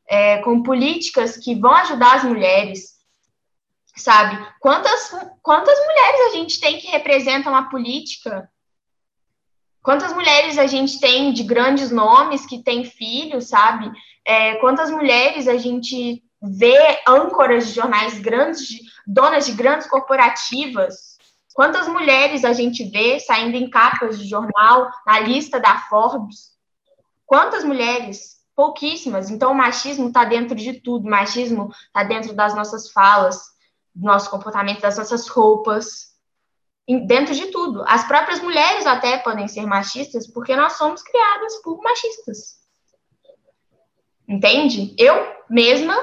é, 0.07 0.37
com 0.39 0.63
políticas 0.63 1.37
que 1.37 1.55
vão 1.55 1.73
ajudar 1.73 2.15
as 2.15 2.23
mulheres, 2.23 2.95
sabe? 3.95 4.37
Quantas, 4.59 5.11
quantas 5.41 5.77
mulheres 5.79 6.21
a 6.21 6.29
gente 6.37 6.59
tem 6.59 6.79
que 6.79 6.87
representam 6.87 7.55
a 7.55 7.63
política? 7.63 8.49
Quantas 9.85 10.11
mulheres 10.13 10.57
a 10.57 10.65
gente 10.65 10.99
tem 10.99 11.31
de 11.31 11.43
grandes 11.43 11.91
nomes 11.91 12.43
que 12.43 12.63
têm 12.63 12.83
filhos, 12.83 13.49
sabe? 13.49 13.91
É, 14.25 14.55
quantas 14.55 14.89
mulheres 14.89 15.47
a 15.47 15.57
gente 15.57 16.23
vê 16.41 16.75
âncoras 17.07 17.67
de 17.67 17.73
jornais 17.73 18.17
grandes, 18.17 18.67
de, 18.67 18.79
donas 19.05 19.45
de 19.45 19.51
grandes 19.51 19.87
corporativas? 19.87 21.19
Quantas 21.53 21.87
mulheres 21.87 22.43
a 22.43 22.51
gente 22.51 22.83
vê 22.83 23.19
saindo 23.19 23.57
em 23.57 23.69
capas 23.69 24.17
de 24.17 24.27
jornal, 24.27 24.89
na 25.05 25.19
lista 25.19 25.59
da 25.59 25.77
Forbes? 25.87 26.55
Quantas 27.23 27.63
mulheres? 27.63 28.37
Pouquíssimas. 28.55 29.29
Então, 29.29 29.51
o 29.51 29.55
machismo 29.55 30.07
está 30.07 30.25
dentro 30.25 30.55
de 30.55 30.81
tudo. 30.81 31.05
O 31.05 31.11
machismo 31.11 31.69
está 31.85 32.03
dentro 32.03 32.33
das 32.33 32.55
nossas 32.55 32.89
falas, 32.89 33.37
do 33.93 34.03
nosso 34.03 34.31
comportamento, 34.31 34.81
das 34.81 34.97
nossas 34.97 35.27
roupas, 35.27 36.14
dentro 36.87 37.33
de 37.33 37.47
tudo. 37.47 37.83
As 37.87 38.07
próprias 38.07 38.41
mulheres 38.41 38.85
até 38.85 39.17
podem 39.17 39.47
ser 39.47 39.65
machistas 39.65 40.27
porque 40.27 40.55
nós 40.55 40.73
somos 40.73 41.01
criadas 41.01 41.61
por 41.63 41.81
machistas. 41.81 42.59
Entende? 44.27 44.95
Eu 44.97 45.15
mesma 45.49 45.95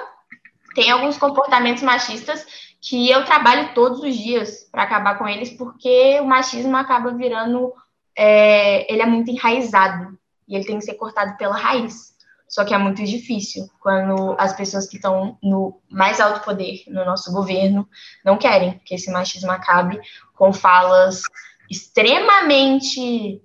tenho 0.74 0.94
alguns 0.94 1.18
comportamentos 1.18 1.82
machistas 1.82 2.44
que 2.80 3.08
eu 3.10 3.24
trabalho 3.24 3.74
todos 3.74 4.00
os 4.00 4.16
dias 4.16 4.68
para 4.70 4.82
acabar 4.82 5.16
com 5.16 5.28
eles, 5.28 5.50
porque 5.50 6.18
o 6.20 6.24
machismo 6.24 6.76
acaba 6.76 7.12
virando. 7.12 7.72
É, 8.14 8.92
ele 8.92 9.00
é 9.00 9.06
muito 9.06 9.30
enraizado 9.30 10.18
e 10.46 10.54
ele 10.54 10.66
tem 10.66 10.78
que 10.78 10.84
ser 10.84 10.94
cortado 10.94 11.36
pela 11.38 11.56
raiz. 11.56 12.11
Só 12.52 12.66
que 12.66 12.74
é 12.74 12.78
muito 12.78 13.02
difícil 13.02 13.66
quando 13.80 14.36
as 14.38 14.54
pessoas 14.54 14.86
que 14.86 14.96
estão 14.96 15.38
no 15.42 15.80
mais 15.88 16.20
alto 16.20 16.44
poder, 16.44 16.82
no 16.86 17.02
nosso 17.02 17.32
governo, 17.32 17.88
não 18.22 18.36
querem 18.36 18.78
que 18.84 18.94
esse 18.94 19.10
machismo 19.10 19.50
acabe 19.50 19.98
com 20.34 20.52
falas 20.52 21.22
extremamente 21.70 23.40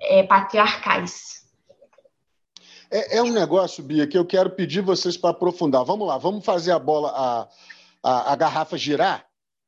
é, 0.00 0.22
patriarcais. 0.22 1.44
É, 2.90 3.18
é, 3.18 3.22
um 3.22 3.30
negócio, 3.30 3.84
Bia, 3.84 4.06
que 4.06 4.16
eu 4.16 4.24
quero 4.24 4.48
pedir 4.48 4.80
vocês 4.80 5.18
para 5.18 5.30
aprofundar. 5.32 5.84
Vamos 5.84 6.08
lá, 6.08 6.16
vamos 6.16 6.42
fazer 6.42 6.72
a 6.72 6.78
bola, 6.78 7.10
a, 7.14 7.48
a, 8.02 8.32
a 8.32 8.36
garrafa 8.36 8.78
girar, 8.78 9.26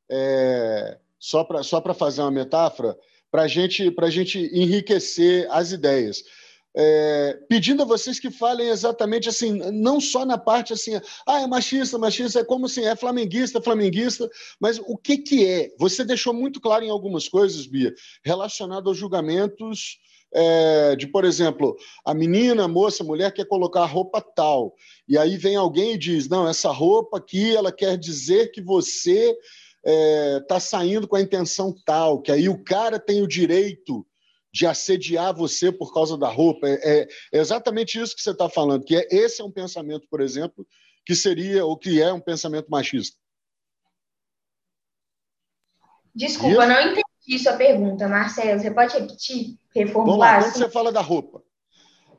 é, 0.09 0.97
só 1.19 1.45
para 1.45 1.63
só 1.63 1.83
fazer 1.93 2.23
uma 2.23 2.31
metáfora, 2.31 2.97
para 3.31 3.47
gente, 3.49 3.95
a 4.01 4.09
gente 4.09 4.39
enriquecer 4.51 5.47
as 5.51 5.73
ideias 5.73 6.25
é, 6.81 7.37
pedindo 7.49 7.83
a 7.83 7.85
vocês 7.85 8.21
que 8.21 8.31
falem 8.31 8.69
exatamente 8.69 9.29
assim, 9.29 9.51
não 9.73 10.01
só 10.01 10.25
na 10.25 10.39
parte 10.39 10.73
assim, 10.73 10.93
ah, 11.27 11.41
é 11.41 11.47
machista, 11.47 11.99
machista, 11.99 12.39
é 12.39 12.45
como 12.45 12.67
assim, 12.67 12.85
é 12.85 12.95
flamenguista, 12.95 13.61
flamenguista, 13.61 14.31
mas 14.61 14.79
o 14.79 14.97
que 14.97 15.19
que 15.19 15.45
é? 15.45 15.75
Você 15.77 16.05
deixou 16.05 16.33
muito 16.33 16.61
claro 16.61 16.85
em 16.85 16.91
algumas 16.91 17.29
coisas, 17.29 17.67
Bia, 17.67 17.93
relacionado 18.25 18.89
aos 18.89 18.97
julgamentos 18.97 19.99
é, 20.33 20.95
de, 20.95 21.09
por 21.09 21.25
exemplo, 21.25 21.77
a 22.05 22.15
menina, 22.15 22.65
a 22.65 22.69
moça, 22.69 23.03
a 23.03 23.07
mulher 23.07 23.33
quer 23.33 23.47
colocar 23.47 23.85
roupa 23.85 24.21
tal, 24.21 24.73
e 25.09 25.19
aí 25.19 25.37
vem 25.37 25.57
alguém 25.57 25.95
e 25.95 25.99
diz, 25.99 26.29
não, 26.29 26.47
essa 26.47 26.71
roupa 26.71 27.19
aqui, 27.19 27.57
ela 27.57 27.73
quer 27.73 27.99
dizer 27.99 28.53
que 28.53 28.63
você 28.63 29.31
está 29.31 29.37
é, 29.85 30.41
tá 30.47 30.61
saindo 30.61 31.09
com 31.09 31.17
a 31.17 31.21
intenção 31.21 31.75
tal, 31.85 32.23
que 32.23 32.31
aí 32.31 32.49
o 32.49 32.63
cara 32.63 33.01
tem 33.01 33.21
o 33.21 33.27
direito 33.27 34.07
de 34.53 34.67
assediar 34.67 35.35
você 35.35 35.71
por 35.71 35.93
causa 35.93 36.17
da 36.17 36.29
roupa. 36.29 36.67
É, 36.69 37.03
é 37.33 37.39
exatamente 37.39 38.01
isso 38.01 38.15
que 38.15 38.23
você 38.23 38.31
está 38.31 38.49
falando, 38.49 38.85
que 38.85 38.97
é, 38.97 39.07
esse 39.11 39.41
é 39.41 39.45
um 39.45 39.51
pensamento, 39.51 40.07
por 40.11 40.21
exemplo, 40.21 40.67
que 41.05 41.15
seria 41.15 41.65
ou 41.65 41.77
que 41.77 42.01
é 42.01 42.13
um 42.13 42.21
pensamento 42.21 42.69
machista. 42.71 43.17
Desculpa, 46.15 46.65
isso? 46.65 46.67
não 46.67 46.81
entendi 46.81 47.39
sua 47.39 47.57
pergunta, 47.57 48.09
Marcelo. 48.09 48.61
Você 48.61 48.71
pode 48.71 48.93
repetir, 48.93 49.57
reformular? 49.75 50.41
Lá, 50.41 50.45
quando 50.45 50.55
você 50.55 50.69
fala 50.69 50.91
da 50.91 51.01
roupa, 51.01 51.43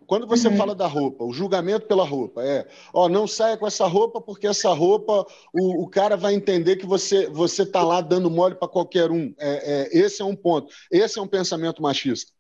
quando 0.10 0.26
você 0.26 0.48
uhum. 0.48 0.58
fala 0.58 0.74
da 0.74 0.88
roupa, 0.88 1.24
o 1.24 1.32
julgamento 1.32 1.86
pela 1.86 2.04
roupa 2.04 2.44
é, 2.44 2.68
ó, 2.92 3.08
não 3.08 3.28
saia 3.28 3.56
com 3.56 3.68
essa 3.68 3.86
roupa 3.86 4.20
porque 4.20 4.48
essa 4.48 4.74
roupa 4.74 5.24
o, 5.54 5.84
o 5.84 5.88
cara 5.88 6.18
vai 6.18 6.34
entender 6.34 6.78
que 6.78 6.86
você 6.86 7.30
você 7.30 7.64
tá 7.64 7.84
lá 7.84 8.02
dando 8.02 8.28
mole 8.28 8.56
para 8.56 8.68
qualquer 8.68 9.12
um. 9.12 9.36
É, 9.38 9.84
é, 9.94 9.98
esse 10.00 10.20
é 10.20 10.26
um 10.26 10.36
ponto. 10.36 10.74
Esse 10.92 11.20
é 11.20 11.22
um 11.22 11.28
pensamento 11.28 11.80
machista. 11.80 12.32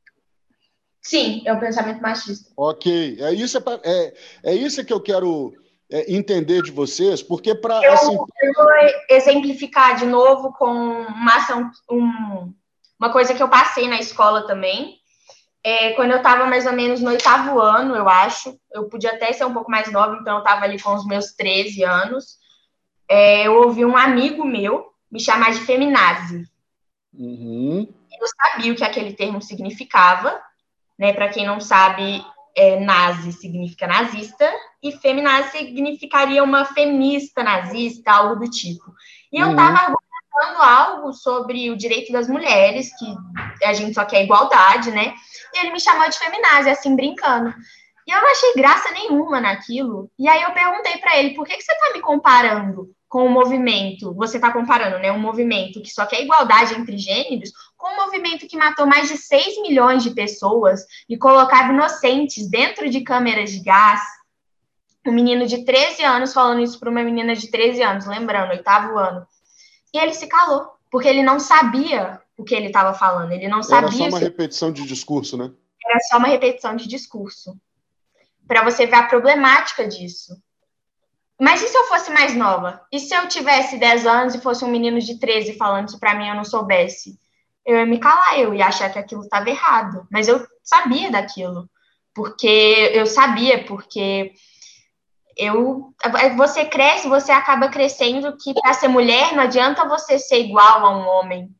Sim, 0.99 1.43
é 1.45 1.53
um 1.53 1.59
pensamento 1.59 2.01
machista. 2.01 2.51
Ok, 2.57 3.17
é 3.19 3.31
isso 3.35 3.55
é, 3.57 3.61
pra, 3.61 3.79
é, 3.83 4.13
é 4.45 4.55
isso 4.55 4.83
que 4.83 4.91
eu 4.91 4.99
quero 4.99 5.53
é, 5.91 6.11
entender 6.11 6.63
de 6.63 6.71
vocês, 6.71 7.21
porque 7.21 7.53
para 7.53 7.77
assim... 7.93 8.15
eu 8.15 8.53
vou 8.55 8.67
exemplificar 9.11 9.95
de 9.95 10.07
novo 10.07 10.51
com 10.53 10.71
uma 10.71 11.35
ação, 11.35 11.69
um, 11.87 12.51
uma 12.99 13.11
coisa 13.11 13.35
que 13.35 13.43
eu 13.43 13.47
passei 13.47 13.87
na 13.87 13.99
escola 13.99 14.47
também 14.47 14.98
é, 15.63 15.91
quando 15.93 16.11
eu 16.11 16.17
estava 16.17 16.45
mais 16.45 16.65
ou 16.65 16.73
menos 16.73 17.01
no 17.01 17.09
oitavo 17.09 17.59
ano, 17.59 17.95
eu 17.95 18.07
acho, 18.07 18.57
eu 18.71 18.87
podia 18.87 19.11
até 19.11 19.31
ser 19.33 19.45
um 19.45 19.53
pouco 19.53 19.69
mais 19.69 19.91
nova, 19.91 20.17
então 20.19 20.35
eu 20.35 20.43
estava 20.43 20.63
ali 20.63 20.81
com 20.81 20.93
os 20.93 21.05
meus 21.05 21.33
13 21.33 21.83
anos, 21.83 22.37
é, 23.09 23.47
eu 23.47 23.55
ouvi 23.55 23.83
um 23.83 23.97
amigo 23.97 24.45
meu 24.45 24.89
me 25.11 25.19
chamar 25.19 25.51
de 25.51 25.59
feminazi. 25.61 26.45
Uhum. 27.13 27.91
Eu 28.19 28.27
sabia 28.27 28.71
o 28.71 28.75
que 28.75 28.83
aquele 28.83 29.13
termo 29.13 29.41
significava, 29.41 30.39
né? 30.97 31.13
Para 31.13 31.29
quem 31.29 31.45
não 31.45 31.59
sabe, 31.59 32.23
é, 32.55 32.79
nazi 32.79 33.31
significa 33.33 33.87
nazista 33.87 34.49
e 34.83 34.91
feminazi 34.91 35.51
significaria 35.51 36.43
uma 36.43 36.65
feminista 36.65 37.43
nazista, 37.43 38.11
algo 38.11 38.35
do 38.35 38.49
tipo. 38.49 38.93
E 39.31 39.39
eu 39.39 39.51
estava 39.51 39.91
uhum. 39.91 39.95
Argumentando 40.29 40.61
algo 40.61 41.13
sobre 41.13 41.69
o 41.69 41.77
direito 41.77 42.11
das 42.11 42.27
mulheres, 42.27 42.89
que 42.97 43.65
a 43.65 43.73
gente 43.73 43.93
só 43.93 44.05
quer 44.05 44.23
igualdade, 44.23 44.91
né? 44.91 45.13
E 45.53 45.59
ele 45.59 45.71
me 45.71 45.79
chamou 45.79 46.09
de 46.09 46.17
feminazi, 46.17 46.69
assim, 46.69 46.95
brincando. 46.95 47.53
E 48.07 48.11
eu 48.11 48.21
não 48.21 48.31
achei 48.31 48.53
graça 48.53 48.91
nenhuma 48.91 49.39
naquilo. 49.39 50.09
E 50.17 50.27
aí 50.27 50.41
eu 50.41 50.51
perguntei 50.51 50.97
para 50.97 51.17
ele, 51.17 51.35
por 51.35 51.45
que, 51.45 51.55
que 51.55 51.63
você 51.63 51.71
está 51.71 51.93
me 51.93 52.01
comparando 52.01 52.89
com 53.07 53.25
o 53.25 53.29
movimento? 53.29 54.13
Você 54.15 54.37
está 54.37 54.51
comparando, 54.51 54.99
né? 54.99 55.11
Um 55.11 55.19
movimento 55.19 55.81
que 55.81 55.89
só 55.89 56.05
quer 56.05 56.21
igualdade 56.21 56.73
entre 56.73 56.97
gêneros 56.97 57.51
com 57.77 57.93
um 57.93 58.05
movimento 58.05 58.47
que 58.47 58.57
matou 58.57 58.85
mais 58.85 59.07
de 59.07 59.17
6 59.17 59.61
milhões 59.61 60.03
de 60.03 60.11
pessoas 60.11 60.85
e 61.07 61.17
colocava 61.17 61.71
inocentes 61.71 62.49
dentro 62.49 62.89
de 62.89 63.01
câmeras 63.01 63.51
de 63.51 63.59
gás. 63.61 64.01
Um 65.05 65.13
menino 65.13 65.47
de 65.47 65.63
13 65.63 66.03
anos 66.03 66.33
falando 66.33 66.61
isso 66.61 66.79
para 66.79 66.89
uma 66.89 67.03
menina 67.03 67.35
de 67.35 67.49
13 67.49 67.81
anos, 67.81 68.05
lembrando, 68.05 68.51
oitavo 68.51 68.97
ano. 68.97 69.25
E 69.93 69.97
ele 69.97 70.13
se 70.13 70.27
calou, 70.27 70.71
porque 70.91 71.07
ele 71.07 71.23
não 71.23 71.39
sabia 71.39 72.21
o 72.37 72.43
que 72.43 72.55
ele 72.55 72.67
estava 72.67 72.93
falando. 72.93 73.31
Ele 73.31 73.47
não 73.47 73.61
sabia. 73.61 73.87
Era 73.87 73.91
só 73.91 74.07
uma 74.07 74.19
repetição 74.19 74.71
de 74.71 74.85
discurso, 74.85 75.37
né? 75.37 75.51
Era 75.85 75.99
só 76.09 76.17
uma 76.17 76.27
repetição 76.27 76.75
de 76.75 76.87
discurso. 76.87 77.59
Para 78.47 78.63
você 78.63 78.85
ver 78.85 78.95
a 78.95 79.07
problemática 79.07 79.87
disso. 79.87 80.35
Mas 81.39 81.61
e 81.61 81.67
se 81.67 81.77
eu 81.77 81.85
fosse 81.85 82.11
mais 82.11 82.35
nova? 82.35 82.81
E 82.91 82.99
se 82.99 83.13
eu 83.13 83.27
tivesse 83.27 83.77
10 83.77 84.05
anos 84.05 84.35
e 84.35 84.41
fosse 84.41 84.65
um 84.65 84.69
menino 84.69 84.99
de 84.99 85.19
13 85.19 85.53
falando 85.53 85.87
isso 85.87 85.99
para 85.99 86.13
mim 86.15 86.25
e 86.25 86.29
eu 86.29 86.35
não 86.35 86.43
soubesse? 86.43 87.17
Eu 87.65 87.77
ia 87.77 87.85
me 87.85 87.97
calar, 87.97 88.39
eu 88.39 88.53
ia 88.53 88.67
achar 88.67 88.89
que 88.91 88.99
aquilo 88.99 89.21
estava 89.21 89.49
errado. 89.49 90.05
Mas 90.11 90.27
eu 90.27 90.45
sabia 90.63 91.09
daquilo. 91.09 91.69
Porque 92.13 92.91
eu 92.93 93.05
sabia, 93.05 93.63
porque 93.63 94.33
eu 95.39 95.93
você 96.35 96.65
cresce, 96.65 97.07
você 97.07 97.31
acaba 97.31 97.69
crescendo 97.69 98.35
que 98.37 98.53
para 98.53 98.73
ser 98.73 98.87
mulher 98.87 99.33
não 99.33 99.43
adianta 99.43 99.87
você 99.87 100.19
ser 100.19 100.41
igual 100.41 100.85
a 100.85 100.97
um 100.97 101.07
homem 101.07 101.55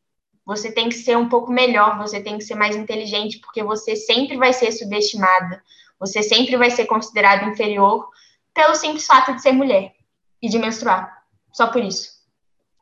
você 0.49 0.71
tem 0.71 0.89
que 0.89 0.95
ser 0.95 1.15
um 1.15 1.29
pouco 1.29 1.51
melhor, 1.51 1.99
você 1.99 2.19
tem 2.19 2.35
que 2.35 2.43
ser 2.43 2.55
mais 2.55 2.75
inteligente, 2.75 3.37
porque 3.37 3.63
você 3.63 3.95
sempre 3.95 4.35
vai 4.35 4.51
ser 4.51 4.71
subestimada, 4.71 5.63
você 5.99 6.23
sempre 6.23 6.57
vai 6.57 6.71
ser 6.71 6.87
considerada 6.87 7.45
inferior 7.45 8.09
pelo 8.51 8.73
simples 8.73 9.05
fato 9.05 9.35
de 9.35 9.43
ser 9.43 9.51
mulher 9.51 9.93
e 10.41 10.49
de 10.49 10.57
menstruar. 10.57 11.23
Só 11.53 11.67
por 11.67 11.83
isso. 11.83 12.09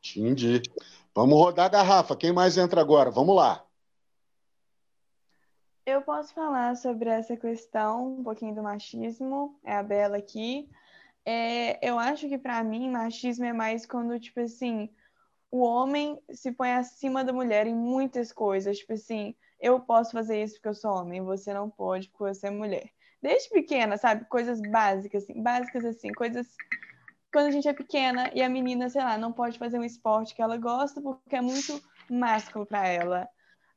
Entendi. 0.02 0.62
Vamos 1.14 1.36
rodar 1.36 1.66
a 1.66 1.68
garrafa. 1.68 2.16
Quem 2.16 2.32
mais 2.32 2.56
entra 2.56 2.80
agora? 2.80 3.10
Vamos 3.10 3.36
lá. 3.36 3.62
Eu 5.84 6.00
posso 6.00 6.32
falar 6.32 6.74
sobre 6.74 7.10
essa 7.10 7.36
questão, 7.36 8.18
um 8.18 8.24
pouquinho 8.24 8.54
do 8.54 8.62
machismo. 8.62 9.60
É 9.62 9.76
a 9.76 9.82
Bela 9.82 10.16
aqui. 10.16 10.70
É, 11.24 11.86
eu 11.86 11.98
acho 11.98 12.28
que 12.28 12.38
para 12.38 12.62
mim 12.64 12.90
machismo 12.90 13.44
é 13.44 13.52
mais 13.52 13.84
quando 13.84 14.18
tipo 14.18 14.40
assim 14.40 14.88
o 15.50 15.62
homem 15.62 16.20
se 16.30 16.52
põe 16.52 16.72
acima 16.72 17.24
da 17.24 17.32
mulher 17.32 17.66
em 17.66 17.74
muitas 17.74 18.32
coisas. 18.32 18.78
Tipo 18.78 18.92
assim, 18.92 19.34
eu 19.60 19.80
posso 19.80 20.12
fazer 20.12 20.42
isso 20.42 20.54
porque 20.54 20.68
eu 20.68 20.74
sou 20.74 20.92
homem, 20.92 21.22
você 21.22 21.52
não 21.52 21.70
pode 21.70 22.08
porque 22.08 22.34
você 22.34 22.48
é 22.48 22.50
mulher. 22.50 22.90
Desde 23.22 23.48
pequena, 23.50 23.96
sabe? 23.96 24.24
Coisas 24.26 24.60
básicas, 24.60 25.24
assim, 25.24 25.42
básicas 25.42 25.84
assim, 25.84 26.12
coisas 26.12 26.46
quando 27.32 27.46
a 27.46 27.50
gente 27.50 27.68
é 27.68 27.72
pequena 27.72 28.30
e 28.34 28.42
a 28.42 28.48
menina, 28.48 28.88
sei 28.88 29.02
lá, 29.02 29.18
não 29.18 29.32
pode 29.32 29.58
fazer 29.58 29.78
um 29.78 29.84
esporte 29.84 30.34
que 30.34 30.42
ela 30.42 30.56
gosta 30.56 31.00
porque 31.00 31.36
é 31.36 31.40
muito 31.40 31.82
másculo 32.08 32.64
para 32.64 32.86
ela. 32.86 33.28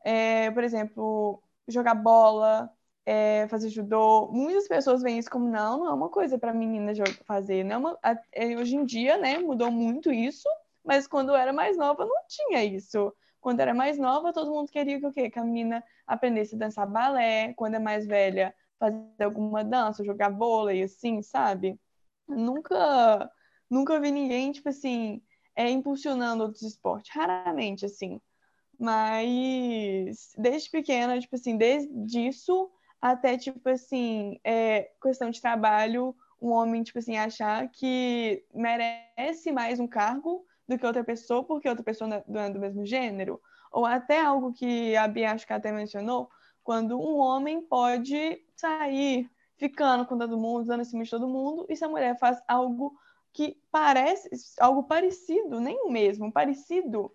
É, 0.03 0.49
por 0.51 0.63
exemplo, 0.63 1.41
jogar 1.67 1.95
bola, 1.95 2.69
é, 3.06 3.47
fazer 3.47 3.70
judô. 3.70 4.28
Muitas 4.32 4.68
pessoas 4.68 5.02
veem 5.02 5.20
isso 5.20 5.30
como 5.30 5.47
não, 5.47 5.80
não 5.80 5.88
é 5.88 5.93
uma 5.93 6.10
coisa 6.10 6.38
para 6.38 6.54
menina 6.54 6.91
fazer. 7.26 7.64
Não 7.64 7.76
é 7.76 7.78
uma, 7.78 7.99
é, 8.32 8.58
hoje 8.58 8.76
em 8.76 8.86
dia, 8.86 9.18
né, 9.18 9.38
mudou 9.39 9.72
muito 9.72 10.12
isso 10.12 10.47
mas 10.84 11.08
quando 11.08 11.30
eu 11.30 11.36
era 11.36 11.54
mais 11.54 11.78
nova 11.78 12.06
não 12.06 12.16
tinha 12.28 12.64
isso. 12.64 13.14
Quando 13.39 13.60
era 13.60 13.74
mais 13.74 13.97
nova, 13.97 14.34
todo 14.34 14.52
mundo 14.52 14.72
queria 14.72 14.99
que 14.99 15.06
o 15.06 15.12
quê? 15.12 15.30
Que 15.30 15.39
a 15.39 15.43
menina 15.43 15.84
aprendesse 16.06 16.56
a 16.56 16.58
dançar 16.58 16.88
balé, 16.88 17.54
quando 17.56 17.76
é 17.76 17.80
mais 17.80 18.06
velha, 18.06 18.54
fazer 18.80 19.24
alguma 19.24 19.64
dança, 19.64 20.04
jogar 20.04 20.30
vôlei, 20.30 20.84
assim, 20.84 21.22
sabe? 21.22 21.80
Nunca, 22.28 23.32
nunca 23.70 23.99
vi 23.99 24.12
ninguém, 24.12 24.52
tipo 24.52 24.70
assim, 24.70 25.22
é, 25.56 25.70
impulsionando 25.70 26.43
outros 26.43 26.62
esportes. 26.64 27.12
Raramente, 27.14 27.86
assim. 27.86 28.22
Mas 28.80 30.34
desde 30.38 30.70
pequena, 30.70 31.20
tipo 31.20 31.36
assim, 31.36 31.58
desde 31.58 32.28
isso 32.28 32.72
até, 33.02 33.38
tipo 33.38 33.68
assim, 33.68 34.39
é, 34.43 34.91
questão 35.02 35.30
de 35.30 35.41
trabalho, 35.41 36.16
um 36.41 36.49
homem, 36.52 36.84
tipo 36.84 36.99
assim, 36.99 37.18
achar 37.18 37.68
que 37.70 38.45
merece 38.54 39.52
mais 39.52 39.80
um 39.80 39.88
cargo 39.88 40.45
do 40.68 40.78
que 40.78 40.86
outra 40.86 41.04
pessoa, 41.04 41.43
porque 41.43 41.68
outra 41.68 41.84
pessoa 41.84 42.24
não 42.28 42.41
é 42.41 42.49
do 42.49 42.60
mesmo 42.60 42.86
gênero. 42.86 43.41
Ou 43.72 43.86
até 43.86 44.22
algo 44.22 44.54
que 44.54 44.95
a 44.95 45.08
Bia 45.08 45.32
acho 45.32 45.47
que 45.47 45.54
até 45.54 45.72
mencionou, 45.72 46.30
quando 46.64 46.99
um 46.99 47.18
homem 47.18 47.62
pode 47.62 48.39
sair 48.56 49.30
ficando 49.58 50.06
com 50.06 50.18
todo 50.18 50.38
mundo, 50.38 50.68
dando 50.68 50.82
em 50.82 50.86
cima 50.86 51.04
de 51.04 51.10
todo 51.10 51.28
mundo, 51.28 51.66
e 51.70 51.76
se 51.76 51.84
a 51.84 51.89
mulher 51.89 52.18
faz 52.20 52.41
algo 52.47 52.95
que 53.34 53.58
parece, 53.72 54.30
algo 54.60 54.84
parecido, 54.84 55.60
nem 55.60 55.80
o 55.84 55.89
mesmo, 55.89 56.32
parecido, 56.32 57.12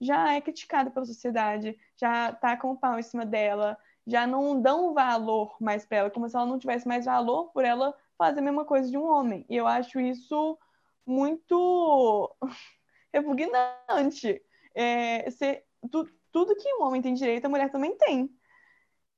já 0.00 0.34
é 0.34 0.40
criticada 0.40 0.90
pela 0.90 1.06
sociedade, 1.06 1.78
já 1.96 2.32
tá 2.32 2.56
com 2.56 2.72
o 2.72 2.76
pau 2.76 2.98
em 2.98 3.02
cima 3.02 3.24
dela, 3.24 3.78
já 4.06 4.26
não 4.26 4.60
dão 4.60 4.94
valor 4.94 5.56
mais 5.60 5.84
para 5.84 5.98
ela, 5.98 6.10
como 6.10 6.28
se 6.28 6.36
ela 6.36 6.46
não 6.46 6.58
tivesse 6.58 6.86
mais 6.86 7.06
valor 7.06 7.50
por 7.52 7.64
ela 7.64 7.94
fazer 8.16 8.40
a 8.40 8.42
mesma 8.42 8.64
coisa 8.64 8.90
de 8.90 8.96
um 8.96 9.04
homem. 9.04 9.44
E 9.48 9.56
eu 9.56 9.66
acho 9.66 9.98
isso 9.98 10.58
muito 11.04 12.36
repugnante. 13.12 14.40
É, 14.74 15.28
ser, 15.30 15.64
tu, 15.90 16.08
tudo 16.30 16.56
que 16.56 16.74
um 16.74 16.82
homem 16.82 17.02
tem 17.02 17.14
direito, 17.14 17.46
a 17.46 17.48
mulher 17.48 17.70
também 17.70 17.96
tem. 17.96 18.30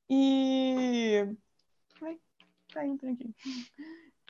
E. 0.09 1.27
Ai, 2.01 2.19
tá 2.73 2.87
entrando 2.87 3.15
aqui. 3.15 3.35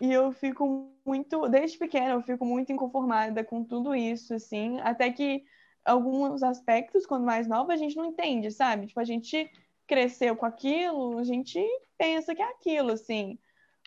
E 0.01 0.13
eu 0.13 0.33
fico 0.33 0.93
muito, 1.05 1.49
desde 1.49 1.77
pequena, 1.77 2.13
eu 2.13 2.23
fico 2.23 2.45
muito 2.45 2.73
inconformada 2.73 3.43
com 3.45 3.65
tudo 3.65 3.95
isso, 3.95 4.33
assim, 4.33 4.81
até 4.81 5.11
que 5.11 5.45
alguns 5.85 6.43
aspectos, 6.43 7.05
quando 7.05 7.25
mais 7.25 7.49
nova, 7.49 7.73
a 7.73 7.77
gente 7.77 7.97
não 7.97 8.05
entende, 8.05 8.51
sabe? 8.51 8.87
Tipo, 8.87 9.01
a 9.01 9.05
gente 9.05 9.51
cresceu 9.89 10.37
com 10.37 10.47
aquilo, 10.47 11.19
a 11.19 11.25
gente 11.25 11.59
pensa 11.97 12.35
que 12.35 12.43
é 12.43 12.51
aquilo, 12.51 12.93
assim. 12.93 13.39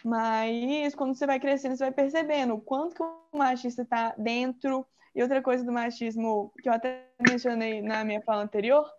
Mas 0.04 0.96
quando 0.96 1.16
você 1.16 1.28
vai 1.28 1.40
crescendo, 1.40 1.78
você 1.78 1.84
vai 1.84 1.92
percebendo 1.92 2.56
o 2.56 2.62
quanto 2.62 2.96
que 2.96 3.04
o 3.04 3.38
machista 3.38 3.84
está 3.84 4.16
dentro 4.18 4.86
e 5.14 5.22
outra 5.22 5.42
coisa 5.42 5.64
do 5.64 5.72
machismo 5.72 6.52
que 6.62 6.68
eu 6.68 6.74
até 6.74 7.08
mencionei 7.22 7.82
na 7.82 8.04
minha 8.04 8.22
fala 8.22 8.42
anterior, 8.42 8.90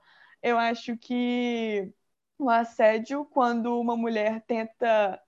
eu 0.41 0.57
acho 0.57 0.97
que 0.97 1.93
o 2.39 2.49
assédio, 2.49 3.25
quando 3.25 3.81
uma 3.81 3.97
mulher 3.97 4.43
tenta 4.47 5.21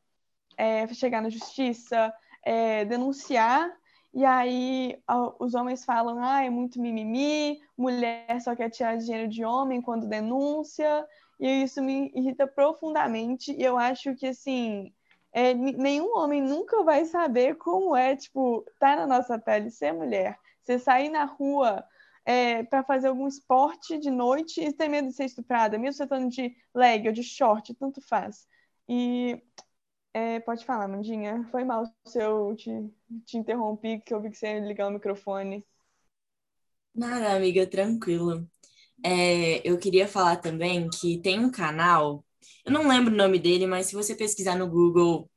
é, 0.56 0.86
chegar 0.88 1.20
na 1.20 1.28
justiça, 1.28 2.12
é, 2.44 2.84
denunciar, 2.84 3.70
e 4.12 4.24
aí 4.24 4.96
os 5.40 5.54
homens 5.54 5.84
falam, 5.84 6.22
ah, 6.22 6.44
é 6.44 6.50
muito 6.50 6.80
mimimi, 6.80 7.60
mulher 7.76 8.40
só 8.40 8.54
quer 8.54 8.70
tirar 8.70 8.96
dinheiro 8.96 9.28
de 9.28 9.44
homem 9.44 9.82
quando 9.82 10.06
denuncia, 10.06 11.04
e 11.40 11.62
isso 11.64 11.82
me 11.82 12.10
irrita 12.14 12.46
profundamente, 12.46 13.52
e 13.52 13.62
eu 13.62 13.78
acho 13.78 14.14
que, 14.14 14.26
assim, 14.26 14.92
é, 15.32 15.52
nenhum 15.54 16.16
homem 16.16 16.40
nunca 16.42 16.82
vai 16.84 17.04
saber 17.04 17.56
como 17.56 17.96
é, 17.96 18.16
tipo, 18.16 18.64
tá 18.78 18.96
na 18.96 19.06
nossa 19.06 19.38
pele 19.38 19.70
ser 19.70 19.92
mulher. 19.92 20.38
Você 20.62 20.78
sair 20.78 21.08
na 21.10 21.24
rua 21.24 21.84
é, 22.24 22.62
para 22.64 22.82
fazer 22.84 23.08
algum 23.08 23.26
esporte 23.28 23.98
de 23.98 24.10
noite 24.10 24.60
e 24.62 24.72
ter 24.72 24.88
medo 24.88 25.08
de 25.08 25.14
ser 25.14 25.24
estuprada, 25.24 25.78
mesmo 25.78 25.94
você 25.94 26.04
estando 26.04 26.28
de 26.30 26.56
leg 26.74 27.06
ou 27.08 27.12
de 27.12 27.22
short, 27.22 27.74
tanto 27.74 28.00
faz. 28.00 28.46
E 28.88 29.42
é, 30.14 30.40
pode 30.40 30.64
falar, 30.64 30.88
Mandinha. 30.88 31.46
Foi 31.50 31.64
mal 31.64 31.84
se 32.06 32.18
eu 32.22 32.54
te, 32.56 32.70
te 33.24 33.36
interrompi, 33.38 34.00
que 34.00 34.14
eu 34.14 34.20
vi 34.20 34.30
que 34.30 34.36
você 34.36 34.46
ia 34.54 34.60
ligar 34.60 34.88
o 34.88 34.92
microfone. 34.92 35.66
Nada, 36.94 37.34
amiga, 37.36 37.66
tranquilo. 37.68 38.48
É, 39.02 39.60
eu 39.68 39.78
queria 39.78 40.06
falar 40.06 40.36
também 40.36 40.88
que 40.88 41.18
tem 41.18 41.38
um 41.38 41.50
canal, 41.50 42.24
eu 42.64 42.72
não 42.72 42.88
lembro 42.88 43.12
o 43.12 43.16
nome 43.16 43.38
dele, 43.38 43.66
mas 43.66 43.86
se 43.86 43.94
você 43.94 44.14
pesquisar 44.14 44.56
no 44.56 44.68
Google 44.68 45.28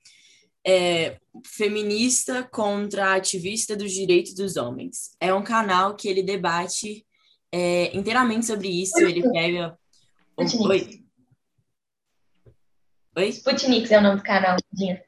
é, 0.67 1.17
feminista 1.45 2.43
contra 2.43 3.15
ativista 3.15 3.75
dos 3.75 3.93
direitos 3.93 4.33
dos 4.33 4.57
homens. 4.57 5.15
É 5.19 5.33
um 5.33 5.41
canal 5.41 5.95
que 5.95 6.09
ele 6.09 6.21
debate 6.21 7.05
é, 7.51 7.95
inteiramente 7.95 8.45
sobre 8.45 8.67
isso. 8.67 8.99
Ele 8.99 9.23
pega. 9.31 9.77
Oi. 10.35 11.05
Oi? 13.15 13.29
Sputniks 13.29 13.91
é 13.91 13.97
o 13.97 14.01
nome 14.01 14.17
do 14.17 14.23
canal. 14.23 14.57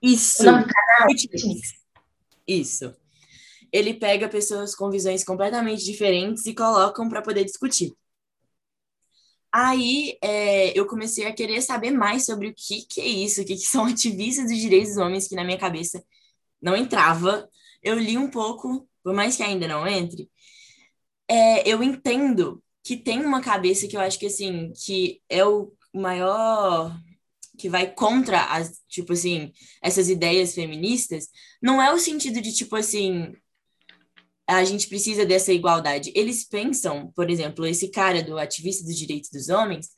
Isso. 0.02 0.44
O 0.44 0.46
nome 0.46 0.64
do 0.64 0.70
canal 0.74 1.10
é 1.10 1.14
Sputniks. 1.14 1.74
Isso. 2.48 2.96
Ele 3.72 3.94
pega 3.94 4.30
pessoas 4.30 4.74
com 4.74 4.90
visões 4.90 5.24
completamente 5.24 5.84
diferentes 5.84 6.46
e 6.46 6.56
colocam 6.56 7.08
para 7.10 7.22
poder 7.22 7.44
discutir. 7.44 7.94
Aí 9.52 10.18
é, 10.22 10.78
eu 10.78 10.86
comecei 10.88 11.26
a 11.26 11.34
querer 11.34 11.62
saber 11.62 11.92
mais 11.92 12.26
sobre 12.26 12.50
o 12.50 12.54
que, 12.56 12.86
que 12.86 13.02
é 13.02 13.08
isso, 13.08 13.42
o 13.42 13.46
que, 13.46 13.56
que 13.56 13.66
são 13.66 13.86
ativistas 13.88 14.50
dos 14.50 14.58
direitos 14.58 14.90
dos 14.90 14.98
homens, 14.98 15.28
que 15.28 15.36
na 15.36 15.44
minha 15.44 15.58
cabeça 15.58 16.04
não 16.62 16.76
entrava. 16.76 17.50
Eu 17.82 17.98
li 17.98 18.18
um 18.18 18.30
pouco, 18.30 18.88
por 19.04 19.14
mais 19.14 19.36
que 19.36 19.44
ainda 19.44 19.68
não 19.68 19.88
entre, 19.88 20.30
é, 21.28 21.68
eu 21.68 21.84
entendo 21.84 22.64
que 22.84 22.98
tem 22.98 23.24
uma 23.24 23.42
cabeça 23.42 23.88
que 23.88 23.96
eu 23.96 24.02
acho 24.02 24.20
que 24.20 24.26
assim, 24.28 24.72
que 24.74 25.22
é 25.30 25.46
o 25.46 25.72
maior 25.94 26.96
que 27.58 27.70
vai 27.70 27.92
contra 27.94 28.46
as, 28.46 28.82
tipo 28.88 29.14
assim, 29.14 29.52
essas 29.82 30.10
ideias 30.10 30.56
feministas, 30.56 31.28
não 31.62 31.82
é 31.82 31.94
o 31.94 32.00
sentido 32.00 32.42
de 32.42 32.54
tipo 32.54 32.76
assim, 32.76 33.34
a 34.50 34.64
gente 34.64 34.88
precisa 34.88 35.26
dessa 35.26 35.54
igualdade. 35.54 36.12
Eles 36.16 36.44
pensam, 36.44 37.12
por 37.16 37.30
exemplo, 37.30 37.66
esse 37.66 37.90
cara 37.90 38.24
do 38.24 38.38
ativista 38.38 38.84
dos 38.84 38.98
direitos 38.98 39.30
dos 39.30 39.50
homens, 39.50 39.90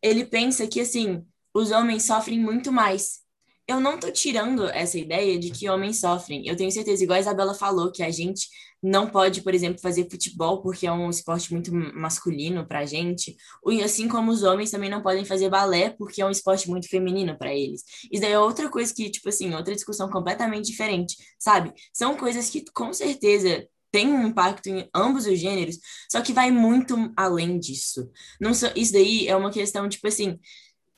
ele 0.00 0.24
pensa 0.24 0.66
que, 0.66 0.80
assim, 0.80 1.24
os 1.52 1.72
homens 1.72 2.04
sofrem 2.04 2.38
muito 2.38 2.70
mais. 2.70 3.20
Eu 3.66 3.80
não 3.80 3.98
tô 3.98 4.08
tirando 4.12 4.66
essa 4.68 4.96
ideia 4.96 5.36
de 5.38 5.50
que 5.50 5.68
homens 5.68 5.98
sofrem. 5.98 6.46
Eu 6.46 6.56
tenho 6.56 6.70
certeza, 6.70 7.02
igual 7.02 7.16
a 7.16 7.20
Isabela 7.20 7.52
falou, 7.52 7.90
que 7.90 8.02
a 8.02 8.10
gente 8.10 8.48
não 8.80 9.08
pode, 9.08 9.42
por 9.42 9.52
exemplo, 9.52 9.80
fazer 9.80 10.08
futebol 10.08 10.62
porque 10.62 10.86
é 10.86 10.92
um 10.92 11.10
esporte 11.10 11.52
muito 11.52 11.74
masculino 11.74 12.64
pra 12.64 12.86
gente. 12.86 13.36
E 13.66 13.82
assim 13.82 14.06
como 14.06 14.30
os 14.30 14.44
homens 14.44 14.70
também 14.70 14.88
não 14.88 15.02
podem 15.02 15.24
fazer 15.24 15.48
balé 15.48 15.90
porque 15.90 16.22
é 16.22 16.26
um 16.26 16.30
esporte 16.30 16.70
muito 16.70 16.88
feminino 16.88 17.36
para 17.36 17.52
eles. 17.52 17.82
Isso 18.12 18.22
daí 18.22 18.32
é 18.32 18.38
outra 18.38 18.68
coisa 18.70 18.94
que, 18.94 19.10
tipo 19.10 19.28
assim, 19.28 19.52
outra 19.52 19.74
discussão 19.74 20.08
completamente 20.08 20.66
diferente, 20.66 21.16
sabe? 21.40 21.72
São 21.92 22.16
coisas 22.16 22.48
que 22.48 22.64
com 22.72 22.92
certeza 22.92 23.66
tem 23.96 24.12
um 24.12 24.26
impacto 24.26 24.66
em 24.66 24.86
ambos 24.94 25.24
os 25.24 25.38
gêneros, 25.38 25.78
só 26.12 26.20
que 26.20 26.34
vai 26.34 26.50
muito 26.50 27.10
além 27.16 27.58
disso. 27.58 28.10
Não 28.38 28.52
so, 28.52 28.66
isso 28.76 28.92
daí 28.92 29.26
é 29.26 29.34
uma 29.34 29.50
questão, 29.50 29.88
tipo 29.88 30.06
assim, 30.06 30.38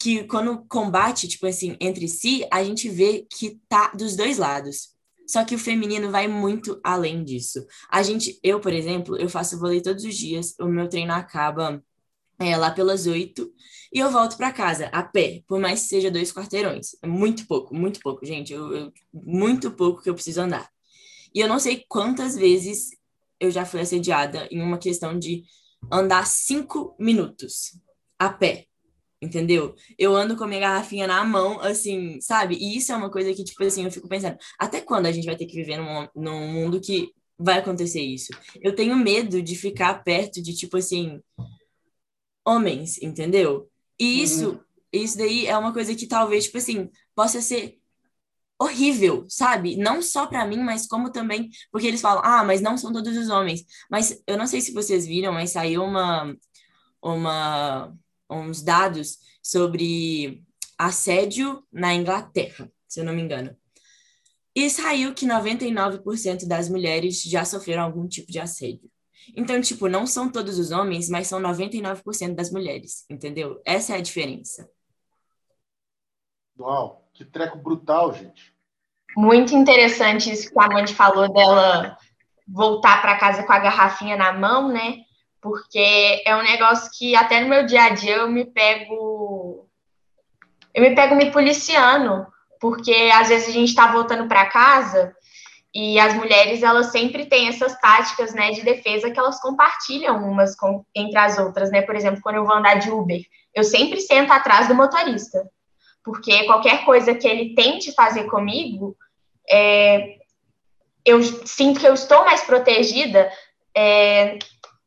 que 0.01 0.24
quando 0.24 0.64
combate, 0.66 1.28
tipo 1.28 1.46
assim, 1.46 1.76
entre 1.80 2.09
si, 2.09 2.44
a 2.53 2.64
gente 2.64 2.88
vê 2.88 3.24
que 3.30 3.61
tá 3.68 3.92
dos 3.94 4.16
dois 4.16 4.36
lados. 4.36 4.96
Só 5.28 5.44
que 5.44 5.55
o 5.55 5.59
feminino 5.59 6.11
vai 6.11 6.26
muito 6.26 6.80
além 6.82 7.22
disso. 7.22 7.64
A 7.88 8.03
gente, 8.03 8.36
eu, 8.42 8.59
por 8.59 8.72
exemplo, 8.72 9.16
eu 9.16 9.28
faço 9.28 9.61
vôlei 9.61 9.80
todos 9.80 10.03
os 10.03 10.16
dias, 10.16 10.57
o 10.59 10.66
meu 10.66 10.88
treino 10.88 11.12
acaba 11.12 11.80
é, 12.40 12.57
lá 12.57 12.72
pelas 12.72 13.07
oito 13.07 13.53
e 13.92 14.01
eu 14.01 14.11
volto 14.11 14.36
para 14.36 14.53
casa 14.53 14.86
a 14.86 15.05
pé, 15.05 15.44
por 15.46 15.61
mais 15.61 15.82
que 15.82 15.88
seja 15.88 16.11
dois 16.11 16.32
quarteirões. 16.32 16.96
É 17.01 17.07
muito 17.07 17.46
pouco, 17.46 17.76
muito 17.76 18.01
pouco, 18.01 18.26
gente. 18.26 18.53
Eu, 18.53 18.74
eu, 18.74 18.92
muito 19.12 19.70
pouco 19.70 20.03
que 20.03 20.11
eu 20.11 20.14
preciso 20.14 20.40
andar. 20.40 20.68
E 21.35 21.41
eu 21.41 21.49
não 21.49 21.59
sei 21.59 21.85
quantas 21.89 22.37
vezes 22.37 22.91
eu 23.41 23.51
já 23.51 23.64
fui 23.64 23.81
assediada 23.81 24.49
em 24.51 24.61
uma 24.61 24.79
questão 24.79 25.18
de 25.18 25.45
andar 25.91 26.26
cinco 26.26 26.95
minutos 26.99 27.79
a 28.18 28.29
pé, 28.29 28.66
entendeu? 29.22 29.74
Eu 29.97 30.14
ando 30.16 30.37
com 30.37 30.45
a 30.45 30.47
minha 30.47 30.61
garrafinha 30.61 31.07
na 31.07 31.24
mão, 31.24 31.61
assim, 31.61 32.20
sabe? 32.20 32.57
E 32.57 32.76
isso 32.76 32.93
é 32.93 32.97
uma 32.97 33.11
coisa 33.11 33.33
que, 33.33 33.45
tipo 33.45 33.62
assim, 33.62 33.85
eu 33.85 33.93
fico 33.93 34.09
pensando, 34.09 34.37
até 34.59 34.81
quando 34.81 35.07
a 35.07 35.12
gente 35.12 35.26
vai 35.26 35.37
ter 35.37 35.47
que 35.47 35.57
viver 35.57 35.76
num, 35.76 36.09
num 36.14 36.49
mundo 36.53 36.81
que 36.81 37.12
vai 37.39 37.59
acontecer 37.59 38.01
isso? 38.01 38.33
Eu 38.61 38.74
tenho 38.74 38.97
medo 38.97 39.41
de 39.41 39.55
ficar 39.55 40.03
perto 40.03 40.43
de, 40.43 40.55
tipo 40.55 40.76
assim, 40.76 41.20
homens, 42.45 43.01
entendeu? 43.01 43.70
E 43.99 44.22
isso, 44.22 44.51
uhum. 44.51 44.61
isso 44.93 45.18
daí 45.18 45.47
é 45.47 45.57
uma 45.57 45.72
coisa 45.72 45.95
que 45.95 46.07
talvez, 46.07 46.45
tipo 46.45 46.59
assim, 46.59 46.91
possa 47.14 47.41
ser 47.41 47.79
horrível, 48.59 49.24
sabe? 49.28 49.76
Não 49.76 50.02
só 50.02 50.26
para 50.26 50.46
mim, 50.46 50.59
mas 50.59 50.86
como 50.86 51.11
também 51.12 51.50
porque 51.70 51.86
eles 51.86 52.00
falam: 52.00 52.22
"Ah, 52.24 52.44
mas 52.44 52.61
não 52.61 52.76
são 52.76 52.92
todos 52.92 53.16
os 53.16 53.28
homens". 53.28 53.64
Mas 53.90 54.22
eu 54.26 54.36
não 54.36 54.46
sei 54.46 54.61
se 54.61 54.72
vocês 54.72 55.06
viram, 55.06 55.32
mas 55.32 55.50
saiu 55.52 55.84
uma 55.84 56.34
uma 57.02 57.96
uns 58.30 58.62
dados 58.62 59.18
sobre 59.42 60.44
assédio 60.78 61.64
na 61.72 61.94
Inglaterra, 61.94 62.70
se 62.86 63.00
eu 63.00 63.04
não 63.04 63.14
me 63.14 63.22
engano. 63.22 63.56
E 64.54 64.68
saiu 64.70 65.14
que 65.14 65.26
99% 65.26 66.46
das 66.46 66.68
mulheres 66.68 67.22
já 67.22 67.44
sofreram 67.44 67.84
algum 67.84 68.09
tipo 68.09 68.32
de 68.32 68.40
assédio. 68.40 68.90
Então, 69.36 69.61
tipo, 69.61 69.88
não 69.88 70.06
são 70.06 70.30
todos 70.30 70.59
os 70.59 70.70
homens, 70.70 71.09
mas 71.09 71.26
são 71.26 71.40
99% 71.40 72.34
das 72.34 72.50
mulheres, 72.50 73.04
entendeu? 73.11 73.61
Essa 73.64 73.94
é 73.94 73.98
a 73.98 74.00
diferença. 74.00 74.68
Uau! 76.59 77.07
Que 77.18 77.24
treco 77.24 77.58
brutal, 77.58 78.14
gente. 78.14 78.54
Muito 79.16 79.52
interessante 79.52 80.30
isso 80.30 80.52
que 80.52 80.60
a 80.60 80.66
Amanda 80.66 80.86
falou 80.94 81.28
dela 81.32 81.98
voltar 82.46 83.02
para 83.02 83.18
casa 83.18 83.42
com 83.42 83.52
a 83.52 83.58
garrafinha 83.58 84.16
na 84.16 84.32
mão, 84.32 84.68
né? 84.68 84.98
Porque 85.40 86.22
é 86.24 86.36
um 86.36 86.44
negócio 86.44 86.88
que 86.96 87.16
até 87.16 87.40
no 87.40 87.48
meu 87.48 87.66
dia 87.66 87.86
a 87.86 87.88
dia 87.88 88.18
eu 88.18 88.30
me 88.30 88.44
pego 88.44 89.68
eu 90.72 90.80
me 90.80 90.94
pego 90.94 91.16
me 91.16 91.32
policiando, 91.32 92.24
porque 92.60 93.10
às 93.12 93.26
vezes 93.26 93.48
a 93.48 93.52
gente 93.52 93.70
está 93.70 93.90
voltando 93.90 94.28
para 94.28 94.46
casa 94.46 95.12
e 95.74 95.98
as 95.98 96.14
mulheres 96.14 96.62
elas 96.62 96.92
sempre 96.92 97.26
têm 97.26 97.48
essas 97.48 97.76
táticas, 97.80 98.32
né, 98.32 98.52
de 98.52 98.62
defesa 98.62 99.10
que 99.10 99.18
elas 99.18 99.40
compartilham 99.40 100.22
umas 100.22 100.54
com, 100.54 100.84
entre 100.94 101.18
as 101.18 101.36
outras, 101.36 101.72
né? 101.72 101.82
Por 101.82 101.96
exemplo, 101.96 102.20
quando 102.22 102.36
eu 102.36 102.46
vou 102.46 102.54
andar 102.54 102.76
de 102.76 102.92
Uber, 102.92 103.22
eu 103.52 103.64
sempre 103.64 104.00
sento 104.00 104.32
atrás 104.32 104.68
do 104.68 104.74
motorista 104.76 105.42
porque 106.09 106.44
qualquer 106.44 106.86
coisa 106.86 107.14
que 107.14 107.28
ele 107.28 107.54
tente 107.54 107.92
fazer 107.92 108.24
comigo, 108.24 108.96
é, 109.48 110.16
eu 111.04 111.22
sinto 111.22 111.78
que 111.78 111.86
eu 111.86 111.92
estou 111.92 112.24
mais 112.24 112.42
protegida 112.42 113.30
é, 113.76 114.38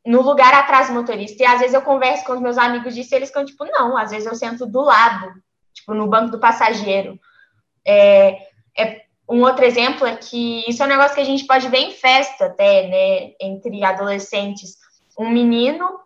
no 0.03 0.23
lugar 0.23 0.51
atrás 0.51 0.87
do 0.87 0.95
motorista. 0.95 1.43
E 1.43 1.45
às 1.45 1.59
vezes 1.59 1.75
eu 1.75 1.83
converso 1.83 2.25
com 2.25 2.33
os 2.33 2.41
meus 2.41 2.57
amigos 2.57 2.95
disso 2.95 3.13
e 3.13 3.17
eles 3.17 3.29
ficam 3.29 3.45
tipo, 3.45 3.63
não, 3.65 3.95
às 3.95 4.09
vezes 4.09 4.25
eu 4.25 4.33
sento 4.33 4.65
do 4.65 4.81
lado, 4.81 5.31
tipo, 5.71 5.93
no 5.93 6.07
banco 6.07 6.31
do 6.31 6.39
passageiro. 6.39 7.19
É, 7.85 8.39
é, 8.75 9.01
um 9.29 9.43
outro 9.43 9.63
exemplo 9.63 10.07
é 10.07 10.15
que 10.15 10.67
isso 10.67 10.81
é 10.81 10.87
um 10.87 10.89
negócio 10.89 11.13
que 11.13 11.21
a 11.21 11.25
gente 11.25 11.45
pode 11.45 11.69
ver 11.69 11.77
em 11.77 11.91
festa 11.91 12.45
até, 12.47 12.87
né, 12.87 13.33
entre 13.39 13.83
adolescentes. 13.83 14.75
Um 15.19 15.29
menino 15.29 15.99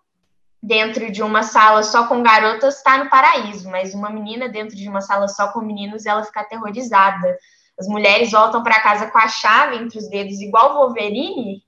dentro 0.65 1.11
de 1.11 1.21
uma 1.21 1.43
sala 1.43 1.83
só 1.83 2.07
com 2.07 2.23
garotas 2.23 2.77
está 2.77 2.97
no 2.97 3.09
paraíso, 3.09 3.69
mas 3.69 3.93
uma 3.93 4.09
menina 4.09 4.49
dentro 4.49 4.75
de 4.75 4.89
uma 4.89 4.99
sala 4.99 5.27
só 5.27 5.49
com 5.49 5.61
meninos, 5.61 6.07
ela 6.07 6.23
fica 6.23 6.41
aterrorizada. 6.41 7.37
As 7.79 7.87
mulheres 7.87 8.31
voltam 8.31 8.63
para 8.63 8.81
casa 8.81 9.11
com 9.11 9.17
a 9.17 9.27
chave 9.27 9.75
entre 9.75 9.99
os 9.99 10.09
dedos, 10.09 10.41
igual 10.41 10.73
Wolverine, 10.73 11.61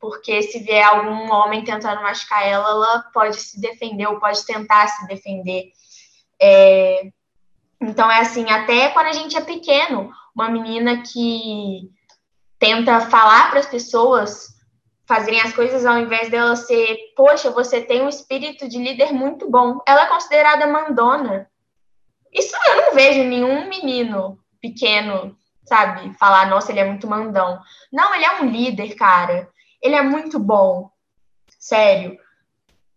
porque 0.00 0.40
se 0.42 0.60
vier 0.60 0.86
algum 0.86 1.30
homem 1.30 1.62
tentando 1.62 2.00
machucar 2.00 2.46
ela, 2.46 2.70
ela 2.70 3.04
pode 3.12 3.36
se 3.36 3.60
defender 3.60 4.06
ou 4.06 4.18
pode 4.18 4.44
tentar 4.46 4.88
se 4.88 5.06
defender. 5.06 5.70
É... 6.40 7.10
Então, 7.80 8.10
é 8.10 8.20
assim, 8.20 8.48
até 8.50 8.88
quando 8.88 9.08
a 9.08 9.12
gente 9.12 9.36
é 9.36 9.40
pequeno, 9.42 10.10
uma 10.34 10.48
menina 10.48 11.02
que 11.02 11.90
tenta 12.58 13.00
falar 13.02 13.50
para 13.50 13.60
as 13.60 13.66
pessoas 13.66 14.57
fazerem 15.08 15.40
as 15.40 15.54
coisas 15.54 15.86
ao 15.86 15.98
invés 15.98 16.28
dela 16.28 16.54
ser, 16.54 16.98
poxa, 17.16 17.50
você 17.50 17.80
tem 17.80 18.02
um 18.02 18.10
espírito 18.10 18.68
de 18.68 18.78
líder 18.78 19.10
muito 19.10 19.50
bom. 19.50 19.80
Ela 19.86 20.02
é 20.02 20.06
considerada 20.06 20.66
mandona. 20.66 21.50
Isso 22.30 22.54
eu 22.68 22.76
não 22.76 22.94
vejo 22.94 23.24
nenhum 23.24 23.66
menino 23.70 24.38
pequeno, 24.60 25.34
sabe, 25.64 26.12
falar, 26.18 26.50
nossa, 26.50 26.70
ele 26.70 26.80
é 26.80 26.84
muito 26.84 27.08
mandão. 27.08 27.58
Não, 27.90 28.14
ele 28.14 28.26
é 28.26 28.42
um 28.42 28.50
líder, 28.50 28.94
cara. 28.96 29.48
Ele 29.80 29.94
é 29.94 30.02
muito 30.02 30.38
bom. 30.38 30.90
Sério. 31.58 32.18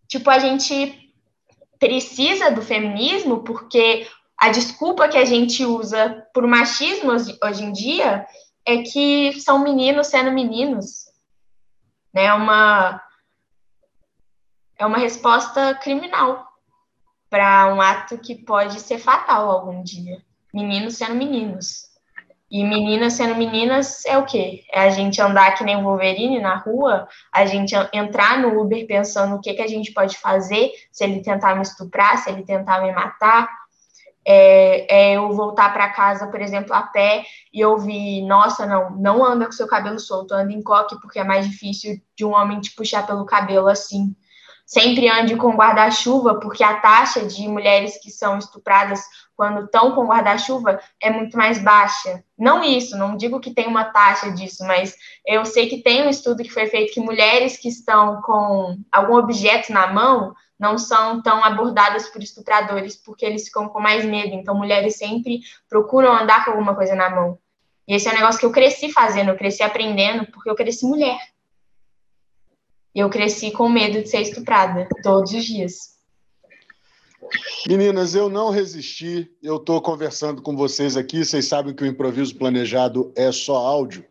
Tipo, 0.05 0.30
a 0.30 0.38
gente 0.38 1.14
precisa 1.80 2.51
do 2.51 2.62
feminismo 2.62 3.41
porque 3.41 4.05
a 4.38 4.49
desculpa 4.49 5.07
que 5.07 5.18
a 5.18 5.24
gente 5.24 5.64
usa 5.64 6.28
por 6.34 6.45
machismo 6.45 7.12
hoje 7.14 7.64
em 7.64 7.72
dia 7.72 8.28
é 8.66 8.80
que 8.80 9.39
são 9.39 9.59
meninos 9.59 10.07
sendo 10.07 10.32
meninos 10.32 11.11
né? 12.14 12.26
É 12.26 12.34
uma 12.34 13.01
é 14.78 14.86
uma 14.86 14.97
resposta 14.97 15.76
criminal 15.76 16.47
para 17.30 17.74
um 17.74 17.80
ato 17.80 18.18
que 18.18 18.36
pode 18.36 18.80
ser 18.80 18.97
fatal 18.97 19.49
algum 19.49 19.84
dia. 19.84 20.22
Meninos 20.53 20.97
sendo 20.97 21.16
meninos. 21.16 21.91
E 22.49 22.66
meninas 22.66 23.14
sendo 23.14 23.36
meninas 23.36 24.03
é 24.05 24.18
o 24.18 24.26
quê? 24.26 24.66
É 24.74 24.82
a 24.82 24.89
gente 24.89 25.22
andar 25.22 25.55
que 25.55 25.64
nem 25.64 25.82
Wolverine 25.82 26.39
na 26.39 26.57
rua, 26.57 27.07
a 27.32 27.45
gente 27.45 27.74
entrar 27.93 28.39
no 28.39 28.59
Uber 28.59 28.86
pensando 28.86 29.36
o 29.36 29.39
que, 29.39 29.53
que 29.53 29.62
a 29.62 29.68
gente 29.68 29.93
pode 29.93 30.18
fazer 30.18 30.72
se 30.91 31.05
ele 31.05 31.22
tentar 31.22 31.55
me 31.55 31.62
estuprar, 31.62 32.18
se 32.18 32.30
ele 32.30 32.43
tentar 32.43 32.82
me 32.82 32.91
matar, 32.91 33.47
é, 34.26 35.12
é 35.12 35.18
eu 35.18 35.32
voltar 35.34 35.74
para 35.74 35.90
casa, 35.90 36.28
por 36.28 36.42
exemplo, 36.42 36.74
a 36.74 36.84
pé 36.84 37.24
e 37.54 37.64
ouvir, 37.66 38.22
nossa, 38.24 38.66
não, 38.66 38.92
não 38.92 39.26
anda 39.26 39.46
com 39.46 39.52
seu 39.52 39.68
cabelo 39.68 40.00
solto, 40.00 40.34
anda 40.34 40.52
em 40.52 40.62
coque 40.62 41.00
porque 41.02 41.20
é 41.20 41.24
mais 41.24 41.50
difícil 41.50 42.00
de 42.16 42.26
um 42.26 42.34
homem 42.34 42.60
te 42.60 42.74
puxar 42.76 43.06
pelo 43.06 43.26
cabelo 43.26 43.68
assim, 43.68 44.16
sempre 44.66 45.10
ande 45.10 45.36
com 45.36 45.56
guarda-chuva, 45.56 46.40
porque 46.40 46.64
a 46.64 46.80
taxa 46.80 47.26
de 47.26 47.48
mulheres 47.48 48.00
que 48.02 48.10
são 48.10 48.38
estupradas 48.38 49.02
quando 49.36 49.66
estão 49.66 49.94
com 49.94 50.06
guarda-chuva 50.06 50.80
é 51.02 51.10
muito 51.10 51.36
mais 51.36 51.62
baixa. 51.62 52.24
Não 52.38 52.64
isso, 52.64 52.98
não 52.98 53.18
digo 53.18 53.40
que 53.40 53.54
tem 53.54 53.68
uma 53.68 53.86
taxa 53.86 54.32
disso, 54.32 54.64
mas 54.66 54.96
eu 55.26 55.44
sei 55.46 55.68
que 55.68 55.82
tem 55.82 56.04
um 56.06 56.10
estudo 56.10 56.44
que 56.44 56.50
foi 56.50 56.68
feito 56.68 56.94
que 56.94 57.00
mulheres 57.00 57.58
que 57.58 57.68
estão 57.68 58.22
com 58.22 58.78
algum 58.92 59.16
objeto 59.16 59.74
na 59.74 59.88
mão 59.92 60.34
não 60.62 60.78
são 60.78 61.24
tão 61.24 61.43
abordadas 61.43 62.07
por 62.07 62.22
estupradores, 62.22 62.95
porque 62.95 63.26
eles 63.26 63.45
ficam 63.45 63.68
com 63.68 63.80
mais 63.80 64.05
medo. 64.05 64.36
Então, 64.36 64.55
mulheres 64.55 64.95
sempre 64.95 65.39
procuram 65.68 66.14
andar 66.14 66.45
com 66.45 66.51
alguma 66.51 66.76
coisa 66.76 66.93
na 66.93 67.09
mão. 67.09 67.39
E 67.88 67.95
esse 67.95 68.07
é 68.07 68.12
um 68.12 68.16
negócio 68.16 68.39
que 68.39 68.45
eu 68.45 68.51
cresci 68.51 68.91
fazendo, 68.91 69.30
eu 69.30 69.36
cresci 69.36 69.64
aprendendo, 69.64 70.28
porque 70.28 70.47
eu 70.47 70.55
cresci 70.55 70.86
mulher. 70.86 71.18
Eu 72.93 73.09
cresci 73.09 73.49
com 73.49 73.68
medo 73.68 74.03
de 74.03 74.07
ser 74.07 74.22
estuprada 74.22 74.88
todos 75.01 75.34
os 75.34 75.43
dias. 75.43 75.99
Meninas, 77.68 78.14
eu 78.14 78.30
não 78.30 78.51
resisti. 78.51 79.32
Eu 79.41 79.55
estou 79.55 79.82
conversando 79.82 80.43
com 80.43 80.55
vocês 80.55 80.95
aqui. 80.95 81.26
Vocês 81.26 81.45
sabem 81.45 81.74
que 81.74 81.84
o 81.84 81.88
improviso 81.88 82.38
planejado 82.38 83.12
é 83.16 83.32
só 83.32 83.55
áudio. 83.55 84.05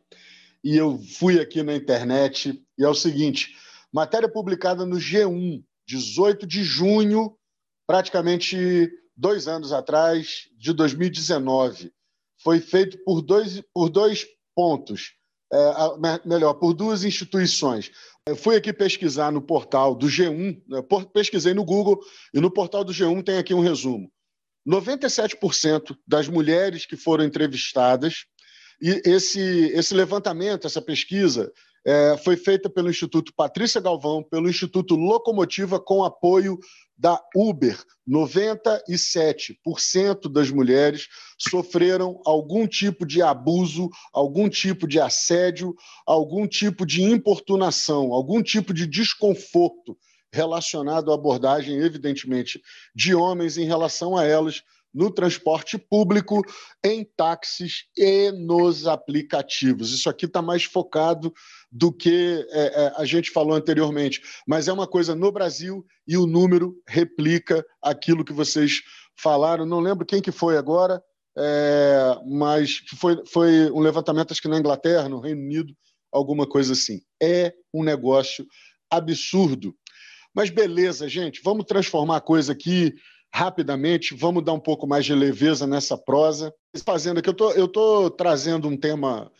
E 0.65 0.77
eu 0.77 0.99
fui 0.99 1.39
aqui 1.39 1.63
na 1.63 1.77
internet 1.77 2.61
e 2.77 2.85
é 2.85 2.89
o 2.89 2.95
seguinte: 2.95 3.55
matéria 3.93 4.29
publicada 4.29 4.85
no 4.85 4.97
G1, 4.97 5.63
18 5.91 6.47
de 6.47 6.63
junho, 6.63 7.37
praticamente 7.85 8.89
dois 9.17 9.49
anos 9.49 9.73
atrás, 9.73 10.49
de 10.57 10.73
2019. 10.73 11.93
Foi 12.43 12.61
feito 12.61 12.97
por 13.05 13.21
dois, 13.21 13.61
por 13.75 13.89
dois 13.89 14.25
pontos. 14.55 15.15
É, 15.53 15.59
melhor, 16.25 16.55
por 16.55 16.73
duas 16.73 17.03
instituições. 17.03 17.91
Eu 18.25 18.37
fui 18.37 18.55
aqui 18.55 18.73
pesquisar 18.73 19.33
no 19.33 19.43
portal 19.43 19.97
do 19.97 20.07
G1, 20.07 20.63
né, 20.69 20.81
pesquisei 21.13 21.53
no 21.53 21.65
Google, 21.65 22.01
e 22.33 22.41
no 22.41 22.53
portal 22.53 22.85
do 22.85 22.93
G1 22.93 23.25
tem 23.25 23.37
aqui 23.37 23.53
um 23.53 23.61
resumo. 23.61 24.09
97% 24.69 25.97
das 26.07 26.29
mulheres 26.29 26.87
que 26.87 26.97
foram 26.97 27.25
entrevistadas, 27.25 28.27
e 28.81 29.03
esse, 29.05 29.41
esse 29.75 29.93
levantamento, 29.93 30.69
essa 30.69 30.81
pesquisa, 30.81 31.53
é, 31.85 32.17
foi 32.19 32.37
feita 32.37 32.69
pelo 32.69 32.91
Instituto 32.91 33.33
Patrícia 33.35 33.81
Galvão, 33.81 34.23
pelo 34.23 34.49
Instituto 34.49 34.95
Locomotiva, 34.97 35.81
com 35.81 36.05
apoio 36.05 36.59
da 36.97 37.21
Uber. 37.35 37.77
97% 38.07 40.31
das 40.31 40.51
mulheres 40.51 41.09
sofreram 41.39 42.21
algum 42.27 42.67
tipo 42.67 43.07
de 43.07 43.23
abuso, 43.23 43.89
algum 44.13 44.49
tipo 44.49 44.87
de 44.87 45.01
assédio, 45.01 45.75
algum 46.07 46.47
tipo 46.47 46.85
de 46.85 47.03
importunação, 47.03 48.13
algum 48.13 48.43
tipo 48.43 48.75
de 48.75 48.87
desconforto 48.87 49.97
relacionado 50.33 51.11
à 51.11 51.15
abordagem, 51.15 51.79
evidentemente, 51.79 52.61
de 52.95 53.15
homens 53.15 53.57
em 53.57 53.65
relação 53.65 54.17
a 54.17 54.25
elas 54.25 54.63
no 54.93 55.11
transporte 55.11 55.79
público, 55.79 56.43
em 56.85 57.05
táxis 57.05 57.85
e 57.97 58.31
nos 58.33 58.87
aplicativos. 58.87 59.93
Isso 59.93 60.11
aqui 60.11 60.27
está 60.27 60.43
mais 60.43 60.65
focado 60.65 61.33
do 61.71 61.93
que 61.93 62.47
é, 62.51 62.61
é, 62.61 62.93
a 62.97 63.05
gente 63.05 63.31
falou 63.31 63.55
anteriormente, 63.55 64.21
mas 64.47 64.69
é 64.69 64.73
uma 64.73 64.87
coisa 64.87 65.15
no 65.15 65.31
Brasil 65.31 65.85
e 66.07 66.17
o 66.17 66.27
número 66.27 66.75
replica 66.89 67.65
aquilo 67.83 68.25
que 68.25 68.33
vocês 68.33 68.81
falaram. 69.17 69.65
Não 69.65 69.81
lembro 69.81 70.07
quem 70.07 70.21
que 70.21 70.33
foi 70.33 70.57
agora, 70.57 71.03
é, 71.39 72.17
mas 72.27 72.79
foi, 72.99 73.25
foi 73.27 73.71
um 73.71 73.81
levantamento, 73.81 74.33
acho 74.33 74.43
que 74.43 74.49
na 74.49 74.59
Inglaterra, 74.59 75.09
no 75.09 75.21
Reino 75.21 75.41
Unido, 75.41 75.73
alguma 76.13 76.47
coisa 76.47 76.73
assim. 76.73 77.01
É 77.23 77.53
um 77.73 77.85
negócio 77.85 78.45
absurdo. 78.91 79.75
Mas 80.35 80.51
beleza, 80.51 81.09
gente, 81.09 81.41
vamos 81.45 81.65
transformar 81.67 82.17
a 82.17 82.21
coisa 82.21 82.53
aqui 82.53 82.95
rapidamente, 83.33 84.15
vamos 84.15 84.45
dar 84.45 84.53
um 84.53 84.61
pouco 84.61 84.87
mais 84.87 85.05
de 85.05 85.15
leveza 85.15 85.67
nessa 85.67 85.97
prosa. 85.97 86.53
Fazendo 86.85 87.19
aqui, 87.19 87.29
eu 87.29 87.35
tô, 87.35 87.51
estou 87.51 87.69
tô 87.69 88.11
trazendo 88.11 88.69
um 88.69 88.77
tema, 88.77 89.31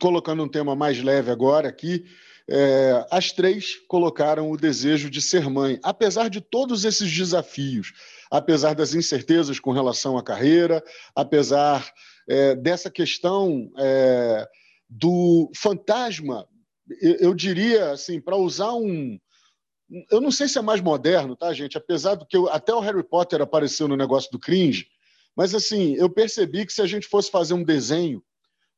colocando 0.00 0.42
um 0.42 0.48
tema 0.48 0.74
mais 0.74 1.02
leve 1.02 1.30
agora 1.30 1.68
aqui. 1.68 2.04
É, 2.48 3.04
as 3.10 3.32
três 3.32 3.74
colocaram 3.88 4.50
o 4.50 4.56
desejo 4.56 5.10
de 5.10 5.20
ser 5.20 5.50
mãe, 5.50 5.80
apesar 5.82 6.30
de 6.30 6.40
todos 6.40 6.84
esses 6.84 7.10
desafios, 7.10 7.92
apesar 8.30 8.74
das 8.74 8.94
incertezas 8.94 9.58
com 9.58 9.72
relação 9.72 10.16
à 10.16 10.22
carreira, 10.22 10.82
apesar 11.14 11.92
é, 12.28 12.54
dessa 12.54 12.88
questão 12.88 13.70
é, 13.76 14.46
do 14.88 15.50
fantasma, 15.56 16.46
eu, 17.00 17.14
eu 17.16 17.34
diria 17.34 17.90
assim, 17.90 18.20
para 18.20 18.36
usar 18.36 18.74
um, 18.74 19.18
eu 20.10 20.20
não 20.20 20.30
sei 20.30 20.48
se 20.48 20.58
é 20.58 20.62
mais 20.62 20.80
moderno, 20.80 21.36
tá, 21.36 21.52
gente? 21.52 21.76
Apesar 21.76 22.14
do 22.14 22.26
que 22.26 22.36
eu, 22.36 22.48
até 22.48 22.72
o 22.72 22.80
Harry 22.80 23.02
Potter 23.02 23.40
apareceu 23.40 23.88
no 23.88 23.96
negócio 23.96 24.30
do 24.30 24.38
cringe, 24.38 24.86
mas 25.36 25.54
assim, 25.54 25.94
eu 25.96 26.08
percebi 26.08 26.64
que 26.64 26.72
se 26.72 26.80
a 26.82 26.86
gente 26.86 27.06
fosse 27.06 27.30
fazer 27.30 27.54
um 27.54 27.64
desenho 27.64 28.22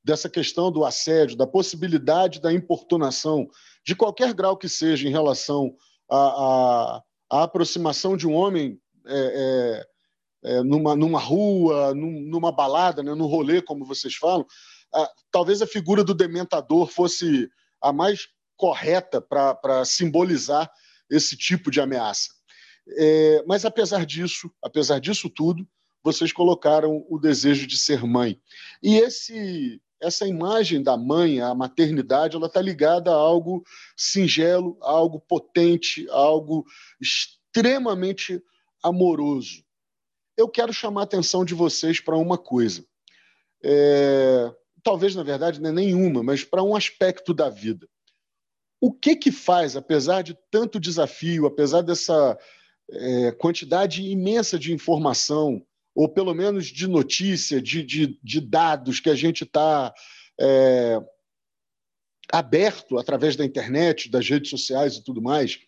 dessa 0.03 0.29
questão 0.29 0.71
do 0.71 0.85
assédio, 0.85 1.37
da 1.37 1.47
possibilidade 1.47 2.41
da 2.41 2.53
importunação, 2.53 3.49
de 3.85 3.95
qualquer 3.95 4.33
grau 4.33 4.57
que 4.57 4.69
seja 4.69 5.09
em 5.09 5.11
relação 5.11 5.75
à, 6.11 7.03
aproximação 7.31 8.17
de 8.17 8.27
um 8.27 8.35
homem 8.35 8.81
é, 9.07 9.85
é, 10.45 10.51
é, 10.51 10.63
numa, 10.63 10.97
numa 10.97 11.21
rua, 11.21 11.95
num, 11.95 12.21
numa 12.23 12.53
balada, 12.53 13.03
né, 13.03 13.15
no 13.15 13.27
rolê, 13.27 13.61
como 13.61 13.85
vocês 13.85 14.15
falam, 14.15 14.47
a, 14.95 15.11
talvez 15.31 15.61
a 15.61 15.67
figura 15.67 16.03
do 16.03 16.15
dementador 16.15 16.89
fosse 16.89 17.49
a 17.83 17.93
mais 17.93 18.29
correta 18.57 19.21
para 19.21 19.85
simbolizar 19.85 20.71
esse 21.11 21.37
tipo 21.37 21.71
de 21.71 21.81
ameaça. 21.81 22.29
É, 22.97 23.45
mas 23.47 23.65
apesar 23.65 24.07
disso, 24.07 24.51
apesar 24.63 24.99
disso 24.99 25.29
tudo, 25.29 25.67
vocês 26.03 26.33
colocaram 26.33 27.05
o 27.09 27.19
desejo 27.19 27.67
de 27.67 27.77
ser 27.77 28.05
mãe. 28.05 28.41
E 28.83 28.97
esse 28.97 29.81
essa 30.01 30.27
imagem 30.27 30.83
da 30.83 30.97
mãe, 30.97 31.41
a 31.41 31.55
maternidade, 31.55 32.37
ela 32.37 32.47
está 32.47 32.61
ligada 32.61 33.11
a 33.11 33.15
algo 33.15 33.63
singelo, 33.97 34.79
a 34.83 34.91
algo 34.91 35.21
potente, 35.21 36.09
a 36.11 36.15
algo 36.15 36.65
extremamente 37.01 38.43
amoroso. 38.83 39.65
Eu 40.37 40.49
quero 40.49 40.73
chamar 40.73 41.03
a 41.03 41.05
atenção 41.05 41.45
de 41.45 41.55
vocês 41.55 42.01
para 42.01 42.17
uma 42.17 42.39
coisa. 42.39 42.85
É, 43.63 44.55
talvez, 44.83 45.15
na 45.15 45.23
verdade, 45.23 45.61
não 45.61 45.71
é 45.71 45.73
nenhuma, 45.73 46.23
mas 46.23 46.45
para 46.45 46.63
um 46.63 46.77
aspecto 46.77 47.35
da 47.35 47.49
vida. 47.49 47.89
O 48.81 48.93
que 48.93 49.17
que 49.17 49.33
faz, 49.33 49.77
apesar 49.77 50.23
de 50.23 50.39
tanto 50.51 50.79
desafio, 50.79 51.47
apesar 51.47 51.83
dessa 51.83 52.39
é, 52.91 53.33
quantidade 53.33 54.03
imensa 54.03 54.57
de 54.57 54.73
informação, 54.73 55.61
ou 55.99 56.09
pelo 56.09 56.33
menos 56.33 56.67
de 56.67 56.87
notícia, 56.87 57.61
de, 57.61 57.83
de, 57.83 58.17
de 58.23 58.41
dados 58.41 59.01
que 59.01 59.11
a 59.11 59.17
gente 59.17 59.43
está 59.43 59.93
é, 60.41 61.03
aberto 62.31 62.99
através 62.99 63.35
da 63.35 63.45
internet, 63.45 64.09
das 64.09 64.29
redes 64.29 64.49
sociais 64.49 64.95
e 64.95 65.03
tudo 65.03 65.21
mais, 65.21 65.59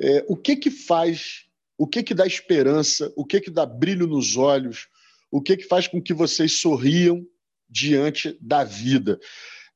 é, 0.00 0.24
o 0.28 0.36
que 0.36 0.54
que 0.54 0.70
faz, 0.70 1.46
o 1.76 1.88
que 1.88 2.04
que 2.04 2.14
dá 2.14 2.24
esperança, 2.24 3.12
o 3.16 3.24
que 3.24 3.40
que 3.40 3.50
dá 3.50 3.66
brilho 3.66 4.06
nos 4.06 4.36
olhos, 4.36 4.86
o 5.28 5.42
que 5.42 5.56
que 5.56 5.64
faz 5.64 5.88
com 5.88 6.00
que 6.00 6.14
vocês 6.14 6.60
sorriam 6.60 7.26
diante 7.68 8.38
da 8.40 8.62
vida? 8.62 9.18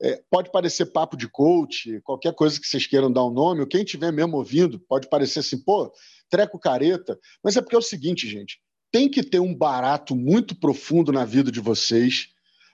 É, 0.00 0.22
pode 0.30 0.52
parecer 0.52 0.92
papo 0.92 1.16
de 1.16 1.26
coach, 1.26 2.00
qualquer 2.02 2.34
coisa 2.34 2.60
que 2.60 2.68
vocês 2.68 2.86
queiram 2.86 3.12
dar 3.12 3.24
um 3.24 3.32
nome, 3.32 3.62
ou 3.62 3.66
quem 3.66 3.82
estiver 3.82 4.12
mesmo 4.12 4.36
ouvindo, 4.36 4.78
pode 4.78 5.08
parecer 5.08 5.40
assim, 5.40 5.58
pô, 5.58 5.92
treco 6.30 6.56
careta, 6.56 7.18
mas 7.42 7.56
é 7.56 7.60
porque 7.60 7.74
é 7.74 7.78
o 7.80 7.82
seguinte, 7.82 8.28
gente, 8.28 8.60
tem 8.92 9.08
que 9.08 9.22
ter 9.22 9.40
um 9.40 9.54
barato 9.54 10.14
muito 10.14 10.54
profundo 10.54 11.10
na 11.10 11.24
vida 11.24 11.50
de 11.50 11.60
vocês, 11.60 12.28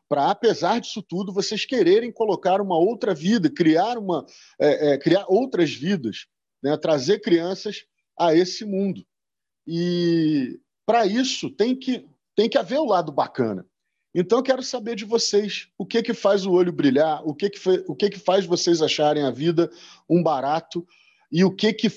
para, 0.08 0.30
apesar 0.30 0.80
disso 0.80 1.00
tudo, 1.00 1.32
vocês 1.32 1.64
quererem 1.64 2.10
colocar 2.10 2.60
uma 2.60 2.76
outra 2.76 3.14
vida, 3.14 3.48
criar, 3.48 3.96
uma, 3.96 4.26
é, 4.58 4.92
é, 4.92 4.98
criar 4.98 5.26
outras 5.28 5.72
vidas, 5.72 6.26
né? 6.62 6.76
trazer 6.76 7.20
crianças 7.20 7.84
a 8.18 8.34
esse 8.34 8.64
mundo. 8.64 9.06
E 9.66 10.58
para 10.84 11.06
isso 11.06 11.50
tem 11.50 11.76
que, 11.76 12.04
tem 12.34 12.48
que 12.48 12.58
haver 12.58 12.78
o 12.78 12.86
lado 12.86 13.12
bacana. 13.12 13.64
Então, 14.14 14.38
eu 14.38 14.42
quero 14.42 14.62
saber 14.62 14.96
de 14.96 15.04
vocês 15.04 15.68
o 15.76 15.84
que 15.84 16.02
que 16.02 16.14
faz 16.14 16.46
o 16.46 16.50
olho 16.50 16.72
brilhar, 16.72 17.22
o 17.24 17.34
que 17.34 17.50
que, 17.50 17.60
o 17.86 17.94
que 17.94 18.10
que 18.10 18.18
faz 18.18 18.46
vocês 18.46 18.80
acharem 18.82 19.22
a 19.22 19.30
vida 19.30 19.70
um 20.08 20.22
barato 20.22 20.84
e 21.30 21.44
o 21.44 21.54
que 21.54 21.74
que, 21.74 21.88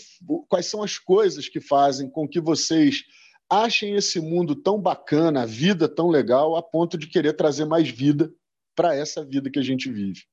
quais 0.50 0.66
são 0.66 0.84
as 0.84 1.00
coisas 1.00 1.48
que 1.48 1.62
fazem 1.62 2.10
com 2.10 2.28
que 2.28 2.42
vocês 2.42 3.06
achem 3.52 3.96
esse 3.96 4.22
mundo 4.22 4.56
tão 4.56 4.82
bacana, 4.82 5.44
a 5.44 5.46
vida 5.46 5.94
tão 5.94 6.08
legal, 6.08 6.56
a 6.56 6.64
ponto 6.64 6.98
de 6.98 7.08
querer 7.08 7.34
trazer 7.34 7.66
mais 7.66 7.90
vida 7.90 8.34
para 8.74 8.96
essa 8.96 9.26
vida 9.26 9.52
que 9.52 9.60
a 9.60 9.62
gente 9.62 9.92
vive. 9.92 10.26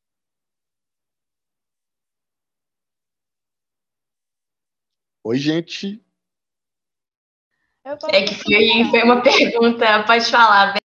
Oi, 5.25 5.37
gente. 5.37 6.01
É 7.85 8.23
que 8.23 8.35
foi, 8.35 8.85
foi 8.91 9.03
uma 9.03 9.21
pergunta, 9.21 10.05
pode 10.05 10.31
falar. 10.31 10.77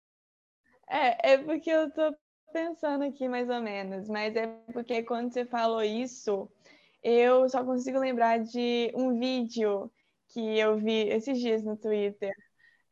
É, 0.88 1.32
é 1.32 1.38
porque 1.38 1.70
eu 1.70 1.90
tô 1.90 2.14
pensando 2.52 3.04
aqui 3.04 3.28
mais 3.28 3.50
ou 3.50 3.60
menos, 3.60 4.08
mas 4.08 4.34
é 4.36 4.46
porque 4.72 5.02
quando 5.02 5.32
você 5.32 5.44
falou 5.44 5.82
isso, 5.82 6.50
eu 7.02 7.48
só 7.48 7.64
consigo 7.64 7.98
lembrar 7.98 8.38
de 8.38 8.90
um 8.94 9.18
vídeo 9.18 9.90
que 10.32 10.58
eu 10.58 10.76
vi 10.78 11.08
esses 11.08 11.38
dias 11.38 11.62
no 11.62 11.76
Twitter. 11.76 12.32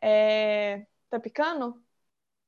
É... 0.00 0.86
Tá 1.08 1.18
picando? 1.18 1.82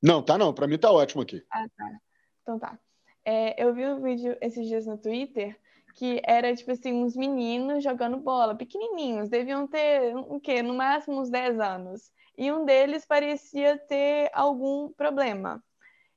Não, 0.01 0.23
tá 0.23 0.37
não. 0.37 0.53
Para 0.53 0.67
mim 0.67 0.77
tá 0.77 0.91
ótimo 0.91 1.21
aqui. 1.23 1.43
Ah, 1.51 1.65
tá. 1.75 1.99
Então 2.41 2.59
tá. 2.59 2.79
É, 3.25 3.61
eu 3.63 3.73
vi 3.73 3.85
um 3.85 4.01
vídeo 4.01 4.37
esses 4.41 4.67
dias 4.67 4.85
no 4.85 4.97
Twitter 4.97 5.59
que 5.95 6.21
era, 6.25 6.55
tipo 6.55 6.71
assim, 6.71 6.91
uns 6.91 7.15
meninos 7.15 7.83
jogando 7.83 8.17
bola, 8.17 8.55
pequenininhos, 8.55 9.29
deviam 9.29 9.67
ter, 9.67 10.15
o 10.15 10.39
quê? 10.39 10.63
No 10.63 10.73
máximo 10.73 11.21
uns 11.21 11.29
10 11.29 11.59
anos. 11.59 12.11
E 12.35 12.51
um 12.51 12.65
deles 12.65 13.05
parecia 13.05 13.77
ter 13.77 14.29
algum 14.33 14.91
problema. 14.93 15.63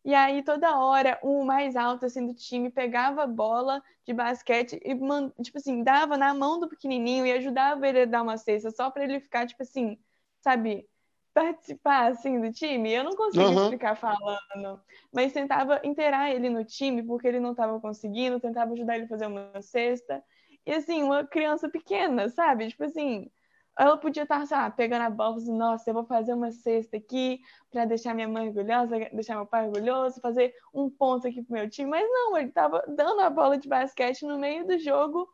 E 0.06 0.14
aí, 0.14 0.40
toda 0.44 0.78
hora, 0.78 1.18
o 1.20 1.44
mais 1.44 1.74
alto, 1.74 2.06
assim, 2.06 2.24
do 2.24 2.32
time 2.32 2.70
pegava 2.70 3.24
a 3.24 3.26
bola 3.26 3.82
de 4.04 4.14
basquete 4.14 4.80
e, 4.84 5.42
tipo 5.42 5.58
assim, 5.58 5.82
dava 5.82 6.16
na 6.16 6.32
mão 6.32 6.60
do 6.60 6.68
pequenininho 6.68 7.26
e 7.26 7.32
ajudava 7.32 7.88
ele 7.88 8.02
a 8.02 8.04
dar 8.04 8.22
uma 8.22 8.36
cesta, 8.36 8.70
só 8.70 8.88
para 8.88 9.02
ele 9.02 9.18
ficar, 9.18 9.48
tipo 9.48 9.64
assim, 9.64 9.98
sabe, 10.40 10.88
participar 11.34 12.12
assim 12.12 12.40
do 12.40 12.52
time. 12.52 12.92
Eu 12.92 13.02
não 13.02 13.16
conseguia 13.16 13.48
uhum. 13.48 13.64
explicar 13.64 13.96
falando, 13.96 14.80
mas 15.12 15.32
tentava 15.32 15.80
inteirar 15.82 16.30
ele 16.30 16.50
no 16.50 16.64
time 16.64 17.02
porque 17.02 17.26
ele 17.26 17.40
não 17.40 17.50
estava 17.50 17.80
conseguindo, 17.80 18.38
tentava 18.38 18.74
ajudar 18.74 18.94
ele 18.94 19.06
a 19.06 19.08
fazer 19.08 19.26
uma 19.26 19.60
cesta. 19.60 20.22
E 20.64 20.72
assim, 20.72 21.02
uma 21.02 21.26
criança 21.26 21.68
pequena, 21.68 22.28
sabe? 22.28 22.68
Tipo 22.68 22.84
assim, 22.84 23.28
ela 23.78 23.96
podia 23.96 24.22
estar, 24.22 24.46
sei 24.46 24.56
lá, 24.56 24.70
pegando 24.70 25.02
a 25.02 25.10
bola 25.10 25.36
e 25.36 25.42
assim, 25.42 25.56
nossa, 25.56 25.90
eu 25.90 25.94
vou 25.94 26.04
fazer 26.04 26.32
uma 26.32 26.50
cesta 26.50 26.96
aqui 26.96 27.40
para 27.70 27.84
deixar 27.84 28.14
minha 28.14 28.28
mãe 28.28 28.48
orgulhosa, 28.48 28.98
deixar 29.12 29.36
meu 29.36 29.46
pai 29.46 29.66
orgulhoso, 29.66 30.20
fazer 30.20 30.54
um 30.72 30.88
ponto 30.88 31.28
aqui 31.28 31.42
pro 31.42 31.54
meu 31.54 31.68
time. 31.68 31.90
Mas 31.90 32.08
não, 32.08 32.36
ele 32.38 32.48
estava 32.48 32.82
dando 32.88 33.20
a 33.20 33.28
bola 33.28 33.58
de 33.58 33.68
basquete 33.68 34.22
no 34.24 34.38
meio 34.38 34.66
do 34.66 34.78
jogo 34.78 35.28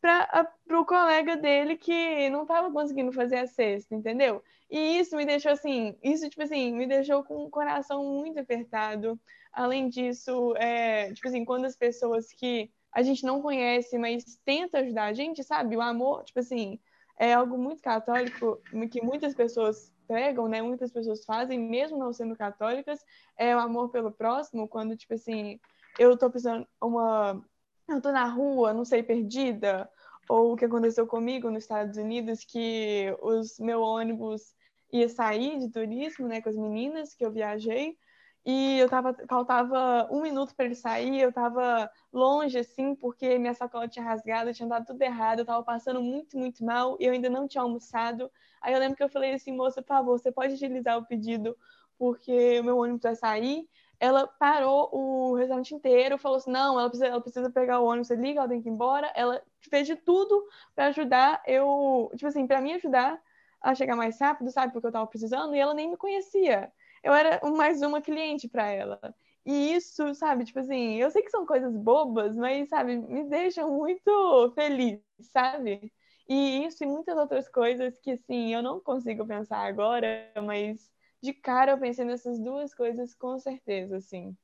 para 0.00 0.50
o 0.80 0.84
colega 0.84 1.36
dele 1.36 1.76
que 1.76 2.28
não 2.30 2.42
estava 2.42 2.72
conseguindo 2.72 3.12
fazer 3.12 3.36
a 3.36 3.46
cesta, 3.46 3.94
entendeu? 3.94 4.42
E 4.70 4.98
isso 4.98 5.16
me 5.16 5.24
deixou 5.24 5.52
assim, 5.52 5.96
isso, 6.02 6.28
tipo 6.28 6.42
assim, 6.42 6.72
me 6.72 6.86
deixou 6.86 7.22
com 7.22 7.44
o 7.44 7.50
coração 7.50 8.02
muito 8.04 8.40
apertado. 8.40 9.20
Além 9.52 9.88
disso, 9.88 10.56
é, 10.56 11.12
tipo 11.12 11.28
assim, 11.28 11.44
quando 11.44 11.66
as 11.66 11.76
pessoas 11.76 12.32
que 12.32 12.70
a 12.90 13.02
gente 13.02 13.24
não 13.24 13.40
conhece, 13.40 13.96
mas 13.98 14.24
tenta 14.44 14.78
ajudar 14.78 15.04
a 15.04 15.12
gente, 15.12 15.44
sabe? 15.44 15.76
O 15.76 15.80
amor, 15.80 16.24
tipo 16.24 16.40
assim, 16.40 16.80
é 17.18 17.34
algo 17.34 17.56
muito 17.58 17.82
católico 17.82 18.60
que 18.90 19.02
muitas 19.02 19.34
pessoas 19.34 19.92
pregam, 20.06 20.48
né? 20.48 20.60
Muitas 20.60 20.90
pessoas 20.90 21.24
fazem, 21.24 21.58
mesmo 21.58 21.98
não 21.98 22.12
sendo 22.12 22.36
católicas, 22.36 23.00
é 23.36 23.54
o 23.54 23.60
amor 23.60 23.90
pelo 23.90 24.10
próximo, 24.10 24.68
quando, 24.68 24.96
tipo 24.96 25.14
assim, 25.14 25.58
eu 25.98 26.16
tô 26.16 26.30
precisando 26.30 26.66
uma. 26.80 27.42
Eu 27.88 28.00
tô 28.00 28.12
na 28.12 28.24
rua, 28.24 28.72
não 28.72 28.84
sei, 28.84 29.02
perdida, 29.02 29.88
ou 30.28 30.52
o 30.52 30.56
que 30.56 30.64
aconteceu 30.64 31.06
comigo 31.06 31.50
nos 31.50 31.64
Estados 31.64 31.96
Unidos, 31.96 32.44
que 32.44 33.14
os 33.20 33.58
meu 33.58 33.82
ônibus 33.82 34.54
ia 34.92 35.08
sair 35.08 35.58
de 35.58 35.70
turismo, 35.70 36.28
né, 36.28 36.40
com 36.40 36.48
as 36.48 36.56
meninas 36.56 37.14
que 37.14 37.24
eu 37.24 37.32
viajei, 37.32 37.96
e 38.44 38.78
eu 38.78 38.88
tava, 38.88 39.14
faltava 39.28 40.08
um 40.10 40.20
minuto 40.22 40.54
para 40.54 40.64
ele 40.66 40.74
sair, 40.74 41.20
eu 41.20 41.32
tava 41.32 41.90
longe, 42.12 42.58
assim, 42.58 42.94
porque 42.94 43.38
minha 43.38 43.54
sacola 43.54 43.86
tinha 43.88 44.04
rasgado, 44.04 44.52
tinha 44.52 44.68
dado 44.68 44.86
tudo 44.86 45.00
errado, 45.02 45.40
eu 45.40 45.44
tava 45.46 45.62
passando 45.64 46.02
muito, 46.02 46.36
muito 46.36 46.64
mal, 46.64 46.96
e 47.00 47.04
eu 47.04 47.12
ainda 47.12 47.30
não 47.30 47.46
tinha 47.46 47.62
almoçado. 47.62 48.30
Aí 48.60 48.72
eu 48.74 48.80
lembro 48.80 48.96
que 48.96 49.02
eu 49.02 49.08
falei 49.08 49.34
assim, 49.34 49.52
moça, 49.52 49.80
por 49.82 49.88
favor, 49.88 50.18
você 50.18 50.32
pode 50.32 50.54
agilizar 50.54 50.98
o 50.98 51.06
pedido, 51.06 51.56
porque 51.98 52.58
o 52.60 52.64
meu 52.64 52.78
ônibus 52.78 53.02
vai 53.02 53.14
sair. 53.14 53.68
Ela 54.00 54.26
parou 54.26 54.88
o 54.92 55.34
restaurante 55.36 55.74
inteiro, 55.74 56.18
falou 56.18 56.38
assim, 56.38 56.50
não, 56.50 56.78
ela 56.78 56.88
precisa, 56.88 57.06
ela 57.06 57.20
precisa 57.20 57.50
pegar 57.50 57.78
o 57.80 57.84
ônibus 57.86 58.10
ali, 58.10 58.36
ela 58.36 58.48
tem 58.48 58.60
que 58.60 58.68
ir 58.68 58.72
embora. 58.72 59.12
Ela 59.14 59.40
fez 59.70 59.86
de 59.86 59.94
tudo 59.94 60.44
para 60.74 60.86
ajudar 60.86 61.40
eu, 61.46 62.10
tipo 62.16 62.26
assim, 62.26 62.46
para 62.46 62.60
me 62.60 62.72
ajudar 62.74 63.20
a 63.60 63.74
chegar 63.76 63.94
mais 63.94 64.20
rápido, 64.20 64.50
sabe? 64.50 64.72
Porque 64.72 64.88
eu 64.88 64.92
tava 64.92 65.06
precisando, 65.06 65.54
e 65.54 65.58
ela 65.60 65.74
nem 65.74 65.88
me 65.90 65.96
conhecia. 65.96 66.72
Eu 67.02 67.12
era 67.14 67.40
mais 67.50 67.82
uma 67.82 68.00
cliente 68.02 68.48
para 68.48 68.66
ela. 68.70 69.00
E 69.44 69.74
isso, 69.74 70.14
sabe, 70.14 70.44
tipo 70.44 70.60
assim, 70.60 70.96
eu 70.96 71.10
sei 71.10 71.22
que 71.22 71.30
são 71.30 71.44
coisas 71.46 71.76
bobas, 71.76 72.36
mas, 72.36 72.68
sabe, 72.68 72.96
me 72.96 73.24
deixam 73.28 73.70
muito 73.72 74.52
feliz, 74.54 75.00
sabe? 75.32 75.92
E 76.28 76.64
isso 76.64 76.84
e 76.84 76.86
muitas 76.86 77.16
outras 77.16 77.48
coisas 77.48 77.98
que, 77.98 78.12
assim, 78.12 78.54
eu 78.54 78.62
não 78.62 78.80
consigo 78.80 79.26
pensar 79.26 79.58
agora, 79.66 80.06
mas 80.46 80.90
de 81.22 81.32
cara 81.32 81.72
eu 81.72 81.78
pensei 81.78 82.04
nessas 82.04 82.38
duas 82.40 82.72
coisas 82.74 83.14
com 83.14 83.38
certeza, 83.38 83.96
assim. 83.96 84.36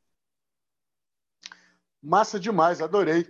Massa 2.02 2.40
demais, 2.40 2.80
adorei. 2.80 3.26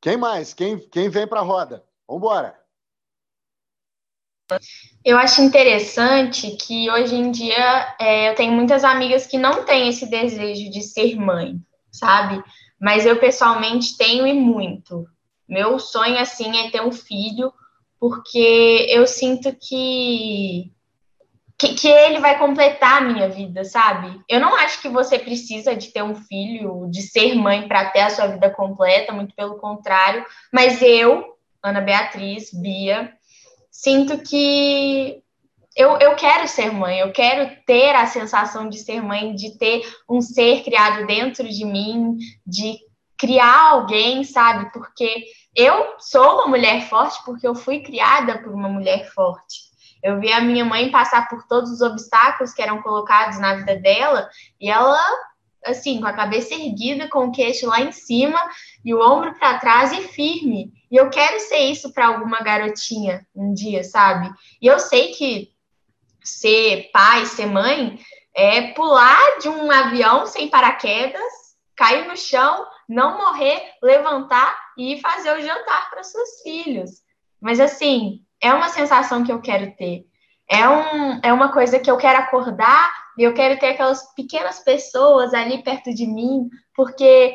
Quem 0.00 0.16
mais? 0.16 0.54
Quem, 0.54 0.78
quem 0.90 1.10
vem 1.10 1.26
para 1.28 1.40
a 1.40 1.44
roda? 1.44 1.84
Vamos 2.08 2.22
embora. 2.22 2.61
Eu 5.04 5.18
acho 5.18 5.42
interessante 5.42 6.50
que 6.52 6.88
hoje 6.88 7.16
em 7.16 7.30
dia 7.30 7.94
é, 8.00 8.30
eu 8.30 8.34
tenho 8.36 8.52
muitas 8.52 8.84
amigas 8.84 9.26
que 9.26 9.36
não 9.36 9.64
têm 9.64 9.88
esse 9.88 10.08
desejo 10.08 10.70
de 10.70 10.82
ser 10.82 11.16
mãe, 11.16 11.56
sabe? 11.90 12.42
Mas 12.80 13.04
eu 13.04 13.16
pessoalmente 13.18 13.96
tenho 13.96 14.26
e 14.26 14.32
muito. 14.32 15.06
Meu 15.48 15.78
sonho, 15.78 16.18
assim, 16.18 16.56
é 16.56 16.70
ter 16.70 16.82
um 16.82 16.92
filho, 16.92 17.52
porque 17.98 18.86
eu 18.88 19.06
sinto 19.06 19.54
que, 19.54 20.72
que, 21.58 21.74
que 21.74 21.88
ele 21.88 22.20
vai 22.20 22.38
completar 22.38 23.02
a 23.02 23.04
minha 23.04 23.28
vida, 23.28 23.64
sabe? 23.64 24.20
Eu 24.28 24.40
não 24.40 24.56
acho 24.56 24.80
que 24.80 24.88
você 24.88 25.18
precisa 25.18 25.74
de 25.74 25.88
ter 25.88 26.02
um 26.02 26.14
filho, 26.14 26.88
de 26.90 27.02
ser 27.02 27.34
mãe 27.34 27.66
para 27.66 27.90
ter 27.90 28.00
a 28.00 28.10
sua 28.10 28.28
vida 28.28 28.50
completa, 28.50 29.12
muito 29.12 29.34
pelo 29.34 29.58
contrário. 29.58 30.24
Mas 30.52 30.80
eu, 30.80 31.36
Ana 31.62 31.80
Beatriz, 31.80 32.50
Bia, 32.52 33.12
sinto 33.72 34.18
que 34.18 35.22
eu, 35.74 35.98
eu 35.98 36.14
quero 36.14 36.46
ser 36.46 36.70
mãe, 36.70 36.98
eu 36.98 37.10
quero 37.10 37.50
ter 37.66 37.94
a 37.96 38.06
sensação 38.06 38.68
de 38.68 38.78
ser 38.78 39.02
mãe, 39.02 39.34
de 39.34 39.56
ter 39.58 39.82
um 40.08 40.20
ser 40.20 40.62
criado 40.62 41.06
dentro 41.06 41.48
de 41.48 41.64
mim, 41.64 42.18
de 42.46 42.78
criar 43.18 43.70
alguém, 43.70 44.22
sabe? 44.22 44.70
Porque 44.70 45.24
eu 45.56 45.94
sou 45.98 46.34
uma 46.34 46.48
mulher 46.48 46.88
forte 46.88 47.24
porque 47.24 47.46
eu 47.46 47.54
fui 47.54 47.80
criada 47.80 48.38
por 48.38 48.52
uma 48.52 48.68
mulher 48.68 49.10
forte. 49.12 49.72
Eu 50.02 50.20
vi 50.20 50.30
a 50.30 50.40
minha 50.40 50.64
mãe 50.64 50.90
passar 50.90 51.28
por 51.28 51.46
todos 51.46 51.70
os 51.70 51.80
obstáculos 51.80 52.52
que 52.52 52.60
eram 52.60 52.82
colocados 52.82 53.38
na 53.38 53.54
vida 53.54 53.76
dela 53.76 54.28
e 54.60 54.68
ela, 54.68 55.00
assim, 55.64 56.00
com 56.00 56.06
a 56.06 56.12
cabeça 56.12 56.54
erguida, 56.54 57.08
com 57.08 57.26
o 57.26 57.32
queixo 57.32 57.66
lá 57.68 57.80
em 57.80 57.92
cima 57.92 58.38
e 58.84 58.92
o 58.92 59.00
ombro 59.00 59.32
para 59.38 59.58
trás 59.58 59.92
e 59.92 60.02
firme. 60.08 60.72
E 60.92 60.96
eu 60.96 61.08
quero 61.08 61.40
ser 61.40 61.70
isso 61.70 61.90
para 61.94 62.08
alguma 62.08 62.40
garotinha 62.40 63.26
um 63.34 63.54
dia, 63.54 63.82
sabe? 63.82 64.30
E 64.60 64.66
eu 64.66 64.78
sei 64.78 65.12
que 65.12 65.50
ser 66.22 66.90
pai, 66.92 67.24
ser 67.24 67.46
mãe, 67.46 67.98
é 68.34 68.72
pular 68.72 69.38
de 69.38 69.48
um 69.48 69.70
avião 69.70 70.26
sem 70.26 70.48
paraquedas, 70.48 71.32
cair 71.74 72.06
no 72.06 72.14
chão, 72.14 72.66
não 72.86 73.16
morrer, 73.16 73.62
levantar 73.82 74.54
e 74.76 75.00
fazer 75.00 75.34
o 75.34 75.40
jantar 75.40 75.88
para 75.88 76.02
seus 76.02 76.42
filhos. 76.42 76.90
Mas 77.40 77.58
assim, 77.58 78.20
é 78.38 78.52
uma 78.52 78.68
sensação 78.68 79.24
que 79.24 79.32
eu 79.32 79.40
quero 79.40 79.74
ter. 79.74 80.04
É, 80.46 80.68
um, 80.68 81.20
é 81.22 81.32
uma 81.32 81.50
coisa 81.50 81.78
que 81.78 81.90
eu 81.90 81.96
quero 81.96 82.18
acordar 82.18 82.92
e 83.16 83.22
eu 83.22 83.32
quero 83.32 83.58
ter 83.58 83.68
aquelas 83.68 84.14
pequenas 84.14 84.58
pessoas 84.58 85.32
ali 85.32 85.62
perto 85.62 85.94
de 85.94 86.06
mim, 86.06 86.50
porque 86.76 87.34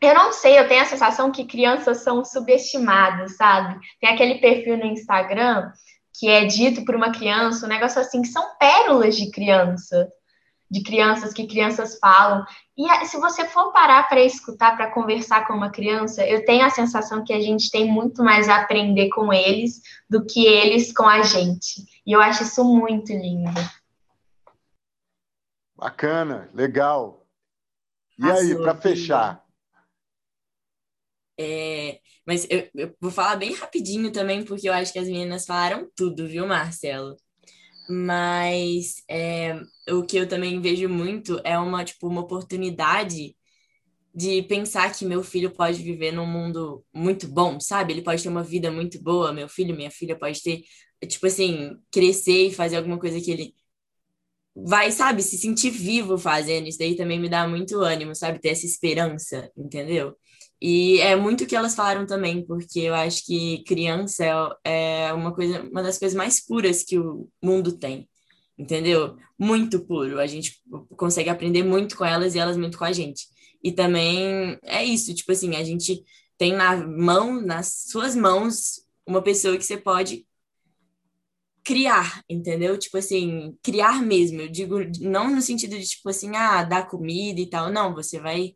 eu 0.00 0.14
não 0.14 0.32
sei, 0.32 0.58
eu 0.58 0.68
tenho 0.68 0.82
a 0.82 0.86
sensação 0.86 1.32
que 1.32 1.46
crianças 1.46 1.98
são 2.02 2.24
subestimadas, 2.24 3.36
sabe? 3.36 3.78
Tem 4.00 4.10
aquele 4.10 4.36
perfil 4.36 4.76
no 4.76 4.86
Instagram 4.86 5.70
que 6.18 6.28
é 6.28 6.44
dito 6.44 6.84
por 6.84 6.94
uma 6.94 7.12
criança, 7.12 7.66
um 7.66 7.68
negócio 7.68 8.00
assim, 8.00 8.22
que 8.22 8.28
são 8.28 8.56
pérolas 8.58 9.16
de 9.16 9.30
criança, 9.30 10.10
de 10.70 10.82
crianças 10.82 11.32
que 11.32 11.46
crianças 11.46 11.98
falam. 11.98 12.44
E 12.76 13.06
se 13.06 13.18
você 13.18 13.46
for 13.46 13.72
parar 13.72 14.08
para 14.08 14.22
escutar, 14.22 14.76
para 14.76 14.90
conversar 14.90 15.46
com 15.46 15.52
uma 15.54 15.70
criança, 15.70 16.26
eu 16.26 16.44
tenho 16.44 16.64
a 16.64 16.70
sensação 16.70 17.22
que 17.24 17.32
a 17.32 17.40
gente 17.40 17.70
tem 17.70 17.90
muito 17.90 18.22
mais 18.22 18.48
a 18.48 18.62
aprender 18.62 19.08
com 19.10 19.32
eles 19.32 19.80
do 20.08 20.24
que 20.24 20.46
eles 20.46 20.92
com 20.92 21.06
a 21.06 21.22
gente. 21.22 21.84
E 22.06 22.12
eu 22.12 22.20
acho 22.20 22.42
isso 22.42 22.64
muito 22.64 23.12
lindo. 23.12 23.60
Bacana, 25.76 26.48
legal. 26.54 27.26
E 28.18 28.30
aí, 28.30 28.54
para 28.56 28.74
fechar, 28.74 29.45
é, 31.38 32.00
mas 32.26 32.46
eu, 32.50 32.68
eu, 32.74 32.94
vou 33.00 33.10
falar 33.10 33.36
bem 33.36 33.52
rapidinho 33.54 34.10
também, 34.12 34.44
porque 34.44 34.68
eu 34.68 34.72
acho 34.72 34.92
que 34.92 34.98
as 34.98 35.06
meninas 35.08 35.46
falaram 35.46 35.90
tudo, 35.94 36.26
viu, 36.26 36.46
Marcelo? 36.46 37.16
Mas 37.88 39.02
é, 39.08 39.54
o 39.90 40.04
que 40.04 40.16
eu 40.16 40.28
também 40.28 40.60
vejo 40.60 40.88
muito 40.88 41.40
é 41.44 41.58
uma, 41.58 41.84
tipo, 41.84 42.08
uma 42.08 42.22
oportunidade 42.22 43.36
de 44.14 44.42
pensar 44.44 44.92
que 44.94 45.04
meu 45.04 45.22
filho 45.22 45.50
pode 45.52 45.82
viver 45.82 46.12
num 46.12 46.26
mundo 46.26 46.84
muito 46.92 47.28
bom, 47.28 47.60
sabe? 47.60 47.92
Ele 47.92 48.02
pode 48.02 48.22
ter 48.22 48.28
uma 48.30 48.42
vida 48.42 48.70
muito 48.70 49.02
boa, 49.02 49.32
meu 49.32 49.48
filho, 49.48 49.76
minha 49.76 49.90
filha 49.90 50.18
pode 50.18 50.42
ter, 50.42 50.62
tipo 51.06 51.26
assim, 51.26 51.76
crescer 51.92 52.48
e 52.48 52.54
fazer 52.54 52.76
alguma 52.76 52.98
coisa 52.98 53.20
que 53.20 53.30
ele 53.30 53.54
vai, 54.54 54.90
sabe, 54.90 55.22
se 55.22 55.36
sentir 55.38 55.70
vivo 55.70 56.16
fazendo. 56.18 56.66
Isso 56.66 56.78
daí 56.78 56.96
também 56.96 57.20
me 57.20 57.28
dá 57.28 57.46
muito 57.46 57.80
ânimo, 57.80 58.14
sabe? 58.14 58.40
Ter 58.40 58.50
essa 58.50 58.66
esperança, 58.66 59.50
entendeu? 59.56 60.16
E 60.60 60.98
é 61.00 61.14
muito 61.14 61.44
o 61.44 61.46
que 61.46 61.54
elas 61.54 61.74
falaram 61.74 62.06
também, 62.06 62.44
porque 62.46 62.80
eu 62.80 62.94
acho 62.94 63.24
que 63.26 63.62
criança 63.64 64.24
é, 64.64 65.04
é 65.04 65.12
uma 65.12 65.34
coisa, 65.34 65.62
uma 65.62 65.82
das 65.82 65.98
coisas 65.98 66.16
mais 66.16 66.44
puras 66.44 66.82
que 66.82 66.98
o 66.98 67.28
mundo 67.42 67.76
tem, 67.78 68.08
entendeu? 68.58 69.16
Muito 69.38 69.84
puro. 69.84 70.18
A 70.18 70.26
gente 70.26 70.62
consegue 70.96 71.28
aprender 71.28 71.62
muito 71.62 71.96
com 71.96 72.04
elas 72.04 72.34
e 72.34 72.38
elas 72.38 72.56
muito 72.56 72.78
com 72.78 72.84
a 72.84 72.92
gente. 72.92 73.26
E 73.62 73.72
também 73.72 74.58
é 74.62 74.84
isso, 74.84 75.14
tipo 75.14 75.32
assim, 75.32 75.56
a 75.56 75.64
gente 75.64 76.02
tem 76.38 76.52
na 76.54 76.76
mão, 76.76 77.40
nas 77.40 77.84
suas 77.88 78.14
mãos, 78.16 78.82
uma 79.06 79.22
pessoa 79.22 79.56
que 79.56 79.64
você 79.64 79.76
pode 79.76 80.26
criar, 81.64 82.22
entendeu? 82.30 82.78
Tipo 82.78 82.98
assim, 82.98 83.56
criar 83.62 84.00
mesmo. 84.02 84.40
Eu 84.40 84.48
digo 84.48 84.76
não 85.00 85.34
no 85.34 85.42
sentido 85.42 85.76
de 85.76 85.84
tipo 85.84 86.08
assim, 86.08 86.34
ah, 86.36 86.62
dar 86.62 86.88
comida 86.88 87.40
e 87.40 87.50
tal. 87.50 87.72
Não, 87.72 87.92
você 87.94 88.20
vai 88.20 88.54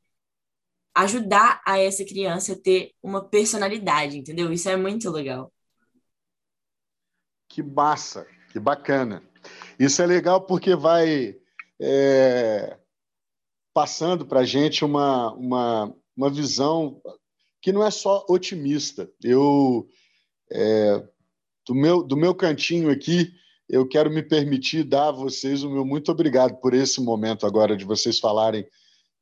ajudar 0.95 1.63
a 1.67 1.79
essa 1.79 2.05
criança 2.05 2.53
a 2.53 2.59
ter 2.59 2.93
uma 3.03 3.25
personalidade, 3.25 4.19
entendeu? 4.19 4.53
Isso 4.53 4.69
é 4.69 4.77
muito 4.77 5.11
legal. 5.11 5.53
Que 7.49 7.63
massa, 7.63 8.27
que 8.53 8.59
bacana. 8.59 9.23
Isso 9.79 10.03
é 10.03 10.07
legal 10.07 10.43
porque 10.43 10.75
vai 10.75 11.37
é, 11.81 12.79
passando 13.73 14.27
para 14.27 14.41
a 14.41 14.45
gente 14.45 14.85
uma, 14.85 15.33
uma, 15.33 15.95
uma 16.17 16.31
visão 16.31 17.01
que 17.63 17.73
não 17.73 17.85
é 17.85 17.91
só 17.91 18.25
otimista. 18.29 19.11
Eu, 19.23 19.89
é, 20.51 21.03
do, 21.67 21.75
meu, 21.75 22.03
do 22.03 22.17
meu 22.17 22.35
cantinho 22.35 22.91
aqui, 22.91 23.33
eu 23.69 23.87
quero 23.87 24.11
me 24.11 24.23
permitir 24.23 24.85
dar 24.85 25.09
a 25.09 25.13
vocês 25.13 25.63
o 25.63 25.71
meu 25.71 25.85
muito 25.85 26.11
obrigado 26.11 26.61
por 26.61 26.75
esse 26.75 27.01
momento 27.01 27.47
agora 27.47 27.77
de 27.77 27.85
vocês 27.85 28.19
falarem 28.19 28.67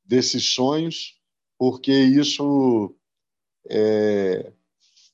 desses 0.04 0.54
sonhos, 0.54 1.17
porque 1.58 1.92
isso 1.92 2.94
é, 3.68 4.52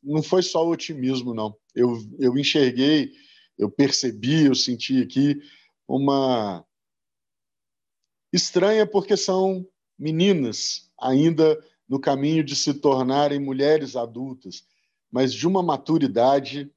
não 0.02 0.22
foi 0.22 0.42
só 0.42 0.68
otimismo, 0.68 1.34
não. 1.34 1.56
Eu, 1.74 1.98
eu 2.18 2.36
enxerguei, 2.36 3.12
eu 3.58 3.70
percebi, 3.70 4.44
eu 4.44 4.54
senti 4.54 5.00
aqui 5.00 5.40
uma 5.88 6.64
estranha, 8.32 8.86
porque 8.86 9.16
são 9.16 9.66
meninas 9.98 10.90
ainda 11.00 11.58
no 11.88 11.98
caminho 11.98 12.44
de 12.44 12.54
se 12.54 12.74
tornarem 12.74 13.38
mulheres 13.38 13.96
adultas, 13.96 14.64
mas 15.10 15.32
de 15.32 15.46
uma 15.46 15.62
maturidade. 15.62 16.70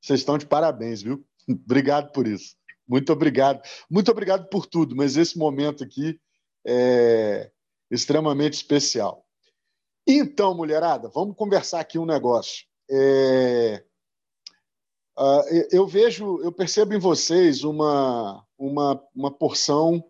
Vocês 0.00 0.20
estão 0.20 0.38
de 0.38 0.46
parabéns, 0.46 1.02
viu? 1.02 1.24
Obrigado 1.48 2.12
por 2.12 2.26
isso. 2.26 2.56
Muito 2.86 3.12
obrigado. 3.12 3.60
Muito 3.90 4.10
obrigado 4.10 4.48
por 4.48 4.64
tudo, 4.64 4.96
mas 4.96 5.16
esse 5.16 5.36
momento 5.36 5.84
aqui 5.84 6.18
é, 6.66 7.50
extremamente 7.90 8.54
especial. 8.54 9.24
Então, 10.06 10.54
mulherada, 10.54 11.08
vamos 11.08 11.36
conversar 11.36 11.80
aqui 11.80 11.98
um 11.98 12.06
negócio. 12.06 12.66
É... 12.90 13.84
Uh, 15.18 15.66
eu 15.72 15.86
vejo, 15.86 16.40
eu 16.42 16.52
percebo 16.52 16.94
em 16.94 16.98
vocês 16.98 17.64
uma, 17.64 18.46
uma, 18.56 19.02
uma 19.14 19.30
porção 19.30 20.02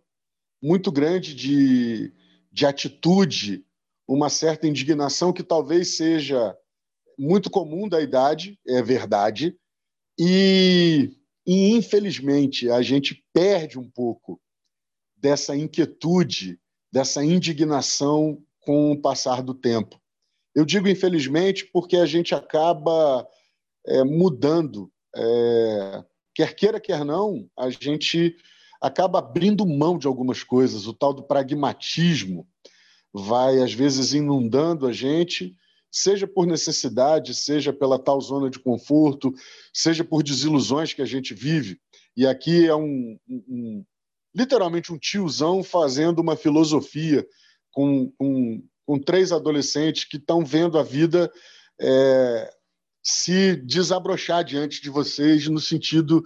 muito 0.63 0.93
grande 0.93 1.35
de, 1.35 2.13
de 2.53 2.67
atitude, 2.67 3.65
uma 4.07 4.29
certa 4.29 4.67
indignação 4.67 5.33
que 5.33 5.43
talvez 5.43 5.97
seja 5.97 6.57
muito 7.19 7.51
comum 7.51 7.89
da 7.89 8.01
idade, 8.01 8.59
é 8.67 8.83
verdade, 8.83 9.59
e, 10.19 11.11
e 11.47 11.71
infelizmente 11.71 12.71
a 12.71 12.83
gente 12.83 13.25
perde 13.33 13.79
um 13.79 13.91
pouco 13.91 14.41
dessa 15.17 15.57
inquietude 15.57 16.61
dessa 16.93 17.25
indignação 17.25 18.43
com 18.61 18.93
o 18.93 19.01
passar 19.01 19.43
do 19.43 19.55
tempo. 19.55 20.01
Eu 20.55 20.65
digo 20.65 20.89
infelizmente 20.89 21.65
porque 21.67 21.97
a 21.97 22.07
gente 22.07 22.35
acaba 22.35 23.27
é, 23.87 24.05
mudando, 24.05 24.91
é, 25.15 26.05
quer 26.35 26.55
queira, 26.55 26.81
quer 26.81 27.05
não, 27.05 27.49
a 27.57 27.71
gente 27.71 28.37
acaba 28.81 29.19
abrindo 29.19 29.67
mão 29.67 29.99
de 29.99 30.07
algumas 30.07 30.43
coisas. 30.43 30.87
O 30.87 30.93
tal 30.93 31.13
do 31.13 31.23
pragmatismo 31.23 32.47
vai, 33.13 33.61
às 33.63 33.73
vezes, 33.73 34.13
inundando 34.13 34.87
a 34.87 34.93
gente, 34.93 35.57
seja 35.91 36.27
por 36.27 36.47
necessidade, 36.47 37.35
seja 37.35 37.73
pela 37.73 37.99
tal 37.99 38.21
zona 38.21 38.51
de 38.51 38.59
conforto, 38.59 39.33
seja 39.73 40.05
por 40.05 40.23
desilusões 40.23 40.93
que 40.93 41.03
a 41.03 41.07
gente 41.07 41.35
vive. 41.35 41.81
E 42.17 42.27
aqui 42.27 42.67
é 42.67 42.75
um, 42.75 43.19
um, 43.29 43.85
literalmente 44.35 44.93
um 44.93 44.99
tiozão 44.99 45.63
fazendo 45.63 46.21
uma 46.21 46.37
filosofia 46.37 47.27
com, 47.71 48.11
com, 48.19 48.63
com 48.87 48.99
três 48.99 49.33
adolescentes 49.33 50.05
que 50.05 50.17
estão 50.17 50.45
vendo 50.45 50.79
a 50.79 50.83
vida 50.83 51.31
é, 51.81 52.51
se 53.03 53.57
desabrochar 53.57 54.45
diante 54.45 54.83
de 54.83 54.91
vocês 54.91 55.47
no 55.49 55.61
sentido 55.61 56.23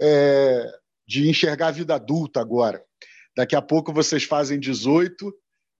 é, 0.00 0.66
de 1.06 1.28
enxergar 1.28 1.68
a 1.68 1.72
vida 1.72 1.94
adulta 1.94 2.40
agora. 2.40 2.82
Daqui 3.36 3.54
a 3.54 3.62
pouco 3.62 3.92
vocês 3.92 4.24
fazem 4.24 4.58
18 4.58 5.32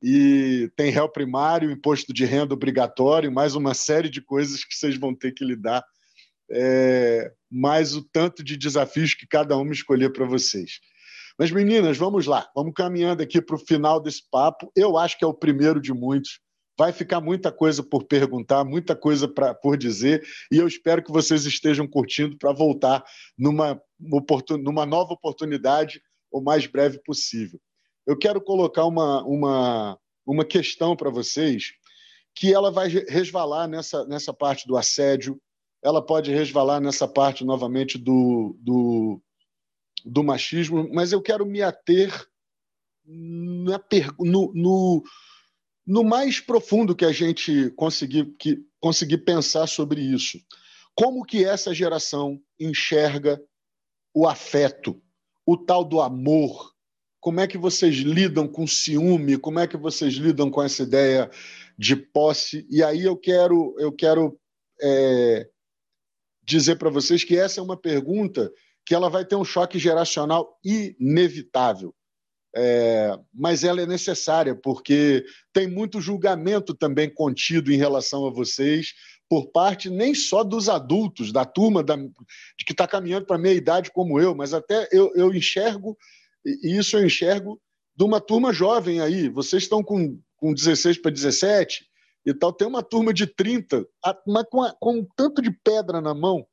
e 0.02 0.70
tem 0.76 0.90
réu 0.90 1.08
primário, 1.08 1.70
imposto 1.70 2.12
de 2.12 2.24
renda 2.24 2.54
obrigatório, 2.54 3.32
mais 3.32 3.54
uma 3.54 3.74
série 3.74 4.08
de 4.08 4.20
coisas 4.20 4.64
que 4.64 4.74
vocês 4.74 4.96
vão 4.96 5.14
ter 5.14 5.32
que 5.32 5.44
lidar, 5.44 5.82
é, 6.50 7.32
mais 7.50 7.94
o 7.94 8.02
tanto 8.02 8.44
de 8.44 8.56
desafios 8.56 9.14
que 9.14 9.26
cada 9.26 9.56
um 9.56 9.70
escolher 9.72 10.12
para 10.12 10.26
vocês. 10.26 10.80
Mas, 11.38 11.50
meninas, 11.50 11.98
vamos 11.98 12.26
lá, 12.26 12.48
vamos 12.54 12.72
caminhando 12.74 13.22
aqui 13.22 13.42
para 13.42 13.56
o 13.56 13.58
final 13.58 14.00
desse 14.00 14.22
papo. 14.30 14.70
Eu 14.74 14.96
acho 14.96 15.18
que 15.18 15.24
é 15.24 15.28
o 15.28 15.34
primeiro 15.34 15.80
de 15.80 15.92
muitos. 15.92 16.40
Vai 16.78 16.92
ficar 16.92 17.20
muita 17.20 17.50
coisa 17.50 17.82
por 17.82 18.04
perguntar, 18.04 18.64
muita 18.64 18.94
coisa 18.94 19.26
pra, 19.26 19.54
por 19.54 19.76
dizer, 19.76 20.22
e 20.52 20.58
eu 20.58 20.66
espero 20.66 21.02
que 21.02 21.12
vocês 21.12 21.46
estejam 21.46 21.86
curtindo 21.86 22.36
para 22.36 22.52
voltar 22.52 23.04
numa, 23.36 23.80
numa 24.62 24.84
nova 24.84 25.14
oportunidade 25.14 26.00
o 26.30 26.40
mais 26.40 26.66
breve 26.66 26.98
possível. 27.02 27.58
Eu 28.06 28.16
quero 28.16 28.40
colocar 28.40 28.84
uma, 28.84 29.22
uma, 29.24 29.98
uma 30.26 30.44
questão 30.44 30.94
para 30.94 31.10
vocês 31.10 31.72
que 32.34 32.52
ela 32.52 32.70
vai 32.70 32.88
resvalar 32.88 33.66
nessa, 33.66 34.04
nessa 34.06 34.32
parte 34.32 34.66
do 34.66 34.76
assédio, 34.76 35.40
ela 35.82 36.04
pode 36.04 36.30
resvalar 36.30 36.80
nessa 36.80 37.08
parte 37.08 37.44
novamente 37.44 37.96
do, 37.96 38.54
do, 38.60 39.22
do 40.06 40.22
machismo, 40.22 40.88
mas 40.92 41.10
eu 41.10 41.20
quero 41.20 41.44
me 41.44 41.60
ater 41.60 42.26
na, 43.04 43.82
no, 44.20 44.52
no, 44.54 45.04
no 45.84 46.04
mais 46.04 46.38
profundo 46.38 46.94
que 46.94 47.04
a 47.04 47.12
gente 47.12 47.70
conseguir, 47.70 48.34
que, 48.38 48.58
conseguir 48.80 49.18
pensar 49.18 49.66
sobre 49.66 50.00
isso. 50.00 50.38
Como 50.94 51.24
que 51.24 51.44
essa 51.44 51.74
geração 51.74 52.40
enxerga 52.58 53.42
o 54.14 54.26
afeto, 54.26 55.02
o 55.44 55.56
tal 55.56 55.84
do 55.84 56.00
amor? 56.00 56.72
Como 57.20 57.40
é 57.40 57.46
que 57.46 57.58
vocês 57.58 57.96
lidam 57.96 58.46
com 58.46 58.66
ciúme? 58.66 59.36
Como 59.36 59.58
é 59.58 59.66
que 59.66 59.76
vocês 59.76 60.14
lidam 60.14 60.50
com 60.50 60.62
essa 60.62 60.84
ideia 60.84 61.28
de 61.76 61.96
posse? 61.96 62.64
E 62.70 62.82
aí 62.82 63.02
eu 63.02 63.16
quero, 63.16 63.74
eu 63.78 63.92
quero 63.92 64.38
é, 64.80 65.48
dizer 66.44 66.76
para 66.76 66.90
vocês 66.90 67.24
que 67.24 67.36
essa 67.36 67.60
é 67.60 67.62
uma 67.62 67.76
pergunta 67.76 68.52
que 68.86 68.94
ela 68.94 69.10
vai 69.10 69.24
ter 69.24 69.34
um 69.34 69.44
choque 69.44 69.78
geracional 69.80 70.56
inevitável. 70.64 71.92
É, 72.54 73.18
mas 73.34 73.64
ela 73.64 73.82
é 73.82 73.86
necessária, 73.86 74.54
porque 74.54 75.24
tem 75.52 75.68
muito 75.68 76.00
julgamento 76.00 76.72
também 76.72 77.12
contido 77.12 77.70
em 77.70 77.76
relação 77.76 78.26
a 78.26 78.30
vocês, 78.30 78.94
por 79.28 79.50
parte 79.50 79.90
nem 79.90 80.14
só 80.14 80.42
dos 80.42 80.68
adultos, 80.68 81.32
da 81.32 81.44
turma 81.44 81.82
da, 81.82 81.98
que 81.98 82.72
está 82.72 82.86
caminhando 82.86 83.26
para 83.26 83.36
a 83.36 83.40
meia 83.40 83.56
idade 83.56 83.90
como 83.90 84.20
eu, 84.20 84.34
mas 84.34 84.54
até 84.54 84.88
eu, 84.92 85.12
eu 85.16 85.34
enxergo, 85.34 85.98
e 86.46 86.78
isso 86.78 86.96
eu 86.96 87.04
enxergo 87.04 87.60
de 87.94 88.04
uma 88.04 88.20
turma 88.20 88.52
jovem 88.52 89.00
aí. 89.00 89.28
Vocês 89.28 89.64
estão 89.64 89.82
com, 89.82 90.18
com 90.36 90.54
16 90.54 90.98
para 91.02 91.10
17 91.10 91.84
e 92.24 92.32
tal, 92.32 92.52
tem 92.52 92.68
uma 92.68 92.82
turma 92.82 93.12
de 93.12 93.26
30, 93.26 93.84
mas 94.26 94.44
com, 94.48 94.64
com 94.80 94.98
um 95.00 95.06
tanto 95.16 95.42
de 95.42 95.50
pedra 95.50 96.00
na 96.00 96.14
mão 96.14 96.46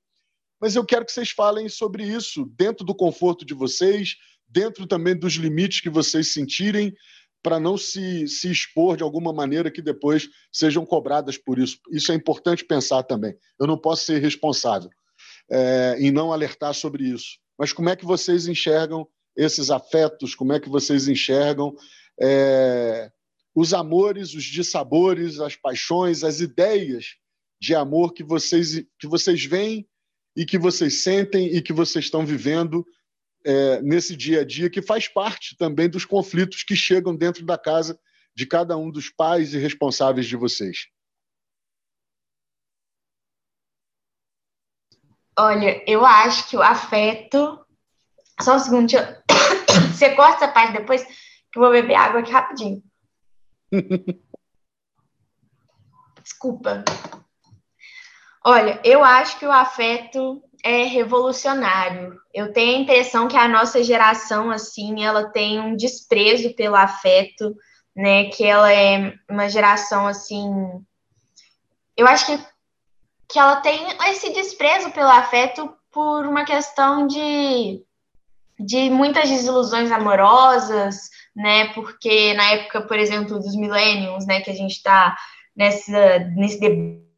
mas 0.64 0.78
eu 0.78 0.86
quero 0.86 1.06
que 1.06 1.12
vocês 1.12 1.30
falem 1.30 1.68
sobre 1.68 2.06
isso 2.06 2.46
dentro 2.56 2.86
do 2.86 2.96
conforto 2.96 3.44
de 3.44 3.54
vocês, 3.54 4.16
dentro 4.48 4.88
também 4.88 5.14
dos 5.14 5.34
limites 5.34 5.82
que 5.82 5.90
vocês 5.90 6.32
sentirem, 6.32 6.96
para 7.42 7.60
não 7.60 7.78
se, 7.78 8.26
se 8.30 8.50
expor 8.50 8.96
de 8.96 9.04
alguma 9.04 9.34
maneira 9.34 9.70
que 9.70 9.82
depois 9.82 10.30
sejam 10.54 10.86
cobradas 10.86 11.38
por 11.38 11.60
isso. 11.60 11.80
Isso 11.92 12.14
é 12.14 12.16
importante 12.16 12.64
pensar 12.64 13.04
também. 13.04 13.36
Eu 13.60 13.68
não 13.68 13.78
posso 13.78 14.06
ser 14.06 14.22
responsável 14.22 14.90
é, 15.52 15.98
em 16.00 16.12
não 16.12 16.32
alertar 16.32 16.74
sobre 16.74 17.10
isso. 17.10 17.40
Mas 17.60 17.74
como 17.74 17.90
é 17.90 17.96
que 17.98 18.06
vocês 18.06 18.48
enxergam 18.48 19.06
esses 19.36 19.70
afetos? 19.70 20.34
Como 20.34 20.54
é 20.54 20.62
que 20.62 20.70
vocês 20.70 21.10
enxergam 21.10 21.76
é, 22.22 23.12
os 23.54 23.74
amores, 23.74 24.34
os 24.34 24.46
dissabores, 24.46 25.42
as 25.42 25.58
paixões, 25.58 26.24
as 26.24 26.40
ideias 26.40 27.18
de 27.60 27.76
amor 27.76 28.14
que 28.14 28.24
vocês, 28.24 28.82
que 28.98 29.08
vocês 29.08 29.44
veem 29.44 29.86
e 30.36 30.46
que 30.46 30.58
vocês 30.58 31.04
sentem 31.04 31.56
e 31.56 31.62
que 31.62 31.74
vocês 31.74 32.06
estão 32.06 32.26
vivendo 32.26 32.86
é, 33.46 33.82
nesse 33.82 34.16
dia 34.16 34.42
a 34.42 34.46
dia, 34.46 34.70
que 34.70 34.82
faz 34.82 35.08
parte 35.08 35.56
também 35.58 35.90
dos 35.90 36.06
conflitos 36.06 36.64
que 36.64 36.76
chegam 36.76 37.16
dentro 37.16 37.46
da 37.46 37.58
casa 37.58 38.00
de 38.36 38.46
cada 38.46 38.78
um 38.78 38.90
dos 38.90 39.10
pais 39.10 39.54
e 39.54 39.58
responsáveis 39.58 40.26
de 40.26 40.36
vocês? 40.36 40.88
Olha, 45.38 45.84
eu 45.88 46.06
acho 46.06 46.48
que 46.50 46.56
o 46.56 46.62
afeto. 46.62 47.60
Só 48.42 48.56
um 48.56 48.60
segundo, 48.60 48.94
eu... 48.94 49.02
você 49.92 50.16
corta 50.16 50.46
essa 50.46 50.54
parte 50.54 50.74
depois, 50.74 51.04
que 51.04 51.58
eu 51.58 51.62
vou 51.62 51.72
beber 51.72 51.96
água 51.96 52.20
aqui 52.22 52.32
rapidinho. 52.32 52.84
Desculpa. 56.24 56.84
Olha, 58.46 58.80
eu 58.84 59.04
acho 59.04 59.40
que 59.40 59.46
o 59.46 59.52
afeto 59.52 60.44
é 60.64 60.84
revolucionário. 60.84 62.20
Eu 62.34 62.52
tenho 62.52 62.78
a 62.78 62.82
impressão 62.82 63.28
que 63.28 63.38
a 63.38 63.48
nossa 63.48 63.82
geração, 63.82 64.52
assim, 64.52 65.04
ela 65.04 65.30
tem 65.30 65.60
um 65.62 65.78
desprezo 65.78 66.54
pelo 66.54 66.76
afeto, 66.76 67.56
né? 67.96 68.26
Que 68.26 68.44
ela 68.44 68.72
é 68.74 69.14
uma 69.30 69.48
geração, 69.48 70.06
assim. 70.08 70.50
Eu 71.96 72.06
acho 72.06 72.26
que, 72.26 72.46
que 73.30 73.40
ela 73.40 73.58
tem 73.58 73.80
esse 74.10 74.34
desprezo 74.34 74.92
pelo 74.92 75.10
afeto 75.10 75.74
por 75.90 76.26
uma 76.26 76.44
questão 76.44 77.08
de, 77.08 77.82
de 78.60 78.90
muitas 78.90 79.30
desilusões 79.30 79.90
amorosas, 79.90 81.10
né? 81.34 81.74
Porque 81.74 82.34
na 82.34 82.52
época, 82.52 82.82
por 82.82 83.00
exemplo, 83.00 83.40
dos 83.40 83.56
millennials, 83.56 84.26
né, 84.26 84.42
que 84.42 84.50
a 84.50 84.56
gente 84.56 84.74
está 84.74 85.16
nesse 85.56 86.60
debate 86.60 87.13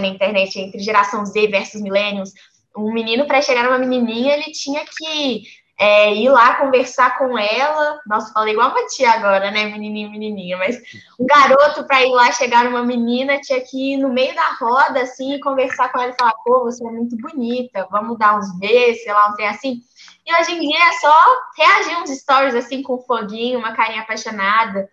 na 0.00 0.06
internet 0.06 0.58
entre 0.58 0.80
geração 0.80 1.24
Z 1.24 1.48
versus 1.48 1.80
millennials, 1.80 2.32
um 2.76 2.92
menino 2.92 3.26
para 3.26 3.40
chegar 3.40 3.64
numa 3.64 3.78
menininha, 3.78 4.34
ele 4.34 4.52
tinha 4.52 4.84
que 4.84 5.44
é, 5.78 6.14
ir 6.14 6.28
lá 6.28 6.54
conversar 6.56 7.18
com 7.18 7.36
ela. 7.38 8.00
Nossa, 8.06 8.32
falei 8.32 8.54
igual 8.54 8.70
a 8.70 8.86
tia 8.86 9.10
agora, 9.10 9.50
né? 9.50 9.66
Menininho, 9.66 10.10
menininha. 10.10 10.56
Mas 10.56 10.76
um 11.18 11.26
garoto 11.26 11.84
para 11.84 12.04
ir 12.04 12.10
lá 12.10 12.30
chegar 12.32 12.64
numa 12.64 12.82
menina 12.82 13.40
tinha 13.40 13.60
que 13.60 13.94
ir 13.94 13.96
no 13.96 14.12
meio 14.12 14.34
da 14.34 14.56
roda, 14.60 15.02
assim, 15.02 15.40
conversar 15.40 15.90
com 15.90 16.00
ela 16.00 16.12
e 16.12 16.16
falar: 16.16 16.34
pô, 16.44 16.64
você 16.64 16.86
é 16.86 16.90
muito 16.90 17.16
bonita, 17.16 17.86
vamos 17.90 18.18
dar 18.18 18.38
uns 18.38 18.56
beijos, 18.58 19.02
sei 19.02 19.12
lá, 19.12 19.30
um 19.30 19.34
trem 19.34 19.48
assim. 19.48 19.80
E 20.26 20.34
hoje 20.34 20.52
em 20.52 20.60
dia 20.60 20.88
é 20.88 20.92
só 20.92 21.14
reagir 21.56 21.98
uns 21.98 22.10
stories 22.10 22.54
assim 22.54 22.82
com 22.82 22.98
foguinho, 22.98 23.58
uma 23.58 23.74
carinha 23.74 24.02
apaixonada. 24.02 24.88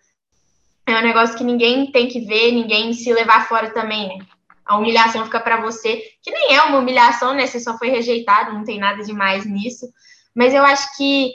É 0.86 0.98
um 0.98 1.02
negócio 1.02 1.36
que 1.36 1.44
ninguém 1.44 1.90
tem 1.92 2.08
que 2.08 2.20
ver, 2.20 2.50
ninguém 2.52 2.92
se 2.92 3.12
levar 3.12 3.48
fora 3.48 3.70
também, 3.70 4.08
né? 4.08 4.26
A 4.64 4.76
humilhação 4.76 5.24
fica 5.24 5.40
para 5.40 5.60
você, 5.60 6.02
que 6.22 6.30
nem 6.30 6.54
é 6.54 6.62
uma 6.62 6.78
humilhação, 6.78 7.34
né? 7.34 7.46
Você 7.46 7.58
só 7.58 7.76
foi 7.76 7.88
rejeitado, 7.88 8.52
não 8.52 8.64
tem 8.64 8.78
nada 8.78 9.02
demais 9.02 9.44
nisso. 9.44 9.86
Mas 10.34 10.54
eu 10.54 10.64
acho 10.64 10.96
que 10.96 11.32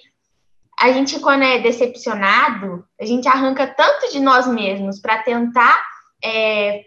a 0.79 0.91
gente, 0.91 1.19
quando 1.19 1.43
é 1.43 1.59
decepcionado, 1.59 2.85
a 2.99 3.05
gente 3.05 3.27
arranca 3.27 3.67
tanto 3.67 4.11
de 4.11 4.19
nós 4.19 4.47
mesmos 4.47 4.99
para 4.99 5.21
tentar 5.23 5.83
é, 6.23 6.83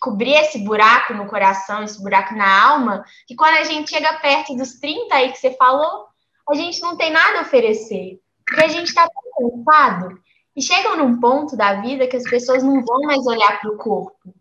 cobrir 0.00 0.34
esse 0.34 0.64
buraco 0.64 1.12
no 1.14 1.26
coração, 1.26 1.82
esse 1.82 2.02
buraco 2.02 2.34
na 2.34 2.64
alma, 2.70 3.04
que 3.26 3.34
quando 3.34 3.56
a 3.56 3.64
gente 3.64 3.90
chega 3.90 4.14
perto 4.14 4.56
dos 4.56 4.74
30 4.74 5.14
aí 5.14 5.32
que 5.32 5.38
você 5.38 5.54
falou, 5.56 6.06
a 6.48 6.54
gente 6.54 6.80
não 6.80 6.96
tem 6.96 7.10
nada 7.10 7.38
a 7.38 7.42
oferecer. 7.42 8.20
Porque 8.46 8.64
a 8.64 8.68
gente 8.68 8.88
está 8.88 9.08
tão 9.08 9.50
cansado. 9.50 10.18
E 10.56 10.62
chegam 10.62 10.96
num 10.96 11.18
ponto 11.20 11.56
da 11.56 11.80
vida 11.80 12.06
que 12.06 12.16
as 12.16 12.22
pessoas 12.24 12.62
não 12.62 12.84
vão 12.84 13.00
mais 13.02 13.26
olhar 13.26 13.60
para 13.60 13.70
o 13.70 13.76
corpo 13.76 14.33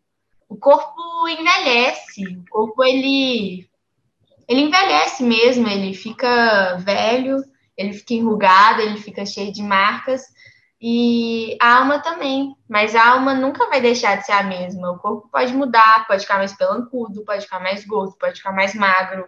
o 0.54 0.58
corpo 0.58 1.28
envelhece, 1.28 2.38
o 2.38 2.46
corpo 2.48 2.84
ele 2.84 3.68
ele 4.48 4.62
envelhece 4.62 5.24
mesmo, 5.24 5.68
ele 5.68 5.94
fica 5.96 6.76
velho, 6.78 7.44
ele 7.76 7.94
fica 7.94 8.14
enrugado, 8.14 8.82
ele 8.82 8.98
fica 8.98 9.26
cheio 9.26 9.52
de 9.52 9.64
marcas 9.64 10.22
e 10.80 11.58
a 11.60 11.78
alma 11.78 12.00
também, 12.00 12.56
mas 12.70 12.94
a 12.94 13.14
alma 13.14 13.34
nunca 13.34 13.68
vai 13.68 13.82
deixar 13.82 14.18
de 14.18 14.26
ser 14.26 14.34
a 14.34 14.44
mesma. 14.44 14.92
O 14.92 15.00
corpo 15.00 15.28
pode 15.32 15.54
mudar, 15.54 16.06
pode 16.06 16.22
ficar 16.22 16.38
mais 16.38 16.54
pelancudo, 16.54 17.26
pode 17.26 17.46
ficar 17.46 17.60
mais 17.60 17.84
gordo, 17.86 18.16
pode 18.20 18.38
ficar 18.38 18.52
mais 18.52 18.76
magro, 18.76 19.26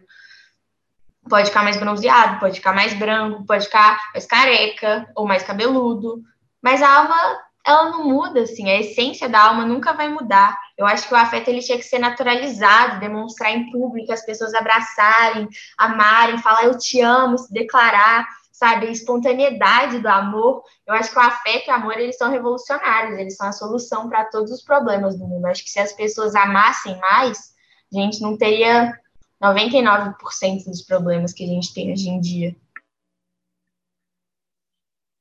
pode 1.27 1.47
ficar 1.47 1.63
mais 1.63 1.77
bronzeado, 1.77 2.39
pode 2.39 2.57
ficar 2.57 2.73
mais 2.73 2.93
branco, 2.93 3.45
pode 3.47 3.65
ficar 3.65 3.97
mais 4.13 4.27
careca 4.27 5.09
ou 5.15 5.25
mais 5.25 5.41
cabeludo, 5.41 6.21
mas 6.61 6.83
a 6.83 6.97
alma 6.97 7.44
ela 7.65 7.89
não 7.89 8.07
muda, 8.07 8.41
assim, 8.41 8.69
a 8.69 8.79
essência 8.79 9.27
da 9.27 9.41
alma 9.41 9.65
nunca 9.65 9.91
vai 9.93 10.07
mudar. 10.07 10.55
Eu 10.77 10.85
acho 10.85 11.07
que 11.07 11.13
o 11.13 11.17
afeto 11.17 11.47
ele 11.47 11.61
tinha 11.61 11.77
que 11.77 11.83
ser 11.83 11.97
naturalizado, 11.97 12.99
demonstrar 12.99 13.51
em 13.51 13.71
público, 13.71 14.13
as 14.13 14.23
pessoas 14.23 14.53
abraçarem, 14.53 15.47
amarem, 15.77 16.37
falar 16.37 16.65
eu 16.65 16.77
te 16.77 17.01
amo, 17.01 17.37
se 17.39 17.51
declarar, 17.51 18.27
sabe, 18.51 18.85
a 18.85 18.91
espontaneidade 18.91 19.99
do 19.99 20.07
amor. 20.07 20.63
Eu 20.85 20.93
acho 20.93 21.11
que 21.11 21.17
o 21.17 21.21
afeto 21.21 21.67
e 21.67 21.71
o 21.71 21.73
amor 21.73 21.97
eles 21.97 22.17
são 22.17 22.29
revolucionários, 22.29 23.17
eles 23.17 23.35
são 23.35 23.47
a 23.47 23.51
solução 23.51 24.07
para 24.09 24.25
todos 24.25 24.51
os 24.51 24.61
problemas 24.61 25.17
do 25.17 25.25
mundo. 25.25 25.45
Eu 25.45 25.51
acho 25.51 25.63
que 25.63 25.69
se 25.69 25.79
as 25.79 25.91
pessoas 25.91 26.35
amassem 26.35 26.99
mais, 26.99 27.55
a 27.91 27.99
gente 27.99 28.21
não 28.21 28.37
teria 28.37 28.93
99% 29.41 30.65
dos 30.65 30.83
problemas 30.83 31.33
que 31.33 31.43
a 31.43 31.47
gente 31.47 31.73
tem 31.73 31.91
hoje 31.91 32.09
em 32.09 32.19
dia. 32.19 32.55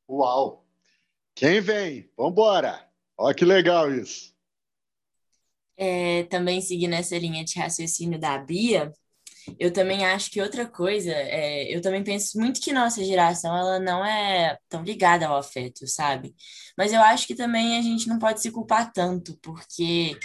Uau! 0.09 0.64
Quem 1.35 1.61
vem? 1.61 2.09
Vambora! 2.17 2.89
Olha 3.17 3.35
que 3.35 3.45
legal 3.45 3.93
isso. 3.93 4.35
É, 5.77 6.23
também 6.25 6.61
seguindo 6.61 6.95
essa 6.95 7.19
linha 7.19 7.45
de 7.45 7.59
raciocínio 7.59 8.19
da 8.19 8.39
Bia, 8.39 8.93
eu 9.59 9.73
também 9.73 10.05
acho 10.05 10.31
que 10.31 10.41
outra 10.41 10.67
coisa, 10.67 11.11
é, 11.13 11.75
eu 11.75 11.81
também 11.81 12.03
penso 12.03 12.39
muito 12.39 12.61
que 12.61 12.73
nossa 12.73 13.05
geração 13.05 13.57
ela 13.57 13.79
não 13.79 14.05
é 14.05 14.57
tão 14.69 14.83
ligada 14.83 15.27
ao 15.27 15.37
afeto, 15.37 15.87
sabe? 15.87 16.35
Mas 16.79 16.93
eu 16.93 17.01
acho 17.03 17.27
que 17.27 17.35
também 17.35 17.77
a 17.79 17.83
gente 17.83 18.09
não 18.09 18.19
pode 18.19 18.41
se 18.41 18.51
culpar 18.51 18.93
tanto, 18.93 19.37
porque 19.43 20.17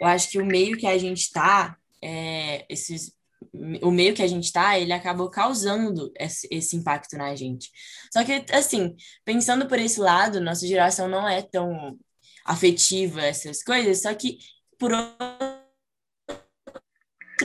eu 0.00 0.06
acho 0.06 0.30
que 0.30 0.38
o 0.38 0.46
meio 0.46 0.76
que 0.76 0.86
a 0.86 0.98
gente 0.98 1.22
está, 1.22 1.76
é, 2.02 2.64
esses 2.68 3.12
o 3.52 3.90
meio 3.90 4.14
que 4.14 4.22
a 4.22 4.26
gente 4.26 4.44
está, 4.44 4.78
ele 4.78 4.92
acabou 4.92 5.28
causando 5.28 6.12
esse, 6.18 6.46
esse, 6.50 6.76
impacto 6.76 7.16
na 7.16 7.34
gente. 7.34 7.70
Só 8.12 8.24
que, 8.24 8.44
assim, 8.52 8.94
pensando 9.24 9.66
por 9.66 9.78
esse 9.78 10.00
lado, 10.00 10.40
nossa 10.40 10.66
geração 10.66 11.08
não 11.08 11.28
é 11.28 11.42
tão 11.42 11.98
afetiva, 12.44 13.20
essas 13.22 13.62
coisas, 13.62 14.02
só 14.02 14.14
que, 14.14 14.38
por 14.78 14.92
outro 14.92 15.14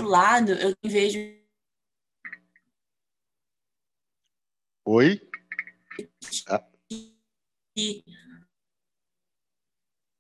lado, 0.07 0.51
eu 0.53 0.73
vejo. 0.83 1.17
Oi? 4.85 5.19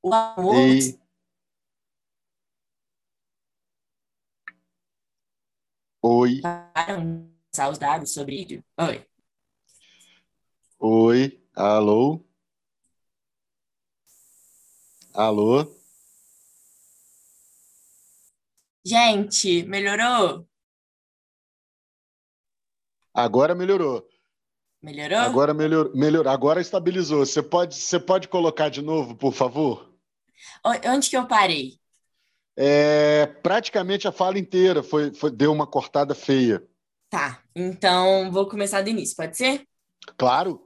o 0.03 0.13
amor. 0.13 0.55
E... 0.55 1.04
Oi. 6.07 6.39
Passar 6.39 7.71
os 7.71 7.79
dados 7.79 8.13
sobre 8.13 8.37
vídeo. 8.37 8.63
Oi. 8.77 9.03
Oi. 10.77 11.43
Alô? 11.55 12.23
Alô? 15.15 15.65
Gente, 18.85 19.63
melhorou? 19.63 20.47
Agora 23.11 23.55
melhorou. 23.55 24.07
Melhorou? 24.83 25.17
Agora 25.17 25.55
melhor, 25.55 25.91
melhorou. 25.95 26.31
Agora 26.31 26.61
estabilizou. 26.61 27.25
Você 27.25 27.41
pode, 27.41 27.73
você 27.73 27.99
pode 27.99 28.27
colocar 28.27 28.69
de 28.69 28.83
novo, 28.83 29.15
por 29.15 29.33
favor? 29.33 29.91
Onde 30.63 31.09
que 31.09 31.17
eu 31.17 31.27
parei? 31.27 31.79
É, 32.57 33.25
praticamente 33.25 34.07
a 34.07 34.11
fala 34.11 34.39
inteira 34.39 34.81
foi, 34.81 35.13
foi, 35.13 35.31
deu 35.31 35.51
uma 35.51 35.67
cortada 35.67 36.15
feia. 36.15 36.63
Tá, 37.09 37.43
então 37.55 38.31
vou 38.31 38.47
começar 38.47 38.81
do 38.81 38.89
início, 38.89 39.15
pode 39.15 39.35
ser? 39.37 39.65
Claro. 40.17 40.61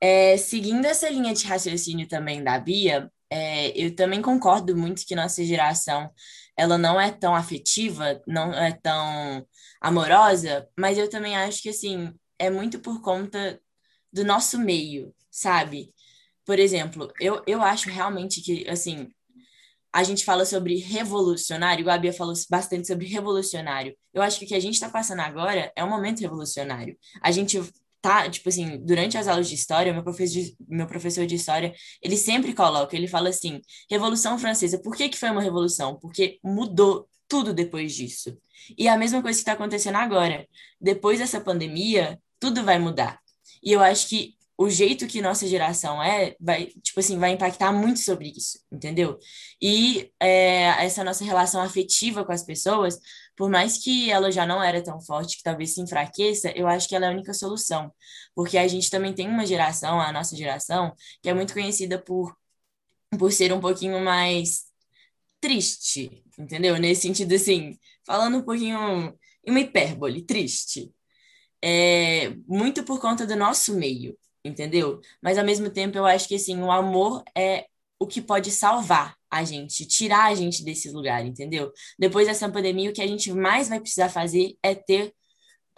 É, 0.00 0.36
seguindo 0.36 0.84
essa 0.84 1.08
linha 1.08 1.34
de 1.34 1.46
raciocínio 1.46 2.08
também 2.08 2.42
da 2.42 2.58
Bia, 2.58 3.10
é, 3.30 3.68
eu 3.80 3.94
também 3.94 4.20
concordo 4.20 4.76
muito 4.76 5.06
que 5.06 5.14
nossa 5.14 5.44
geração 5.44 6.10
ela 6.56 6.76
não 6.76 7.00
é 7.00 7.10
tão 7.10 7.34
afetiva, 7.34 8.20
não 8.26 8.52
é 8.52 8.72
tão 8.72 9.46
amorosa, 9.80 10.68
mas 10.78 10.98
eu 10.98 11.08
também 11.08 11.36
acho 11.36 11.62
que 11.62 11.68
assim 11.70 12.12
é 12.38 12.50
muito 12.50 12.80
por 12.80 13.00
conta 13.00 13.60
do 14.12 14.24
nosso 14.24 14.58
meio, 14.58 15.14
sabe? 15.30 15.94
Por 16.44 16.58
exemplo, 16.58 17.12
eu, 17.20 17.42
eu 17.46 17.62
acho 17.62 17.88
realmente 17.90 18.42
que 18.42 18.68
assim 18.68 19.08
a 19.92 20.02
gente 20.04 20.24
fala 20.24 20.44
sobre 20.44 20.76
revolucionário, 20.76 21.90
a 21.90 21.98
Bia 21.98 22.12
falou 22.12 22.34
bastante 22.48 22.86
sobre 22.86 23.06
revolucionário. 23.06 23.96
Eu 24.14 24.22
acho 24.22 24.38
que 24.38 24.44
o 24.44 24.48
que 24.48 24.54
a 24.54 24.60
gente 24.60 24.74
está 24.74 24.88
passando 24.88 25.20
agora 25.20 25.72
é 25.74 25.84
um 25.84 25.88
momento 25.88 26.20
revolucionário. 26.20 26.96
A 27.22 27.30
gente 27.30 27.60
tá, 28.00 28.28
tipo 28.30 28.48
assim, 28.48 28.78
durante 28.78 29.18
as 29.18 29.28
aulas 29.28 29.48
de 29.48 29.54
história, 29.54 29.92
meu 29.92 30.02
professor 30.02 30.42
de, 30.42 30.56
meu 30.68 30.86
professor 30.86 31.26
de 31.26 31.34
história, 31.34 31.74
ele 32.02 32.16
sempre 32.16 32.54
coloca, 32.54 32.96
ele 32.96 33.08
fala 33.08 33.28
assim, 33.28 33.60
Revolução 33.90 34.38
Francesa, 34.38 34.78
por 34.78 34.96
que 34.96 35.08
que 35.08 35.18
foi 35.18 35.30
uma 35.30 35.42
revolução? 35.42 35.98
Porque 36.00 36.38
mudou 36.42 37.08
tudo 37.28 37.52
depois 37.52 37.94
disso. 37.94 38.36
E 38.76 38.88
é 38.88 38.90
a 38.90 38.96
mesma 38.96 39.22
coisa 39.22 39.36
que 39.36 39.42
está 39.42 39.52
acontecendo 39.52 39.96
agora. 39.96 40.46
Depois 40.80 41.18
dessa 41.18 41.40
pandemia, 41.40 42.18
tudo 42.38 42.64
vai 42.64 42.78
mudar. 42.78 43.20
E 43.62 43.72
eu 43.72 43.80
acho 43.80 44.08
que 44.08 44.34
o 44.60 44.68
jeito 44.68 45.06
que 45.06 45.22
nossa 45.22 45.46
geração 45.46 46.02
é, 46.02 46.36
vai, 46.38 46.66
tipo 46.82 47.00
assim, 47.00 47.18
vai 47.18 47.30
impactar 47.30 47.72
muito 47.72 47.98
sobre 48.00 48.28
isso, 48.28 48.58
entendeu? 48.70 49.18
E 49.60 50.12
é, 50.20 50.84
essa 50.84 51.02
nossa 51.02 51.24
relação 51.24 51.62
afetiva 51.62 52.26
com 52.26 52.32
as 52.32 52.44
pessoas, 52.44 52.98
por 53.34 53.48
mais 53.48 53.82
que 53.82 54.10
ela 54.10 54.30
já 54.30 54.44
não 54.44 54.62
era 54.62 54.82
tão 54.82 55.00
forte, 55.00 55.38
que 55.38 55.42
talvez 55.42 55.72
se 55.72 55.80
enfraqueça, 55.80 56.50
eu 56.50 56.68
acho 56.68 56.86
que 56.86 56.94
ela 56.94 57.06
é 57.06 57.08
a 57.08 57.12
única 57.12 57.32
solução. 57.32 57.90
Porque 58.34 58.58
a 58.58 58.68
gente 58.68 58.90
também 58.90 59.14
tem 59.14 59.26
uma 59.28 59.46
geração, 59.46 59.98
a 59.98 60.12
nossa 60.12 60.36
geração, 60.36 60.94
que 61.22 61.30
é 61.30 61.34
muito 61.34 61.54
conhecida 61.54 61.98
por, 61.98 62.36
por 63.18 63.32
ser 63.32 63.54
um 63.54 63.60
pouquinho 63.60 63.98
mais 64.04 64.64
triste, 65.40 66.22
entendeu? 66.38 66.76
Nesse 66.78 67.02
sentido, 67.02 67.34
assim, 67.34 67.78
falando 68.06 68.36
um 68.36 68.42
pouquinho, 68.42 69.18
uma 69.46 69.60
hipérbole, 69.60 70.22
triste. 70.22 70.92
É, 71.64 72.30
muito 72.46 72.84
por 72.84 73.00
conta 73.00 73.26
do 73.26 73.36
nosso 73.36 73.74
meio 73.74 74.18
entendeu? 74.44 75.00
Mas 75.22 75.38
ao 75.38 75.44
mesmo 75.44 75.70
tempo 75.70 75.96
eu 75.96 76.06
acho 76.06 76.28
que 76.28 76.34
assim, 76.36 76.60
o 76.60 76.70
amor 76.70 77.22
é 77.36 77.66
o 77.98 78.06
que 78.06 78.22
pode 78.22 78.50
salvar 78.50 79.16
a 79.30 79.44
gente, 79.44 79.86
tirar 79.86 80.24
a 80.30 80.34
gente 80.34 80.64
desse 80.64 80.90
lugar, 80.90 81.24
entendeu? 81.24 81.72
Depois 81.98 82.26
dessa 82.26 82.48
pandemia, 82.48 82.90
o 82.90 82.92
que 82.92 83.02
a 83.02 83.06
gente 83.06 83.32
mais 83.32 83.68
vai 83.68 83.78
precisar 83.80 84.08
fazer 84.08 84.56
é 84.62 84.74
ter 84.74 85.14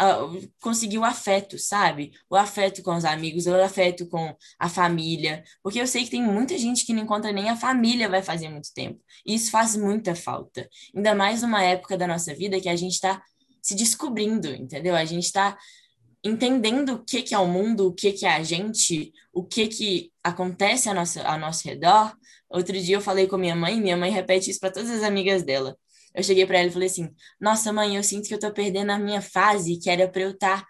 uh, 0.01 0.53
conseguir 0.61 0.99
o 0.99 1.05
afeto, 1.05 1.59
sabe? 1.59 2.13
O 2.31 2.37
afeto 2.37 2.83
com 2.83 2.97
os 2.97 3.05
amigos, 3.05 3.47
o 3.47 3.55
afeto 3.55 4.07
com 4.09 4.35
a 4.59 4.69
família, 4.69 5.45
porque 5.63 5.81
eu 5.81 5.87
sei 5.87 6.05
que 6.05 6.11
tem 6.11 6.23
muita 6.23 6.57
gente 6.59 6.85
que 6.87 6.93
não 6.93 7.03
encontra 7.03 7.33
nem 7.33 7.51
a 7.51 7.57
família 7.57 8.09
vai 8.09 8.23
fazer 8.23 8.49
muito 8.49 8.73
tempo. 8.75 9.01
E 9.27 9.35
isso 9.35 9.51
faz 9.51 9.77
muita 9.77 10.15
falta. 10.15 10.69
Ainda 10.95 11.15
mais 11.15 11.43
numa 11.43 11.63
época 11.63 11.97
da 11.97 12.07
nossa 12.07 12.35
vida 12.35 12.61
que 12.61 12.69
a 12.69 12.77
gente 12.77 12.95
está 12.95 13.23
se 13.61 13.75
descobrindo, 13.75 14.49
entendeu? 14.49 14.95
A 14.97 15.05
gente 15.05 15.25
está 15.25 15.57
entendendo 16.25 16.95
o 16.95 17.05
que, 17.05 17.23
que 17.23 17.35
é 17.35 17.39
o 17.39 17.49
mundo, 17.49 17.89
o 17.89 17.93
que, 17.93 18.13
que 18.13 18.25
é 18.27 18.31
a 18.31 18.43
gente, 18.43 19.13
o 19.33 19.45
que, 19.45 19.67
que 19.67 20.13
acontece 20.23 20.89
ao 20.89 20.95
nosso, 20.95 21.21
ao 21.21 21.39
nosso 21.39 21.67
redor. 21.67 22.17
Outro 22.49 22.79
dia 22.81 22.97
eu 22.97 23.01
falei 23.01 23.27
com 23.27 23.37
minha 23.37 23.57
mãe, 23.57 23.81
minha 23.81 23.97
mãe 23.97 24.11
repete 24.11 24.51
isso 24.51 24.61
para 24.61 24.71
todas 24.71 24.91
as 24.91 25.03
amigas 25.03 25.43
dela. 25.43 25.77
Eu 26.15 26.23
cheguei 26.23 26.47
para 26.47 26.59
ela 26.59 26.69
e 26.69 26.73
falei 26.73 26.89
assim: 26.89 27.11
Nossa, 27.41 27.73
mãe, 27.73 27.97
eu 27.97 28.03
sinto 28.03 28.29
que 28.29 28.35
eu 28.35 28.37
estou 28.37 28.53
perdendo 28.53 28.91
a 28.91 28.99
minha 28.99 29.23
fase, 29.23 29.79
que 29.79 29.91
era 29.91 30.09
para 30.09 30.23
eu 30.23 30.31
estar 30.31 30.61
tá, 30.61 30.69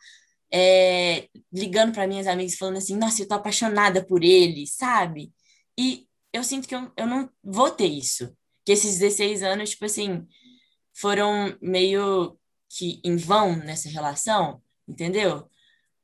é, 0.53 1.29
ligando 1.53 1.93
para 1.93 2.07
minhas 2.07 2.27
amigas 2.27 2.55
falando 2.55 2.79
assim: 2.79 2.97
Nossa, 2.97 3.20
eu 3.20 3.24
estou 3.24 3.37
apaixonada 3.39 4.05
por 4.05 4.23
ele, 4.23 4.66
sabe? 4.66 5.33
E 5.79 6.07
eu 6.33 6.45
sinto 6.45 6.69
que 6.69 6.74
eu, 6.74 6.91
eu 6.97 7.07
não 7.07 7.29
vou 7.43 7.70
ter 7.70 7.89
isso. 7.89 8.33
Que 8.65 8.73
esses 8.73 8.99
16 8.99 9.43
anos, 9.43 9.70
tipo 9.70 9.85
assim, 9.85 10.24
foram 10.95 11.57
meio 11.61 12.39
que 12.69 13.01
em 13.05 13.16
vão 13.16 13.57
nessa 13.57 13.89
relação 13.89 14.61
entendeu? 14.87 15.49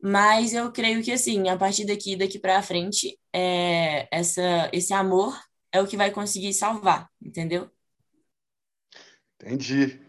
Mas 0.01 0.55
eu 0.55 0.71
creio 0.71 1.03
que, 1.03 1.11
assim, 1.13 1.49
a 1.49 1.57
partir 1.57 1.85
daqui, 1.85 2.17
daqui 2.17 2.39
para 2.39 2.63
frente, 2.63 3.19
é, 3.33 4.09
essa, 4.17 4.71
esse 4.73 4.93
amor 4.93 5.37
é 5.73 5.81
o 5.81 5.87
que 5.87 5.97
vai 5.97 6.11
conseguir 6.11 6.53
salvar, 6.53 7.09
entendeu? 7.21 7.71
Entendi. 9.41 10.01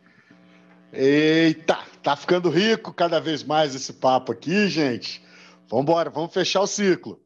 Eita, 0.92 1.78
tá 2.02 2.16
ficando 2.16 2.50
rico 2.50 2.94
cada 2.94 3.20
vez 3.20 3.44
mais 3.44 3.76
esse 3.76 3.94
papo 3.94 4.32
aqui, 4.32 4.68
gente. 4.68 5.24
Vamos 5.68 5.84
embora, 5.84 6.10
vamos 6.10 6.34
fechar 6.34 6.62
o 6.62 6.68
ciclo. 6.68 7.24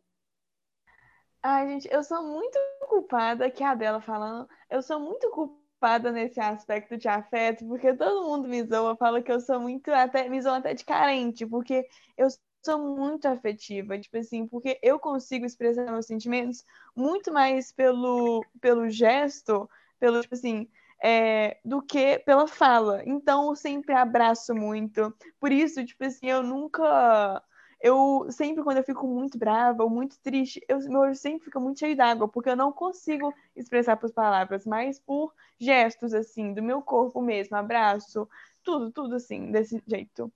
Ai, 1.42 1.68
gente, 1.68 1.90
eu 1.92 2.04
sou 2.04 2.24
muito 2.24 2.58
culpada, 2.88 3.50
que 3.52 3.64
a 3.64 3.76
Bela 3.76 4.02
falando, 4.02 4.48
eu 4.70 4.82
sou 4.82 5.00
muito 5.00 5.30
culpada 5.32 5.63
preocupada 5.84 6.12
nesse 6.12 6.40
aspecto 6.40 6.98
de 6.98 7.08
afeto, 7.10 7.66
porque 7.68 7.94
todo 7.94 8.26
mundo 8.26 8.48
me 8.48 8.64
zoa, 8.64 8.96
fala 8.96 9.22
que 9.22 9.32
eu 9.32 9.40
sou 9.42 9.60
muito, 9.60 9.92
até 9.92 10.30
me 10.30 10.42
zoa 10.42 10.58
até 10.58 10.74
de 10.74 10.86
carente, 10.86 11.46
porque 11.46 11.86
eu 12.18 12.28
sou 12.66 12.96
muito 12.96 13.28
afetiva, 13.28 14.00
tipo 14.00 14.18
assim, 14.18 14.48
porque 14.48 14.80
eu 14.82 14.98
consigo 14.98 15.46
expressar 15.46 15.92
meus 15.92 16.06
sentimentos 16.06 16.64
muito 16.96 17.34
mais 17.34 17.74
pelo, 17.74 18.46
pelo 18.62 18.90
gesto, 18.90 19.70
pelo, 20.00 20.22
tipo 20.22 20.36
assim, 20.36 20.70
é, 21.04 21.58
do 21.66 21.82
que 21.82 22.20
pela 22.20 22.48
fala. 22.48 23.04
Então, 23.06 23.50
eu 23.50 23.56
sempre 23.56 23.94
abraço 23.94 24.56
muito. 24.56 25.14
Por 25.40 25.52
isso, 25.52 25.86
tipo 25.86 26.06
assim, 26.06 26.30
eu 26.30 26.42
nunca 26.42 27.44
eu 27.84 28.28
sempre, 28.32 28.64
quando 28.64 28.78
eu 28.78 28.84
fico 28.86 29.06
muito 29.08 29.38
brava 29.38 29.84
ou 29.84 29.90
muito 29.90 30.18
triste, 30.22 30.64
eu, 30.70 30.80
meu 30.90 31.02
olho 31.02 31.16
sempre 31.16 31.46
fica 31.46 31.60
muito 31.60 31.80
cheio 31.80 31.98
d'água, 31.98 32.30
porque 32.30 32.50
eu 32.50 32.56
não 32.56 32.72
consigo 32.72 33.34
expressar 33.56 33.98
por 33.98 34.12
palavras, 34.14 34.66
mas 34.66 35.00
por 35.00 35.34
gestos, 35.60 36.14
assim, 36.14 36.54
do 36.54 36.64
meu 36.64 36.82
corpo 36.82 37.22
mesmo, 37.22 37.58
abraço, 37.58 38.28
tudo, 38.64 38.92
tudo 38.92 39.16
assim, 39.16 39.52
desse 39.52 39.84
jeito. 39.86 40.32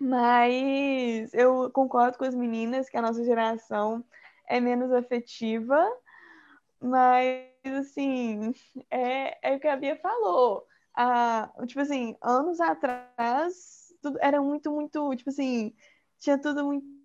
Mas 0.00 1.32
eu 1.34 1.70
concordo 1.72 2.18
com 2.18 2.24
as 2.24 2.34
meninas 2.34 2.88
que 2.90 2.96
a 2.96 3.02
nossa 3.02 3.24
geração 3.24 4.04
é 4.48 4.60
menos 4.60 4.92
afetiva, 4.92 5.86
mas, 6.80 7.48
assim, 7.78 8.54
é, 8.90 9.52
é 9.52 9.56
o 9.56 9.60
que 9.60 9.68
a 9.68 9.76
Bia 9.76 9.96
falou. 9.96 10.66
Ah, 10.94 11.50
tipo 11.66 11.80
assim, 11.80 12.16
anos 12.22 12.60
atrás, 12.60 13.94
tudo 14.02 14.18
era 14.20 14.40
muito, 14.42 14.70
muito, 14.72 15.14
tipo 15.16 15.30
assim, 15.30 15.74
tinha 16.20 16.38
tudo 16.38 16.64
muito 16.64 17.00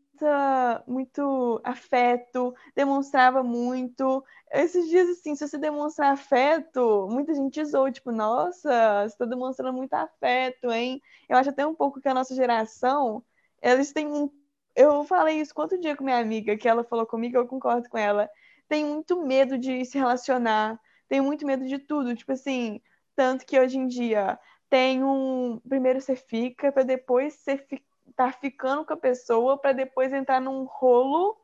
muito 0.87 1.61
afeto, 1.63 2.53
demonstrava 2.75 3.43
muito. 3.43 4.23
Esses 4.51 4.87
dias, 4.89 5.09
assim, 5.09 5.35
se 5.35 5.47
você 5.47 5.57
demonstrar 5.57 6.13
afeto, 6.13 7.07
muita 7.09 7.33
gente 7.33 7.63
zoou, 7.65 7.91
tipo, 7.91 8.11
nossa, 8.11 9.01
você 9.03 9.13
está 9.13 9.25
demonstrando 9.25 9.73
muito 9.73 9.93
afeto, 9.93 10.71
hein? 10.71 11.01
Eu 11.27 11.37
acho 11.37 11.49
até 11.49 11.65
um 11.65 11.75
pouco 11.75 11.99
que 11.99 12.07
a 12.07 12.13
nossa 12.13 12.35
geração, 12.35 13.23
eles 13.61 13.91
têm 13.91 14.07
um. 14.07 14.29
Eu 14.75 15.03
falei 15.05 15.39
isso 15.41 15.53
quanto 15.53 15.79
dia 15.79 15.95
com 15.95 16.03
minha 16.03 16.19
amiga, 16.19 16.57
que 16.57 16.67
ela 16.67 16.83
falou 16.83 17.05
comigo, 17.05 17.37
eu 17.37 17.47
concordo 17.47 17.89
com 17.89 17.97
ela. 17.97 18.29
Tem 18.67 18.85
muito 18.85 19.21
medo 19.25 19.57
de 19.57 19.83
se 19.85 19.97
relacionar, 19.97 20.79
tem 21.07 21.21
muito 21.21 21.45
medo 21.45 21.65
de 21.67 21.79
tudo, 21.79 22.15
tipo 22.15 22.31
assim, 22.31 22.81
tanto 23.15 23.45
que 23.45 23.59
hoje 23.59 23.77
em 23.77 23.87
dia 23.87 24.39
tem 24.69 25.03
um. 25.03 25.59
Primeiro 25.67 26.01
você 26.01 26.15
fica, 26.15 26.71
para 26.71 26.83
depois 26.83 27.35
você 27.35 27.57
ficar 27.57 27.94
tá 28.15 28.31
ficando 28.31 28.85
com 28.85 28.93
a 28.93 28.97
pessoa 28.97 29.57
para 29.57 29.73
depois 29.73 30.13
entrar 30.13 30.39
num 30.39 30.63
rolo 30.63 31.37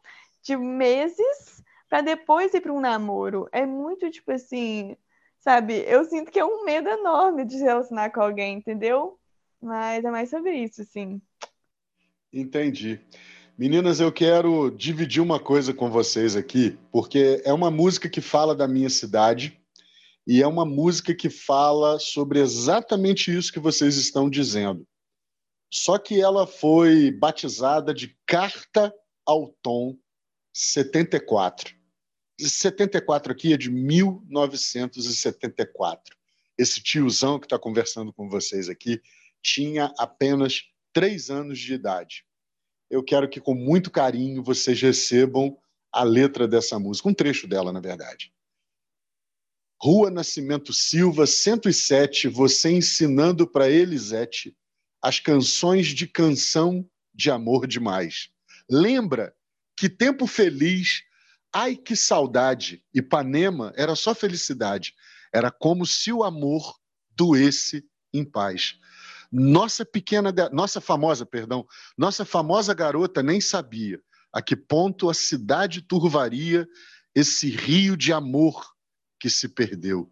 de 0.43 0.55
meses 0.55 1.61
para 1.91 2.01
depois 2.01 2.53
ir 2.53 2.61
para 2.61 2.71
um 2.71 2.79
namoro. 2.79 3.49
É 3.51 3.65
muito 3.65 4.09
tipo 4.09 4.31
assim, 4.31 4.95
sabe? 5.39 5.83
Eu 5.85 6.05
sinto 6.05 6.31
que 6.31 6.39
é 6.39 6.45
um 6.45 6.63
medo 6.63 6.87
enorme 6.87 7.43
de 7.43 7.57
se 7.57 7.63
relacionar 7.63 8.11
com 8.11 8.21
alguém, 8.21 8.57
entendeu? 8.57 9.19
Mas 9.61 10.05
é 10.05 10.09
mais 10.09 10.29
sobre 10.29 10.55
isso, 10.55 10.85
sim. 10.85 11.21
Entendi. 12.31 13.01
Meninas, 13.57 13.99
eu 13.99 14.09
quero 14.09 14.71
dividir 14.71 15.21
uma 15.21 15.37
coisa 15.37 15.73
com 15.73 15.91
vocês 15.91 16.37
aqui, 16.37 16.79
porque 16.93 17.41
é 17.43 17.51
uma 17.51 17.69
música 17.69 18.07
que 18.07 18.21
fala 18.21 18.55
da 18.55 18.69
minha 18.69 18.89
cidade 18.89 19.59
e 20.25 20.41
é 20.41 20.47
uma 20.47 20.65
música 20.65 21.13
que 21.13 21.29
fala 21.29 21.99
sobre 21.99 22.39
exatamente 22.39 23.35
isso 23.35 23.51
que 23.51 23.59
vocês 23.59 23.97
estão 23.97 24.29
dizendo. 24.29 24.87
Só 25.73 25.97
que 25.97 26.19
ela 26.19 26.45
foi 26.45 27.11
batizada 27.11 27.93
de 27.93 28.13
Carta 28.25 28.93
ao 29.25 29.47
Tom 29.63 29.97
74. 30.53 31.73
74 32.37 33.31
aqui 33.31 33.53
é 33.53 33.57
de 33.57 33.71
1974. 33.71 36.17
Esse 36.57 36.83
tiozão 36.83 37.39
que 37.39 37.45
está 37.45 37.57
conversando 37.57 38.11
com 38.11 38.27
vocês 38.27 38.67
aqui 38.67 39.01
tinha 39.41 39.93
apenas 39.97 40.63
três 40.91 41.29
anos 41.29 41.57
de 41.57 41.73
idade. 41.73 42.25
Eu 42.89 43.01
quero 43.01 43.29
que, 43.29 43.39
com 43.39 43.55
muito 43.55 43.89
carinho, 43.89 44.43
vocês 44.43 44.81
recebam 44.81 45.57
a 45.89 46.03
letra 46.03 46.45
dessa 46.47 46.77
música, 46.77 47.07
um 47.07 47.13
trecho 47.13 47.47
dela, 47.47 47.71
na 47.71 47.79
verdade. 47.79 48.33
Rua 49.81 50.11
Nascimento 50.11 50.73
Silva, 50.73 51.25
107, 51.25 52.27
você 52.27 52.71
ensinando 52.71 53.47
para 53.47 53.69
Elisete 53.69 54.53
as 55.01 55.19
canções 55.19 55.87
de 55.87 56.07
canção 56.07 56.87
de 57.13 57.31
amor 57.31 57.67
demais. 57.67 58.29
Lembra 58.69 59.33
que 59.75 59.89
tempo 59.89 60.27
feliz, 60.27 61.03
ai 61.53 61.75
que 61.75 61.95
saudade, 61.95 62.83
Ipanema 62.93 63.73
era 63.75 63.95
só 63.95 64.13
felicidade. 64.13 64.93
Era 65.33 65.49
como 65.49 65.85
se 65.85 66.11
o 66.11 66.23
amor 66.23 66.75
doesse 67.15 67.83
em 68.13 68.23
paz. 68.23 68.75
Nossa 69.31 69.85
pequena, 69.85 70.33
nossa 70.51 70.81
famosa, 70.81 71.25
perdão, 71.25 71.65
nossa 71.97 72.25
famosa 72.25 72.73
garota 72.73 73.23
nem 73.23 73.39
sabia 73.39 74.01
a 74.31 74.41
que 74.41 74.55
ponto 74.55 75.09
a 75.09 75.13
cidade 75.13 75.81
turvaria 75.81 76.67
esse 77.13 77.49
rio 77.49 77.97
de 77.97 78.13
amor 78.13 78.73
que 79.19 79.29
se 79.29 79.49
perdeu. 79.49 80.11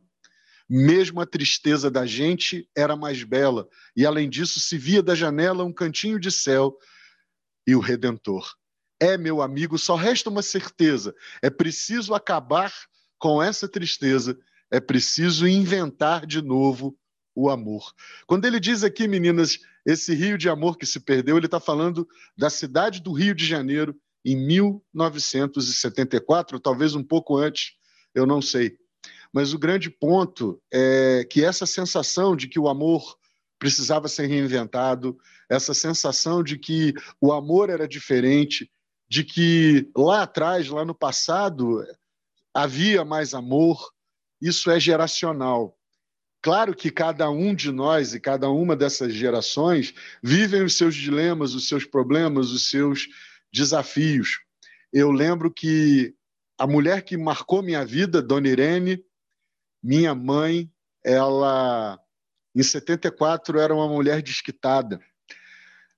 Mesmo 0.69 1.19
a 1.19 1.25
tristeza 1.25 1.89
da 1.89 2.05
gente 2.05 2.69
era 2.77 2.95
mais 2.95 3.23
bela, 3.23 3.67
e 3.95 4.05
além 4.05 4.29
disso 4.29 4.59
se 4.59 4.77
via 4.77 5.01
da 5.01 5.15
janela 5.15 5.63
um 5.63 5.73
cantinho 5.73 6.19
de 6.19 6.31
céu 6.31 6.77
e 7.65 7.75
o 7.75 7.79
Redentor. 7.79 8.47
É, 8.99 9.17
meu 9.17 9.41
amigo, 9.41 9.77
só 9.77 9.95
resta 9.95 10.29
uma 10.29 10.41
certeza: 10.41 11.15
é 11.41 11.49
preciso 11.49 12.13
acabar 12.13 12.73
com 13.17 13.41
essa 13.41 13.67
tristeza, 13.67 14.37
é 14.69 14.79
preciso 14.79 15.47
inventar 15.47 16.25
de 16.25 16.41
novo 16.41 16.97
o 17.33 17.49
amor. 17.49 17.93
Quando 18.27 18.45
ele 18.45 18.59
diz 18.59 18.83
aqui, 18.83 19.07
meninas, 19.07 19.59
esse 19.85 20.13
rio 20.13 20.37
de 20.37 20.49
amor 20.49 20.77
que 20.77 20.85
se 20.85 20.99
perdeu, 20.99 21.37
ele 21.37 21.47
está 21.47 21.59
falando 21.59 22.07
da 22.37 22.49
cidade 22.49 23.01
do 23.01 23.13
Rio 23.13 23.33
de 23.33 23.45
Janeiro, 23.45 23.95
em 24.25 24.35
1974, 24.35 26.59
talvez 26.59 26.95
um 26.95 27.03
pouco 27.03 27.37
antes, 27.37 27.73
eu 28.13 28.25
não 28.25 28.41
sei. 28.41 28.77
Mas 29.33 29.53
o 29.53 29.59
grande 29.59 29.89
ponto 29.89 30.61
é 30.73 31.25
que 31.29 31.43
essa 31.43 31.65
sensação 31.65 32.35
de 32.35 32.47
que 32.47 32.59
o 32.59 32.67
amor 32.67 33.17
precisava 33.59 34.07
ser 34.07 34.27
reinventado, 34.27 35.17
essa 35.49 35.73
sensação 35.73 36.41
de 36.41 36.57
que 36.57 36.93
o 37.19 37.33
amor 37.33 37.69
era 37.69 37.87
diferente, 37.87 38.71
de 39.09 39.23
que 39.23 39.89
lá 39.95 40.23
atrás, 40.23 40.69
lá 40.69 40.85
no 40.85 40.95
passado, 40.95 41.83
havia 42.53 43.03
mais 43.03 43.33
amor, 43.33 43.91
isso 44.41 44.71
é 44.71 44.79
geracional. 44.79 45.75
Claro 46.41 46.73
que 46.73 46.89
cada 46.89 47.29
um 47.29 47.53
de 47.53 47.71
nós 47.71 48.13
e 48.13 48.19
cada 48.19 48.49
uma 48.49 48.75
dessas 48.75 49.13
gerações 49.13 49.93
vivem 50.23 50.63
os 50.63 50.77
seus 50.77 50.95
dilemas, 50.95 51.53
os 51.53 51.67
seus 51.67 51.83
problemas, 51.83 52.51
os 52.51 52.69
seus 52.69 53.07
desafios. 53.51 54.39
Eu 54.93 55.11
lembro 55.11 55.51
que 55.51 56.15
a 56.57 56.65
mulher 56.65 57.03
que 57.03 57.17
marcou 57.17 57.61
minha 57.61 57.85
vida, 57.85 58.21
Dona 58.21 58.47
Irene, 58.47 59.03
minha 59.81 60.13
mãe, 60.13 60.71
ela 61.03 61.99
em 62.55 62.63
74 62.63 63.59
era 63.59 63.73
uma 63.73 63.87
mulher 63.87 64.21
desquitada. 64.21 64.99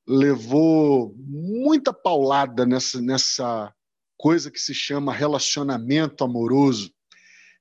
Levou 0.07 1.15
muita 1.17 1.93
paulada 1.93 2.65
nessa, 2.65 3.01
nessa 3.01 3.73
coisa 4.17 4.51
que 4.51 4.59
se 4.59 4.73
chama 4.73 5.13
relacionamento 5.13 6.23
amoroso 6.23 6.91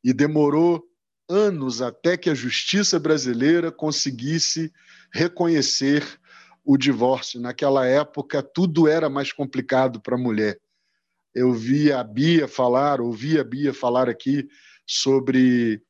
e 0.03 0.13
demorou 0.13 0.85
anos 1.29 1.81
até 1.81 2.17
que 2.17 2.29
a 2.29 2.35
justiça 2.35 2.99
brasileira 2.99 3.71
conseguisse 3.71 4.73
reconhecer 5.13 6.05
o 6.65 6.77
divórcio. 6.77 7.41
Naquela 7.41 7.87
época, 7.87 8.43
tudo 8.43 8.89
era 8.89 9.09
mais 9.09 9.33
complicado 9.33 10.01
para 10.01 10.17
a 10.17 10.21
mulher. 10.21 10.61
Eu 11.35 11.53
vi 11.53 11.93
a 11.93 12.03
Bia 12.03 12.49
falar, 12.49 13.01
ouvi 13.01 13.39
a 13.39 13.45
Bia 13.45 13.73
falar 13.73 14.09
aqui 14.09 14.49
sobre 14.85 15.81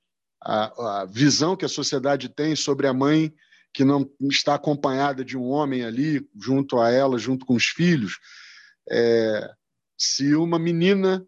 a, 0.42 1.00
a 1.02 1.04
visão 1.04 1.56
que 1.56 1.64
a 1.64 1.68
sociedade 1.68 2.28
tem 2.28 2.56
sobre 2.56 2.86
a 2.86 2.94
mãe 2.94 3.32
que 3.72 3.84
não 3.84 4.10
está 4.22 4.54
acompanhada 4.54 5.24
de 5.24 5.36
um 5.36 5.48
homem 5.48 5.84
ali, 5.84 6.28
junto 6.40 6.80
a 6.80 6.90
ela, 6.90 7.18
junto 7.18 7.46
com 7.46 7.54
os 7.54 7.66
filhos. 7.66 8.18
É, 8.90 9.48
se 9.96 10.34
uma 10.34 10.58
menina 10.58 11.24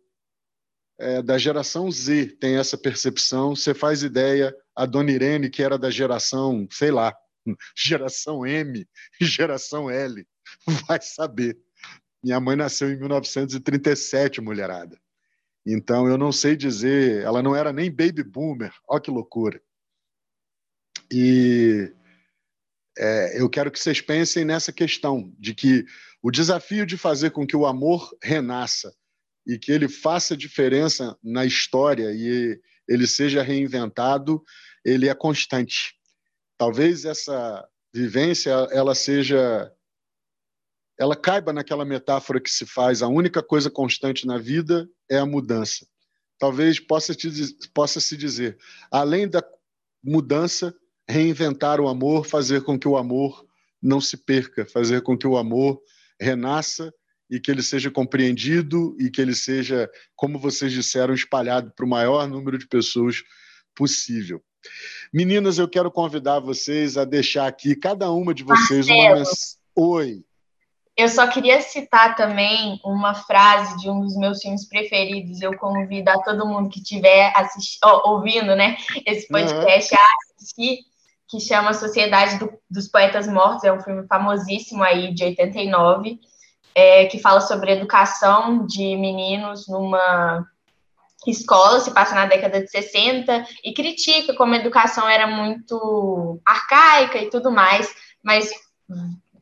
é, 1.02 1.20
da 1.20 1.36
geração 1.36 1.90
Z 1.90 2.36
tem 2.40 2.56
essa 2.56 2.78
percepção. 2.78 3.56
Você 3.56 3.74
faz 3.74 4.04
ideia, 4.04 4.54
a 4.74 4.86
dona 4.86 5.10
Irene, 5.10 5.50
que 5.50 5.62
era 5.62 5.76
da 5.76 5.90
geração, 5.90 6.66
sei 6.70 6.92
lá, 6.92 7.12
geração 7.76 8.46
M, 8.46 8.86
geração 9.20 9.90
L, 9.90 10.24
vai 10.86 11.00
saber. 11.02 11.58
Minha 12.22 12.38
mãe 12.38 12.54
nasceu 12.54 12.88
em 12.88 12.96
1937, 12.96 14.40
mulherada. 14.40 14.96
Então, 15.64 16.08
eu 16.08 16.18
não 16.18 16.32
sei 16.32 16.56
dizer, 16.56 17.22
ela 17.22 17.42
não 17.42 17.54
era 17.54 17.72
nem 17.72 17.90
baby 17.90 18.22
boomer, 18.24 18.72
olha 18.88 19.00
que 19.00 19.10
loucura. 19.10 19.62
E 21.10 21.94
é, 22.98 23.40
eu 23.40 23.48
quero 23.48 23.70
que 23.70 23.78
vocês 23.78 24.00
pensem 24.00 24.44
nessa 24.44 24.72
questão 24.72 25.32
de 25.38 25.54
que 25.54 25.84
o 26.22 26.30
desafio 26.30 26.84
de 26.84 26.96
fazer 26.96 27.30
com 27.30 27.46
que 27.46 27.56
o 27.56 27.66
amor 27.66 28.16
renasça 28.22 28.94
e 29.46 29.58
que 29.58 29.72
ele 29.72 29.88
faça 29.88 30.36
diferença 30.36 31.16
na 31.22 31.44
história 31.44 32.12
e 32.12 32.60
ele 32.88 33.06
seja 33.06 33.42
reinventado, 33.42 34.42
ele 34.84 35.08
é 35.08 35.14
constante. 35.14 35.94
Talvez 36.58 37.04
essa 37.04 37.66
vivência 37.94 38.50
ela 38.70 38.94
seja 38.94 39.72
ela 40.98 41.16
caiba 41.16 41.52
naquela 41.52 41.84
metáfora 41.84 42.40
que 42.40 42.50
se 42.50 42.64
faz, 42.64 43.02
a 43.02 43.08
única 43.08 43.42
coisa 43.42 43.70
constante 43.70 44.26
na 44.26 44.38
vida 44.38 44.88
é 45.12 45.18
a 45.18 45.26
mudança. 45.26 45.86
Talvez 46.38 46.80
possa, 46.80 47.14
te, 47.14 47.30
possa 47.74 48.00
se 48.00 48.16
dizer, 48.16 48.58
além 48.90 49.28
da 49.28 49.44
mudança, 50.02 50.74
reinventar 51.08 51.80
o 51.80 51.86
amor, 51.86 52.26
fazer 52.26 52.62
com 52.62 52.78
que 52.78 52.88
o 52.88 52.96
amor 52.96 53.46
não 53.80 54.00
se 54.00 54.16
perca, 54.16 54.64
fazer 54.66 55.02
com 55.02 55.16
que 55.16 55.26
o 55.26 55.36
amor 55.36 55.80
renasça 56.18 56.92
e 57.30 57.38
que 57.38 57.50
ele 57.50 57.62
seja 57.62 57.90
compreendido 57.90 58.96
e 58.98 59.10
que 59.10 59.20
ele 59.20 59.34
seja, 59.34 59.90
como 60.16 60.38
vocês 60.38 60.72
disseram, 60.72 61.14
espalhado 61.14 61.72
para 61.76 61.84
o 61.84 61.88
maior 61.88 62.26
número 62.26 62.56
de 62.56 62.66
pessoas 62.66 63.22
possível. 63.74 64.42
Meninas, 65.12 65.58
eu 65.58 65.68
quero 65.68 65.90
convidar 65.90 66.40
vocês 66.40 66.96
a 66.96 67.04
deixar 67.04 67.46
aqui, 67.46 67.76
cada 67.76 68.10
uma 68.10 68.32
de 68.32 68.42
vocês, 68.42 68.86
Marcelo, 68.86 69.00
uma 69.00 69.18
mensagem. 69.18 69.56
Oi. 69.76 70.24
Eu 70.96 71.08
só 71.08 71.26
queria 71.26 71.60
citar 71.60 72.14
também 72.14 72.78
uma 72.84 73.14
frase 73.14 73.78
de 73.78 73.88
um 73.88 74.00
dos 74.00 74.16
meus 74.16 74.40
filmes 74.40 74.68
preferidos. 74.68 75.40
Eu 75.40 75.56
convido 75.56 76.10
a 76.10 76.22
todo 76.22 76.46
mundo 76.46 76.68
que 76.68 76.80
estiver 76.80 77.32
oh, 77.84 78.10
ouvindo 78.10 78.54
né, 78.54 78.76
esse 79.06 79.26
podcast 79.28 79.94
uhum. 79.94 80.00
a 80.00 80.36
assistir, 80.36 80.78
que 81.28 81.40
chama 81.40 81.72
Sociedade 81.72 82.38
do, 82.38 82.52
dos 82.70 82.88
Poetas 82.88 83.26
Mortos. 83.26 83.64
É 83.64 83.72
um 83.72 83.80
filme 83.80 84.06
famosíssimo 84.06 84.82
aí, 84.82 85.14
de 85.14 85.24
89 85.24 86.20
é, 86.74 87.06
que 87.06 87.18
fala 87.18 87.40
sobre 87.40 87.72
educação 87.72 88.66
de 88.66 88.96
meninos 88.96 89.68
numa 89.68 90.46
escola, 91.26 91.80
se 91.80 91.92
passa 91.92 92.14
na 92.14 92.26
década 92.26 92.60
de 92.60 92.68
60, 92.68 93.46
e 93.62 93.72
critica 93.72 94.34
como 94.34 94.54
a 94.54 94.58
educação 94.58 95.08
era 95.08 95.26
muito 95.26 96.40
arcaica 96.44 97.18
e 97.18 97.30
tudo 97.30 97.50
mais, 97.50 97.94
mas 98.22 98.50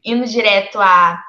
indo 0.05 0.27
direto 0.27 0.78
à, 0.81 1.22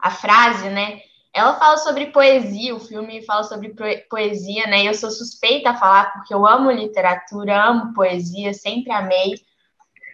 à 0.00 0.10
frase, 0.10 0.68
né? 0.68 1.00
Ela 1.32 1.54
fala 1.58 1.76
sobre 1.78 2.06
poesia, 2.06 2.74
o 2.74 2.80
filme 2.80 3.22
fala 3.24 3.44
sobre 3.44 3.74
poesia, 4.08 4.66
né? 4.66 4.84
Eu 4.84 4.94
sou 4.94 5.10
suspeita 5.10 5.70
a 5.70 5.76
falar 5.76 6.12
porque 6.12 6.32
eu 6.32 6.46
amo 6.46 6.70
literatura, 6.70 7.64
amo 7.64 7.92
poesia, 7.94 8.52
sempre 8.54 8.92
amei, 8.92 9.34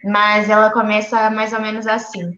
mas 0.03 0.49
ela 0.49 0.71
começa 0.71 1.29
mais 1.29 1.53
ou 1.53 1.61
menos 1.61 1.87
assim. 1.87 2.37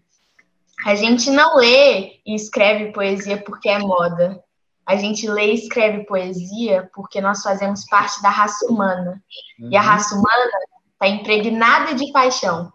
A 0.86 0.94
gente 0.94 1.28
não 1.30 1.56
lê 1.56 2.20
e 2.24 2.34
escreve 2.34 2.92
poesia 2.92 3.36
porque 3.36 3.68
é 3.68 3.78
moda. 3.78 4.42
A 4.86 4.96
gente 4.96 5.28
lê 5.28 5.52
e 5.52 5.54
escreve 5.54 6.04
poesia 6.04 6.88
porque 6.94 7.20
nós 7.20 7.42
fazemos 7.42 7.84
parte 7.86 8.22
da 8.22 8.30
raça 8.30 8.64
humana. 8.66 9.22
Uhum. 9.58 9.70
E 9.70 9.76
a 9.76 9.80
uhum. 9.80 9.86
raça 9.86 10.14
humana 10.14 10.50
está 10.92 11.08
impregnada 11.08 11.94
de 11.94 12.10
paixão. 12.10 12.72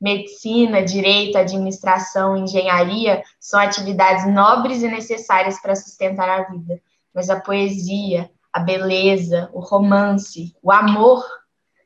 Medicina, 0.00 0.82
direito, 0.82 1.38
administração, 1.38 2.36
engenharia 2.36 3.22
são 3.40 3.58
atividades 3.58 4.30
nobres 4.32 4.82
e 4.82 4.88
necessárias 4.88 5.60
para 5.60 5.74
sustentar 5.74 6.28
a 6.28 6.50
vida. 6.50 6.80
Mas 7.14 7.30
a 7.30 7.40
poesia, 7.40 8.30
a 8.52 8.60
beleza, 8.60 9.50
o 9.52 9.60
romance, 9.60 10.54
o 10.62 10.70
amor, 10.70 11.24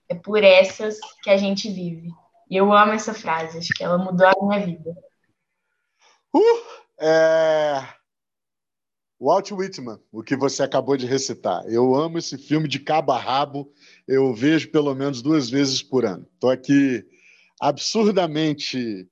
é 0.09 0.15
por 0.15 0.43
essas 0.43 0.99
que 1.23 1.31
a 1.31 1.37
gente 1.37 1.71
vive. 1.71 2.11
E 2.51 2.57
eu 2.57 2.73
amo 2.73 2.93
essa 2.93 3.15
frase, 3.15 3.59
acho 3.59 3.73
que 3.73 3.85
ela 3.85 3.97
mudou 3.97 4.27
a 4.27 4.33
minha 4.41 4.67
vida. 4.67 4.97
Uh, 6.35 6.81
é... 7.01 8.01
Walt 9.21 9.53
Whitman, 9.53 10.01
o 10.11 10.23
que 10.23 10.35
você 10.35 10.63
acabou 10.63 10.97
de 10.97 11.07
recitar. 11.07 11.63
Eu 11.67 11.95
amo 11.95 12.19
esse 12.19 12.39
filme 12.39 12.67
de 12.67 12.81
cabo 12.81 13.13
a 13.13 13.19
rabo. 13.19 13.71
Eu 14.09 14.33
vejo 14.33 14.71
pelo 14.71 14.95
menos 14.95 15.21
duas 15.21 15.51
vezes 15.51 15.83
por 15.83 16.07
ano. 16.07 16.27
Estou 16.35 16.49
aqui 16.49 17.07
absurdamente 17.61 19.07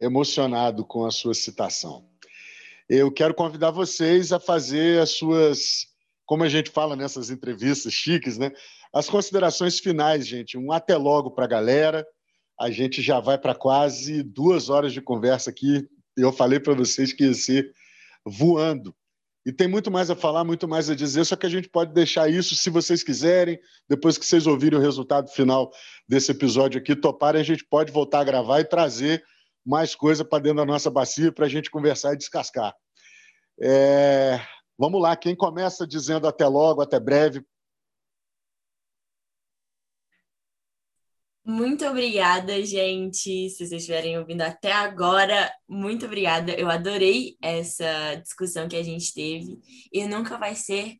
emocionado 0.00 0.84
com 0.84 1.04
a 1.06 1.10
sua 1.10 1.34
citação. 1.34 2.08
Eu 2.88 3.10
quero 3.10 3.34
convidar 3.34 3.70
vocês 3.70 4.32
a 4.32 4.38
fazer 4.38 5.00
as 5.00 5.10
suas, 5.10 5.86
como 6.24 6.44
a 6.44 6.48
gente 6.48 6.70
fala 6.70 6.94
nessas 6.94 7.30
entrevistas 7.30 7.92
chiques, 7.92 8.38
né? 8.38 8.52
As 8.92 9.08
considerações 9.08 9.78
finais, 9.78 10.26
gente. 10.26 10.56
Um 10.56 10.72
até 10.72 10.96
logo 10.96 11.30
para 11.30 11.44
a 11.44 11.48
galera. 11.48 12.06
A 12.58 12.70
gente 12.70 13.02
já 13.02 13.20
vai 13.20 13.38
para 13.38 13.54
quase 13.54 14.22
duas 14.22 14.68
horas 14.68 14.92
de 14.92 15.00
conversa 15.00 15.50
aqui 15.50 15.86
eu 16.22 16.32
falei 16.32 16.58
para 16.58 16.74
vocês 16.74 17.12
que 17.12 17.24
ia 17.24 17.34
ser 17.34 17.72
voando. 18.24 18.94
E 19.48 19.52
tem 19.52 19.66
muito 19.66 19.90
mais 19.90 20.10
a 20.10 20.14
falar, 20.14 20.44
muito 20.44 20.68
mais 20.68 20.90
a 20.90 20.94
dizer, 20.94 21.24
só 21.24 21.34
que 21.34 21.46
a 21.46 21.48
gente 21.48 21.70
pode 21.70 21.94
deixar 21.94 22.28
isso, 22.28 22.54
se 22.54 22.68
vocês 22.68 23.02
quiserem, 23.02 23.58
depois 23.88 24.18
que 24.18 24.26
vocês 24.26 24.46
ouvirem 24.46 24.78
o 24.78 24.82
resultado 24.82 25.30
final 25.30 25.70
desse 26.06 26.30
episódio 26.30 26.78
aqui, 26.78 26.94
toparem, 26.94 27.40
a 27.40 27.44
gente 27.44 27.64
pode 27.64 27.90
voltar 27.90 28.20
a 28.20 28.24
gravar 28.24 28.60
e 28.60 28.64
trazer 28.64 29.24
mais 29.64 29.94
coisa 29.94 30.22
para 30.22 30.42
dentro 30.42 30.58
da 30.58 30.66
nossa 30.66 30.90
bacia 30.90 31.32
para 31.32 31.46
a 31.46 31.48
gente 31.48 31.70
conversar 31.70 32.12
e 32.12 32.18
descascar. 32.18 32.74
É... 33.58 34.38
Vamos 34.78 35.00
lá, 35.00 35.16
quem 35.16 35.34
começa 35.34 35.86
dizendo 35.86 36.28
até 36.28 36.46
logo, 36.46 36.82
até 36.82 37.00
breve, 37.00 37.42
Muito 41.48 41.86
obrigada, 41.86 42.62
gente. 42.62 43.48
Se 43.48 43.56
vocês 43.56 43.72
estiverem 43.72 44.18
ouvindo 44.18 44.42
até 44.42 44.70
agora, 44.70 45.50
muito 45.66 46.04
obrigada. 46.04 46.52
Eu 46.52 46.68
adorei 46.68 47.38
essa 47.40 48.16
discussão 48.16 48.68
que 48.68 48.76
a 48.76 48.82
gente 48.82 49.14
teve. 49.14 49.58
E 49.90 50.06
nunca 50.06 50.36
vai 50.36 50.54
ser 50.54 50.96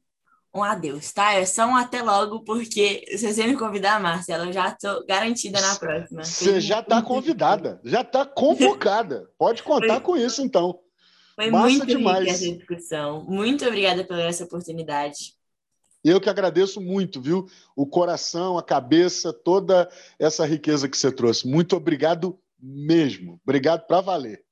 um 0.54 0.64
adeus, 0.64 1.12
tá? 1.12 1.34
É 1.34 1.44
só 1.44 1.66
um 1.66 1.76
até 1.76 2.00
logo, 2.00 2.44
porque 2.44 3.04
se 3.18 3.30
você 3.30 3.46
me 3.46 3.58
convidar, 3.58 4.00
Marcela, 4.00 4.46
eu 4.46 4.52
já 4.54 4.68
estou 4.68 5.04
garantida 5.04 5.60
na 5.60 5.76
próxima. 5.76 6.24
Você 6.24 6.62
já 6.62 6.80
está 6.80 7.02
convidada, 7.02 7.78
já 7.84 8.00
está 8.00 8.24
convocada. 8.24 9.28
Pode 9.36 9.62
contar 9.62 10.00
com 10.00 10.16
isso, 10.16 10.40
então. 10.40 10.80
Foi 11.34 11.50
Massa 11.50 11.68
muito 11.68 11.86
demais. 11.86 12.26
essa 12.26 12.56
discussão. 12.56 13.22
Muito 13.28 13.66
obrigada 13.66 14.02
pela 14.02 14.22
essa 14.22 14.44
oportunidade. 14.44 15.37
Eu 16.08 16.20
que 16.20 16.30
agradeço 16.30 16.80
muito, 16.80 17.20
viu? 17.20 17.46
O 17.76 17.86
coração, 17.86 18.56
a 18.56 18.62
cabeça, 18.62 19.32
toda 19.32 19.88
essa 20.18 20.46
riqueza 20.46 20.88
que 20.88 20.96
você 20.96 21.12
trouxe. 21.12 21.46
Muito 21.46 21.76
obrigado 21.76 22.38
mesmo. 22.58 23.40
Obrigado 23.44 23.86
para 23.86 24.00
valer. 24.00 24.44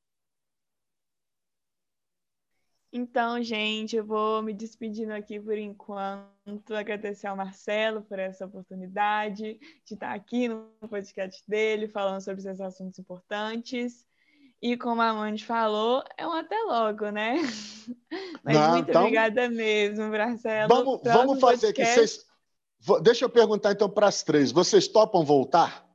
Então, 2.92 3.42
gente, 3.42 3.94
eu 3.94 4.06
vou 4.06 4.42
me 4.42 4.54
despedindo 4.54 5.12
aqui 5.12 5.38
por 5.38 5.58
enquanto, 5.58 6.74
agradecer 6.74 7.26
ao 7.26 7.36
Marcelo 7.36 8.00
por 8.00 8.18
essa 8.18 8.46
oportunidade 8.46 9.58
de 9.84 9.94
estar 9.94 10.14
aqui 10.14 10.48
no 10.48 10.70
podcast 10.88 11.42
dele, 11.46 11.88
falando 11.88 12.22
sobre 12.22 12.40
esses 12.40 12.58
assuntos 12.58 12.98
importantes. 12.98 14.05
E 14.60 14.76
como 14.76 15.02
a 15.02 15.10
Amanda 15.10 15.38
falou, 15.38 16.02
é 16.16 16.26
um 16.26 16.32
até 16.32 16.58
logo, 16.62 17.10
né? 17.10 17.36
Mas 18.42 18.54
Não, 18.54 18.70
muito 18.72 18.90
então... 18.90 19.02
obrigada 19.02 19.48
mesmo, 19.48 20.08
Marcelo. 20.08 20.68
Vamos, 20.68 21.00
vamos 21.04 21.40
fazer 21.40 21.68
aqui. 21.68 21.84
Vocês... 21.84 22.24
Deixa 23.02 23.24
eu 23.24 23.28
perguntar 23.28 23.72
então 23.72 23.88
para 23.88 24.06
as 24.06 24.22
três. 24.22 24.52
Vocês 24.52 24.88
topam 24.88 25.24
voltar? 25.24 25.86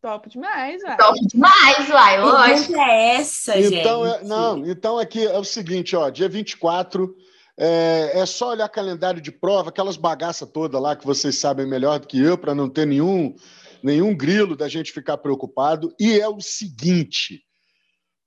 Top 0.00 0.28
demais, 0.30 0.82
uai. 0.82 0.96
Top 0.96 1.18
demais, 1.26 1.90
uai, 1.90 2.20
lógico. 2.22 2.80
é 2.80 3.16
essa, 3.16 3.58
então, 3.58 4.06
gente? 4.06 4.22
É, 4.22 4.24
não, 4.24 4.66
então 4.66 4.98
aqui 4.98 5.26
é 5.26 5.38
o 5.38 5.44
seguinte, 5.44 5.94
ó, 5.94 6.08
dia 6.08 6.26
24, 6.28 7.14
é, 7.58 8.12
é 8.14 8.24
só 8.24 8.50
olhar 8.50 8.68
calendário 8.70 9.20
de 9.20 9.30
prova, 9.30 9.68
aquelas 9.68 9.98
bagaças 9.98 10.48
todas 10.50 10.80
lá 10.80 10.96
que 10.96 11.04
vocês 11.04 11.36
sabem 11.36 11.66
melhor 11.66 11.98
do 11.98 12.06
que 12.06 12.18
eu, 12.18 12.38
para 12.38 12.54
não 12.54 12.70
ter 12.70 12.86
nenhum, 12.86 13.34
nenhum 13.82 14.16
grilo 14.16 14.56
da 14.56 14.68
gente 14.68 14.90
ficar 14.90 15.18
preocupado. 15.18 15.94
E 16.00 16.18
é 16.18 16.26
o 16.26 16.40
seguinte, 16.40 17.42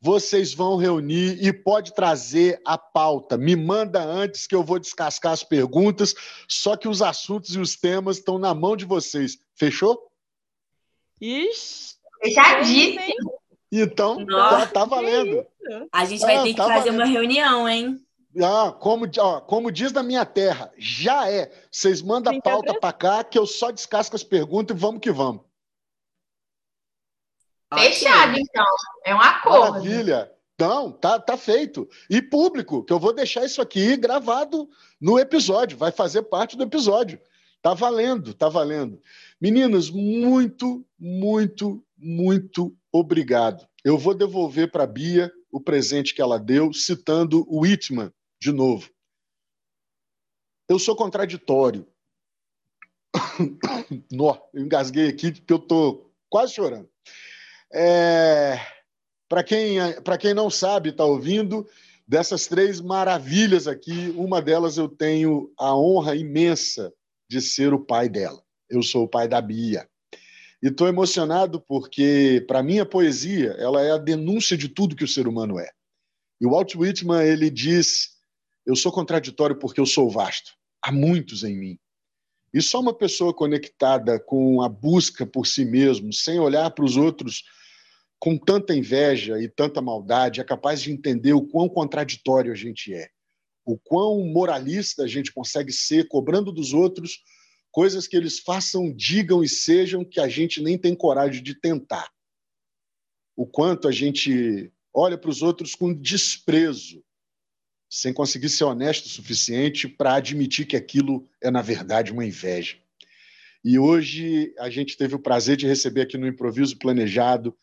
vocês 0.04 0.54
vão 0.54 0.76
reunir 0.76 1.42
e 1.42 1.54
pode 1.54 1.94
trazer 1.94 2.60
a 2.66 2.78
pauta. 2.78 3.38
Me 3.38 3.56
manda 3.56 4.04
antes 4.04 4.46
que 4.46 4.54
eu 4.54 4.62
vou 4.62 4.78
descascar 4.78 5.32
as 5.32 5.46
perguntas, 5.46 6.14
só 6.46 6.76
que 6.76 6.90
os 6.90 7.02
assuntos 7.02 7.56
e 7.56 7.60
os 7.60 7.78
temas 7.78 8.18
estão 8.18 8.38
na 8.38 8.54
mão 8.54 8.76
de 8.76 8.84
vocês. 8.84 9.40
Fechou? 9.56 10.12
Ixi! 11.22 11.96
Fechadíssimo! 12.22 13.32
Então, 13.72 14.26
tá, 14.26 14.66
tá, 14.68 14.86
valendo. 14.86 15.46
A 15.90 16.04
gente 16.04 16.20
vai 16.20 16.36
ah, 16.36 16.44
ter 16.44 16.50
que 16.50 16.58
tá 16.58 16.68
fazer 16.68 16.92
valendo. 16.92 16.96
uma 17.00 17.06
reunião, 17.06 17.70
hein? 17.70 18.06
Ah, 18.42 18.76
como, 18.78 19.10
ó, 19.18 19.40
como 19.40 19.72
diz 19.72 19.94
na 19.94 20.04
minha 20.04 20.26
terra, 20.26 20.70
já 20.78 21.32
é. 21.32 21.50
Vocês 21.72 22.02
mandam 22.02 22.36
a 22.36 22.42
pauta 22.42 22.78
para 22.78 22.92
cá 22.92 23.24
que 23.24 23.40
eu 23.40 23.48
só 23.48 23.72
descasco 23.72 24.18
as 24.18 24.24
perguntas 24.24 24.76
e 24.76 24.80
vamos 24.80 25.00
que 25.00 25.12
vamos. 25.12 25.44
Fechado, 27.78 28.38
então. 28.38 28.66
É 29.06 29.14
um 29.14 29.22
acordo. 29.22 29.84
Maravilha. 29.84 30.32
Não, 30.60 30.92
tá, 30.92 31.20
tá 31.20 31.36
feito. 31.36 31.90
E 32.10 32.22
público, 32.22 32.84
que 32.84 32.94
eu 32.94 33.00
vou 33.00 33.14
deixar 33.14 33.44
isso 33.44 33.62
aqui 33.62 33.98
gravado 33.98 34.70
no 35.02 35.20
episódio, 35.20 35.78
vai 35.78 35.92
fazer 35.92 36.24
parte 36.24 36.56
do 36.56 36.64
episódio. 36.64 37.20
Tá 37.62 37.74
valendo, 37.74 38.34
tá 38.34 38.50
valendo. 38.50 39.02
Meninas, 39.42 39.90
muito, 39.90 40.86
muito, 41.00 41.84
muito 41.98 42.76
obrigado. 42.92 43.68
Eu 43.84 43.98
vou 43.98 44.14
devolver 44.14 44.72
para 44.72 44.84
a 44.84 44.88
Bia 44.88 45.32
o 45.52 45.60
presente 45.60 46.14
que 46.14 46.22
ela 46.22 46.40
deu, 46.40 46.72
citando 46.74 47.46
o 47.48 47.62
Whitman 47.62 48.12
de 48.40 48.52
novo. 48.52 48.90
Eu 50.70 50.80
sou 50.80 50.96
contraditório. 50.96 51.88
Nó, 54.12 54.38
eu 54.54 54.64
engasguei 54.64 55.08
aqui 55.08 55.32
porque 55.32 55.54
eu 55.54 55.58
estou 55.58 56.14
quase 56.30 56.54
chorando. 56.54 56.90
É... 57.74 58.60
Para 59.28 59.44
quem, 59.44 59.78
quem 60.20 60.34
não 60.34 60.50
sabe, 60.50 60.90
está 60.90 61.04
ouvindo, 61.06 61.68
dessas 62.08 62.46
três 62.46 62.80
maravilhas 62.80 63.68
aqui, 63.68 64.14
uma 64.16 64.42
delas 64.42 64.78
eu 64.78 64.88
tenho 64.88 65.52
a 65.58 65.76
honra 65.76 66.16
imensa 66.16 66.94
de 67.28 67.42
ser 67.42 67.74
o 67.74 67.80
pai 67.80 68.08
dela 68.08 68.44
eu 68.74 68.84
sou 68.84 69.04
o 69.04 69.08
pai 69.08 69.28
da 69.28 69.42
Bia. 69.42 69.88
E 70.62 70.68
estou 70.68 70.88
emocionado 70.88 71.60
porque, 71.62 72.44
para 72.48 72.64
mim, 72.64 72.80
a 72.80 72.86
poesia 72.86 73.52
ela 73.60 73.82
é 73.82 73.92
a 73.92 73.98
denúncia 73.98 74.58
de 74.58 74.70
tudo 74.70 74.96
que 74.96 75.04
o 75.04 75.08
ser 75.08 75.28
humano 75.28 75.60
é. 75.60 75.70
E 76.40 76.46
o 76.46 76.52
Walt 76.52 76.76
Whitman 76.76 77.24
ele 77.24 77.50
diz: 77.50 78.12
Eu 78.66 78.76
sou 78.76 78.92
contraditório 78.92 79.58
porque 79.58 79.80
eu 79.80 79.86
sou 79.86 80.10
vasto. 80.10 80.54
Há 80.82 80.92
muitos 80.92 81.44
em 81.44 81.58
mim. 81.58 81.80
E 82.54 82.62
só 82.62 82.80
uma 82.80 82.94
pessoa 82.94 83.34
conectada 83.34 84.20
com 84.20 84.62
a 84.62 84.70
busca 84.70 85.26
por 85.26 85.48
si 85.48 85.66
mesmo, 85.66 86.14
sem 86.14 86.40
olhar 86.40 86.70
para 86.72 86.86
os 86.86 86.96
outros 86.96 87.44
com 88.24 88.38
tanta 88.38 88.74
inveja 88.74 89.38
e 89.42 89.50
tanta 89.50 89.82
maldade, 89.82 90.40
é 90.40 90.46
capaz 90.46 90.82
de 90.82 90.90
entender 90.90 91.34
o 91.34 91.46
quão 91.46 91.68
contraditório 91.68 92.54
a 92.54 92.56
gente 92.56 92.94
é, 92.94 93.10
o 93.66 93.78
quão 93.78 94.26
moralista 94.26 95.04
a 95.04 95.08
gente 95.08 95.34
consegue 95.34 95.74
ser, 95.74 96.08
cobrando 96.08 96.50
dos 96.50 96.72
outros 96.72 97.22
coisas 97.70 98.08
que 98.08 98.16
eles 98.16 98.40
façam, 98.40 98.94
digam 98.94 99.44
e 99.44 99.50
sejam 99.50 100.06
que 100.06 100.22
a 100.22 100.30
gente 100.30 100.62
nem 100.62 100.78
tem 100.78 100.96
coragem 100.96 101.44
de 101.44 101.54
tentar. 101.54 102.10
O 103.36 103.46
quanto 103.46 103.90
a 103.90 103.92
gente 103.92 104.72
olha 104.94 105.18
para 105.18 105.30
os 105.30 105.42
outros 105.42 105.76
com 105.76 105.94
desprezo, 105.94 107.04
sem 107.90 108.14
conseguir 108.14 108.48
ser 108.48 108.64
honesto 108.64 109.08
o 109.08 109.10
suficiente 109.10 109.86
para 109.86 110.16
admitir 110.16 110.66
que 110.66 110.78
aquilo 110.78 111.28
é, 111.42 111.52
na 111.52 111.62
verdade, 111.62 112.14
uma 112.14 112.26
inveja. 112.26 112.78
E 113.66 113.78
hoje 113.78 114.54
a 114.60 114.70
gente 114.70 114.96
teve 114.96 115.14
o 115.14 115.20
prazer 115.20 115.58
de 115.58 115.68
receber 115.68 116.04
aqui 116.04 116.18
no 116.18 116.26
Improviso 116.26 116.80
Planejado 116.80 117.54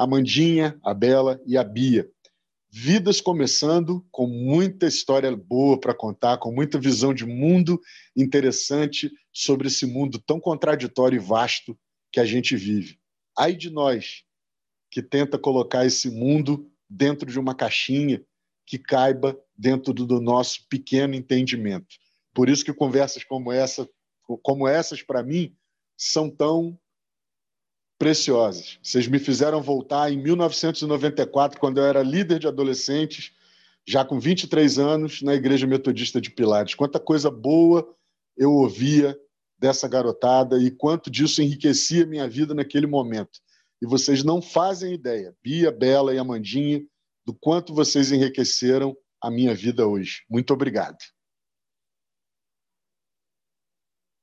a 0.00 0.06
Mandinha, 0.06 0.80
a 0.82 0.94
Bela 0.94 1.38
e 1.44 1.58
a 1.58 1.62
Bia. 1.62 2.10
Vidas 2.70 3.20
começando 3.20 4.02
com 4.10 4.26
muita 4.26 4.86
história 4.86 5.30
boa 5.36 5.78
para 5.78 5.92
contar, 5.92 6.38
com 6.38 6.50
muita 6.50 6.80
visão 6.80 7.12
de 7.12 7.26
mundo 7.26 7.78
interessante 8.16 9.12
sobre 9.30 9.68
esse 9.68 9.84
mundo 9.84 10.18
tão 10.18 10.40
contraditório 10.40 11.16
e 11.16 11.18
vasto 11.18 11.78
que 12.10 12.18
a 12.18 12.24
gente 12.24 12.56
vive. 12.56 12.98
Ai 13.38 13.52
de 13.52 13.68
nós 13.68 14.24
que 14.90 15.02
tenta 15.02 15.38
colocar 15.38 15.84
esse 15.84 16.10
mundo 16.10 16.66
dentro 16.88 17.30
de 17.30 17.38
uma 17.38 17.54
caixinha 17.54 18.24
que 18.64 18.78
caiba 18.78 19.38
dentro 19.54 19.92
do 19.92 20.18
nosso 20.18 20.66
pequeno 20.66 21.14
entendimento. 21.14 21.96
Por 22.32 22.48
isso 22.48 22.64
que 22.64 22.72
conversas 22.72 23.22
como 23.22 23.52
essa, 23.52 23.86
como 24.42 24.66
essas 24.66 25.02
para 25.02 25.22
mim, 25.22 25.54
são 25.94 26.30
tão 26.30 26.79
preciosas. 28.00 28.78
Vocês 28.82 29.06
me 29.06 29.18
fizeram 29.18 29.60
voltar 29.60 30.10
em 30.10 30.16
1994, 30.16 31.60
quando 31.60 31.78
eu 31.78 31.84
era 31.84 32.02
líder 32.02 32.38
de 32.38 32.48
adolescentes, 32.48 33.30
já 33.86 34.02
com 34.06 34.18
23 34.18 34.78
anos, 34.78 35.20
na 35.20 35.34
Igreja 35.34 35.66
Metodista 35.66 36.18
de 36.18 36.30
Pilares. 36.30 36.74
Quanta 36.74 36.98
coisa 36.98 37.30
boa 37.30 37.86
eu 38.38 38.52
ouvia 38.52 39.14
dessa 39.58 39.86
garotada 39.86 40.58
e 40.58 40.70
quanto 40.70 41.10
disso 41.10 41.42
enriquecia 41.42 42.06
minha 42.06 42.26
vida 42.26 42.54
naquele 42.54 42.86
momento. 42.86 43.38
E 43.82 43.86
vocês 43.86 44.24
não 44.24 44.40
fazem 44.40 44.94
ideia, 44.94 45.36
Bia, 45.42 45.70
Bela 45.70 46.14
e 46.14 46.18
Amandinha, 46.18 46.82
do 47.26 47.34
quanto 47.34 47.74
vocês 47.74 48.10
enriqueceram 48.10 48.96
a 49.22 49.30
minha 49.30 49.54
vida 49.54 49.86
hoje. 49.86 50.22
Muito 50.30 50.54
obrigado. 50.54 50.96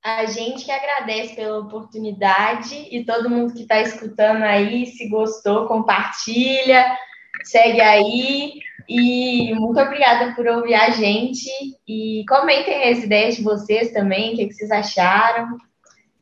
A 0.08 0.26
gente 0.26 0.64
que 0.64 0.72
agradece 0.72 1.36
pela 1.36 1.60
oportunidade 1.60 2.88
e 2.90 3.04
todo 3.04 3.30
mundo 3.30 3.54
que 3.54 3.64
está 3.64 3.82
escutando 3.82 4.42
aí, 4.42 4.86
se 4.86 5.10
gostou, 5.10 5.68
compartilha, 5.68 6.98
segue 7.44 7.82
aí. 7.82 8.54
E 8.88 9.54
muito 9.56 9.78
obrigada 9.78 10.34
por 10.34 10.48
ouvir 10.48 10.76
a 10.76 10.92
gente. 10.92 11.50
E 11.86 12.24
comentem 12.30 12.90
as 12.90 13.00
ideias 13.00 13.36
de 13.36 13.44
vocês 13.44 13.92
também, 13.92 14.34
o 14.34 14.38
que, 14.38 14.54
vocês 14.54 14.72
acharam. 14.72 15.58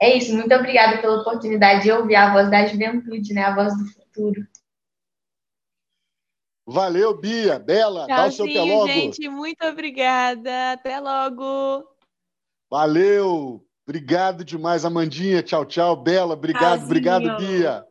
É 0.02 0.18
isso, 0.18 0.36
muito 0.36 0.56
obrigada 0.56 0.98
pela 0.98 1.22
oportunidade 1.22 1.84
de 1.84 1.92
ouvir 1.92 2.16
a 2.16 2.34
voz 2.34 2.50
da 2.50 2.66
juventude, 2.66 3.36
né? 3.36 3.44
A 3.44 3.54
voz 3.54 3.78
do 3.78 3.86
futuro. 3.86 4.48
Valeu, 6.66 7.16
Bia. 7.16 7.60
Bela, 7.60 8.08
Tchauzinho, 8.08 8.18
dá 8.18 8.28
o 8.28 8.32
seu 8.32 8.46
até 8.46 8.74
logo. 8.74 8.88
gente. 8.88 9.30
Muito 9.30 9.64
obrigada. 9.64 10.72
Até 10.72 11.00
logo. 11.00 11.88
Valeu. 12.68 13.64
Obrigado 13.88 14.44
demais, 14.44 14.84
Amandinha. 14.84 15.44
Tchau, 15.44 15.66
tchau. 15.66 15.96
Bela, 15.96 16.34
obrigado, 16.34 16.64
Tchauzinho. 16.64 16.86
obrigado, 16.86 17.38
Bia. 17.38 17.86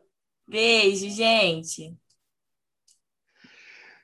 Beijo, 0.47 1.09
gente. 1.09 1.95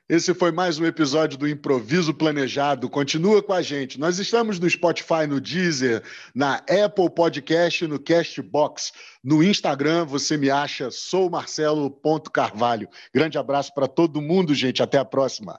Esse 0.08 0.34
foi 0.34 0.50
mais 0.52 0.78
um 0.78 0.84
episódio 0.84 1.38
do 1.38 1.48
Improviso 1.48 2.12
Planejado. 2.12 2.90
Continua 2.90 3.42
com 3.42 3.52
a 3.52 3.62
gente. 3.62 4.00
Nós 4.00 4.18
estamos 4.18 4.58
no 4.58 4.68
Spotify, 4.68 5.26
no 5.28 5.40
Deezer, 5.40 6.02
na 6.34 6.56
Apple 6.56 7.08
Podcast, 7.14 7.86
no 7.86 7.98
Castbox. 7.98 8.92
No 9.22 9.42
Instagram 9.42 10.04
você 10.04 10.36
me 10.36 10.50
acha, 10.50 10.90
sou 10.90 11.30
Marcelo.carvalho. 11.30 12.88
Grande 13.14 13.38
abraço 13.38 13.72
para 13.74 13.86
todo 13.86 14.20
mundo, 14.20 14.54
gente. 14.54 14.82
Até 14.82 14.98
a 14.98 15.04
próxima. 15.04 15.58